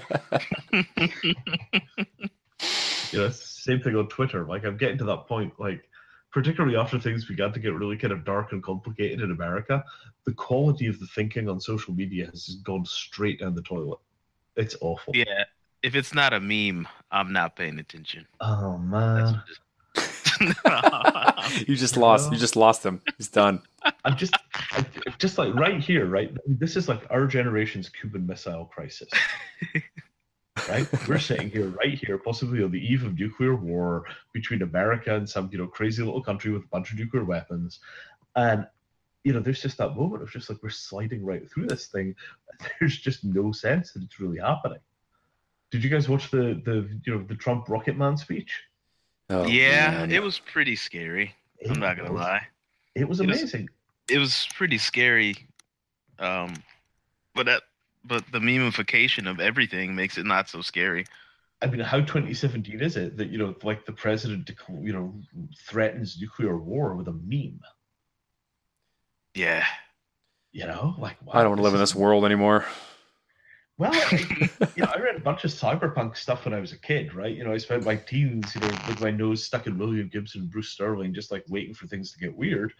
you 3.12 3.18
know, 3.18 3.28
same 3.30 3.80
thing 3.80 3.96
on 3.96 4.08
Twitter. 4.08 4.44
Like, 4.44 4.64
I'm 4.64 4.76
getting 4.76 4.98
to 4.98 5.04
that 5.04 5.26
point, 5.28 5.52
like, 5.58 5.88
particularly 6.32 6.76
after 6.76 6.98
things 6.98 7.24
began 7.24 7.52
to 7.52 7.60
get 7.60 7.74
really 7.74 7.96
kind 7.96 8.12
of 8.12 8.24
dark 8.24 8.52
and 8.52 8.62
complicated 8.62 9.20
in 9.20 9.30
America, 9.30 9.84
the 10.24 10.32
quality 10.32 10.86
of 10.86 10.98
the 10.98 11.06
thinking 11.14 11.48
on 11.48 11.60
social 11.60 11.92
media 11.94 12.26
has 12.26 12.46
just 12.46 12.64
gone 12.64 12.84
straight 12.84 13.40
down 13.40 13.54
the 13.54 13.62
toilet. 13.62 13.98
It's 14.56 14.76
awful. 14.80 15.14
Yeah, 15.14 15.44
if 15.82 15.94
it's 15.94 16.14
not 16.14 16.32
a 16.32 16.40
meme, 16.40 16.88
I'm 17.10 17.32
not 17.32 17.56
paying 17.56 17.78
attention. 17.78 18.26
Oh 18.40 18.78
That's 18.78 19.32
man, 19.32 19.42
just- 19.46 19.60
you 21.66 21.76
just 21.76 21.96
lost. 21.96 22.32
You 22.32 22.38
just 22.38 22.56
lost 22.56 22.84
him. 22.84 23.00
He's 23.18 23.28
done. 23.28 23.62
I'm 24.04 24.16
just, 24.16 24.34
I, 24.72 24.84
just 25.18 25.38
like 25.38 25.54
right 25.54 25.80
here, 25.80 26.06
right. 26.06 26.32
This 26.46 26.76
is 26.76 26.88
like 26.88 27.02
our 27.10 27.26
generation's 27.26 27.88
Cuban 27.88 28.26
Missile 28.26 28.66
Crisis. 28.66 29.08
right? 30.68 30.86
We're 31.08 31.18
sitting 31.18 31.50
here, 31.50 31.68
right 31.68 31.94
here, 31.94 32.18
possibly 32.18 32.62
on 32.62 32.70
the 32.70 32.80
eve 32.80 33.04
of 33.04 33.18
nuclear 33.18 33.56
war 33.56 34.04
between 34.32 34.62
America 34.62 35.14
and 35.14 35.28
some, 35.28 35.48
you 35.52 35.58
know, 35.58 35.66
crazy 35.66 36.02
little 36.02 36.22
country 36.22 36.52
with 36.52 36.64
a 36.64 36.68
bunch 36.68 36.92
of 36.92 36.98
nuclear 36.98 37.24
weapons, 37.24 37.80
and 38.36 38.66
you 39.24 39.32
know, 39.32 39.40
there's 39.40 39.62
just 39.62 39.78
that 39.78 39.96
moment 39.96 40.22
of 40.22 40.30
just 40.30 40.50
like 40.50 40.58
we're 40.62 40.70
sliding 40.70 41.24
right 41.24 41.48
through 41.50 41.66
this 41.66 41.86
thing. 41.86 42.14
There's 42.80 42.98
just 42.98 43.24
no 43.24 43.52
sense 43.52 43.92
that 43.92 44.02
it's 44.02 44.18
really 44.18 44.38
happening. 44.38 44.80
Did 45.70 45.84
you 45.84 45.90
guys 45.90 46.08
watch 46.08 46.30
the 46.30 46.60
the 46.64 46.88
you 47.04 47.14
know 47.14 47.24
the 47.24 47.36
Trump 47.36 47.68
Rocket 47.68 47.96
Man 47.96 48.16
speech? 48.16 48.62
Oh, 49.30 49.46
yeah, 49.46 49.90
man. 49.92 50.12
it 50.12 50.22
was 50.22 50.38
pretty 50.38 50.76
scary. 50.76 51.34
I'm 51.68 51.80
not 51.80 51.96
gonna 51.96 52.12
was- 52.12 52.20
lie. 52.20 52.46
It 52.94 53.08
was 53.08 53.20
It 53.20 53.26
was- 53.26 53.38
amazing. 53.40 53.68
It 54.10 54.18
was 54.18 54.46
pretty 54.54 54.78
scary. 54.78 55.36
Um, 56.18 56.54
but 57.34 57.46
that, 57.46 57.62
but 58.04 58.24
the 58.32 58.38
memeification 58.40 59.30
of 59.30 59.40
everything 59.40 59.94
makes 59.94 60.18
it 60.18 60.26
not 60.26 60.48
so 60.48 60.60
scary. 60.60 61.06
I 61.62 61.66
mean, 61.66 61.80
how 61.80 62.00
2017 62.00 62.80
is 62.80 62.96
it 62.96 63.16
that 63.16 63.28
you 63.30 63.38
know, 63.38 63.54
like 63.62 63.86
the 63.86 63.92
president, 63.92 64.50
you 64.80 64.92
know, 64.92 65.14
threatens 65.66 66.18
nuclear 66.20 66.58
war 66.58 66.94
with 66.96 67.06
a 67.08 67.12
meme? 67.12 67.60
Yeah. 69.34 69.64
You 70.50 70.66
know, 70.66 70.94
like 70.98 71.16
I 71.32 71.40
don't 71.42 71.50
want 71.52 71.58
to 71.60 71.62
live 71.62 71.74
in 71.74 71.80
this 71.80 71.94
world 71.94 72.24
anymore. 72.24 72.66
Well, 73.82 73.90
I, 73.92 74.48
you 74.76 74.84
know, 74.84 74.92
I 74.94 75.00
read 75.00 75.16
a 75.16 75.20
bunch 75.20 75.42
of 75.42 75.50
cyberpunk 75.50 76.16
stuff 76.16 76.44
when 76.44 76.54
I 76.54 76.60
was 76.60 76.70
a 76.70 76.78
kid, 76.78 77.14
right? 77.14 77.36
You 77.36 77.42
know, 77.42 77.52
I 77.52 77.58
spent 77.58 77.84
my 77.84 77.96
teens, 77.96 78.54
you 78.54 78.60
know, 78.60 78.68
with 78.86 79.00
my 79.00 79.10
nose 79.10 79.42
stuck 79.42 79.66
in 79.66 79.76
William 79.76 80.06
Gibson 80.06 80.42
and 80.42 80.50
Bruce 80.52 80.68
Sterling, 80.68 81.12
just 81.12 81.32
like 81.32 81.42
waiting 81.48 81.74
for 81.74 81.88
things 81.88 82.12
to 82.12 82.18
get 82.20 82.32
weird. 82.32 82.72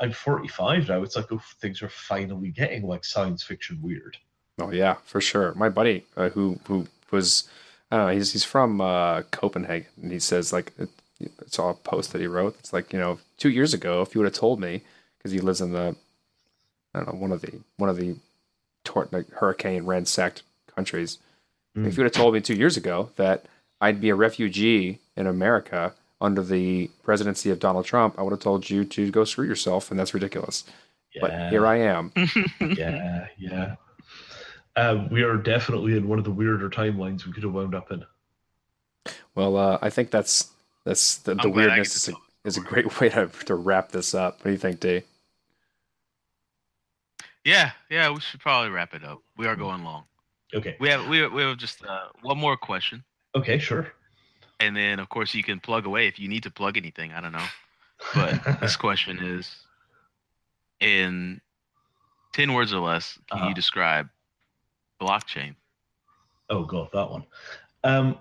I'm 0.00 0.12
45 0.12 0.90
now. 0.90 1.02
It's 1.02 1.16
like, 1.16 1.32
oh, 1.32 1.40
things 1.62 1.80
are 1.80 1.88
finally 1.88 2.50
getting 2.50 2.86
like 2.86 3.06
science 3.06 3.42
fiction 3.42 3.80
weird. 3.80 4.18
Oh 4.60 4.70
yeah, 4.70 4.96
for 5.06 5.22
sure. 5.22 5.54
My 5.54 5.70
buddy 5.70 6.04
uh, 6.14 6.28
who 6.28 6.60
who 6.66 6.86
was 7.10 7.48
I 7.90 7.96
don't 7.96 8.06
know, 8.08 8.12
he's 8.12 8.32
he's 8.32 8.44
from 8.44 8.82
uh, 8.82 9.22
Copenhagen, 9.30 9.88
and 10.02 10.12
he 10.12 10.18
says 10.18 10.52
like 10.52 10.74
it, 10.78 10.90
it's 11.38 11.58
all 11.58 11.70
a 11.70 11.74
post 11.74 12.12
that 12.12 12.20
he 12.20 12.26
wrote. 12.26 12.56
It's 12.58 12.74
like 12.74 12.92
you 12.92 12.98
know, 12.98 13.18
two 13.38 13.48
years 13.48 13.72
ago, 13.72 14.02
if 14.02 14.14
you 14.14 14.20
would 14.20 14.26
have 14.26 14.38
told 14.38 14.60
me, 14.60 14.82
because 15.16 15.32
he 15.32 15.40
lives 15.40 15.62
in 15.62 15.72
the 15.72 15.96
I 16.94 16.98
don't 16.98 17.14
know 17.14 17.18
one 17.18 17.32
of 17.32 17.40
the 17.40 17.60
one 17.78 17.88
of 17.88 17.96
the 17.96 18.16
tor- 18.84 19.08
like 19.10 19.30
hurricane 19.30 19.86
ransacked 19.86 20.42
countries. 20.80 21.18
Mm. 21.76 21.86
If 21.86 21.96
you 21.96 22.02
would 22.02 22.12
have 22.12 22.20
told 22.22 22.34
me 22.34 22.40
two 22.40 22.54
years 22.54 22.76
ago 22.76 23.10
that 23.16 23.44
I'd 23.80 24.00
be 24.00 24.08
a 24.08 24.14
refugee 24.14 24.98
in 25.16 25.26
America 25.26 25.94
under 26.20 26.42
the 26.42 26.90
presidency 27.02 27.50
of 27.50 27.58
Donald 27.58 27.84
Trump, 27.84 28.14
I 28.18 28.22
would 28.22 28.32
have 28.32 28.40
told 28.40 28.68
you 28.68 28.84
to 28.84 29.10
go 29.10 29.24
screw 29.24 29.46
yourself, 29.46 29.90
and 29.90 29.98
that's 29.98 30.14
ridiculous. 30.14 30.64
Yeah, 31.14 31.20
But 31.22 31.50
here 31.50 31.66
I 31.66 31.76
am. 31.76 32.12
yeah, 32.60 33.26
yeah. 33.38 33.74
Uh, 34.76 35.06
we 35.10 35.22
are 35.22 35.36
definitely 35.36 35.96
in 35.96 36.08
one 36.08 36.18
of 36.18 36.24
the 36.24 36.30
weirder 36.30 36.70
timelines 36.70 37.26
we 37.26 37.32
could 37.32 37.42
have 37.42 37.52
wound 37.52 37.74
up 37.74 37.90
in. 37.90 38.04
Well, 39.34 39.56
uh, 39.56 39.78
I 39.82 39.90
think 39.90 40.10
that's 40.10 40.50
that's 40.84 41.18
the, 41.18 41.34
the 41.34 41.42
I'm 41.42 41.52
glad 41.52 41.64
I 41.64 41.66
get 41.66 41.76
weirdness 41.76 41.96
is 41.96 42.08
a, 42.08 42.16
is 42.44 42.56
a 42.56 42.60
great 42.60 42.88
way 43.00 43.08
to, 43.10 43.28
to 43.46 43.54
wrap 43.54 43.90
this 43.92 44.14
up. 44.14 44.38
What 44.38 44.44
do 44.44 44.50
you 44.52 44.58
think, 44.58 44.80
D? 44.80 45.02
Yeah, 47.44 47.72
yeah, 47.88 48.10
we 48.10 48.20
should 48.20 48.40
probably 48.40 48.70
wrap 48.70 48.94
it 48.94 49.02
up. 49.02 49.22
We 49.36 49.46
are 49.46 49.56
going 49.56 49.82
long. 49.82 50.04
Okay. 50.54 50.76
We 50.80 50.88
have 50.88 51.06
we 51.08 51.18
have, 51.18 51.32
we 51.32 51.42
have 51.42 51.56
just 51.58 51.84
uh, 51.84 52.06
one 52.22 52.38
more 52.38 52.56
question, 52.56 53.04
Okay, 53.36 53.58
sure. 53.58 53.92
and 54.58 54.76
then 54.76 54.98
of 54.98 55.08
course 55.08 55.34
you 55.34 55.42
can 55.42 55.60
plug 55.60 55.86
away 55.86 56.06
if 56.08 56.18
you 56.18 56.28
need 56.28 56.42
to 56.42 56.50
plug 56.50 56.76
anything. 56.76 57.12
I 57.12 57.20
don't 57.20 57.32
know, 57.32 57.46
but 58.14 58.40
this 58.60 58.76
question 58.76 59.18
is 59.22 59.54
in 60.80 61.40
ten 62.32 62.52
words 62.54 62.72
or 62.72 62.80
less. 62.80 63.18
Can 63.30 63.38
Uh-huh. 63.38 63.48
you 63.48 63.54
describe 63.54 64.08
blockchain? 65.00 65.54
oh 66.48 66.64
god, 66.64 66.88
that 66.92 67.08
one. 67.10 67.24
Um, 67.84 68.18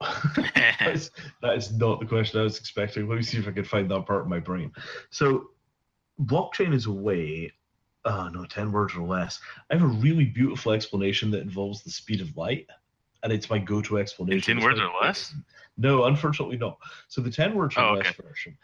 that, 0.00 0.90
is, 0.92 1.10
that 1.42 1.56
is 1.56 1.72
not 1.72 2.00
the 2.00 2.06
question 2.06 2.40
I 2.40 2.42
was 2.42 2.58
expecting. 2.58 3.08
Let 3.08 3.16
me 3.16 3.22
see 3.22 3.38
if 3.38 3.46
I 3.48 3.52
can 3.52 3.64
find 3.64 3.88
that 3.90 4.04
part 4.06 4.22
of 4.22 4.28
my 4.28 4.40
brain. 4.40 4.72
So, 5.10 5.50
blockchain 6.20 6.74
is 6.74 6.86
a 6.86 6.92
way. 6.92 7.52
Oh 8.06 8.28
no, 8.28 8.44
ten 8.44 8.70
words 8.72 8.94
or 8.94 9.06
less. 9.06 9.40
I 9.70 9.74
have 9.74 9.82
a 9.82 9.86
really 9.86 10.24
beautiful 10.24 10.72
explanation 10.72 11.30
that 11.32 11.42
involves 11.42 11.82
the 11.82 11.90
speed 11.90 12.20
of 12.20 12.34
light, 12.36 12.66
and 13.22 13.32
it's 13.32 13.50
my 13.50 13.58
go-to 13.58 13.96
in 13.96 14.02
explanation. 14.02 14.56
ten 14.56 14.64
words 14.64 14.78
my- 14.78 14.86
or 14.86 14.92
less? 15.02 15.34
No, 15.76 16.04
unfortunately 16.04 16.56
not. 16.56 16.78
So 17.08 17.20
the 17.20 17.30
10 17.30 17.54
words 17.54 17.76
or 17.76 17.80
Oh, 17.82 17.94
less 17.96 18.06
okay. 18.06 18.22
version 18.26 18.56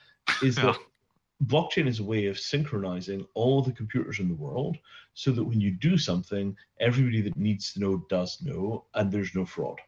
is 0.43 0.59
Oh. 0.59 0.73
that 0.73 0.79
blockchain 1.47 1.87
is 1.87 1.99
a 1.99 2.05
way 2.05 2.25
of 2.27 2.39
synchronizing 2.39 3.27
all 3.35 3.59
of 3.59 3.67
the 3.67 3.73
computers 3.73 4.19
in 4.19 4.29
the 4.29 4.35
world 4.35 4.79
so 5.13 5.31
that 5.33 5.45
when 5.45 5.61
you 5.61 5.71
do 5.73 5.99
something, 5.99 6.57
everybody 6.81 7.21
that 7.21 7.37
needs 7.37 7.75
to 7.75 7.81
know 7.81 7.99
does 8.09 8.41
know 8.41 8.87
and 8.95 9.13
there's 9.13 9.35
no 9.35 9.45
fraud. 9.45 9.79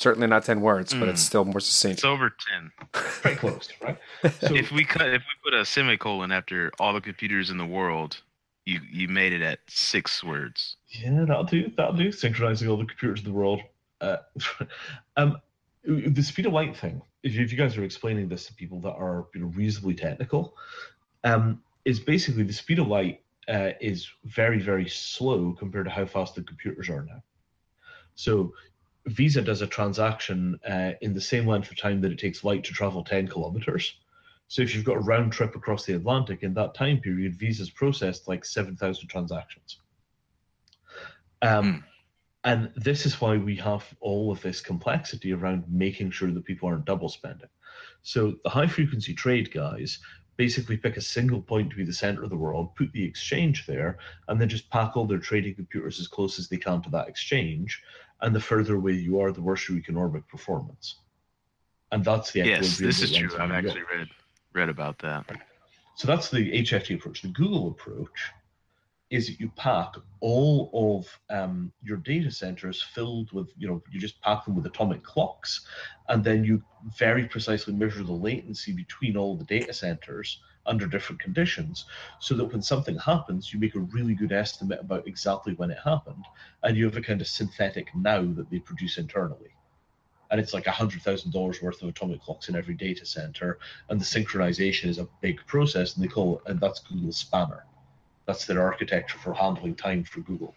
Certainly 0.00 0.26
not 0.28 0.44
ten 0.44 0.60
words, 0.60 0.92
but 0.94 1.08
it's 1.08 1.22
Mm. 1.22 1.26
still 1.26 1.44
more 1.44 1.60
succinct. 1.60 1.98
It's 1.98 2.04
over 2.04 2.30
ten. 2.30 2.72
Pretty 2.92 3.36
close, 3.36 3.68
right? 3.82 3.98
So 4.40 4.54
if 4.56 4.72
we 4.72 4.84
cut 4.84 5.08
if 5.14 5.22
we 5.22 5.50
put 5.52 5.54
a 5.54 5.64
semicolon 5.64 6.32
after 6.32 6.72
all 6.80 6.92
the 6.92 7.00
computers 7.00 7.50
in 7.50 7.58
the 7.58 7.66
world, 7.66 8.20
you 8.68 8.80
you 8.90 9.08
made 9.08 9.32
it 9.32 9.40
at 9.40 9.60
six 9.66 10.22
words. 10.22 10.76
yeah, 10.88 11.24
that'll 11.24 11.44
do. 11.44 11.72
That'll 11.76 11.94
do. 11.94 12.12
Synchronizing 12.12 12.68
all 12.68 12.76
the 12.76 12.84
computers 12.84 13.20
in 13.20 13.24
the 13.24 13.32
world. 13.32 13.62
Uh, 14.00 14.18
um, 15.16 15.40
the 15.84 16.22
speed 16.22 16.46
of 16.46 16.52
light 16.52 16.76
thing. 16.76 17.00
If 17.22 17.34
you, 17.34 17.42
if 17.42 17.50
you 17.50 17.58
guys 17.58 17.76
are 17.76 17.84
explaining 17.84 18.28
this 18.28 18.46
to 18.46 18.54
people 18.54 18.80
that 18.82 18.92
are 18.92 19.26
you 19.34 19.40
know, 19.40 19.46
reasonably 19.48 19.94
technical, 19.94 20.54
um, 21.24 21.62
is 21.84 21.98
basically 21.98 22.42
the 22.42 22.52
speed 22.52 22.78
of 22.78 22.88
light 22.88 23.22
uh, 23.48 23.70
is 23.80 24.06
very 24.24 24.60
very 24.60 24.88
slow 24.88 25.56
compared 25.58 25.86
to 25.86 25.90
how 25.90 26.04
fast 26.04 26.34
the 26.34 26.42
computers 26.42 26.90
are 26.90 27.04
now. 27.04 27.22
So 28.16 28.52
Visa 29.06 29.40
does 29.40 29.62
a 29.62 29.66
transaction 29.66 30.60
uh, 30.68 30.92
in 31.00 31.14
the 31.14 31.20
same 31.20 31.46
length 31.46 31.70
of 31.70 31.78
time 31.78 32.02
that 32.02 32.12
it 32.12 32.18
takes 32.18 32.44
light 32.44 32.64
to 32.64 32.74
travel 32.74 33.02
10 33.02 33.28
kilometers. 33.28 33.94
So 34.48 34.62
if 34.62 34.74
you've 34.74 34.84
got 34.84 34.96
a 34.96 35.00
round 35.00 35.32
trip 35.32 35.54
across 35.54 35.84
the 35.84 35.94
Atlantic 35.94 36.42
in 36.42 36.54
that 36.54 36.74
time 36.74 37.00
period, 37.00 37.36
Visa's 37.36 37.70
processed 37.70 38.28
like 38.28 38.44
7,000 38.46 39.06
transactions. 39.06 39.78
Um, 41.42 41.84
and 42.44 42.72
this 42.74 43.04
is 43.04 43.20
why 43.20 43.36
we 43.36 43.56
have 43.56 43.84
all 44.00 44.32
of 44.32 44.40
this 44.40 44.62
complexity 44.62 45.34
around 45.34 45.64
making 45.68 46.10
sure 46.12 46.30
that 46.30 46.46
people 46.46 46.68
aren't 46.68 46.86
double 46.86 47.10
spending. 47.10 47.48
So 48.02 48.36
the 48.42 48.48
high 48.48 48.66
frequency 48.66 49.12
trade 49.12 49.52
guys 49.52 49.98
basically 50.38 50.78
pick 50.78 50.96
a 50.96 51.02
single 51.02 51.42
point 51.42 51.68
to 51.68 51.76
be 51.76 51.84
the 51.84 51.92
center 51.92 52.22
of 52.22 52.30
the 52.30 52.36
world, 52.36 52.74
put 52.74 52.90
the 52.92 53.04
exchange 53.04 53.66
there, 53.66 53.98
and 54.28 54.40
then 54.40 54.48
just 54.48 54.70
pack 54.70 54.96
all 54.96 55.04
their 55.04 55.18
trading 55.18 55.56
computers 55.56 56.00
as 56.00 56.08
close 56.08 56.38
as 56.38 56.48
they 56.48 56.56
can 56.56 56.80
to 56.80 56.90
that 56.90 57.08
exchange. 57.08 57.82
And 58.22 58.34
the 58.34 58.40
further 58.40 58.76
away 58.76 58.92
you 58.92 59.20
are, 59.20 59.30
the 59.30 59.42
worse 59.42 59.68
your 59.68 59.76
economic 59.76 60.26
performance. 60.28 61.00
And 61.92 62.04
that's 62.04 62.30
the 62.30 62.44
Yes, 62.44 62.78
this 62.78 63.02
is 63.02 63.14
true. 63.14 63.36
I've 63.38 63.50
actually 63.50 63.82
read 63.94 64.08
read 64.52 64.68
about 64.68 64.98
that. 64.98 65.26
so 65.94 66.06
that's 66.06 66.30
the 66.30 66.62
HFT 66.62 66.96
approach. 66.96 67.22
The 67.22 67.28
Google 67.28 67.68
approach 67.68 68.32
is 69.10 69.26
that 69.26 69.40
you 69.40 69.50
pack 69.56 69.94
all 70.20 70.70
of 70.74 71.18
um, 71.30 71.72
your 71.82 71.96
data 71.96 72.30
centers 72.30 72.82
filled 72.82 73.32
with, 73.32 73.48
you 73.56 73.66
know, 73.66 73.82
you 73.90 73.98
just 73.98 74.20
pack 74.20 74.44
them 74.44 74.54
with 74.54 74.66
atomic 74.66 75.02
clocks, 75.02 75.66
and 76.08 76.22
then 76.22 76.44
you 76.44 76.62
very 76.98 77.24
precisely 77.24 77.72
measure 77.72 78.02
the 78.02 78.12
latency 78.12 78.72
between 78.72 79.16
all 79.16 79.34
the 79.36 79.44
data 79.44 79.72
centers 79.72 80.40
under 80.66 80.86
different 80.86 81.20
conditions, 81.20 81.86
so 82.20 82.34
that 82.34 82.52
when 82.52 82.60
something 82.60 82.98
happens, 82.98 83.52
you 83.52 83.58
make 83.58 83.74
a 83.74 83.80
really 83.80 84.14
good 84.14 84.32
estimate 84.32 84.80
about 84.80 85.08
exactly 85.08 85.54
when 85.54 85.70
it 85.70 85.78
happened, 85.82 86.24
and 86.62 86.76
you 86.76 86.84
have 86.84 86.96
a 86.96 87.00
kind 87.00 87.22
of 87.22 87.26
synthetic 87.26 87.88
now 87.94 88.20
that 88.34 88.50
they 88.50 88.58
produce 88.58 88.98
internally. 88.98 89.50
And 90.30 90.40
it's 90.40 90.54
like 90.54 90.66
a 90.66 90.72
hundred 90.72 91.02
thousand 91.02 91.32
dollars 91.32 91.62
worth 91.62 91.82
of 91.82 91.88
atomic 91.88 92.20
clocks 92.22 92.48
in 92.48 92.56
every 92.56 92.74
data 92.74 93.06
center, 93.06 93.58
and 93.88 94.00
the 94.00 94.04
synchronization 94.04 94.86
is 94.88 94.98
a 94.98 95.08
big 95.20 95.44
process, 95.46 95.94
and 95.94 96.04
they 96.04 96.08
call 96.08 96.38
it, 96.38 96.50
and 96.50 96.60
that's 96.60 96.80
Google 96.80 97.12
Spanner. 97.12 97.64
That's 98.26 98.44
their 98.44 98.62
architecture 98.62 99.18
for 99.18 99.34
handling 99.34 99.74
time 99.74 100.04
for 100.04 100.20
Google, 100.20 100.54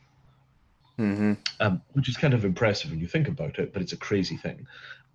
hmm 0.97 1.34
um, 1.59 1.82
which 1.93 2.09
is 2.09 2.17
kind 2.17 2.34
of 2.34 2.45
impressive 2.45 2.91
when 2.91 2.99
you 2.99 3.07
think 3.07 3.28
about 3.28 3.59
it, 3.59 3.72
but 3.74 3.82
it's 3.82 3.93
a 3.93 3.97
crazy 3.97 4.38
thing. 4.38 4.67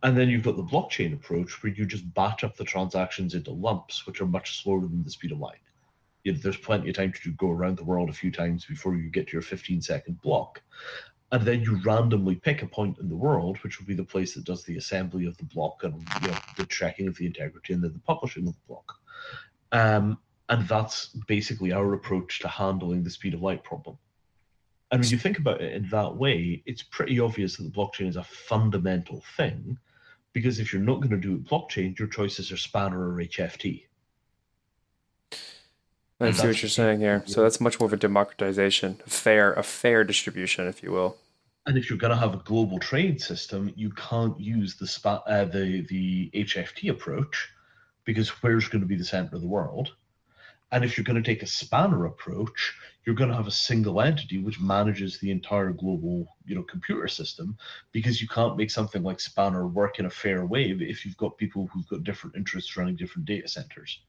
And 0.02 0.16
then 0.16 0.28
you've 0.28 0.44
got 0.44 0.56
the 0.56 0.62
blockchain 0.62 1.14
approach 1.14 1.62
where 1.62 1.72
you 1.72 1.86
just 1.86 2.12
batch 2.14 2.44
up 2.44 2.56
the 2.56 2.64
transactions 2.64 3.34
into 3.34 3.50
lumps, 3.50 4.06
which 4.06 4.20
are 4.20 4.26
much 4.26 4.62
slower 4.62 4.80
than 4.80 5.02
the 5.02 5.10
speed 5.10 5.32
of 5.32 5.38
light. 5.38 5.60
You 6.24 6.32
know, 6.32 6.38
there's 6.42 6.56
plenty 6.56 6.90
of 6.90 6.96
time 6.96 7.12
to 7.22 7.32
go 7.32 7.50
around 7.50 7.78
the 7.78 7.84
world 7.84 8.10
a 8.10 8.14
few 8.14 8.30
times 8.30 8.64
before 8.64 8.96
you 8.96 9.10
get 9.10 9.28
to 9.28 9.32
your 9.32 9.42
15 9.42 9.82
second 9.82 10.20
block. 10.22 10.62
And 11.32 11.42
then 11.42 11.60
you 11.60 11.80
randomly 11.84 12.36
pick 12.36 12.62
a 12.62 12.66
point 12.66 12.98
in 12.98 13.08
the 13.08 13.16
world, 13.16 13.58
which 13.58 13.78
will 13.78 13.86
be 13.86 13.94
the 13.94 14.04
place 14.04 14.34
that 14.34 14.44
does 14.44 14.64
the 14.64 14.76
assembly 14.76 15.26
of 15.26 15.36
the 15.38 15.44
block 15.44 15.82
and 15.82 16.06
you 16.22 16.28
know, 16.28 16.38
the 16.56 16.66
checking 16.66 17.08
of 17.08 17.16
the 17.16 17.26
integrity 17.26 17.72
and 17.72 17.82
then 17.82 17.92
the 17.92 17.98
publishing 18.00 18.46
of 18.46 18.54
the 18.54 18.60
block. 18.68 18.94
Um, 19.72 20.18
and 20.48 20.68
that's 20.68 21.08
basically 21.26 21.72
our 21.72 21.94
approach 21.94 22.38
to 22.40 22.48
handling 22.48 23.02
the 23.02 23.10
speed 23.10 23.34
of 23.34 23.42
light 23.42 23.64
problem. 23.64 23.98
And 24.92 25.00
when 25.00 25.10
you 25.10 25.18
think 25.18 25.38
about 25.38 25.60
it 25.60 25.72
in 25.72 25.88
that 25.88 26.14
way, 26.14 26.62
it's 26.64 26.82
pretty 26.82 27.18
obvious 27.18 27.56
that 27.56 27.64
the 27.64 27.70
blockchain 27.70 28.08
is 28.08 28.16
a 28.16 28.22
fundamental 28.22 29.24
thing, 29.36 29.76
because 30.32 30.60
if 30.60 30.72
you're 30.72 30.82
not 30.82 31.00
going 31.00 31.10
to 31.10 31.16
do 31.16 31.38
blockchain, 31.38 31.98
your 31.98 32.06
choices 32.06 32.52
are 32.52 32.56
Spanner 32.56 33.10
or 33.10 33.16
HFT. 33.16 33.86
I 36.18 36.30
see 36.30 36.46
what 36.46 36.62
you're 36.62 36.70
saying 36.70 37.00
here. 37.00 37.22
So 37.26 37.42
that's 37.42 37.60
much 37.60 37.78
more 37.78 37.86
of 37.88 37.92
a 37.92 37.98
democratization, 37.98 39.00
a 39.06 39.10
fair, 39.10 39.52
a 39.52 39.62
fair 39.62 40.02
distribution, 40.02 40.66
if 40.66 40.82
you 40.82 40.90
will. 40.90 41.18
And 41.66 41.76
if 41.76 41.90
you're 41.90 41.98
going 41.98 42.12
to 42.12 42.16
have 42.16 42.32
a 42.32 42.38
global 42.38 42.78
trade 42.78 43.20
system, 43.20 43.72
you 43.76 43.90
can't 43.90 44.38
use 44.40 44.76
the 44.76 44.86
spa- 44.86 45.22
uh, 45.26 45.44
the 45.44 45.84
the 45.88 46.30
HFT 46.32 46.90
approach 46.90 47.48
because 48.04 48.30
where's 48.42 48.68
going 48.68 48.80
to 48.80 48.86
be 48.86 48.96
the 48.96 49.04
center 49.04 49.34
of 49.34 49.42
the 49.42 49.48
world? 49.48 49.94
And 50.72 50.84
if 50.84 50.96
you're 50.96 51.04
going 51.04 51.22
to 51.22 51.28
take 51.28 51.42
a 51.42 51.46
spanner 51.46 52.06
approach, 52.06 52.74
you're 53.04 53.14
going 53.14 53.30
to 53.30 53.36
have 53.36 53.46
a 53.46 53.52
single 53.52 54.00
entity 54.00 54.38
which 54.38 54.60
manages 54.60 55.18
the 55.18 55.30
entire 55.30 55.70
global, 55.70 56.26
you 56.44 56.54
know, 56.54 56.62
computer 56.62 57.08
system 57.08 57.56
because 57.92 58.22
you 58.22 58.28
can't 58.28 58.56
make 58.56 58.70
something 58.70 59.02
like 59.02 59.20
spanner 59.20 59.66
work 59.66 59.98
in 59.98 60.06
a 60.06 60.10
fair 60.10 60.46
way 60.46 60.70
if 60.70 61.04
you've 61.04 61.16
got 61.16 61.36
people 61.36 61.68
who've 61.72 61.88
got 61.88 62.04
different 62.04 62.36
interests 62.36 62.76
running 62.76 62.96
different 62.96 63.26
data 63.26 63.48
centers 63.48 64.00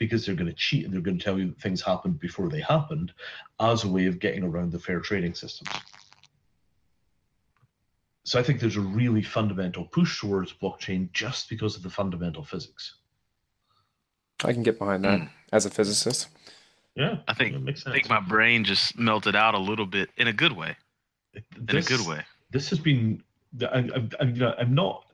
because 0.00 0.26
they're 0.26 0.34
going 0.34 0.48
to 0.48 0.56
cheat 0.56 0.84
and 0.84 0.92
they're 0.92 1.00
going 1.02 1.18
to 1.18 1.24
tell 1.24 1.38
you 1.38 1.46
that 1.46 1.60
things 1.60 1.80
happened 1.80 2.18
before 2.18 2.48
they 2.48 2.60
happened 2.60 3.12
as 3.60 3.84
a 3.84 3.88
way 3.88 4.06
of 4.06 4.18
getting 4.18 4.42
around 4.42 4.72
the 4.72 4.78
fair 4.78 4.98
trading 4.98 5.34
systems. 5.34 5.70
So 8.24 8.40
I 8.40 8.42
think 8.42 8.60
there's 8.60 8.76
a 8.76 8.80
really 8.80 9.22
fundamental 9.22 9.84
push 9.84 10.20
towards 10.20 10.54
blockchain 10.54 11.12
just 11.12 11.50
because 11.50 11.76
of 11.76 11.82
the 11.82 11.90
fundamental 11.90 12.42
physics. 12.42 12.94
I 14.42 14.52
can 14.52 14.62
get 14.62 14.78
behind 14.78 15.04
that 15.04 15.28
as 15.52 15.66
a 15.66 15.70
physicist. 15.70 16.28
Yeah, 16.96 17.18
I 17.28 17.34
think 17.34 17.52
that 17.52 17.60
makes 17.60 17.86
I 17.86 17.92
think 17.92 18.08
my 18.08 18.20
brain 18.20 18.64
just 18.64 18.98
melted 18.98 19.36
out 19.36 19.54
a 19.54 19.58
little 19.58 19.86
bit 19.86 20.10
in 20.16 20.28
a 20.28 20.32
good 20.32 20.52
way. 20.52 20.76
in 21.34 21.76
a 21.76 21.82
good 21.82 22.06
way. 22.06 22.22
This 22.50 22.70
has 22.70 22.78
been. 22.78 23.22
I'm, 23.70 23.90
I'm, 23.94 24.10
I'm, 24.18 24.34
you 24.34 24.40
know, 24.40 24.54
I'm 24.58 24.74
not. 24.74 25.04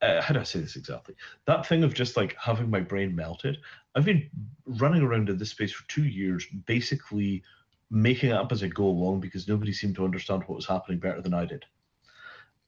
Uh, 0.00 0.20
how 0.20 0.34
do 0.34 0.40
I 0.40 0.42
say 0.42 0.60
this 0.60 0.76
exactly? 0.76 1.14
That 1.46 1.66
thing 1.66 1.84
of 1.84 1.94
just 1.94 2.16
like 2.16 2.36
having 2.40 2.68
my 2.68 2.80
brain 2.80 3.14
melted. 3.14 3.58
I've 3.94 4.04
been 4.04 4.30
running 4.66 5.02
around 5.02 5.28
in 5.28 5.38
this 5.38 5.50
space 5.50 5.72
for 5.72 5.86
two 5.88 6.04
years, 6.04 6.46
basically 6.66 7.42
making 7.90 8.30
it 8.30 8.36
up 8.36 8.52
as 8.52 8.62
I 8.62 8.68
go 8.68 8.84
along 8.84 9.20
because 9.20 9.46
nobody 9.46 9.72
seemed 9.72 9.96
to 9.96 10.04
understand 10.04 10.44
what 10.46 10.56
was 10.56 10.66
happening 10.66 10.98
better 10.98 11.20
than 11.20 11.34
I 11.34 11.44
did. 11.44 11.64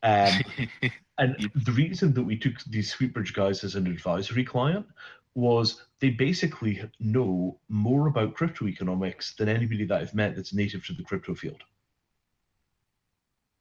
Um, 0.02 0.40
and 1.18 1.50
the 1.54 1.72
reason 1.72 2.12
that 2.12 2.22
we 2.22 2.36
took 2.36 2.62
these 2.64 2.94
Sweetbridge 2.94 3.32
guys 3.32 3.64
as 3.64 3.74
an 3.74 3.86
advisory 3.86 4.44
client 4.44 4.86
was 5.34 5.82
they 5.98 6.10
basically 6.10 6.82
know 7.00 7.58
more 7.68 8.06
about 8.06 8.34
crypto 8.34 8.68
economics 8.68 9.34
than 9.34 9.48
anybody 9.48 9.84
that 9.84 10.00
I've 10.00 10.14
met 10.14 10.36
that's 10.36 10.54
native 10.54 10.86
to 10.86 10.92
the 10.92 11.02
crypto 11.02 11.34
field. 11.34 11.62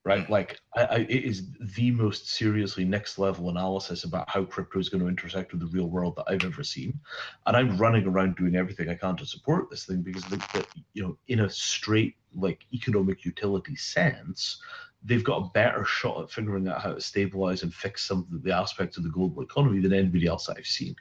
Right? 0.06 0.30
Like, 0.30 0.60
I, 0.76 0.84
I, 0.84 0.96
it 0.98 1.24
is 1.24 1.52
the 1.76 1.92
most 1.92 2.28
seriously 2.28 2.84
next 2.84 3.18
level 3.18 3.50
analysis 3.50 4.04
about 4.04 4.30
how 4.30 4.44
crypto 4.44 4.80
is 4.80 4.90
going 4.90 5.02
to 5.02 5.08
intersect 5.08 5.54
with 5.54 5.62
the 5.62 5.68
real 5.68 5.90
world 5.90 6.18
that 6.18 6.26
I've 6.28 6.44
ever 6.44 6.62
seen. 6.62 7.00
And 7.46 7.56
I'm 7.56 7.78
running 7.78 8.06
around 8.06 8.36
doing 8.36 8.58
everything 8.58 8.90
I 8.90 8.96
can 8.96 9.16
to 9.16 9.26
support 9.26 9.70
this 9.70 9.86
thing 9.86 10.02
because, 10.02 10.26
the, 10.26 10.36
the, 10.54 10.66
you 10.94 11.04
know, 11.04 11.18
in 11.30 11.40
a 11.40 11.50
straight, 11.50 12.18
like, 12.36 12.66
economic 12.74 13.24
utility 13.24 13.78
sense, 13.78 14.62
they've 15.06 15.24
got 15.24 15.38
a 15.38 15.50
better 15.54 15.86
shot 15.86 16.22
at 16.22 16.32
figuring 16.32 16.68
out 16.68 16.82
how 16.82 16.94
to 16.94 17.00
stabilize 17.00 17.64
and 17.64 17.74
fix 17.74 18.06
some 18.06 18.28
of 18.34 18.44
the 18.44 18.52
aspects 18.52 18.98
of 18.98 19.04
the 19.04 19.10
global 19.10 19.42
economy 19.42 19.80
than 19.80 19.94
anybody 19.94 20.28
else 20.28 20.48
that 20.48 20.58
I've 20.58 20.66
seen. 20.66 20.96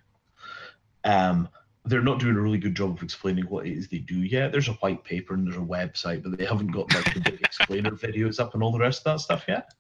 Um, 1.03 1.49
they're 1.85 2.03
not 2.03 2.21
doing 2.21 2.37
a 2.37 2.41
really 2.41 2.59
good 2.59 2.77
job 2.77 2.93
of 2.93 3.03
explaining 3.03 3.45
what 3.47 3.67
it 3.67 3.73
is 3.73 3.89
they 3.89 3.99
do 3.99 4.23
yet. 4.23 4.53
There's 4.53 4.69
a 4.69 4.75
white 4.75 5.03
paper 5.03 5.35
and 5.35 5.47
there's 5.47 5.57
a 5.57 5.61
website, 5.61 6.23
but 6.23 6.37
they 6.39 6.45
haven't 6.45 6.69
got 6.69 6.93
like 6.95 7.13
the 7.13 7.21
big 7.21 7.41
explainer 7.45 7.91
videos 7.91 8.39
up 8.39 8.55
and 8.55 8.63
all 8.63 8.71
the 8.71 8.79
rest 8.79 9.01
of 9.01 9.05
that 9.05 9.21
stuff 9.21 9.45
yet. 9.49 9.73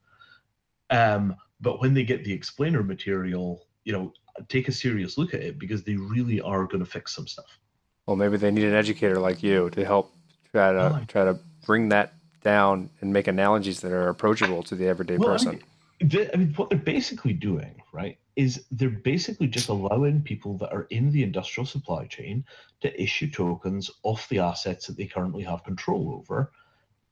Um, 0.90 1.36
but 1.60 1.80
when 1.80 1.94
they 1.94 2.02
get 2.02 2.24
the 2.24 2.32
explainer 2.32 2.82
material, 2.82 3.66
you 3.84 3.92
know, 3.92 4.12
take 4.48 4.68
a 4.68 4.72
serious 4.72 5.16
look 5.16 5.32
at 5.32 5.40
it 5.40 5.58
because 5.58 5.84
they 5.84 5.94
really 5.94 6.40
are 6.40 6.66
going 6.66 6.84
to 6.84 6.90
fix 6.90 7.14
some 7.14 7.26
stuff. 7.26 7.58
Well, 8.06 8.16
maybe 8.16 8.36
they 8.36 8.50
need 8.50 8.64
an 8.64 8.74
educator 8.74 9.18
like 9.18 9.42
you 9.42 9.70
to 9.70 9.84
help 9.84 10.12
try 10.50 10.72
to 10.72 11.00
oh, 11.00 11.04
try 11.06 11.24
to 11.24 11.38
bring 11.64 11.88
that 11.90 12.14
down 12.42 12.90
and 13.00 13.12
make 13.12 13.28
analogies 13.28 13.80
that 13.80 13.92
are 13.92 14.08
approachable 14.08 14.62
to 14.64 14.74
the 14.74 14.86
everyday 14.86 15.16
well, 15.16 15.30
person. 15.30 15.60
I 16.00 16.04
mean, 16.04 16.30
I 16.32 16.36
mean, 16.36 16.52
what 16.54 16.68
they're 16.68 16.78
basically 16.78 17.32
doing, 17.32 17.80
right, 17.92 18.18
is 18.36 18.64
they're 18.70 18.88
basically 18.88 19.46
just 19.46 19.68
allowing 19.68 20.22
people 20.22 20.56
that 20.58 20.72
are 20.72 20.86
in 20.90 21.10
the 21.10 21.22
industrial 21.22 21.66
supply 21.66 22.06
chain 22.06 22.44
to 22.80 23.02
issue 23.02 23.30
tokens 23.30 23.90
off 24.02 24.28
the 24.28 24.38
assets 24.38 24.86
that 24.86 24.96
they 24.96 25.06
currently 25.06 25.42
have 25.42 25.64
control 25.64 26.14
over 26.14 26.50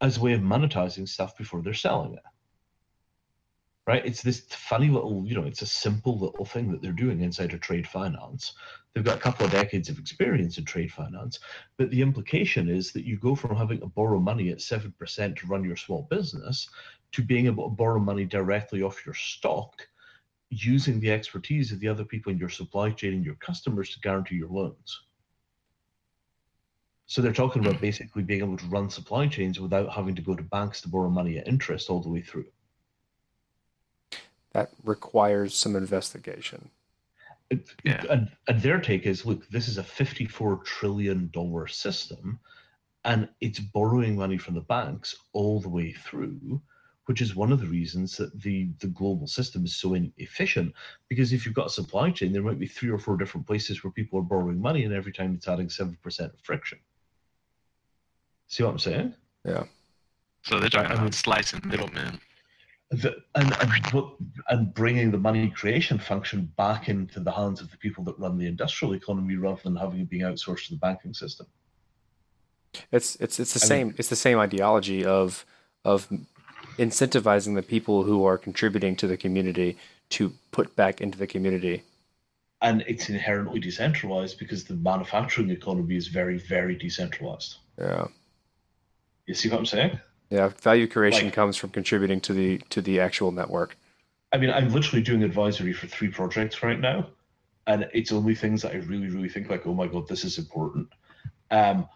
as 0.01 0.17
a 0.17 0.21
way 0.21 0.33
of 0.33 0.41
monetizing 0.41 1.07
stuff 1.09 1.37
before 1.37 1.61
they're 1.63 1.75
selling 1.75 2.15
it. 2.15 2.23
Right? 3.87 4.07
It's 4.07 4.23
this 4.23 4.41
funny 4.51 4.89
little, 4.89 5.25
you 5.27 5.35
know, 5.35 5.45
it's 5.45 5.63
a 5.63 5.67
simple 5.67 6.19
little 6.19 6.45
thing 6.45 6.71
that 6.71 6.81
they're 6.81 6.93
doing 6.93 7.21
inside 7.21 7.53
of 7.53 7.61
trade 7.61 7.89
finance. 7.89 8.55
They've 8.95 9.05
got 9.05 9.17
a 9.17 9.21
couple 9.21 9.47
of 9.47 9.53
decades 9.53 9.89
of 9.89 9.99
experience 9.99 10.59
in 10.59 10.65
trade 10.65 10.93
finance, 10.93 11.41
but 11.77 11.91
the 11.91 12.01
implication 12.01 12.69
is 12.69 12.93
that 12.93 13.05
you 13.05 13.19
go 13.19 13.35
from 13.35 13.57
having 13.57 13.81
to 13.81 13.87
borrow 13.87 14.21
money 14.21 14.51
at 14.51 14.59
7% 14.59 15.37
to 15.37 15.47
run 15.47 15.65
your 15.65 15.77
small 15.77 16.07
business 16.11 16.69
to 17.13 17.23
being 17.23 17.47
able 17.47 17.69
to 17.69 17.75
borrow 17.75 17.99
money 17.99 18.25
directly 18.25 18.83
off 18.83 19.05
your 19.05 19.15
stock 19.15 19.89
using 20.51 20.99
the 21.01 21.11
expertise 21.11 21.73
of 21.73 21.81
the 21.81 21.89
other 21.89 22.05
people 22.05 22.33
in 22.33 22.39
your 22.39 22.49
supply 22.49 22.91
chain 22.91 23.15
and 23.15 23.25
your 23.25 23.37
customers 23.37 23.91
to 23.91 24.01
guarantee 24.01 24.35
your 24.35 24.49
loans. 24.49 25.01
So 27.07 27.23
they're 27.23 27.33
talking 27.33 27.65
about 27.65 27.81
basically 27.81 28.23
being 28.23 28.41
able 28.41 28.57
to 28.57 28.67
run 28.67 28.91
supply 28.91 29.27
chains 29.27 29.59
without 29.59 29.93
having 29.93 30.15
to 30.15 30.23
go 30.23 30.35
to 30.35 30.43
banks 30.43 30.81
to 30.83 30.89
borrow 30.89 31.09
money 31.09 31.39
at 31.39 31.49
interest 31.49 31.91
all 31.91 32.01
the 32.01 32.09
way 32.09 32.21
through. 32.21 32.47
That 34.53 34.71
requires 34.85 35.57
some 35.57 35.77
investigation. 35.77 36.71
Yeah. 37.85 38.05
And, 38.09 38.31
and 38.47 38.63
their 38.63 38.81
take 38.81 39.07
is 39.07 39.27
look, 39.27 39.49
this 39.49 39.67
is 39.67 39.79
a 39.79 39.83
$54 39.83 40.65
trillion 40.65 41.33
system, 41.69 42.39
and 43.05 43.29
it's 43.41 43.59
borrowing 43.59 44.17
money 44.17 44.39
from 44.39 44.55
the 44.55 44.61
banks 44.61 45.17
all 45.33 45.61
the 45.61 45.69
way 45.69 45.93
through 45.93 46.61
which 47.07 47.21
is 47.21 47.35
one 47.35 47.53
of 47.53 47.61
the 47.61 47.67
reasons 47.67 48.17
that 48.17 48.41
the 48.41 48.69
the 48.81 48.87
global 48.89 49.27
system 49.27 49.65
is 49.65 49.77
so 49.77 49.95
inefficient. 49.95 50.73
Because 51.09 51.33
if 51.33 51.45
you've 51.45 51.55
got 51.55 51.67
a 51.67 51.71
supply 51.71 52.11
chain, 52.11 52.33
there 52.33 52.43
might 52.43 52.59
be 52.59 52.67
three 52.67 52.91
or 52.91 52.99
four 52.99 53.17
different 53.17 53.47
places 53.47 53.83
where 53.83 53.91
people 53.91 54.19
are 54.19 54.23
borrowing 54.23 54.61
money, 54.61 54.85
and 54.85 54.95
every 54.95 55.13
time 55.13 55.35
it's 55.35 55.49
adding 55.49 55.69
seven 55.69 55.97
percent 56.03 56.33
of 56.35 56.41
friction. 56.41 56.79
See 58.49 58.63
what 58.63 58.71
I'm 58.71 58.79
saying? 58.79 59.15
Yeah. 59.45 59.65
So 60.43 60.59
they're 60.59 60.71
trying 60.71 61.11
to 61.11 61.17
slice 61.17 61.53
and 61.53 61.65
middlemen. 61.67 62.21
The, 62.91 63.15
and 63.37 63.57
and, 63.61 64.05
and 64.49 64.75
bringing 64.75 65.13
the 65.13 65.19
money 65.19 65.49
creation 65.51 65.99
function 65.99 66.53
back 66.57 66.89
into 66.89 67.21
the 67.21 67.31
hands 67.31 67.61
of 67.61 67.71
the 67.71 67.77
people 67.77 68.03
that 68.05 68.19
run 68.19 68.37
the 68.37 68.47
industrial 68.47 68.95
economy 68.95 69.37
rather 69.37 69.61
than 69.63 69.77
having 69.77 70.01
it 70.01 70.11
being 70.11 70.23
outsourced 70.23 70.67
to 70.67 70.73
the 70.73 70.79
banking 70.79 71.15
system. 71.15 71.47
It's 72.91 73.17
it's 73.17 73.39
it's 73.39 73.55
the 73.55 73.65
I 73.65 73.69
same 73.69 73.87
mean, 73.89 73.97
it's 73.99 74.09
the 74.09 74.17
same 74.17 74.39
ideology 74.39 75.05
of 75.05 75.45
of 75.85 76.09
incentivizing 76.79 77.55
the 77.55 77.63
people 77.63 78.03
who 78.03 78.25
are 78.25 78.39
contributing 78.39 78.97
to 78.97 79.07
the 79.07 79.17
community 79.17 79.77
to 80.11 80.33
put 80.51 80.75
back 80.77 81.01
into 81.01 81.19
the 81.19 81.27
community. 81.27 81.83
And 82.63 82.85
it's 82.87 83.09
inherently 83.09 83.61
decentralized 83.61 84.39
because 84.39 84.65
the 84.65 84.75
manufacturing 84.75 85.51
economy 85.51 85.97
is 85.97 86.09
very, 86.09 86.39
very 86.39 86.77
decentralized. 86.77 87.57
Yeah. 87.79 88.09
You 89.27 89.35
see 89.35 89.49
what 89.49 89.59
I'm 89.59 89.67
saying? 89.67 89.99
Yeah, 90.29 90.49
value 90.61 90.87
creation 90.87 91.27
like, 91.27 91.35
comes 91.35 91.57
from 91.57 91.71
contributing 91.71 92.21
to 92.23 92.33
the 92.33 92.59
to 92.71 92.81
the 92.81 93.01
actual 93.01 93.33
network. 93.33 93.77
I 94.33 94.39
mean, 94.39 94.51
I'm 94.51 94.69
literally 94.69 95.03
doing 95.03 95.25
advisory 95.25 95.73
for 95.73 95.89
three 95.89 96.09
projects 96.09 96.63
right 96.63 96.79
now, 96.79 97.09
and 97.67 97.89
it's 97.93 98.13
only 98.13 98.37
things 98.37 98.63
that 98.63 98.73
I 98.73 98.77
really, 98.77 99.09
really 99.09 99.29
think 99.29 99.51
like, 99.51 99.67
oh 99.67 99.75
my 99.75 99.89
god, 99.89 100.07
this 100.07 100.25
is 100.25 100.39
important. 100.39 100.89
Um, 101.51 101.89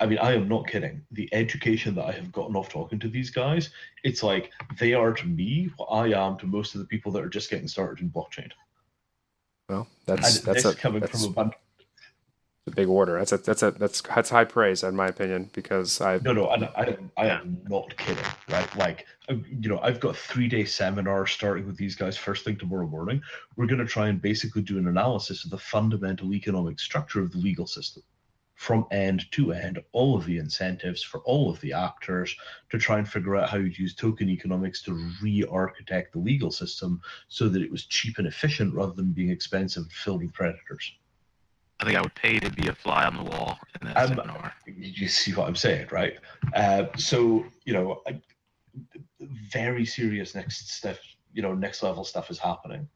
I 0.00 0.06
mean, 0.06 0.18
I 0.18 0.32
am 0.32 0.48
not 0.48 0.66
kidding. 0.66 1.02
The 1.12 1.28
education 1.32 1.94
that 1.96 2.06
I 2.06 2.12
have 2.12 2.32
gotten 2.32 2.56
off 2.56 2.70
talking 2.70 2.98
to 3.00 3.08
these 3.08 3.30
guys, 3.30 3.68
it's 4.02 4.22
like 4.22 4.50
they 4.78 4.94
are 4.94 5.12
to 5.12 5.26
me 5.26 5.70
what 5.76 5.86
I 5.86 6.08
am 6.18 6.38
to 6.38 6.46
most 6.46 6.74
of 6.74 6.80
the 6.80 6.86
people 6.86 7.12
that 7.12 7.22
are 7.22 7.28
just 7.28 7.50
getting 7.50 7.68
started 7.68 8.02
in 8.02 8.10
blockchain. 8.10 8.50
Well, 9.68 9.86
that's 10.06 10.38
and 10.38 10.46
that's 10.46 10.64
a, 10.64 10.74
coming 10.74 11.00
that's 11.00 11.22
from 11.22 11.30
a 11.30 11.34
bunch. 11.34 11.54
A 12.66 12.70
big 12.70 12.88
order. 12.88 13.18
That's 13.18 13.32
a 13.32 13.38
that's 13.38 13.62
a 13.62 13.70
that's 13.72 14.00
that's 14.00 14.30
high 14.30 14.44
praise 14.44 14.82
in 14.82 14.96
my 14.96 15.06
opinion 15.08 15.50
because 15.52 16.00
I 16.00 16.18
no 16.22 16.32
no 16.32 16.46
I 16.46 16.82
I, 16.82 16.96
I 17.16 17.26
am 17.28 17.58
not 17.68 17.96
kidding 17.96 18.24
right 18.50 18.76
like 18.76 19.06
uh, 19.30 19.36
you 19.48 19.68
know 19.68 19.80
I've 19.80 20.00
got 20.00 20.16
three 20.16 20.46
day 20.48 20.64
seminar 20.64 21.26
starting 21.26 21.66
with 21.66 21.76
these 21.76 21.94
guys 21.94 22.16
first 22.16 22.44
thing 22.44 22.56
tomorrow 22.56 22.86
morning. 22.86 23.22
We're 23.56 23.66
going 23.66 23.78
to 23.78 23.86
try 23.86 24.08
and 24.08 24.20
basically 24.20 24.62
do 24.62 24.78
an 24.78 24.88
analysis 24.88 25.44
of 25.44 25.50
the 25.50 25.58
fundamental 25.58 26.34
economic 26.34 26.78
structure 26.80 27.20
of 27.20 27.32
the 27.32 27.38
legal 27.38 27.66
system 27.66 28.02
from 28.60 28.84
end 28.90 29.24
to 29.30 29.52
end 29.52 29.82
all 29.92 30.14
of 30.14 30.26
the 30.26 30.36
incentives 30.36 31.02
for 31.02 31.20
all 31.20 31.48
of 31.48 31.58
the 31.62 31.72
actors 31.72 32.36
to 32.68 32.76
try 32.76 32.98
and 32.98 33.08
figure 33.08 33.34
out 33.34 33.48
how 33.48 33.56
you 33.56 33.72
use 33.78 33.94
token 33.94 34.28
economics 34.28 34.82
to 34.82 34.92
re-architect 35.22 36.12
the 36.12 36.18
legal 36.18 36.50
system 36.50 37.00
so 37.28 37.48
that 37.48 37.62
it 37.62 37.70
was 37.70 37.86
cheap 37.86 38.18
and 38.18 38.26
efficient 38.26 38.74
rather 38.74 38.92
than 38.92 39.12
being 39.12 39.30
expensive 39.30 39.84
and 39.84 39.92
filled 39.92 40.20
with 40.20 40.34
predators. 40.34 40.92
I 41.80 41.86
think 41.86 41.96
I 41.96 42.02
would 42.02 42.14
pay 42.14 42.38
to 42.38 42.50
be 42.50 42.68
a 42.68 42.74
fly 42.74 43.06
on 43.06 43.16
the 43.16 43.22
wall 43.22 43.58
in 43.80 43.86
that 43.88 43.96
um, 43.96 44.08
seminar. 44.08 44.52
You 44.66 45.08
see 45.08 45.32
what 45.32 45.48
I'm 45.48 45.56
saying, 45.56 45.88
right? 45.90 46.18
Uh, 46.54 46.84
so 46.98 47.46
you 47.64 47.72
know, 47.72 48.02
I, 48.06 48.20
very 49.50 49.86
serious 49.86 50.34
next 50.34 50.70
step, 50.70 50.98
you 51.32 51.40
know, 51.40 51.54
next 51.54 51.82
level 51.82 52.04
stuff 52.04 52.30
is 52.30 52.38
happening. 52.38 52.86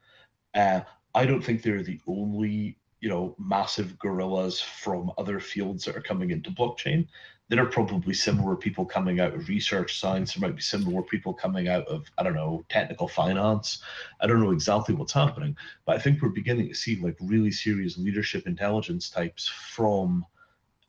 Uh, 0.55 0.81
I 1.15 1.25
don't 1.25 1.41
think 1.41 1.63
they're 1.63 1.83
the 1.83 2.01
only 2.07 2.77
you 3.05 3.11
know 3.11 3.37
massive 3.39 3.99
gorillas 3.99 4.59
from 4.59 5.13
other 5.19 5.39
fields 5.39 5.85
that 5.85 5.95
are 5.95 6.01
coming 6.01 6.31
into 6.31 6.51
blockchain 6.51 7.07
there 7.51 7.63
are 7.63 7.67
probably 7.67 8.15
similar 8.15 8.57
people 8.57 8.87
coming 8.87 9.21
out 9.21 9.35
of 9.35 9.47
research 9.47 10.01
science 10.01 10.33
there 10.33 10.41
might 10.41 10.57
be 10.57 10.63
similar 10.63 11.03
people 11.03 11.35
coming 11.35 11.69
out 11.69 11.87
of 11.87 12.07
i 12.17 12.23
don't 12.23 12.35
know 12.35 12.65
technical 12.71 13.07
finance 13.07 13.83
i 14.23 14.27
don't 14.27 14.41
know 14.41 14.53
exactly 14.53 14.95
what's 14.95 15.13
happening 15.13 15.55
but 15.85 15.95
i 15.95 15.99
think 15.99 16.23
we're 16.23 16.31
beginning 16.31 16.67
to 16.67 16.75
see 16.75 16.97
like 17.03 17.15
really 17.21 17.51
serious 17.51 17.99
leadership 17.99 18.47
intelligence 18.47 19.11
types 19.11 19.47
from 19.49 20.25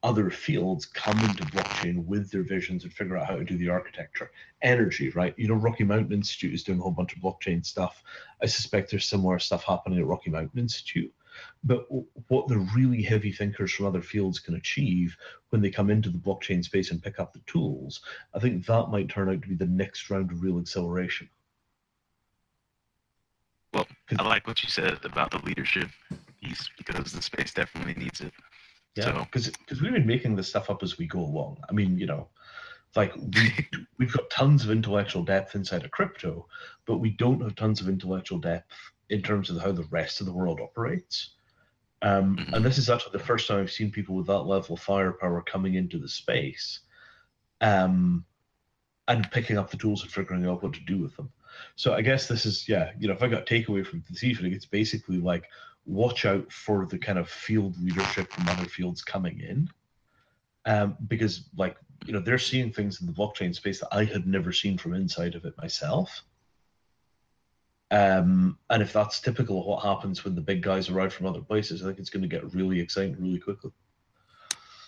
other 0.02 0.30
fields 0.30 0.86
come 0.86 1.20
into 1.20 1.44
blockchain 1.46 2.06
with 2.06 2.32
their 2.32 2.44
visions 2.44 2.84
and 2.84 2.94
figure 2.94 3.18
out 3.18 3.26
how 3.26 3.36
to 3.36 3.44
do 3.44 3.58
the 3.58 3.68
architecture. 3.68 4.30
Energy, 4.62 5.10
right? 5.10 5.34
You 5.36 5.48
know, 5.48 5.56
Rocky 5.56 5.84
Mountain 5.84 6.14
Institute 6.14 6.54
is 6.54 6.64
doing 6.64 6.78
a 6.78 6.84
whole 6.84 6.92
bunch 6.92 7.16
of 7.16 7.24
blockchain 7.24 7.66
stuff. 7.66 8.04
I 8.40 8.46
suspect 8.46 8.92
there's 8.92 9.08
similar 9.08 9.40
stuff 9.40 9.64
happening 9.64 9.98
at 9.98 10.06
Rocky 10.06 10.30
Mountain 10.30 10.60
Institute. 10.60 11.12
But 11.64 11.86
what 12.28 12.48
the 12.48 12.60
really 12.76 13.02
heavy 13.02 13.32
thinkers 13.32 13.74
from 13.74 13.86
other 13.88 14.02
fields 14.02 14.40
can 14.40 14.56
achieve 14.56 15.18
when 15.50 15.62
they 15.62 15.70
come 15.70 15.90
into 15.90 16.10
the 16.10 16.18
blockchain 16.18 16.64
space 16.64 16.92
and 16.92 17.02
pick 17.04 17.20
up 17.20 17.34
the 17.34 17.40
tools, 17.48 18.02
I 18.34 18.40
think 18.40 18.66
that 18.66 18.90
might 18.90 19.10
turn 19.10 19.30
out 19.30 19.42
to 19.42 19.48
be 19.48 19.56
the 19.56 19.66
next 19.66 20.10
round 20.10 20.32
of 20.32 20.42
real 20.42 20.60
acceleration. 20.60 21.30
Well, 23.74 23.88
I 24.18 24.24
like 24.24 24.48
what 24.48 24.64
you 24.64 24.70
said 24.70 25.00
about 25.04 25.32
the 25.32 25.40
leadership 25.40 25.90
piece 26.42 26.70
because 26.78 27.12
the 27.12 27.22
space 27.22 27.54
definitely 27.54 27.96
needs 27.96 28.22
it. 28.22 28.34
Yeah, 28.96 29.24
because 29.24 29.46
so. 29.46 29.52
because 29.60 29.82
we've 29.82 29.92
been 29.92 30.08
making 30.08 30.36
this 30.36 30.50
stuff 30.50 30.70
up 30.70 30.82
as 30.84 30.98
we 30.98 31.08
go 31.08 31.20
along. 31.20 31.58
I 31.70 31.74
mean, 31.74 31.98
you 31.98 32.06
know, 32.06 32.30
Like 32.96 33.14
we 33.16 33.68
we've 33.98 34.14
got 34.14 34.30
tons 34.30 34.64
of 34.64 34.72
intellectual 34.72 35.24
depth 35.24 35.56
inside 35.56 35.84
of 35.84 35.92
crypto, 35.92 36.48
but 36.86 36.98
we 36.98 37.12
don't 37.12 37.42
have 37.42 37.56
tons 37.56 37.82
of 37.82 37.90
intellectual 37.90 38.40
depth 38.40 38.72
in 39.10 39.22
terms 39.22 39.50
of 39.50 39.62
how 39.62 39.72
the 39.72 39.84
rest 39.84 40.20
of 40.20 40.26
the 40.26 40.34
world 40.34 40.60
operates. 40.60 41.36
Um, 42.02 42.38
Mhm. 42.38 42.54
and 42.54 42.66
this 42.66 42.78
is 42.78 42.90
actually 42.90 43.14
the 43.14 43.24
first 43.24 43.48
time 43.48 43.60
I've 43.60 43.72
seen 43.72 43.92
people 43.92 44.16
with 44.16 44.28
that 44.28 44.42
level 44.42 44.76
of 44.76 44.82
firepower 44.82 45.42
coming 45.44 45.76
into 45.76 45.98
the 45.98 46.10
space, 46.10 46.82
um, 47.62 48.26
and 49.08 49.30
picking 49.32 49.58
up 49.58 49.70
the 49.70 49.78
tools 49.78 50.02
and 50.04 50.12
figuring 50.12 50.46
out 50.46 50.64
what 50.64 50.74
to 50.74 50.80
do 50.82 50.98
with 50.98 51.16
them. 51.16 51.32
So 51.76 51.94
I 51.94 52.02
guess 52.02 52.28
this 52.28 52.46
is 52.46 52.68
yeah, 52.68 52.92
you 53.00 53.08
know, 53.08 53.14
if 53.14 53.24
I 53.24 53.28
got 53.28 53.46
takeaway 53.46 53.86
from 53.86 54.04
this 54.10 54.24
evening, 54.24 54.54
it's 54.54 54.66
basically 54.66 55.18
like 55.20 55.46
watch 55.86 56.26
out 56.26 56.52
for 56.52 56.86
the 56.86 56.98
kind 56.98 57.20
of 57.20 57.30
field 57.30 57.78
leadership 57.82 58.32
from 58.32 58.50
other 58.50 58.66
fields 58.66 59.04
coming 59.04 59.40
in, 59.40 59.70
um, 60.66 60.98
because 61.08 61.50
like 61.56 61.78
you 62.06 62.14
know 62.14 62.20
they're 62.20 62.38
seeing 62.38 62.72
things 62.72 63.02
in 63.02 63.08
the 63.08 63.14
blockchain 63.14 63.54
space 63.56 63.80
that 63.80 63.94
I 63.94 64.06
had 64.06 64.28
never 64.28 64.52
seen 64.52 64.78
from 64.78 64.94
inside 64.94 65.36
of 65.36 65.46
it 65.46 65.58
myself. 65.58 66.24
Um, 67.92 68.58
and 68.70 68.82
if 68.82 68.92
that's 68.94 69.20
typical 69.20 69.60
of 69.62 69.66
what 69.68 69.84
happens 69.84 70.24
when 70.26 70.36
the 70.36 70.42
big 70.42 70.62
guys 70.62 70.90
arrive 70.90 71.14
from 71.14 71.28
other 71.28 71.42
places, 71.42 71.84
I 71.84 71.88
think 71.88 72.00
it's 72.00 72.10
going 72.10 72.24
to 72.24 72.28
get 72.28 72.54
really 72.54 72.80
exciting 72.80 73.16
really 73.20 73.40
quickly. 73.40 73.72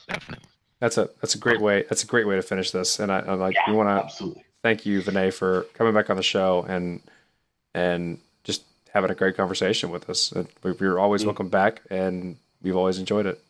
Definitely. 0.07 0.45
That's 0.79 0.97
a 0.97 1.09
that's 1.21 1.35
a 1.35 1.39
great 1.39 1.59
way. 1.59 1.83
That's 1.89 2.03
a 2.03 2.07
great 2.07 2.27
way 2.27 2.35
to 2.35 2.41
finish 2.41 2.71
this. 2.71 2.99
And 2.99 3.11
I, 3.11 3.19
I 3.19 3.33
like 3.33 3.55
we 3.67 3.73
want 3.73 3.89
to 3.89 4.03
Absolutely. 4.05 4.45
thank 4.61 4.85
you, 4.85 5.01
Vinay, 5.01 5.33
for 5.33 5.63
coming 5.73 5.93
back 5.93 6.09
on 6.09 6.17
the 6.17 6.23
show 6.23 6.65
and 6.67 7.01
and 7.73 8.19
just 8.43 8.63
having 8.93 9.09
a 9.11 9.15
great 9.15 9.35
conversation 9.35 9.89
with 9.89 10.09
us. 10.09 10.33
We- 10.63 10.73
You're 10.79 10.99
always 10.99 11.23
Mm. 11.23 11.27
welcome 11.27 11.49
back, 11.49 11.81
and 11.89 12.37
we've 12.61 12.75
always 12.75 12.99
enjoyed 12.99 13.25
it. 13.25 13.43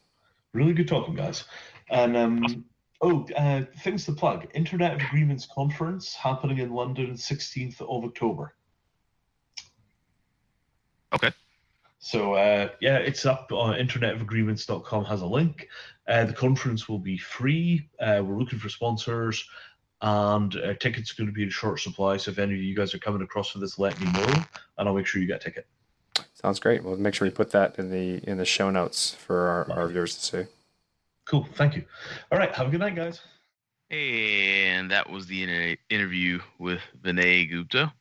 Really 0.54 0.74
good 0.74 0.88
talking, 0.88 1.16
guys. 1.16 1.44
And 1.90 2.16
um, 2.18 2.66
oh, 3.02 3.28
uh, 3.36 3.64
things 3.80 4.06
to 4.06 4.14
plug: 4.14 4.48
Internet 4.54 4.94
of 4.96 5.02
Agreements 5.02 5.48
conference 5.54 6.14
happening 6.16 6.60
in 6.60 6.72
London, 6.74 7.14
16th 7.14 7.82
of 7.82 8.04
October. 8.06 8.54
Okay. 11.18 11.32
So 12.00 12.34
uh, 12.34 12.70
yeah, 12.80 12.98
it's 12.98 13.26
up 13.26 13.52
on 13.52 13.76
internetofagreements.com 13.76 15.06
has 15.06 15.22
a 15.22 15.26
link. 15.26 15.68
Uh, 16.08 16.26
the 16.26 16.34
conference 16.34 16.88
will 16.88 17.00
be 17.00 17.18
free. 17.18 17.90
Uh, 18.00 18.22
we're 18.24 18.38
looking 18.38 18.60
for 18.60 18.70
sponsors, 18.70 19.44
and 20.02 20.56
uh, 20.58 20.74
tickets 20.76 21.12
are 21.12 21.16
going 21.16 21.28
to 21.28 21.34
be 21.34 21.44
in 21.44 21.50
short 21.50 21.80
supply. 21.80 22.18
So 22.18 22.32
if 22.32 22.40
any 22.40 22.54
of 22.54 22.62
you 22.62 22.76
guys 22.76 22.94
are 22.94 23.00
coming 23.00 23.24
across 23.24 23.50
for 23.50 23.58
this, 23.58 23.80
let 23.80 24.00
me 24.00 24.12
know, 24.12 24.34
and 24.78 24.88
I'll 24.88 24.94
make 24.94 25.08
sure 25.08 25.20
you 25.20 25.28
get 25.28 25.42
a 25.42 25.44
ticket. 25.44 25.68
Sounds 26.34 26.60
great. 26.60 26.84
We'll 26.84 26.98
make 26.98 27.16
sure 27.16 27.26
we 27.26 27.32
put 27.32 27.52
that 27.52 27.80
in 27.80 27.90
the 27.90 28.28
in 28.30 28.38
the 28.38 28.46
show 28.46 28.70
notes 28.70 29.16
for 29.16 29.48
our, 29.48 29.72
our 29.72 29.88
viewers 29.88 30.16
to 30.16 30.22
see. 30.24 30.52
Cool. 31.26 31.48
Thank 31.56 31.76
you. 31.76 31.84
All 32.32 32.38
right. 32.38 32.54
Have 32.54 32.68
a 32.68 32.70
good 32.70 32.80
night, 32.80 32.96
guys. 32.96 33.22
And 33.90 34.92
that 34.92 35.10
was 35.10 35.28
the 35.28 35.78
interview 35.90 36.40
with 36.60 36.82
Vinay 37.02 37.50
Gupta. 37.50 37.92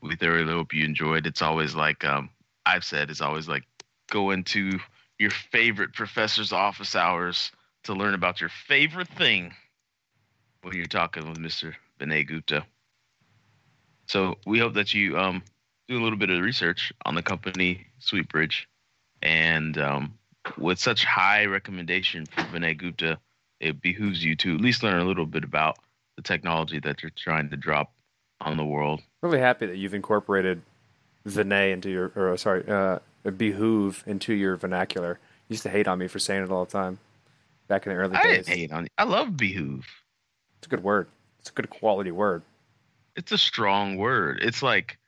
We 0.00 0.16
thoroughly 0.16 0.52
hope 0.52 0.72
you 0.72 0.84
enjoyed. 0.84 1.26
It's 1.26 1.42
always 1.42 1.74
like 1.74 2.04
um, 2.04 2.30
I've 2.66 2.84
said, 2.84 3.10
it's 3.10 3.20
always 3.20 3.48
like 3.48 3.64
go 4.10 4.30
into 4.30 4.78
your 5.18 5.30
favorite 5.30 5.92
professor's 5.92 6.52
office 6.52 6.96
hours 6.96 7.52
to 7.84 7.94
learn 7.94 8.14
about 8.14 8.40
your 8.40 8.50
favorite 8.50 9.08
thing 9.08 9.52
when 10.62 10.74
you're 10.74 10.86
talking 10.86 11.28
with 11.28 11.38
Mr. 11.38 11.74
Vinay 12.00 12.26
Gupta. 12.26 12.64
So 14.06 14.36
we 14.46 14.58
hope 14.58 14.74
that 14.74 14.92
you 14.94 15.18
um, 15.18 15.42
do 15.88 15.98
a 15.98 16.02
little 16.02 16.18
bit 16.18 16.30
of 16.30 16.40
research 16.42 16.92
on 17.04 17.14
the 17.14 17.22
company 17.22 17.86
Sweetbridge, 18.00 18.66
and 19.22 19.76
um, 19.78 20.18
with 20.58 20.78
such 20.78 21.04
high 21.04 21.46
recommendation 21.46 22.26
for 22.26 22.42
Vinay 22.42 22.76
Gupta, 22.76 23.18
it 23.60 23.80
behooves 23.80 24.22
you 24.22 24.36
to 24.36 24.54
at 24.54 24.60
least 24.60 24.82
learn 24.82 25.00
a 25.00 25.04
little 25.04 25.26
bit 25.26 25.44
about 25.44 25.78
the 26.16 26.22
technology 26.22 26.80
that 26.80 27.02
you're 27.02 27.12
trying 27.16 27.50
to 27.50 27.56
drop 27.56 27.92
on 28.40 28.56
the 28.56 28.64
world. 28.64 29.00
Really 29.22 29.38
happy 29.38 29.66
that 29.66 29.76
you've 29.76 29.94
incorporated 29.94 30.62
Vinay 31.26 31.72
into 31.72 31.90
your 31.90 32.12
or 32.14 32.36
sorry, 32.36 32.66
uh, 32.68 32.98
behoove 33.38 34.04
into 34.06 34.34
your 34.34 34.56
vernacular. 34.56 35.18
You 35.48 35.54
used 35.54 35.62
to 35.64 35.70
hate 35.70 35.88
on 35.88 35.98
me 35.98 36.06
for 36.08 36.18
saying 36.18 36.44
it 36.44 36.50
all 36.50 36.64
the 36.64 36.70
time 36.70 36.98
back 37.68 37.86
in 37.86 37.92
the 37.92 37.98
early 37.98 38.16
I 38.16 38.22
days. 38.22 38.46
didn't 38.46 38.58
hate 38.58 38.72
on 38.72 38.82
you. 38.84 38.88
I 38.98 39.04
love 39.04 39.36
behoove. 39.36 39.84
It's 40.58 40.66
a 40.66 40.70
good 40.70 40.82
word. 40.82 41.06
It's 41.40 41.50
a 41.50 41.52
good 41.52 41.70
quality 41.70 42.10
word. 42.10 42.42
It's 43.16 43.32
a 43.32 43.38
strong 43.38 43.96
word. 43.96 44.40
It's 44.42 44.62
like 44.62 44.98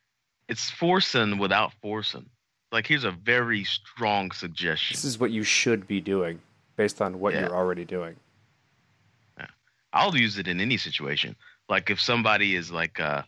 it's 0.48 0.70
forcing 0.70 1.38
without 1.38 1.72
forcing. 1.82 2.26
Like 2.72 2.86
here's 2.86 3.05
a 3.05 3.10
very 3.10 3.64
strong 3.64 4.30
suggestion. 4.30 4.94
This 4.94 5.05
is 5.05 5.18
what 5.18 5.30
you 5.30 5.43
should 5.43 5.86
be 5.86 6.01
doing 6.01 6.40
based 6.76 7.01
on 7.02 7.20
what 7.20 7.32
Yeah. 7.34 7.40
you're 7.43 7.56
already 7.56 7.84
doing. 7.84 8.16
I'll 9.93 10.14
use 10.16 10.36
it 10.36 10.47
in 10.47 10.60
any 10.60 10.76
situation. 10.76 11.36
Like 11.70 11.88
if 11.90 12.01
somebody 12.01 12.55
is 12.55 12.70
like 12.70 13.01
uh 13.01 13.22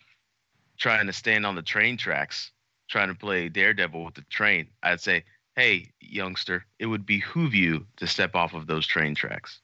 trying 0.77 1.07
to 1.07 1.13
stand 1.13 1.47
on 1.47 1.55
the 1.55 1.63
train 1.63 1.97
tracks, 1.97 2.53
trying 2.89 3.09
to 3.09 3.15
play 3.15 3.49
daredevil 3.49 4.05
with 4.05 4.15
the 4.15 4.23
train, 4.23 4.69
I'd 4.83 5.01
say, 5.01 5.25
"Hey, 5.57 5.93
youngster, 6.01 6.65
it 6.79 6.87
would 6.87 7.07
behoove 7.07 7.55
you 7.55 7.87
to 7.97 8.07
step 8.07 8.35
off 8.35 8.55
of 8.55 8.67
those 8.67 8.87
train 8.87 9.15
tracks." 9.15 9.61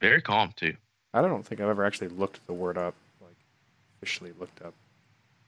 Very 0.00 0.22
calm 0.22 0.52
too. 0.56 0.76
I 1.14 1.20
don't 1.22 1.46
think 1.46 1.60
I've 1.60 1.68
ever 1.68 1.84
actually 1.84 2.08
looked 2.08 2.46
the 2.46 2.54
word 2.54 2.78
up, 2.78 2.94
like 3.20 3.36
officially 3.98 4.32
looked 4.38 4.62
up. 4.62 4.74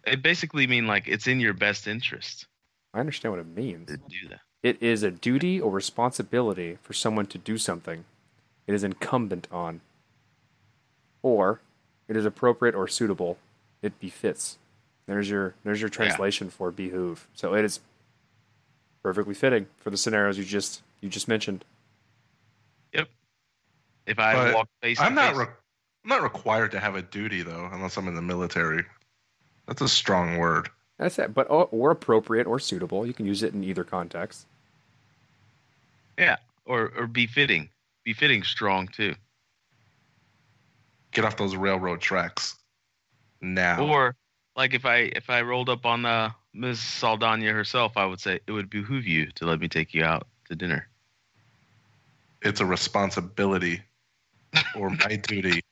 It 0.07 0.23
basically 0.23 0.67
mean 0.67 0.87
like 0.87 1.09
it's 1.09 1.27
in 1.27 1.41
your 1.41 1.55
best 1.55 1.87
interest 1.87 2.47
I 2.93 3.01
understand 3.01 3.33
what 3.33 3.41
it 3.41 3.47
means. 3.47 3.89
to 3.89 3.97
do 3.97 4.29
that. 4.29 4.41
It 4.63 4.83
is 4.83 5.03
a 5.03 5.11
duty 5.11 5.61
or 5.61 5.71
responsibility 5.71 6.79
for 6.83 6.93
someone 6.93 7.27
to 7.27 7.39
do 7.39 7.59
something 7.59 8.05
it 8.67 8.73
is 8.75 8.85
incumbent 8.85 9.47
on, 9.51 9.83
or 11.23 11.61
it 12.09 12.17
is 12.17 12.25
appropriate 12.25 12.75
or 12.75 12.89
suitable. 12.89 13.39
It 13.83 13.99
befits. 14.01 14.59
There's 15.07 15.29
your 15.29 15.55
there's 15.65 15.81
your 15.81 15.91
translation 15.91 16.51
for 16.51 16.71
behoove. 16.71 17.27
So 17.35 17.55
it 17.55 17.65
is 17.65 17.81
perfectly 19.03 19.35
fitting 19.35 19.67
for 19.77 19.91
the 19.91 19.97
scenarios 19.97 20.39
you 20.39 20.45
just 20.45 20.83
you 21.01 21.09
just 21.09 21.29
mentioned. 21.29 21.65
Yep. 22.95 23.09
If 24.07 24.19
I 24.19 24.35
But 24.35 24.55
walk 24.55 24.69
face 24.83 25.01
I'm 25.01 25.11
to 25.11 25.15
not. 25.15 25.29
face, 25.31 25.39
Re- 25.39 25.47
I'm 26.05 26.09
not 26.09 26.23
required 26.23 26.71
to 26.73 26.81
have 26.81 26.97
a 26.97 27.03
duty 27.03 27.43
though, 27.43 27.69
unless 27.73 27.97
I'm 27.97 28.09
in 28.09 28.15
the 28.15 28.23
military. 28.23 28.85
That's 29.67 29.81
a 29.83 29.89
strong 29.89 30.39
word. 30.39 30.69
That's 30.99 31.19
it. 31.19 31.35
But 31.35 31.51
or, 31.51 31.69
or 31.71 31.91
appropriate 31.91 32.47
or 32.47 32.59
suitable. 32.59 33.07
You 33.07 33.13
can 33.13 33.27
use 33.27 33.43
it 33.43 33.53
in 33.55 33.65
either 33.65 33.85
context. 33.85 34.47
yeah, 36.19 36.37
or 36.65 36.93
or 36.97 37.07
befitting, 37.07 37.69
befitting 38.05 38.43
strong 38.43 38.89
too. 38.89 39.15
Get 41.13 41.25
off 41.25 41.37
those 41.37 41.57
railroad 41.57 42.01
tracks 42.01 42.57
now. 43.41 43.87
Or 43.87 44.17
like 44.57 44.75
if 44.75 44.85
I 44.85 45.11
if 45.17 45.31
I 45.31 45.43
rolled 45.43 45.69
up 45.69 45.85
on 45.87 46.05
uh, 46.07 46.31
Ms. 46.53 46.81
Saldana 46.81 47.53
herself, 47.53 47.97
I 47.97 48.05
would 48.07 48.21
say 48.21 48.41
it 48.47 48.53
would 48.53 48.71
behoove 48.71 49.07
you 49.07 49.27
to 49.37 49.47
let 49.47 49.61
me 49.61 49.69
take 49.69 49.95
you 49.95 50.05
out 50.05 50.27
to 50.49 50.55
dinner. 50.55 50.89
it's 52.43 52.61
a 52.61 52.67
responsibility 52.67 53.81
or 54.77 54.91
my 54.91 55.17
duty 55.29 55.63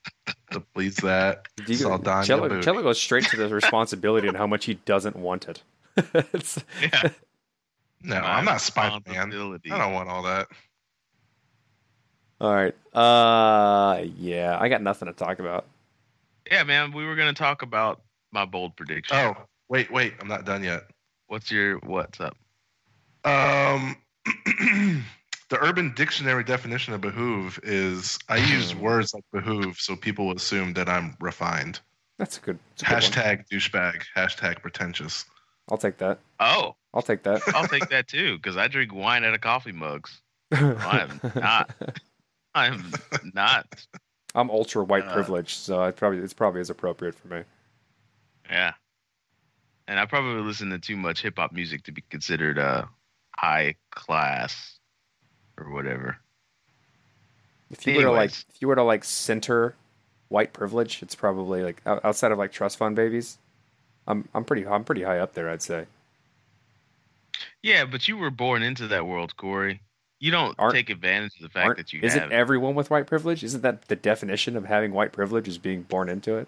to 0.51 0.61
please 0.75 0.97
that 0.97 1.47
You 1.59 1.67
go- 1.67 1.75
Saldana 1.75 2.25
Cello, 2.25 2.49
booty. 2.49 2.63
Cello 2.63 2.83
goes 2.83 3.01
straight 3.01 3.25
to 3.27 3.37
the 3.37 3.49
responsibility 3.49 4.29
and 4.29 4.37
how 4.37 4.47
much 4.47 4.65
he 4.65 4.75
doesn't 4.75 5.17
want 5.17 5.49
it. 5.49 5.63
It's- 6.15 6.59
Yeah, 6.81 7.11
No, 8.03 8.17
I'm 8.17 8.45
not 8.45 8.61
Spider 8.61 8.99
Man. 9.07 9.61
I 9.71 9.79
don't 9.79 9.93
want 9.93 10.09
all 10.09 10.23
that. 10.23 10.49
all 12.41 12.53
right. 12.53 12.75
Uh, 12.95 14.03
yeah, 14.19 14.57
I 14.59 14.69
got 14.69 14.83
nothing 14.83 15.07
to 15.07 15.13
talk 15.15 15.39
about. 15.39 15.67
Yeah, 16.51 16.65
man, 16.65 16.93
we 16.93 17.05
were 17.07 17.15
gonna 17.15 17.33
talk 17.35 17.63
about 17.63 18.01
my 18.33 18.45
bold 18.45 18.77
prediction. 18.77 19.17
Oh, 19.17 19.37
wait, 19.69 19.91
wait, 19.93 20.15
I'm 20.21 20.29
not 20.29 20.45
done 20.45 20.65
yet. 20.65 20.83
What's 21.29 21.51
your 21.51 21.79
what's 21.79 22.21
up? 22.21 22.37
Um, 23.25 23.97
the 25.49 25.59
Urban 25.61 25.93
Dictionary 25.95 26.45
definition 26.45 26.93
of 26.95 27.01
behoove 27.01 27.61
is 27.63 28.19
I 28.29 28.39
use 28.39 28.75
words 28.75 29.15
like 29.15 29.25
behoove 29.33 29.79
so 29.79 29.95
people 29.97 30.33
assume 30.33 30.73
that 30.75 30.89
I'm 30.89 31.17
refined. 31.21 31.81
That's 32.19 32.39
a 32.39 32.41
good. 32.41 32.59
That's 32.79 32.83
a 32.83 32.87
good 32.87 32.93
one. 32.93 33.03
Hashtag 33.03 33.49
douchebag. 33.51 34.03
Hashtag 34.17 34.61
pretentious. 34.63 35.25
I'll 35.71 35.79
take 35.79 35.99
that. 35.99 36.19
Oh, 36.41 36.75
I'll 36.93 37.03
take 37.03 37.23
that. 37.23 37.43
I'll 37.55 37.69
take 37.69 37.89
that 37.89 38.09
too 38.09 38.37
because 38.37 38.57
I 38.57 38.69
drink 38.69 38.93
wine 38.93 39.25
out 39.25 39.35
of 39.35 39.41
coffee 39.41 39.73
mugs. 39.73 40.21
I 40.53 41.07
am 41.09 41.21
not. 41.35 41.71
I 42.55 42.67
am 42.67 42.93
not. 43.33 43.67
I'm 44.35 44.51
ultra 44.51 44.85
white 44.85 45.05
Uh, 45.07 45.13
privileged, 45.15 45.57
so 45.57 45.81
I 45.81 45.91
probably 45.93 46.19
it's 46.19 46.35
probably 46.35 46.61
as 46.61 46.69
appropriate 46.69 47.15
for 47.15 47.29
me. 47.29 47.43
Yeah. 48.51 48.73
And 49.89 49.99
I 49.99 50.07
probably 50.07 50.43
listen 50.43 50.71
to 50.71 50.79
too 50.79 50.97
much 50.97 51.23
hip 51.23 51.39
hop 51.39 51.53
music 51.53 51.83
to 51.85 51.93
be 51.93 52.03
considered 52.11 52.59
uh 52.59 52.85
high 53.37 53.75
class 53.91 54.79
or 55.59 55.71
whatever. 55.73 56.19
If 57.71 57.87
you 57.87 57.97
were 57.97 58.03
to 58.03 58.11
like, 58.13 58.31
if 58.31 58.61
you 58.61 58.69
were 58.69 58.75
to 58.77 58.83
like 58.83 59.03
center 59.05 59.75
white 60.29 60.53
privilege, 60.53 61.03
it's 61.03 61.15
probably 61.15 61.63
like 61.63 61.81
outside 61.87 62.31
of 62.33 62.39
like 62.39 62.53
trust 62.53 62.77
fund 62.79 62.97
babies. 62.97 63.39
I'm 64.07 64.29
I'm 64.35 64.45
pretty 64.45 64.67
I'm 64.67 64.85
pretty 64.85 65.03
high 65.03 65.19
up 65.19 65.35
there, 65.35 65.49
I'd 65.51 65.63
say. 65.63 65.87
Yeah, 67.63 67.85
but 67.85 68.09
you 68.09 68.17
were 68.17 68.31
born 68.31 68.63
into 68.63 68.87
that 68.89 69.07
world, 69.07 69.37
Corey. 69.37 69.81
You 70.21 70.31
don't 70.31 70.55
Aren't- 70.59 70.75
take 70.75 70.91
advantage 70.91 71.35
of 71.37 71.43
the 71.43 71.49
fact 71.49 71.77
that 71.79 71.93
you 71.93 72.01
isn't 72.03 72.21
have. 72.21 72.31
it. 72.31 72.35
everyone 72.35 72.75
with 72.75 72.91
white 72.91 73.07
privilege? 73.07 73.43
Isn't 73.43 73.63
that 73.63 73.89
the 73.89 73.97
definition 73.97 74.57
of 74.57 74.65
having 74.67 74.93
white 74.93 75.13
privilege? 75.13 75.49
Is 75.49 75.59
being 75.59 75.83
born 75.83 76.09
into 76.09 76.37
it? 76.37 76.47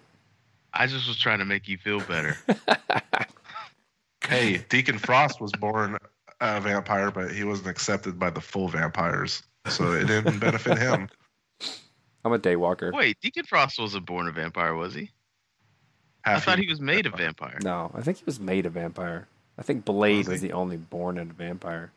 I 0.75 0.87
just 0.87 1.07
was 1.07 1.17
trying 1.17 1.39
to 1.39 1.45
make 1.45 1.67
you 1.67 1.77
feel 1.77 1.99
better. 2.01 2.37
Hey, 4.27 4.65
Deacon 4.69 4.97
Frost 4.97 5.39
was 5.39 5.51
born 5.51 5.99
a 6.41 6.59
vampire, 6.59 7.11
but 7.11 7.31
he 7.31 7.43
wasn't 7.43 7.67
accepted 7.67 8.17
by 8.17 8.31
the 8.31 8.41
full 8.41 8.67
vampires, 8.67 9.43
so 9.67 9.91
it 9.91 10.07
didn't 10.07 10.39
benefit 10.39 10.79
him. 10.79 11.09
I'm 12.23 12.33
a 12.33 12.39
daywalker. 12.39 12.91
Wait, 12.91 13.17
Deacon 13.21 13.45
Frost 13.45 13.77
wasn't 13.79 14.07
born 14.07 14.27
a 14.27 14.31
vampire, 14.31 14.73
was 14.73 14.95
he? 14.95 15.11
I 16.23 16.39
thought 16.39 16.57
he 16.57 16.67
was 16.67 16.81
made 16.81 17.05
a 17.05 17.11
vampire. 17.11 17.59
No, 17.63 17.91
I 17.93 18.01
think 18.01 18.17
he 18.17 18.23
was 18.25 18.39
made 18.39 18.65
a 18.65 18.69
vampire. 18.71 19.27
I 19.59 19.61
think 19.61 19.85
Blade 19.85 20.27
Was 20.27 20.41
he? 20.41 20.47
the 20.47 20.53
only 20.53 20.77
born 20.77 21.19
into 21.19 21.35
vampire. 21.35 21.91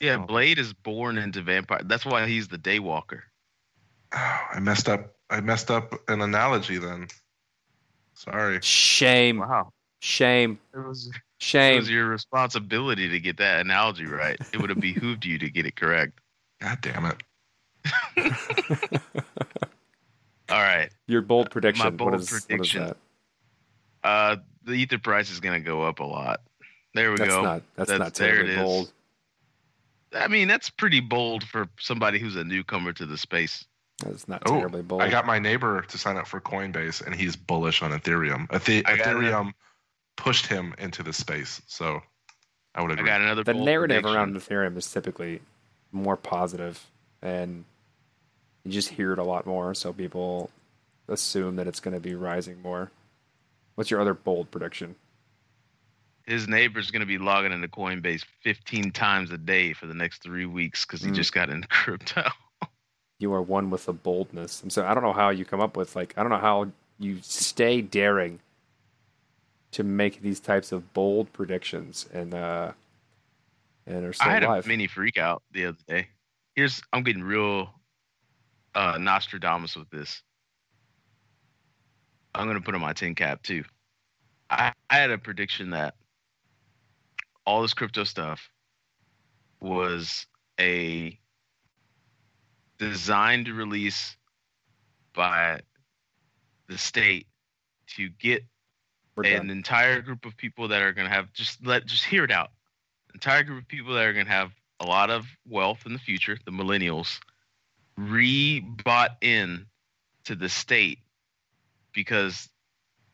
Yeah, 0.00 0.16
Oh. 0.20 0.26
Blade 0.26 0.58
is 0.58 0.72
born 0.72 1.16
into 1.16 1.42
vampire. 1.42 1.82
That's 1.84 2.04
why 2.04 2.26
he's 2.26 2.48
the 2.48 2.58
Daywalker. 2.58 3.20
Oh, 4.16 4.40
I 4.54 4.60
messed 4.60 4.88
up. 4.88 5.12
I 5.30 5.40
messed 5.40 5.70
up 5.70 5.92
an 6.08 6.20
analogy 6.22 6.78
then. 6.78 7.08
Sorry. 8.14 8.58
Shame, 8.62 9.38
Wow, 9.40 9.72
shame, 10.00 10.58
it 10.72 10.78
was 10.78 11.10
shame. 11.38 11.74
it 11.74 11.80
was 11.80 11.90
your 11.90 12.06
responsibility 12.08 13.08
to 13.10 13.20
get 13.20 13.36
that 13.38 13.60
analogy 13.60 14.06
right. 14.06 14.38
It 14.52 14.60
would 14.60 14.70
have 14.70 14.80
behooved 14.80 15.24
you 15.26 15.38
to 15.38 15.50
get 15.50 15.66
it 15.66 15.76
correct. 15.76 16.18
God 16.62 16.78
damn 16.80 17.04
it. 17.06 17.22
All 20.48 20.62
right, 20.62 20.90
Your 21.08 21.22
bold 21.22 21.50
prediction. 21.50 21.84
My 21.84 21.90
bold 21.90 22.12
what 22.12 22.20
is 22.20 22.30
prediction. 22.30 22.82
what 22.82 22.90
is 22.90 22.96
uh, 24.04 24.36
the 24.64 24.72
ether 24.74 24.98
price 24.98 25.30
is 25.30 25.40
going 25.40 25.60
to 25.60 25.66
go 25.66 25.82
up 25.82 25.98
a 25.98 26.04
lot. 26.04 26.40
There 26.94 27.10
we 27.10 27.16
that? 27.16 27.24
That's 27.24 27.34
go. 27.34 27.42
not 27.42 27.62
that's, 27.74 27.90
That's- 27.90 27.98
not 27.98 28.14
there 28.14 28.28
it 28.28 28.46
terribly 28.46 28.54
is. 28.54 28.60
bold. 28.62 28.92
I 30.14 30.28
mean, 30.28 30.46
that's 30.48 30.70
pretty 30.70 31.00
bold 31.00 31.42
for 31.44 31.68
somebody 31.80 32.18
who's 32.20 32.36
a 32.36 32.44
newcomer 32.44 32.92
to 32.92 33.04
the 33.04 33.18
space. 33.18 33.66
That's 34.04 34.28
not 34.28 34.42
Oh, 34.46 34.58
terribly 34.58 34.82
bold. 34.82 35.02
I 35.02 35.08
got 35.08 35.24
my 35.26 35.38
neighbor 35.38 35.80
to 35.82 35.98
sign 35.98 36.16
up 36.16 36.26
for 36.26 36.40
Coinbase, 36.40 37.04
and 37.04 37.14
he's 37.14 37.34
bullish 37.36 37.82
on 37.82 37.92
Ethereum. 37.92 38.46
Ethe- 38.52 38.84
I 38.86 38.96
got 38.96 39.06
it. 39.08 39.16
Ethereum 39.16 39.52
pushed 40.16 40.46
him 40.46 40.74
into 40.78 41.02
the 41.02 41.12
space, 41.12 41.62
so 41.66 42.02
I 42.74 42.82
would 42.82 42.90
I 42.90 42.94
agree. 42.94 43.06
got 43.06 43.20
another 43.22 43.42
the 43.44 43.54
narrative 43.54 44.02
prediction. 44.02 44.16
around 44.16 44.36
Ethereum 44.36 44.76
is 44.76 44.90
typically 44.90 45.40
more 45.92 46.16
positive, 46.16 46.84
and 47.22 47.64
you 48.64 48.72
just 48.72 48.90
hear 48.90 49.12
it 49.12 49.18
a 49.18 49.24
lot 49.24 49.46
more. 49.46 49.74
So 49.74 49.92
people 49.94 50.50
assume 51.08 51.56
that 51.56 51.66
it's 51.66 51.80
going 51.80 51.94
to 51.94 52.00
be 52.00 52.14
rising 52.14 52.60
more. 52.60 52.90
What's 53.76 53.90
your 53.90 54.00
other 54.00 54.14
bold 54.14 54.50
prediction? 54.50 54.94
His 56.26 56.48
neighbor's 56.48 56.90
going 56.90 57.00
to 57.00 57.06
be 57.06 57.18
logging 57.18 57.52
into 57.52 57.68
Coinbase 57.68 58.24
15 58.42 58.90
times 58.90 59.30
a 59.30 59.38
day 59.38 59.72
for 59.72 59.86
the 59.86 59.94
next 59.94 60.22
three 60.22 60.44
weeks 60.46 60.84
because 60.84 61.00
he 61.00 61.10
Mm. 61.10 61.14
just 61.14 61.32
got 61.32 61.48
into 61.50 61.68
crypto. 61.70 62.24
You 63.18 63.32
are 63.32 63.42
one 63.42 63.70
with 63.70 63.86
the 63.86 63.92
boldness. 63.92 64.62
And 64.62 64.72
so 64.72 64.84
I 64.84 64.94
don't 64.94 65.02
know 65.02 65.12
how 65.12 65.30
you 65.30 65.44
come 65.44 65.60
up 65.60 65.76
with 65.76 65.96
like 65.96 66.14
I 66.16 66.22
don't 66.22 66.30
know 66.30 66.38
how 66.38 66.68
you 66.98 67.18
stay 67.22 67.80
daring 67.80 68.40
to 69.72 69.82
make 69.82 70.22
these 70.22 70.40
types 70.40 70.72
of 70.72 70.92
bold 70.94 71.32
predictions 71.32 72.06
and 72.12 72.34
uh 72.34 72.72
and 73.86 74.04
are 74.04 74.12
still 74.12 74.28
I 74.28 74.32
had 74.34 74.44
alive. 74.44 74.64
a 74.64 74.68
mini 74.68 74.86
freak 74.86 75.18
out 75.18 75.42
the 75.52 75.66
other 75.66 75.78
day. 75.86 76.08
Here's 76.54 76.82
I'm 76.92 77.02
getting 77.02 77.22
real 77.22 77.70
uh, 78.74 78.98
Nostradamus 78.98 79.76
with 79.76 79.88
this. 79.90 80.22
I'm 82.34 82.46
gonna 82.46 82.60
put 82.60 82.74
on 82.74 82.80
my 82.80 82.92
tin 82.92 83.14
cap 83.14 83.42
too. 83.42 83.64
I, 84.50 84.72
I 84.90 84.96
had 84.96 85.10
a 85.10 85.18
prediction 85.18 85.70
that 85.70 85.94
all 87.46 87.62
this 87.62 87.74
crypto 87.74 88.04
stuff 88.04 88.50
was 89.60 90.26
a 90.60 91.18
designed 92.78 93.46
to 93.46 93.54
release 93.54 94.16
by 95.14 95.60
the 96.68 96.78
state 96.78 97.26
to 97.96 98.08
get 98.08 98.44
an 99.24 99.50
entire 99.50 100.02
group 100.02 100.26
of 100.26 100.36
people 100.36 100.68
that 100.68 100.82
are 100.82 100.92
going 100.92 101.08
to 101.08 101.14
have 101.14 101.32
just 101.32 101.64
let 101.64 101.86
just 101.86 102.04
hear 102.04 102.24
it 102.24 102.30
out. 102.30 102.50
Entire 103.14 103.44
group 103.44 103.62
of 103.62 103.68
people 103.68 103.94
that 103.94 104.04
are 104.04 104.12
going 104.12 104.26
to 104.26 104.32
have 104.32 104.52
a 104.80 104.84
lot 104.84 105.10
of 105.10 105.26
wealth 105.48 105.80
in 105.86 105.92
the 105.92 105.98
future 105.98 106.36
the 106.44 106.50
millennials 106.50 107.18
re-bought 107.96 109.16
in 109.22 109.66
to 110.24 110.34
the 110.34 110.48
state 110.48 110.98
because 111.94 112.48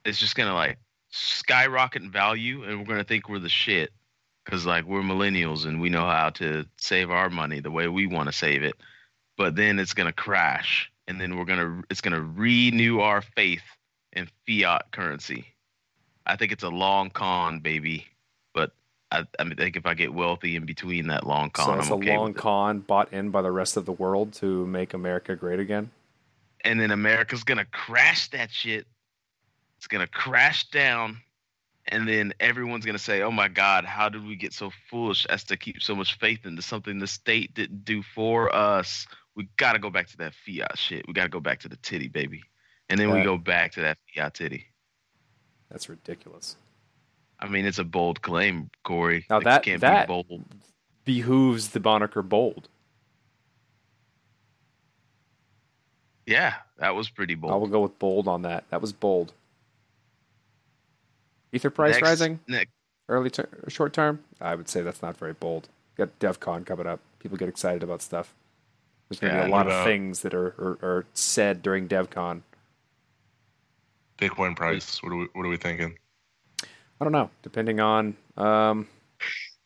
it's 0.04 0.18
just 0.18 0.34
going 0.34 0.48
to 0.48 0.54
like 0.54 0.78
skyrocket 1.10 2.02
in 2.02 2.10
value 2.10 2.64
and 2.64 2.78
we're 2.78 2.86
going 2.86 2.98
to 2.98 3.04
think 3.04 3.28
we're 3.28 3.38
the 3.38 3.48
shit 3.48 3.90
because 4.44 4.66
like 4.66 4.84
we're 4.84 5.02
millennials 5.02 5.66
and 5.66 5.80
we 5.80 5.88
know 5.88 6.06
how 6.06 6.30
to 6.30 6.64
save 6.78 7.10
our 7.10 7.30
money 7.30 7.60
the 7.60 7.70
way 7.70 7.86
we 7.86 8.06
want 8.06 8.28
to 8.28 8.32
save 8.32 8.62
it 8.62 8.74
but 9.42 9.56
then 9.56 9.78
it's 9.78 9.94
going 9.94 10.06
to 10.06 10.12
crash 10.12 10.90
and 11.08 11.20
then 11.20 11.36
we're 11.36 11.44
going 11.44 11.58
to 11.58 11.84
it's 11.90 12.00
going 12.00 12.14
to 12.14 12.22
renew 12.22 13.00
our 13.00 13.22
faith 13.22 13.62
in 14.12 14.28
fiat 14.46 14.90
currency 14.92 15.46
I 16.26 16.36
think 16.36 16.52
it's 16.52 16.62
a 16.62 16.68
long 16.68 17.10
con, 17.10 17.60
baby. 17.60 18.06
But 18.54 18.72
I, 19.10 19.24
I 19.38 19.44
mean, 19.44 19.56
think 19.56 19.76
if 19.76 19.86
I 19.86 19.94
get 19.94 20.14
wealthy 20.14 20.56
in 20.56 20.64
between 20.66 21.08
that 21.08 21.26
long 21.26 21.50
con, 21.50 21.66
so 21.66 21.74
it's 21.74 21.86
I'm 21.88 21.92
a 21.92 21.96
okay 21.96 22.16
long 22.16 22.30
it. 22.30 22.36
con 22.36 22.80
bought 22.80 23.12
in 23.12 23.30
by 23.30 23.42
the 23.42 23.50
rest 23.50 23.76
of 23.76 23.86
the 23.86 23.92
world 23.92 24.32
to 24.34 24.66
make 24.66 24.94
America 24.94 25.34
great 25.36 25.60
again. 25.60 25.90
And 26.64 26.80
then 26.80 26.92
America's 26.92 27.44
gonna 27.44 27.64
crash 27.64 28.28
that 28.30 28.50
shit. 28.50 28.86
It's 29.78 29.88
gonna 29.88 30.06
crash 30.06 30.68
down, 30.70 31.20
and 31.86 32.06
then 32.06 32.34
everyone's 32.38 32.86
gonna 32.86 32.98
say, 32.98 33.22
"Oh 33.22 33.32
my 33.32 33.48
God, 33.48 33.84
how 33.84 34.08
did 34.08 34.24
we 34.24 34.36
get 34.36 34.52
so 34.52 34.70
foolish 34.88 35.26
as 35.26 35.42
to 35.44 35.56
keep 35.56 35.82
so 35.82 35.96
much 35.96 36.18
faith 36.18 36.46
into 36.46 36.62
something 36.62 37.00
the 37.00 37.08
state 37.08 37.52
didn't 37.54 37.84
do 37.84 38.02
for 38.02 38.54
us? 38.54 39.08
We 39.34 39.48
gotta 39.56 39.78
go 39.78 39.90
back 39.90 40.08
to 40.08 40.16
that 40.18 40.34
fiat 40.34 40.76
shit. 40.78 41.06
We 41.06 41.14
gotta 41.14 41.28
go 41.28 41.40
back 41.40 41.60
to 41.60 41.68
the 41.68 41.76
titty, 41.76 42.08
baby." 42.08 42.42
And 42.88 42.98
then 43.00 43.10
we 43.10 43.22
go 43.22 43.38
back 43.38 43.72
to 43.72 43.80
that 43.82 43.98
fiat 44.14 44.34
titty. 44.34 44.66
That's 45.70 45.88
ridiculous. 45.88 46.56
I 47.38 47.48
mean, 47.48 47.64
it's 47.64 47.78
a 47.78 47.84
bold 47.84 48.20
claim, 48.22 48.70
Corey. 48.84 49.26
Now 49.30 49.36
Like, 49.36 49.44
that- 49.44 49.62
can't 49.64 49.80
that- 49.80 50.06
be 50.06 50.12
bold. 50.12 50.44
Behooves 51.04 51.70
the 51.70 51.80
moniker 51.80 52.22
bold. 52.22 52.68
Yeah, 56.26 56.54
that 56.78 56.94
was 56.94 57.10
pretty 57.10 57.34
bold. 57.34 57.52
I 57.52 57.56
will 57.56 57.66
go 57.66 57.80
with 57.80 57.98
bold 57.98 58.28
on 58.28 58.42
that. 58.42 58.68
That 58.70 58.80
was 58.80 58.92
bold. 58.92 59.32
Ether 61.52 61.70
price 61.70 61.94
Next- 61.94 62.02
rising 62.08 62.40
next- 62.46 62.72
early 63.08 63.28
ter- 63.30 63.48
short 63.68 63.92
term. 63.92 64.22
I 64.40 64.54
would 64.54 64.68
say 64.68 64.82
that's 64.82 65.02
not 65.02 65.16
very 65.16 65.32
bold. 65.32 65.68
Got 65.96 66.18
DevCon 66.20 66.64
coming 66.64 66.86
up. 66.86 67.00
People 67.18 67.36
get 67.36 67.48
excited 67.48 67.82
about 67.82 68.00
stuff. 68.02 68.34
There's 69.12 69.20
going 69.20 69.32
to 69.32 69.38
Yeah, 69.40 69.44
be 69.44 69.50
a 69.50 69.54
lot 69.54 69.68
of 69.68 69.84
things 69.84 70.22
that 70.22 70.32
are, 70.32 70.54
are, 70.58 70.78
are 70.82 71.06
said 71.12 71.62
during 71.62 71.86
DevCon. 71.86 72.42
Bitcoin 74.18 74.56
price. 74.56 75.02
What 75.02 75.12
are 75.12 75.16
we, 75.16 75.28
what 75.34 75.44
are 75.44 75.48
we 75.48 75.56
thinking? 75.56 75.98
I 76.62 77.04
don't 77.04 77.12
know. 77.12 77.28
Depending 77.42 77.80
on 77.80 78.16
um, 78.38 78.88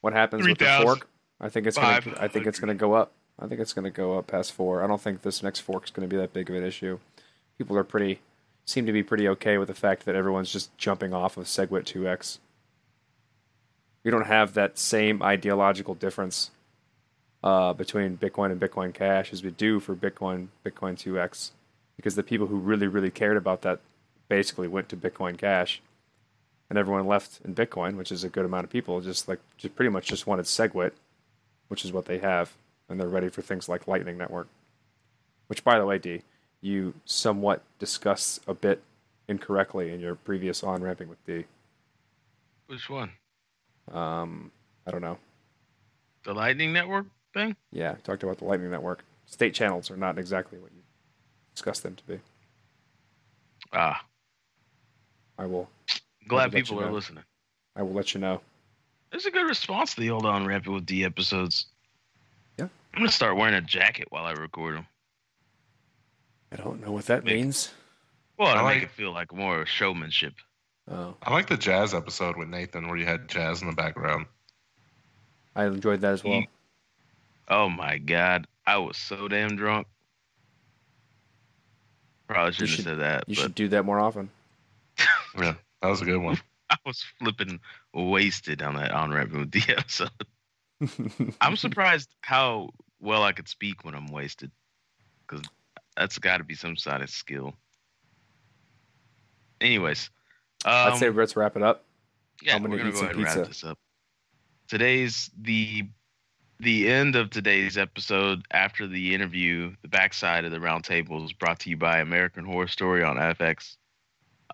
what 0.00 0.14
happens 0.14 0.46
with 0.46 0.58
the 0.58 0.80
fork, 0.82 1.08
I 1.40 1.48
think 1.48 1.66
it's 1.66 1.76
going. 1.76 2.02
To 2.02 2.22
I 2.22 2.26
think 2.26 2.46
it's 2.46 2.58
going 2.58 2.68
to 2.68 2.74
go 2.74 2.94
up. 2.94 3.12
I 3.38 3.46
think 3.46 3.60
it's 3.60 3.72
going 3.72 3.84
to 3.84 3.90
go 3.90 4.18
up 4.18 4.26
past 4.26 4.52
four. 4.52 4.82
I 4.82 4.86
don't 4.86 5.00
think 5.00 5.22
this 5.22 5.42
next 5.42 5.60
fork 5.60 5.84
is 5.84 5.90
going 5.90 6.08
to 6.08 6.12
be 6.12 6.18
that 6.18 6.32
big 6.32 6.48
of 6.50 6.56
an 6.56 6.64
issue. 6.64 6.98
People 7.58 7.76
are 7.76 7.84
pretty 7.84 8.20
seem 8.64 8.86
to 8.86 8.92
be 8.92 9.02
pretty 9.02 9.28
okay 9.28 9.58
with 9.58 9.68
the 9.68 9.74
fact 9.74 10.06
that 10.06 10.16
everyone's 10.16 10.50
just 10.50 10.76
jumping 10.76 11.14
off 11.14 11.36
of 11.36 11.44
SegWit 11.44 11.84
2x. 11.84 12.38
We 14.02 14.10
don't 14.10 14.26
have 14.26 14.54
that 14.54 14.78
same 14.78 15.22
ideological 15.22 15.94
difference 15.94 16.50
uh, 17.42 17.72
between 17.72 18.16
Bitcoin 18.16 18.50
and 18.50 18.60
Bitcoin 18.60 18.92
Cash 18.92 19.32
as 19.32 19.42
we 19.42 19.50
do 19.50 19.80
for 19.80 19.94
Bitcoin 19.94 20.48
Bitcoin 20.64 20.94
2x, 20.94 21.50
because 21.96 22.14
the 22.14 22.22
people 22.22 22.46
who 22.46 22.56
really 22.56 22.86
really 22.86 23.10
cared 23.10 23.36
about 23.36 23.62
that 23.62 23.80
basically 24.28 24.68
went 24.68 24.88
to 24.88 24.96
Bitcoin 24.96 25.38
Cash 25.38 25.80
and 26.68 26.78
everyone 26.78 27.06
left 27.06 27.40
in 27.44 27.54
Bitcoin, 27.54 27.96
which 27.96 28.10
is 28.10 28.24
a 28.24 28.28
good 28.28 28.44
amount 28.44 28.64
of 28.64 28.70
people, 28.70 29.00
just 29.00 29.28
like 29.28 29.40
just 29.56 29.74
pretty 29.76 29.90
much 29.90 30.06
just 30.06 30.26
wanted 30.26 30.46
SegWit, 30.46 30.92
which 31.68 31.84
is 31.84 31.92
what 31.92 32.06
they 32.06 32.18
have, 32.18 32.52
and 32.88 32.98
they're 32.98 33.08
ready 33.08 33.28
for 33.28 33.42
things 33.42 33.68
like 33.68 33.86
Lightning 33.86 34.18
Network. 34.18 34.48
Which, 35.46 35.62
by 35.62 35.78
the 35.78 35.86
way, 35.86 35.98
D, 35.98 36.22
you 36.60 36.94
somewhat 37.04 37.62
discussed 37.78 38.40
a 38.48 38.54
bit 38.54 38.82
incorrectly 39.28 39.92
in 39.92 40.00
your 40.00 40.16
previous 40.16 40.64
on 40.64 40.82
ramping 40.82 41.08
with 41.08 41.24
D. 41.24 41.44
Which 42.66 42.90
one? 42.90 43.12
Um, 43.92 44.50
I 44.86 44.90
don't 44.90 45.02
know. 45.02 45.18
The 46.24 46.34
Lightning 46.34 46.72
Network 46.72 47.06
thing? 47.36 47.56
Yeah, 47.70 47.96
talked 48.02 48.22
about 48.22 48.38
the 48.38 48.44
Lightning 48.44 48.70
Network. 48.70 49.04
State 49.26 49.54
channels 49.54 49.90
are 49.90 49.96
not 49.96 50.18
exactly 50.18 50.58
what 50.58 50.70
you 50.72 50.80
discuss 51.54 51.80
them 51.80 51.94
to 51.96 52.04
be. 52.04 52.18
Ah, 53.72 54.02
I 55.38 55.44
will. 55.46 55.68
glad 56.28 56.52
let 56.52 56.64
people 56.64 56.76
you 56.80 56.86
are 56.86 56.92
listening. 56.92 57.24
I 57.76 57.82
will 57.82 57.92
let 57.92 58.14
you 58.14 58.20
know. 58.20 58.40
There's 59.10 59.26
a 59.26 59.30
good 59.30 59.46
response 59.46 59.94
to 59.94 60.00
the 60.00 60.10
old 60.10 60.24
on 60.26 60.46
ramping 60.46 60.72
with 60.72 60.86
D 60.86 61.04
episodes. 61.04 61.66
Yeah. 62.58 62.68
I'm 62.94 63.00
gonna 63.00 63.10
start 63.10 63.36
wearing 63.36 63.54
a 63.54 63.60
jacket 63.60 64.06
while 64.10 64.24
I 64.24 64.32
record 64.32 64.76
them. 64.76 64.86
I 66.52 66.56
don't 66.56 66.80
know 66.80 66.92
what 66.92 67.06
that 67.06 67.24
Make- 67.24 67.34
means. 67.34 67.72
Well, 68.38 68.52
to 68.54 68.60
I 68.60 68.62
make 68.62 68.82
like- 68.82 68.82
it 68.84 68.90
feel 68.94 69.12
like 69.12 69.32
more 69.32 69.66
showmanship. 69.66 70.34
Oh, 70.88 71.16
I 71.22 71.32
like 71.32 71.48
the 71.48 71.56
jazz 71.56 71.94
episode 71.94 72.36
with 72.36 72.48
Nathan 72.48 72.86
where 72.88 72.96
you 72.96 73.04
had 73.06 73.28
jazz 73.28 73.60
in 73.60 73.66
the 73.68 73.74
background. 73.74 74.26
I 75.56 75.64
enjoyed 75.66 76.00
that 76.02 76.12
as 76.12 76.22
well. 76.24 76.34
You- 76.40 76.46
Oh 77.48 77.68
my 77.68 77.98
god, 77.98 78.46
I 78.66 78.78
was 78.78 78.96
so 78.96 79.28
damn 79.28 79.56
drunk. 79.56 79.86
Probably 82.28 82.52
shouldn't 82.52 82.70
should- 82.70 82.86
have 82.86 82.94
said 82.96 83.00
that, 83.00 83.24
You 83.28 83.36
but 83.36 83.42
should 83.42 83.54
do 83.54 83.68
that 83.68 83.84
more 83.84 84.00
often. 84.00 84.30
Yeah, 85.38 85.54
that 85.82 85.88
was 85.88 86.00
a 86.00 86.06
good 86.06 86.16
one. 86.22 86.38
I 86.70 86.76
was 86.86 87.04
flipping 87.18 87.60
wasted 87.92 88.62
on 88.62 88.76
that 88.76 88.90
on 88.90 89.10
ramping 89.12 89.38
with 89.40 89.50
the 89.50 89.62
episode. 89.76 90.08
I'm 91.42 91.56
surprised 91.58 92.08
how 92.22 92.70
well 93.00 93.22
I 93.22 93.32
could 93.32 93.46
speak 93.46 93.84
when 93.84 93.94
I'm 93.94 94.06
wasted, 94.08 94.50
because 95.28 95.44
that's 95.96 96.18
got 96.18 96.38
to 96.38 96.44
be 96.44 96.54
some 96.54 96.76
sort 96.76 97.02
of 97.02 97.10
skill. 97.10 97.52
Anyways, 99.60 100.10
um, 100.64 100.72
I'd 100.72 100.96
say 100.98 101.10
let's 101.10 101.36
wrap 101.36 101.54
it 101.56 101.62
up. 101.62 101.84
yeah, 102.42 102.54
I'm 102.56 102.62
gonna 102.62 102.72
we're 102.74 102.78
gonna 102.78 102.88
eat 102.88 102.92
go 102.92 102.98
some 102.98 103.04
ahead 103.06 103.16
and 103.16 103.24
wrap 103.24 103.46
this 103.46 103.64
up. 103.64 103.78
Today's 104.68 105.30
the 105.40 105.84
the 106.60 106.88
end 106.88 107.16
of 107.16 107.30
today's 107.30 107.76
episode. 107.78 108.42
After 108.50 108.86
the 108.86 109.14
interview, 109.14 109.74
the 109.82 109.88
backside 109.88 110.44
of 110.44 110.50
the 110.52 110.58
roundtable 110.58 111.24
is 111.24 111.32
brought 111.32 111.60
to 111.60 111.70
you 111.70 111.76
by 111.76 111.98
American 111.98 112.44
Horror 112.44 112.68
Story 112.68 113.02
on 113.02 113.16
FX. 113.16 113.76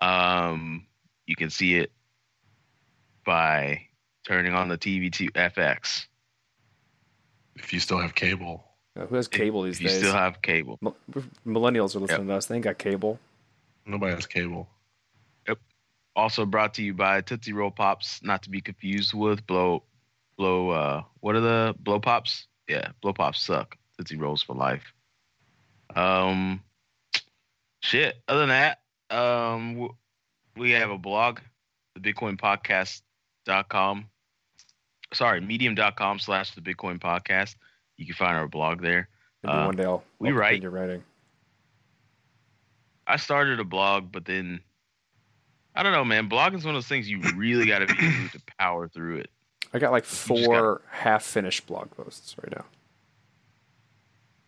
Um, 0.01 0.85
you 1.27 1.35
can 1.35 1.49
see 1.49 1.75
it 1.75 1.91
by 3.25 3.81
turning 4.25 4.53
on 4.53 4.67
the 4.69 4.77
TV 4.77 5.11
to 5.13 5.27
FX. 5.31 6.05
If 7.55 7.71
you 7.71 7.79
still 7.79 7.99
have 7.99 8.15
cable, 8.15 8.63
Uh, 8.95 9.05
who 9.05 9.15
has 9.15 9.27
cable 9.27 9.63
these 9.63 9.77
if 9.77 9.81
you 9.83 9.87
days? 9.89 9.97
still 9.99 10.13
have 10.13 10.41
cable. 10.41 10.77
Mil- 10.81 10.97
Millennials 11.45 11.95
are 11.95 11.99
listening 11.99 12.27
to 12.27 12.33
us. 12.33 12.47
They 12.47 12.55
ain't 12.55 12.63
got 12.63 12.77
cable. 12.77 13.19
nobody 13.85 14.13
has 14.15 14.25
cable. 14.25 14.67
Yep. 15.47 15.59
Also 16.15 16.45
brought 16.45 16.73
to 16.75 16.83
you 16.83 16.93
by 16.93 17.19
Tootsie 17.21 17.51
Roll 17.53 17.69
Pops, 17.71 18.23
not 18.23 18.41
to 18.43 18.49
be 18.49 18.61
confused 18.61 19.13
with 19.13 19.45
blow, 19.45 19.83
blow. 20.37 20.69
Uh, 20.69 21.03
what 21.19 21.35
are 21.35 21.41
the 21.41 21.75
blow 21.79 21.99
pops? 21.99 22.47
Yeah, 22.67 22.89
blow 23.01 23.13
pops 23.13 23.41
suck. 23.43 23.77
Tootsie 23.97 24.17
Rolls 24.17 24.41
for 24.41 24.55
life. 24.55 24.93
Um, 25.95 26.61
shit. 27.81 28.15
Other 28.27 28.45
than 28.45 28.49
that, 28.49 28.81
um, 29.15 29.89
we 30.57 30.71
have 30.71 30.89
a 30.89 30.97
blog, 30.97 31.39
the 31.95 31.99
Bitcoin 32.13 32.39
Podcast.com. 32.39 34.05
Sorry, 35.13 35.41
medium.com 35.41 36.19
slash 36.19 36.55
the 36.55 36.61
Bitcoin 36.61 36.99
Podcast. 36.99 37.55
You 37.97 38.05
can 38.07 38.15
find 38.15 38.35
our 38.35 38.47
blog 38.47 38.81
there. 38.81 39.09
Maybe 39.43 39.53
Uh, 39.55 39.65
one 39.67 39.75
day 39.75 39.83
I'll, 39.85 40.03
we 40.19 40.29
I'll 40.29 40.35
write. 40.35 40.61
continue 40.61 40.69
writing. 40.69 41.03
I 43.05 43.17
started 43.17 43.59
a 43.59 43.63
blog, 43.63 44.11
but 44.11 44.25
then 44.25 44.61
I 45.75 45.83
don't 45.83 45.91
know, 45.91 46.05
man. 46.05 46.29
Blogging 46.29 46.55
is 46.55 46.65
one 46.65 46.73
of 46.75 46.77
those 46.81 46.87
things 46.87 47.09
you 47.09 47.19
really 47.35 47.65
got 47.67 47.79
to 47.79 47.87
be 47.87 47.93
able 48.05 48.29
to 48.29 48.41
power 48.57 48.87
through 48.87 49.17
it. 49.17 49.29
I 49.73 49.79
got 49.79 49.91
like 49.91 50.03
just 50.03 50.15
four 50.27 50.81
half-finished 50.91 51.65
blog 51.67 51.89
posts 51.91 52.35
right 52.41 52.55
now, 52.55 52.65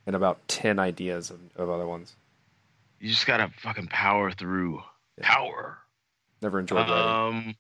and 0.06 0.15
about 0.15 0.47
ten 0.47 0.77
ideas 0.80 1.30
of, 1.31 1.39
of 1.56 1.69
other 1.69 1.88
ones. 1.88 2.15
You 2.99 3.10
just 3.10 3.26
got 3.27 3.38
to 3.38 3.49
fucking 3.61 3.88
power 3.88 4.31
through. 4.31 4.81
Yeah. 5.19 5.27
Power. 5.34 5.77
Never 6.41 6.60
enjoyed 6.60 6.88
writing. 6.89 6.93
Um, 7.47 7.56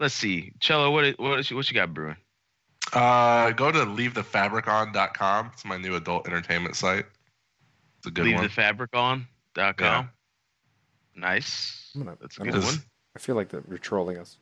let's 0.00 0.14
see, 0.14 0.52
Cello. 0.60 0.90
What 0.90 1.18
what 1.18 1.38
is, 1.40 1.52
what 1.52 1.68
you 1.70 1.74
got 1.74 1.94
brewing? 1.94 2.16
Uh, 2.92 3.50
go 3.52 3.70
to 3.72 3.78
leavethefabricon.com. 3.80 5.50
It's 5.52 5.64
my 5.64 5.76
new 5.76 5.96
adult 5.96 6.26
entertainment 6.26 6.76
site. 6.76 7.04
It's 7.98 8.06
a 8.06 8.10
good 8.10 8.24
Leave 8.26 8.34
one. 8.36 8.44
the 8.44 8.50
fabric 8.50 8.94
on. 8.94 9.26
Dot 9.54 9.76
com. 9.76 10.10
Nice. 11.14 11.90
I'm 11.94 12.02
gonna- 12.04 12.16
That's 12.20 12.36
a 12.38 12.40
I'm 12.42 12.46
good 12.46 12.54
gonna- 12.54 12.66
one. 12.66 12.82
I 13.16 13.18
feel 13.18 13.34
like 13.36 13.48
that 13.48 13.64
you're 13.68 13.78
trolling 13.78 14.18
us. 14.18 14.36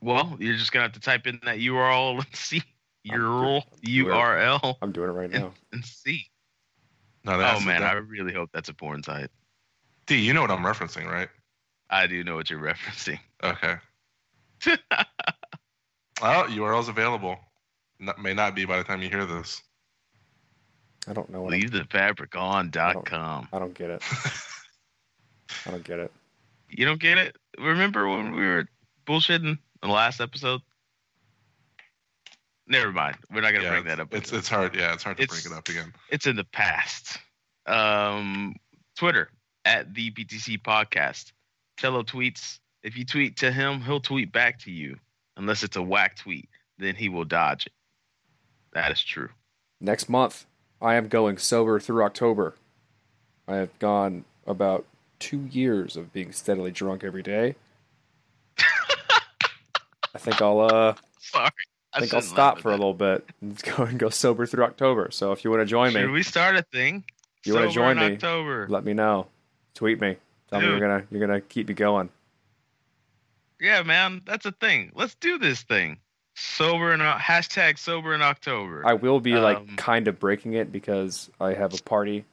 Well, 0.00 0.36
you're 0.38 0.56
just 0.56 0.72
gonna 0.72 0.84
have 0.84 0.92
to 0.92 1.00
type 1.00 1.26
in 1.26 1.40
that 1.44 1.58
URL 1.58 2.16
and 2.18 2.26
see 2.36 2.62
URL 3.06 3.62
URL 3.84 4.76
I'm 4.82 4.92
doing 4.92 5.10
it 5.10 5.12
right 5.12 5.30
now. 5.30 5.52
and 5.72 5.84
see. 5.84 6.26
no, 7.24 7.34
Oh 7.34 7.38
that's 7.38 7.64
man, 7.64 7.82
I 7.82 7.92
really 7.92 8.32
hope 8.32 8.50
that's 8.52 8.68
a 8.68 8.74
porn 8.74 9.02
site. 9.02 9.30
D, 10.06 10.16
you 10.16 10.32
know 10.34 10.42
what 10.42 10.50
I'm 10.50 10.64
referencing, 10.64 11.06
right? 11.06 11.28
I 11.90 12.06
do 12.06 12.22
know 12.24 12.36
what 12.36 12.50
you're 12.50 12.60
referencing. 12.60 13.18
Okay. 13.42 13.76
Oh, 16.22 16.46
URL's 16.50 16.88
available. 16.88 17.38
Not, 17.98 18.20
may 18.20 18.34
not 18.34 18.54
be 18.54 18.66
by 18.66 18.76
the 18.76 18.84
time 18.84 19.00
you 19.02 19.08
hear 19.08 19.24
this. 19.24 19.62
I 21.08 21.14
don't 21.14 21.30
know 21.30 21.42
what. 21.42 21.52
I'm- 22.96 23.02
com. 23.04 23.48
I 23.52 23.58
don't 23.58 23.72
get 23.74 23.88
it. 23.90 24.02
I 25.66 25.70
don't 25.70 25.82
get 25.84 25.98
it. 25.98 26.12
You 26.68 26.84
don't 26.84 27.00
get 27.00 27.16
it? 27.18 27.36
Remember 27.58 28.06
when 28.08 28.32
we 28.32 28.42
were 28.46 28.66
bullshitting 29.06 29.58
in 29.82 29.88
the 29.88 29.94
last 29.94 30.20
episode? 30.20 30.60
Never 32.66 32.92
mind. 32.92 33.16
We're 33.32 33.40
not 33.40 33.52
gonna 33.52 33.64
yeah, 33.64 33.70
bring 33.70 33.84
that 33.84 34.00
up. 34.00 34.14
It's 34.14 34.32
it's 34.32 34.48
hard. 34.48 34.74
Yeah, 34.76 34.92
it's 34.92 35.02
hard 35.02 35.16
to 35.16 35.22
It's- 35.22 35.42
bring 35.42 35.52
it 35.52 35.58
up 35.58 35.68
again. 35.68 35.92
it's 36.08 36.26
in 36.26 36.36
the 36.36 36.44
past. 36.44 37.18
Um, 37.66 38.54
Twitter 38.96 39.30
at 39.64 39.92
the 39.94 40.10
BTC 40.12 40.58
Podcast. 40.62 41.32
Cello 41.78 42.02
tweets. 42.02 42.58
If 42.82 42.96
you 42.96 43.04
tweet 43.04 43.36
to 43.38 43.50
him, 43.52 43.80
he'll 43.80 44.00
tweet 44.00 44.32
back 44.32 44.58
to 44.60 44.70
you. 44.70 44.96
Unless 45.36 45.62
it's 45.62 45.76
a 45.76 45.82
whack 45.82 46.16
tweet, 46.16 46.48
then 46.78 46.94
he 46.94 47.08
will 47.08 47.24
dodge 47.24 47.66
it. 47.66 47.72
That 48.72 48.92
is 48.92 49.02
true. 49.02 49.30
Next 49.80 50.08
month, 50.08 50.46
I 50.80 50.94
am 50.94 51.08
going 51.08 51.38
sober 51.38 51.80
through 51.80 52.04
October. 52.04 52.54
I 53.48 53.56
have 53.56 53.76
gone 53.78 54.24
about 54.46 54.84
two 55.18 55.46
years 55.50 55.96
of 55.96 56.12
being 56.12 56.32
steadily 56.32 56.70
drunk 56.70 57.02
every 57.04 57.22
day. 57.22 57.54
I 60.14 60.18
think 60.18 60.40
I'll 60.42 60.60
uh, 60.60 60.94
Sorry. 61.18 61.50
I 61.92 62.00
think 62.00 62.14
I'll 62.14 62.22
stop 62.22 62.60
for 62.60 62.68
a 62.68 62.76
little 62.76 62.94
bit 62.94 63.24
and 63.40 63.60
go 63.76 63.82
and 63.84 63.98
go 63.98 64.10
sober 64.10 64.46
through 64.46 64.64
October. 64.64 65.08
So 65.10 65.32
if 65.32 65.42
you 65.44 65.50
want 65.50 65.60
to 65.60 65.64
that. 65.64 65.70
join 65.70 65.90
Should 65.92 66.06
me, 66.06 66.12
we 66.12 66.22
start 66.22 66.56
a 66.56 66.62
thing? 66.62 67.04
You 67.44 67.54
Sober 67.54 67.64
in 67.66 67.70
join 67.72 67.96
me? 67.98 68.04
October. 68.14 68.66
let 68.68 68.84
me 68.84 68.92
know. 68.92 69.26
Tweet 69.74 70.00
me. 70.00 70.16
Tell 70.50 70.60
me 70.60 70.66
you're 70.66 70.80
gonna 70.80 71.04
you're 71.10 71.26
gonna 71.26 71.40
keep 71.40 71.68
me 71.68 71.74
going. 71.74 72.10
Yeah, 73.60 73.82
man, 73.82 74.22
that's 74.24 74.46
a 74.46 74.52
thing. 74.52 74.90
Let's 74.94 75.14
do 75.16 75.38
this 75.38 75.62
thing. 75.62 75.98
Sober 76.34 76.92
in 76.94 77.00
hashtag 77.00 77.78
sober 77.78 78.14
in 78.14 78.22
October. 78.22 78.82
I 78.86 78.94
will 78.94 79.20
be 79.20 79.34
like 79.34 79.58
Um, 79.58 79.76
kind 79.76 80.08
of 80.08 80.18
breaking 80.18 80.54
it 80.54 80.72
because 80.72 81.28
I 81.40 81.52
have 81.54 81.74
a 81.74 81.82
party 81.82 82.24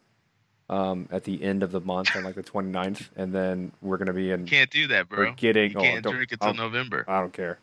um, 0.69 1.09
at 1.11 1.23
the 1.25 1.43
end 1.43 1.63
of 1.63 1.71
the 1.71 1.81
month 1.81 2.15
on 2.15 2.23
like 2.23 2.35
the 2.35 2.43
29th, 2.43 3.09
and 3.17 3.33
then 3.33 3.71
we're 3.81 3.97
gonna 3.97 4.13
be 4.13 4.31
in. 4.31 4.45
can't 4.45 4.69
do 4.69 4.87
that, 4.87 5.09
bro. 5.09 5.19
We're 5.25 5.31
getting. 5.33 5.71
you 5.71 5.77
oh, 5.77 5.81
can't 5.81 6.03
don't- 6.03 6.13
drink 6.15 6.31
until 6.31 6.47
I'll- 6.49 6.53
November. 6.53 7.03
I 7.07 7.19
don't 7.19 7.33
care. 7.33 7.59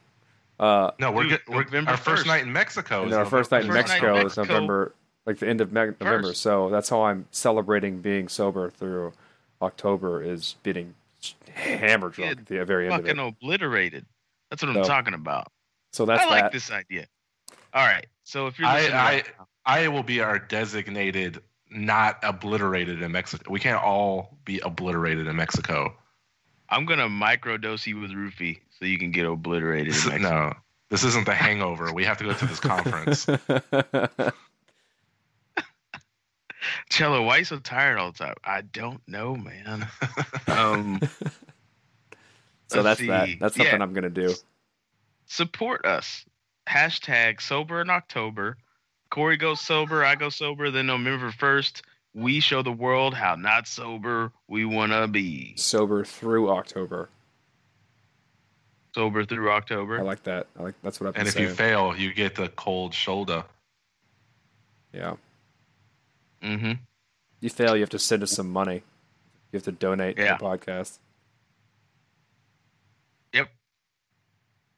Uh, 0.59 0.91
No, 1.01 1.11
we're 1.13 1.25
Dude, 1.25 1.31
good. 1.31 1.55
We're, 1.55 1.65
November 1.65 1.91
our 1.93 1.97
first 1.97 2.25
1st. 2.25 2.27
night 2.27 2.43
in 2.43 2.53
Mexico. 2.53 2.97
and 3.03 3.07
is 3.07 3.11
then 3.13 3.21
our 3.21 3.27
first 3.27 3.51
night 3.51 3.63
in 3.63 3.69
November 3.69 3.89
First 3.89 4.03
night 4.03 4.03
Mexico 4.03 4.19
is 4.19 4.37
Mexico. 4.37 4.43
November, 4.55 4.95
like 5.27 5.39
the 5.39 5.49
end 5.49 5.61
of 5.61 5.73
Me- 5.73 5.81
November. 6.01 6.29
First. 6.29 6.43
So 6.43 6.69
that's 6.71 6.89
how 6.89 7.03
I'm 7.03 7.27
celebrating 7.31 8.01
being 8.01 8.29
sober 8.29 8.71
through 8.71 9.13
October 9.63 10.23
is 10.23 10.57
getting 10.63 10.95
hammer 11.55 12.09
drunk 12.11 12.33
at 12.41 12.47
the 12.47 12.65
very 12.65 12.87
end 12.87 12.95
of 12.95 13.01
Fucking 13.07 13.19
it. 13.21 13.27
obliterated. 13.43 14.07
That's 14.51 14.63
what 14.63 14.77
I'm 14.77 14.85
talking 14.85 15.15
about. 15.15 15.49
So 15.93 16.05
that's 16.07 16.23
I 16.23 16.27
like 16.29 16.43
that. 16.45 16.53
this 16.53 16.71
idea. 16.71 17.07
All 17.73 17.85
right. 17.87 18.07
So 18.25 18.47
if 18.47 18.59
you're 18.59 18.69
I- 18.69 18.75
listening, 18.77 18.97
I- 18.97 19.05
right 19.17 19.29
now- 19.39 19.47
I 19.67 19.89
will 19.89 20.03
be 20.03 20.21
our 20.21 20.39
designated 20.39 21.41
not 21.71 22.19
obliterated 22.23 23.01
in 23.03 23.11
Mexico. 23.11 23.51
We 23.51 23.59
can't 23.59 23.83
all 23.83 24.37
be 24.45 24.61
obliterated 24.61 25.27
in 25.27 25.35
Mexico. 25.35 25.95
I'm 26.75 26.87
gonna 26.87 27.09
microdose 27.09 27.87
you 27.87 28.01
with 28.01 28.11
roofie 28.11 28.59
so 28.79 28.85
you 28.85 28.99
can 28.99 29.11
get 29.13 29.27
obliterated. 29.27 29.93
This 29.95 30.07
In 30.07 30.13
is- 30.15 30.21
no, 30.23 30.53
this 30.91 31.05
isn't 31.05 31.25
the 31.27 31.35
Hangover. 31.35 31.93
We 31.93 32.05
have 32.05 32.19
to 32.19 32.25
go 32.25 32.33
to 32.35 32.47
this 32.47 32.59
conference. 32.61 33.27
Cello, 36.89 37.23
why 37.25 37.39
you 37.39 37.45
so 37.45 37.59
tired 37.59 37.99
all 37.99 38.13
the 38.13 38.19
time? 38.19 38.35
I 38.45 38.63
don't 38.63 39.01
know, 39.07 39.37
man. 39.37 39.87
um, 40.49 41.01
so 42.69 42.81
Let's 42.81 43.01
that's 43.01 43.09
that. 43.09 43.29
That's 43.41 43.57
something 43.57 43.75
Yeah. 43.77 43.83
I'm 43.83 43.93
gonna 43.93 44.11
do. 44.11 44.35
support 45.27 45.85
us. 45.85 46.25
Hashtag 46.69 47.41
sober 47.43 47.81
in 47.83 47.91
October. 47.91 48.57
Corey 49.11 49.37
goes 49.37 49.61
sober. 49.61 50.05
I 50.05 50.15
go 50.15 50.29
sober. 50.31 50.71
Then 50.71 50.87
November 50.87 51.31
first, 51.31 51.83
we 52.15 52.41
show 52.41 52.63
the 52.63 52.73
world 52.73 53.13
how 53.15 53.35
not 53.35 53.67
sober 53.67 54.33
we 54.49 54.65
wanna 54.65 55.09
be. 55.09 55.55
Sober 55.57 56.05
through 56.05 56.51
October. 56.51 57.09
Sober 58.95 59.25
through 59.25 59.51
October. 59.51 59.99
I 59.99 60.03
like 60.03 60.23
that. 60.25 60.47
I 60.59 60.63
like 60.63 60.75
that's 60.83 61.01
what 61.01 61.09
I've 61.09 61.15
been 61.15 61.21
and 61.23 61.29
if 61.29 61.35
saying. 61.35 61.49
you 61.49 61.55
fail, 61.55 61.97
you 61.97 62.15
get 62.15 62.37
the 62.37 62.49
cold 62.51 62.95
shoulder. 62.95 63.45
yeah. 64.93 65.15
mm-hmm. 66.43 66.73
You 67.41 67.51
fail, 67.51 67.75
you 67.77 67.83
have 67.83 67.91
to 67.91 67.99
send 67.99 68.23
us 68.23 68.31
some 68.31 68.51
money. 68.51 68.77
You 69.53 69.57
have 69.59 69.65
to 69.65 69.73
donate 69.73 70.17
Yeah. 70.17 70.37
to 70.37 70.45
the 70.45 70.49
podcast. 70.49 70.99
Yep. 73.33 73.49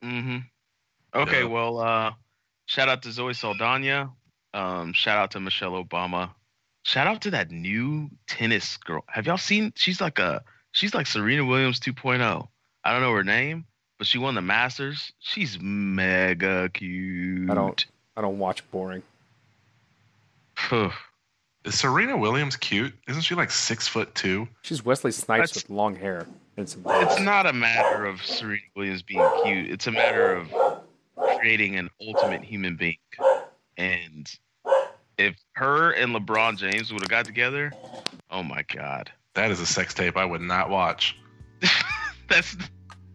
Mm-hmm. 0.02 0.38
Okay, 1.14 1.40
Yeah. 1.42 1.46
well, 1.48 1.78
uh, 1.78 2.12
shout 2.66 2.88
out 2.88 3.02
to 3.02 3.12
Zoe 3.12 3.34
Saldana. 3.34 4.10
Um, 4.54 4.92
shout 4.94 5.18
out 5.18 5.30
to 5.32 5.40
Michelle 5.40 5.72
Obama. 5.72 6.30
Shout 6.86 7.08
out 7.08 7.20
to 7.22 7.32
that 7.32 7.50
new 7.50 8.08
tennis 8.28 8.76
girl. 8.76 9.02
Have 9.08 9.26
y'all 9.26 9.36
seen? 9.38 9.72
She's 9.74 10.00
like 10.00 10.20
a 10.20 10.44
she's 10.70 10.94
like 10.94 11.08
Serena 11.08 11.44
Williams 11.44 11.80
2.0. 11.80 12.46
I 12.84 12.92
don't 12.92 13.00
know 13.02 13.12
her 13.12 13.24
name, 13.24 13.64
but 13.98 14.06
she 14.06 14.18
won 14.18 14.36
the 14.36 14.40
Masters. 14.40 15.12
She's 15.18 15.58
mega 15.60 16.68
cute. 16.68 17.50
I 17.50 17.54
don't 17.54 17.84
I 18.16 18.20
don't 18.20 18.38
watch 18.38 18.62
boring. 18.70 19.02
Is 20.70 21.76
Serena 21.76 22.16
Williams 22.16 22.54
cute? 22.54 22.94
Isn't 23.08 23.22
she 23.22 23.34
like 23.34 23.50
six 23.50 23.88
foot 23.88 24.14
two? 24.14 24.46
She's 24.62 24.84
Wesley 24.84 25.10
Snipes 25.10 25.50
That's- 25.50 25.64
with 25.64 25.70
long 25.70 25.96
hair 25.96 26.24
and 26.56 26.68
some. 26.68 26.82
It's 26.86 27.20
not 27.20 27.46
a 27.46 27.52
matter 27.52 28.06
of 28.06 28.24
Serena 28.24 28.62
Williams 28.76 29.02
being 29.02 29.28
cute. 29.42 29.68
It's 29.72 29.88
a 29.88 29.92
matter 29.92 30.36
of 30.36 30.52
creating 31.40 31.74
an 31.74 31.90
ultimate 32.00 32.44
human 32.44 32.76
being. 32.76 32.98
And 33.76 34.32
if 35.18 35.36
her 35.52 35.92
and 35.92 36.14
LeBron 36.14 36.58
James 36.58 36.92
would 36.92 37.02
have 37.02 37.10
got 37.10 37.24
together, 37.24 37.72
oh 38.30 38.42
my 38.42 38.62
god. 38.62 39.10
That 39.34 39.50
is 39.50 39.60
a 39.60 39.66
sex 39.66 39.94
tape 39.94 40.16
I 40.16 40.24
would 40.24 40.40
not 40.40 40.70
watch. 40.70 41.16
that's 42.28 42.56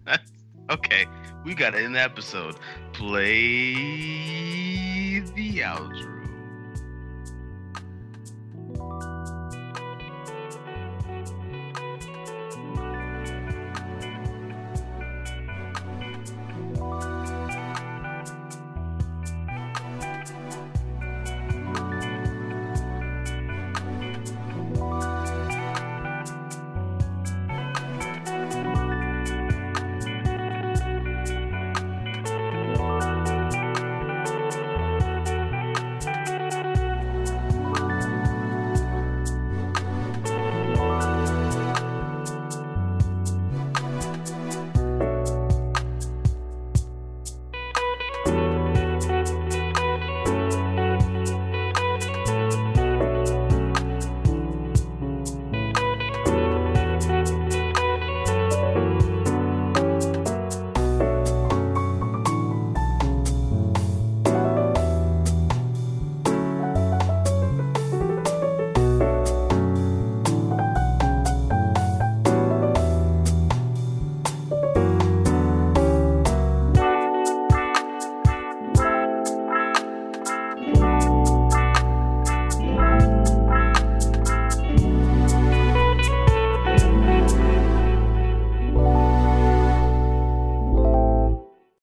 that's 0.06 0.32
okay. 0.70 1.06
We 1.44 1.56
got 1.56 1.76
an 1.76 1.96
episode. 1.96 2.56
Play 2.94 3.74
the 5.20 5.60
outro. 5.60 6.11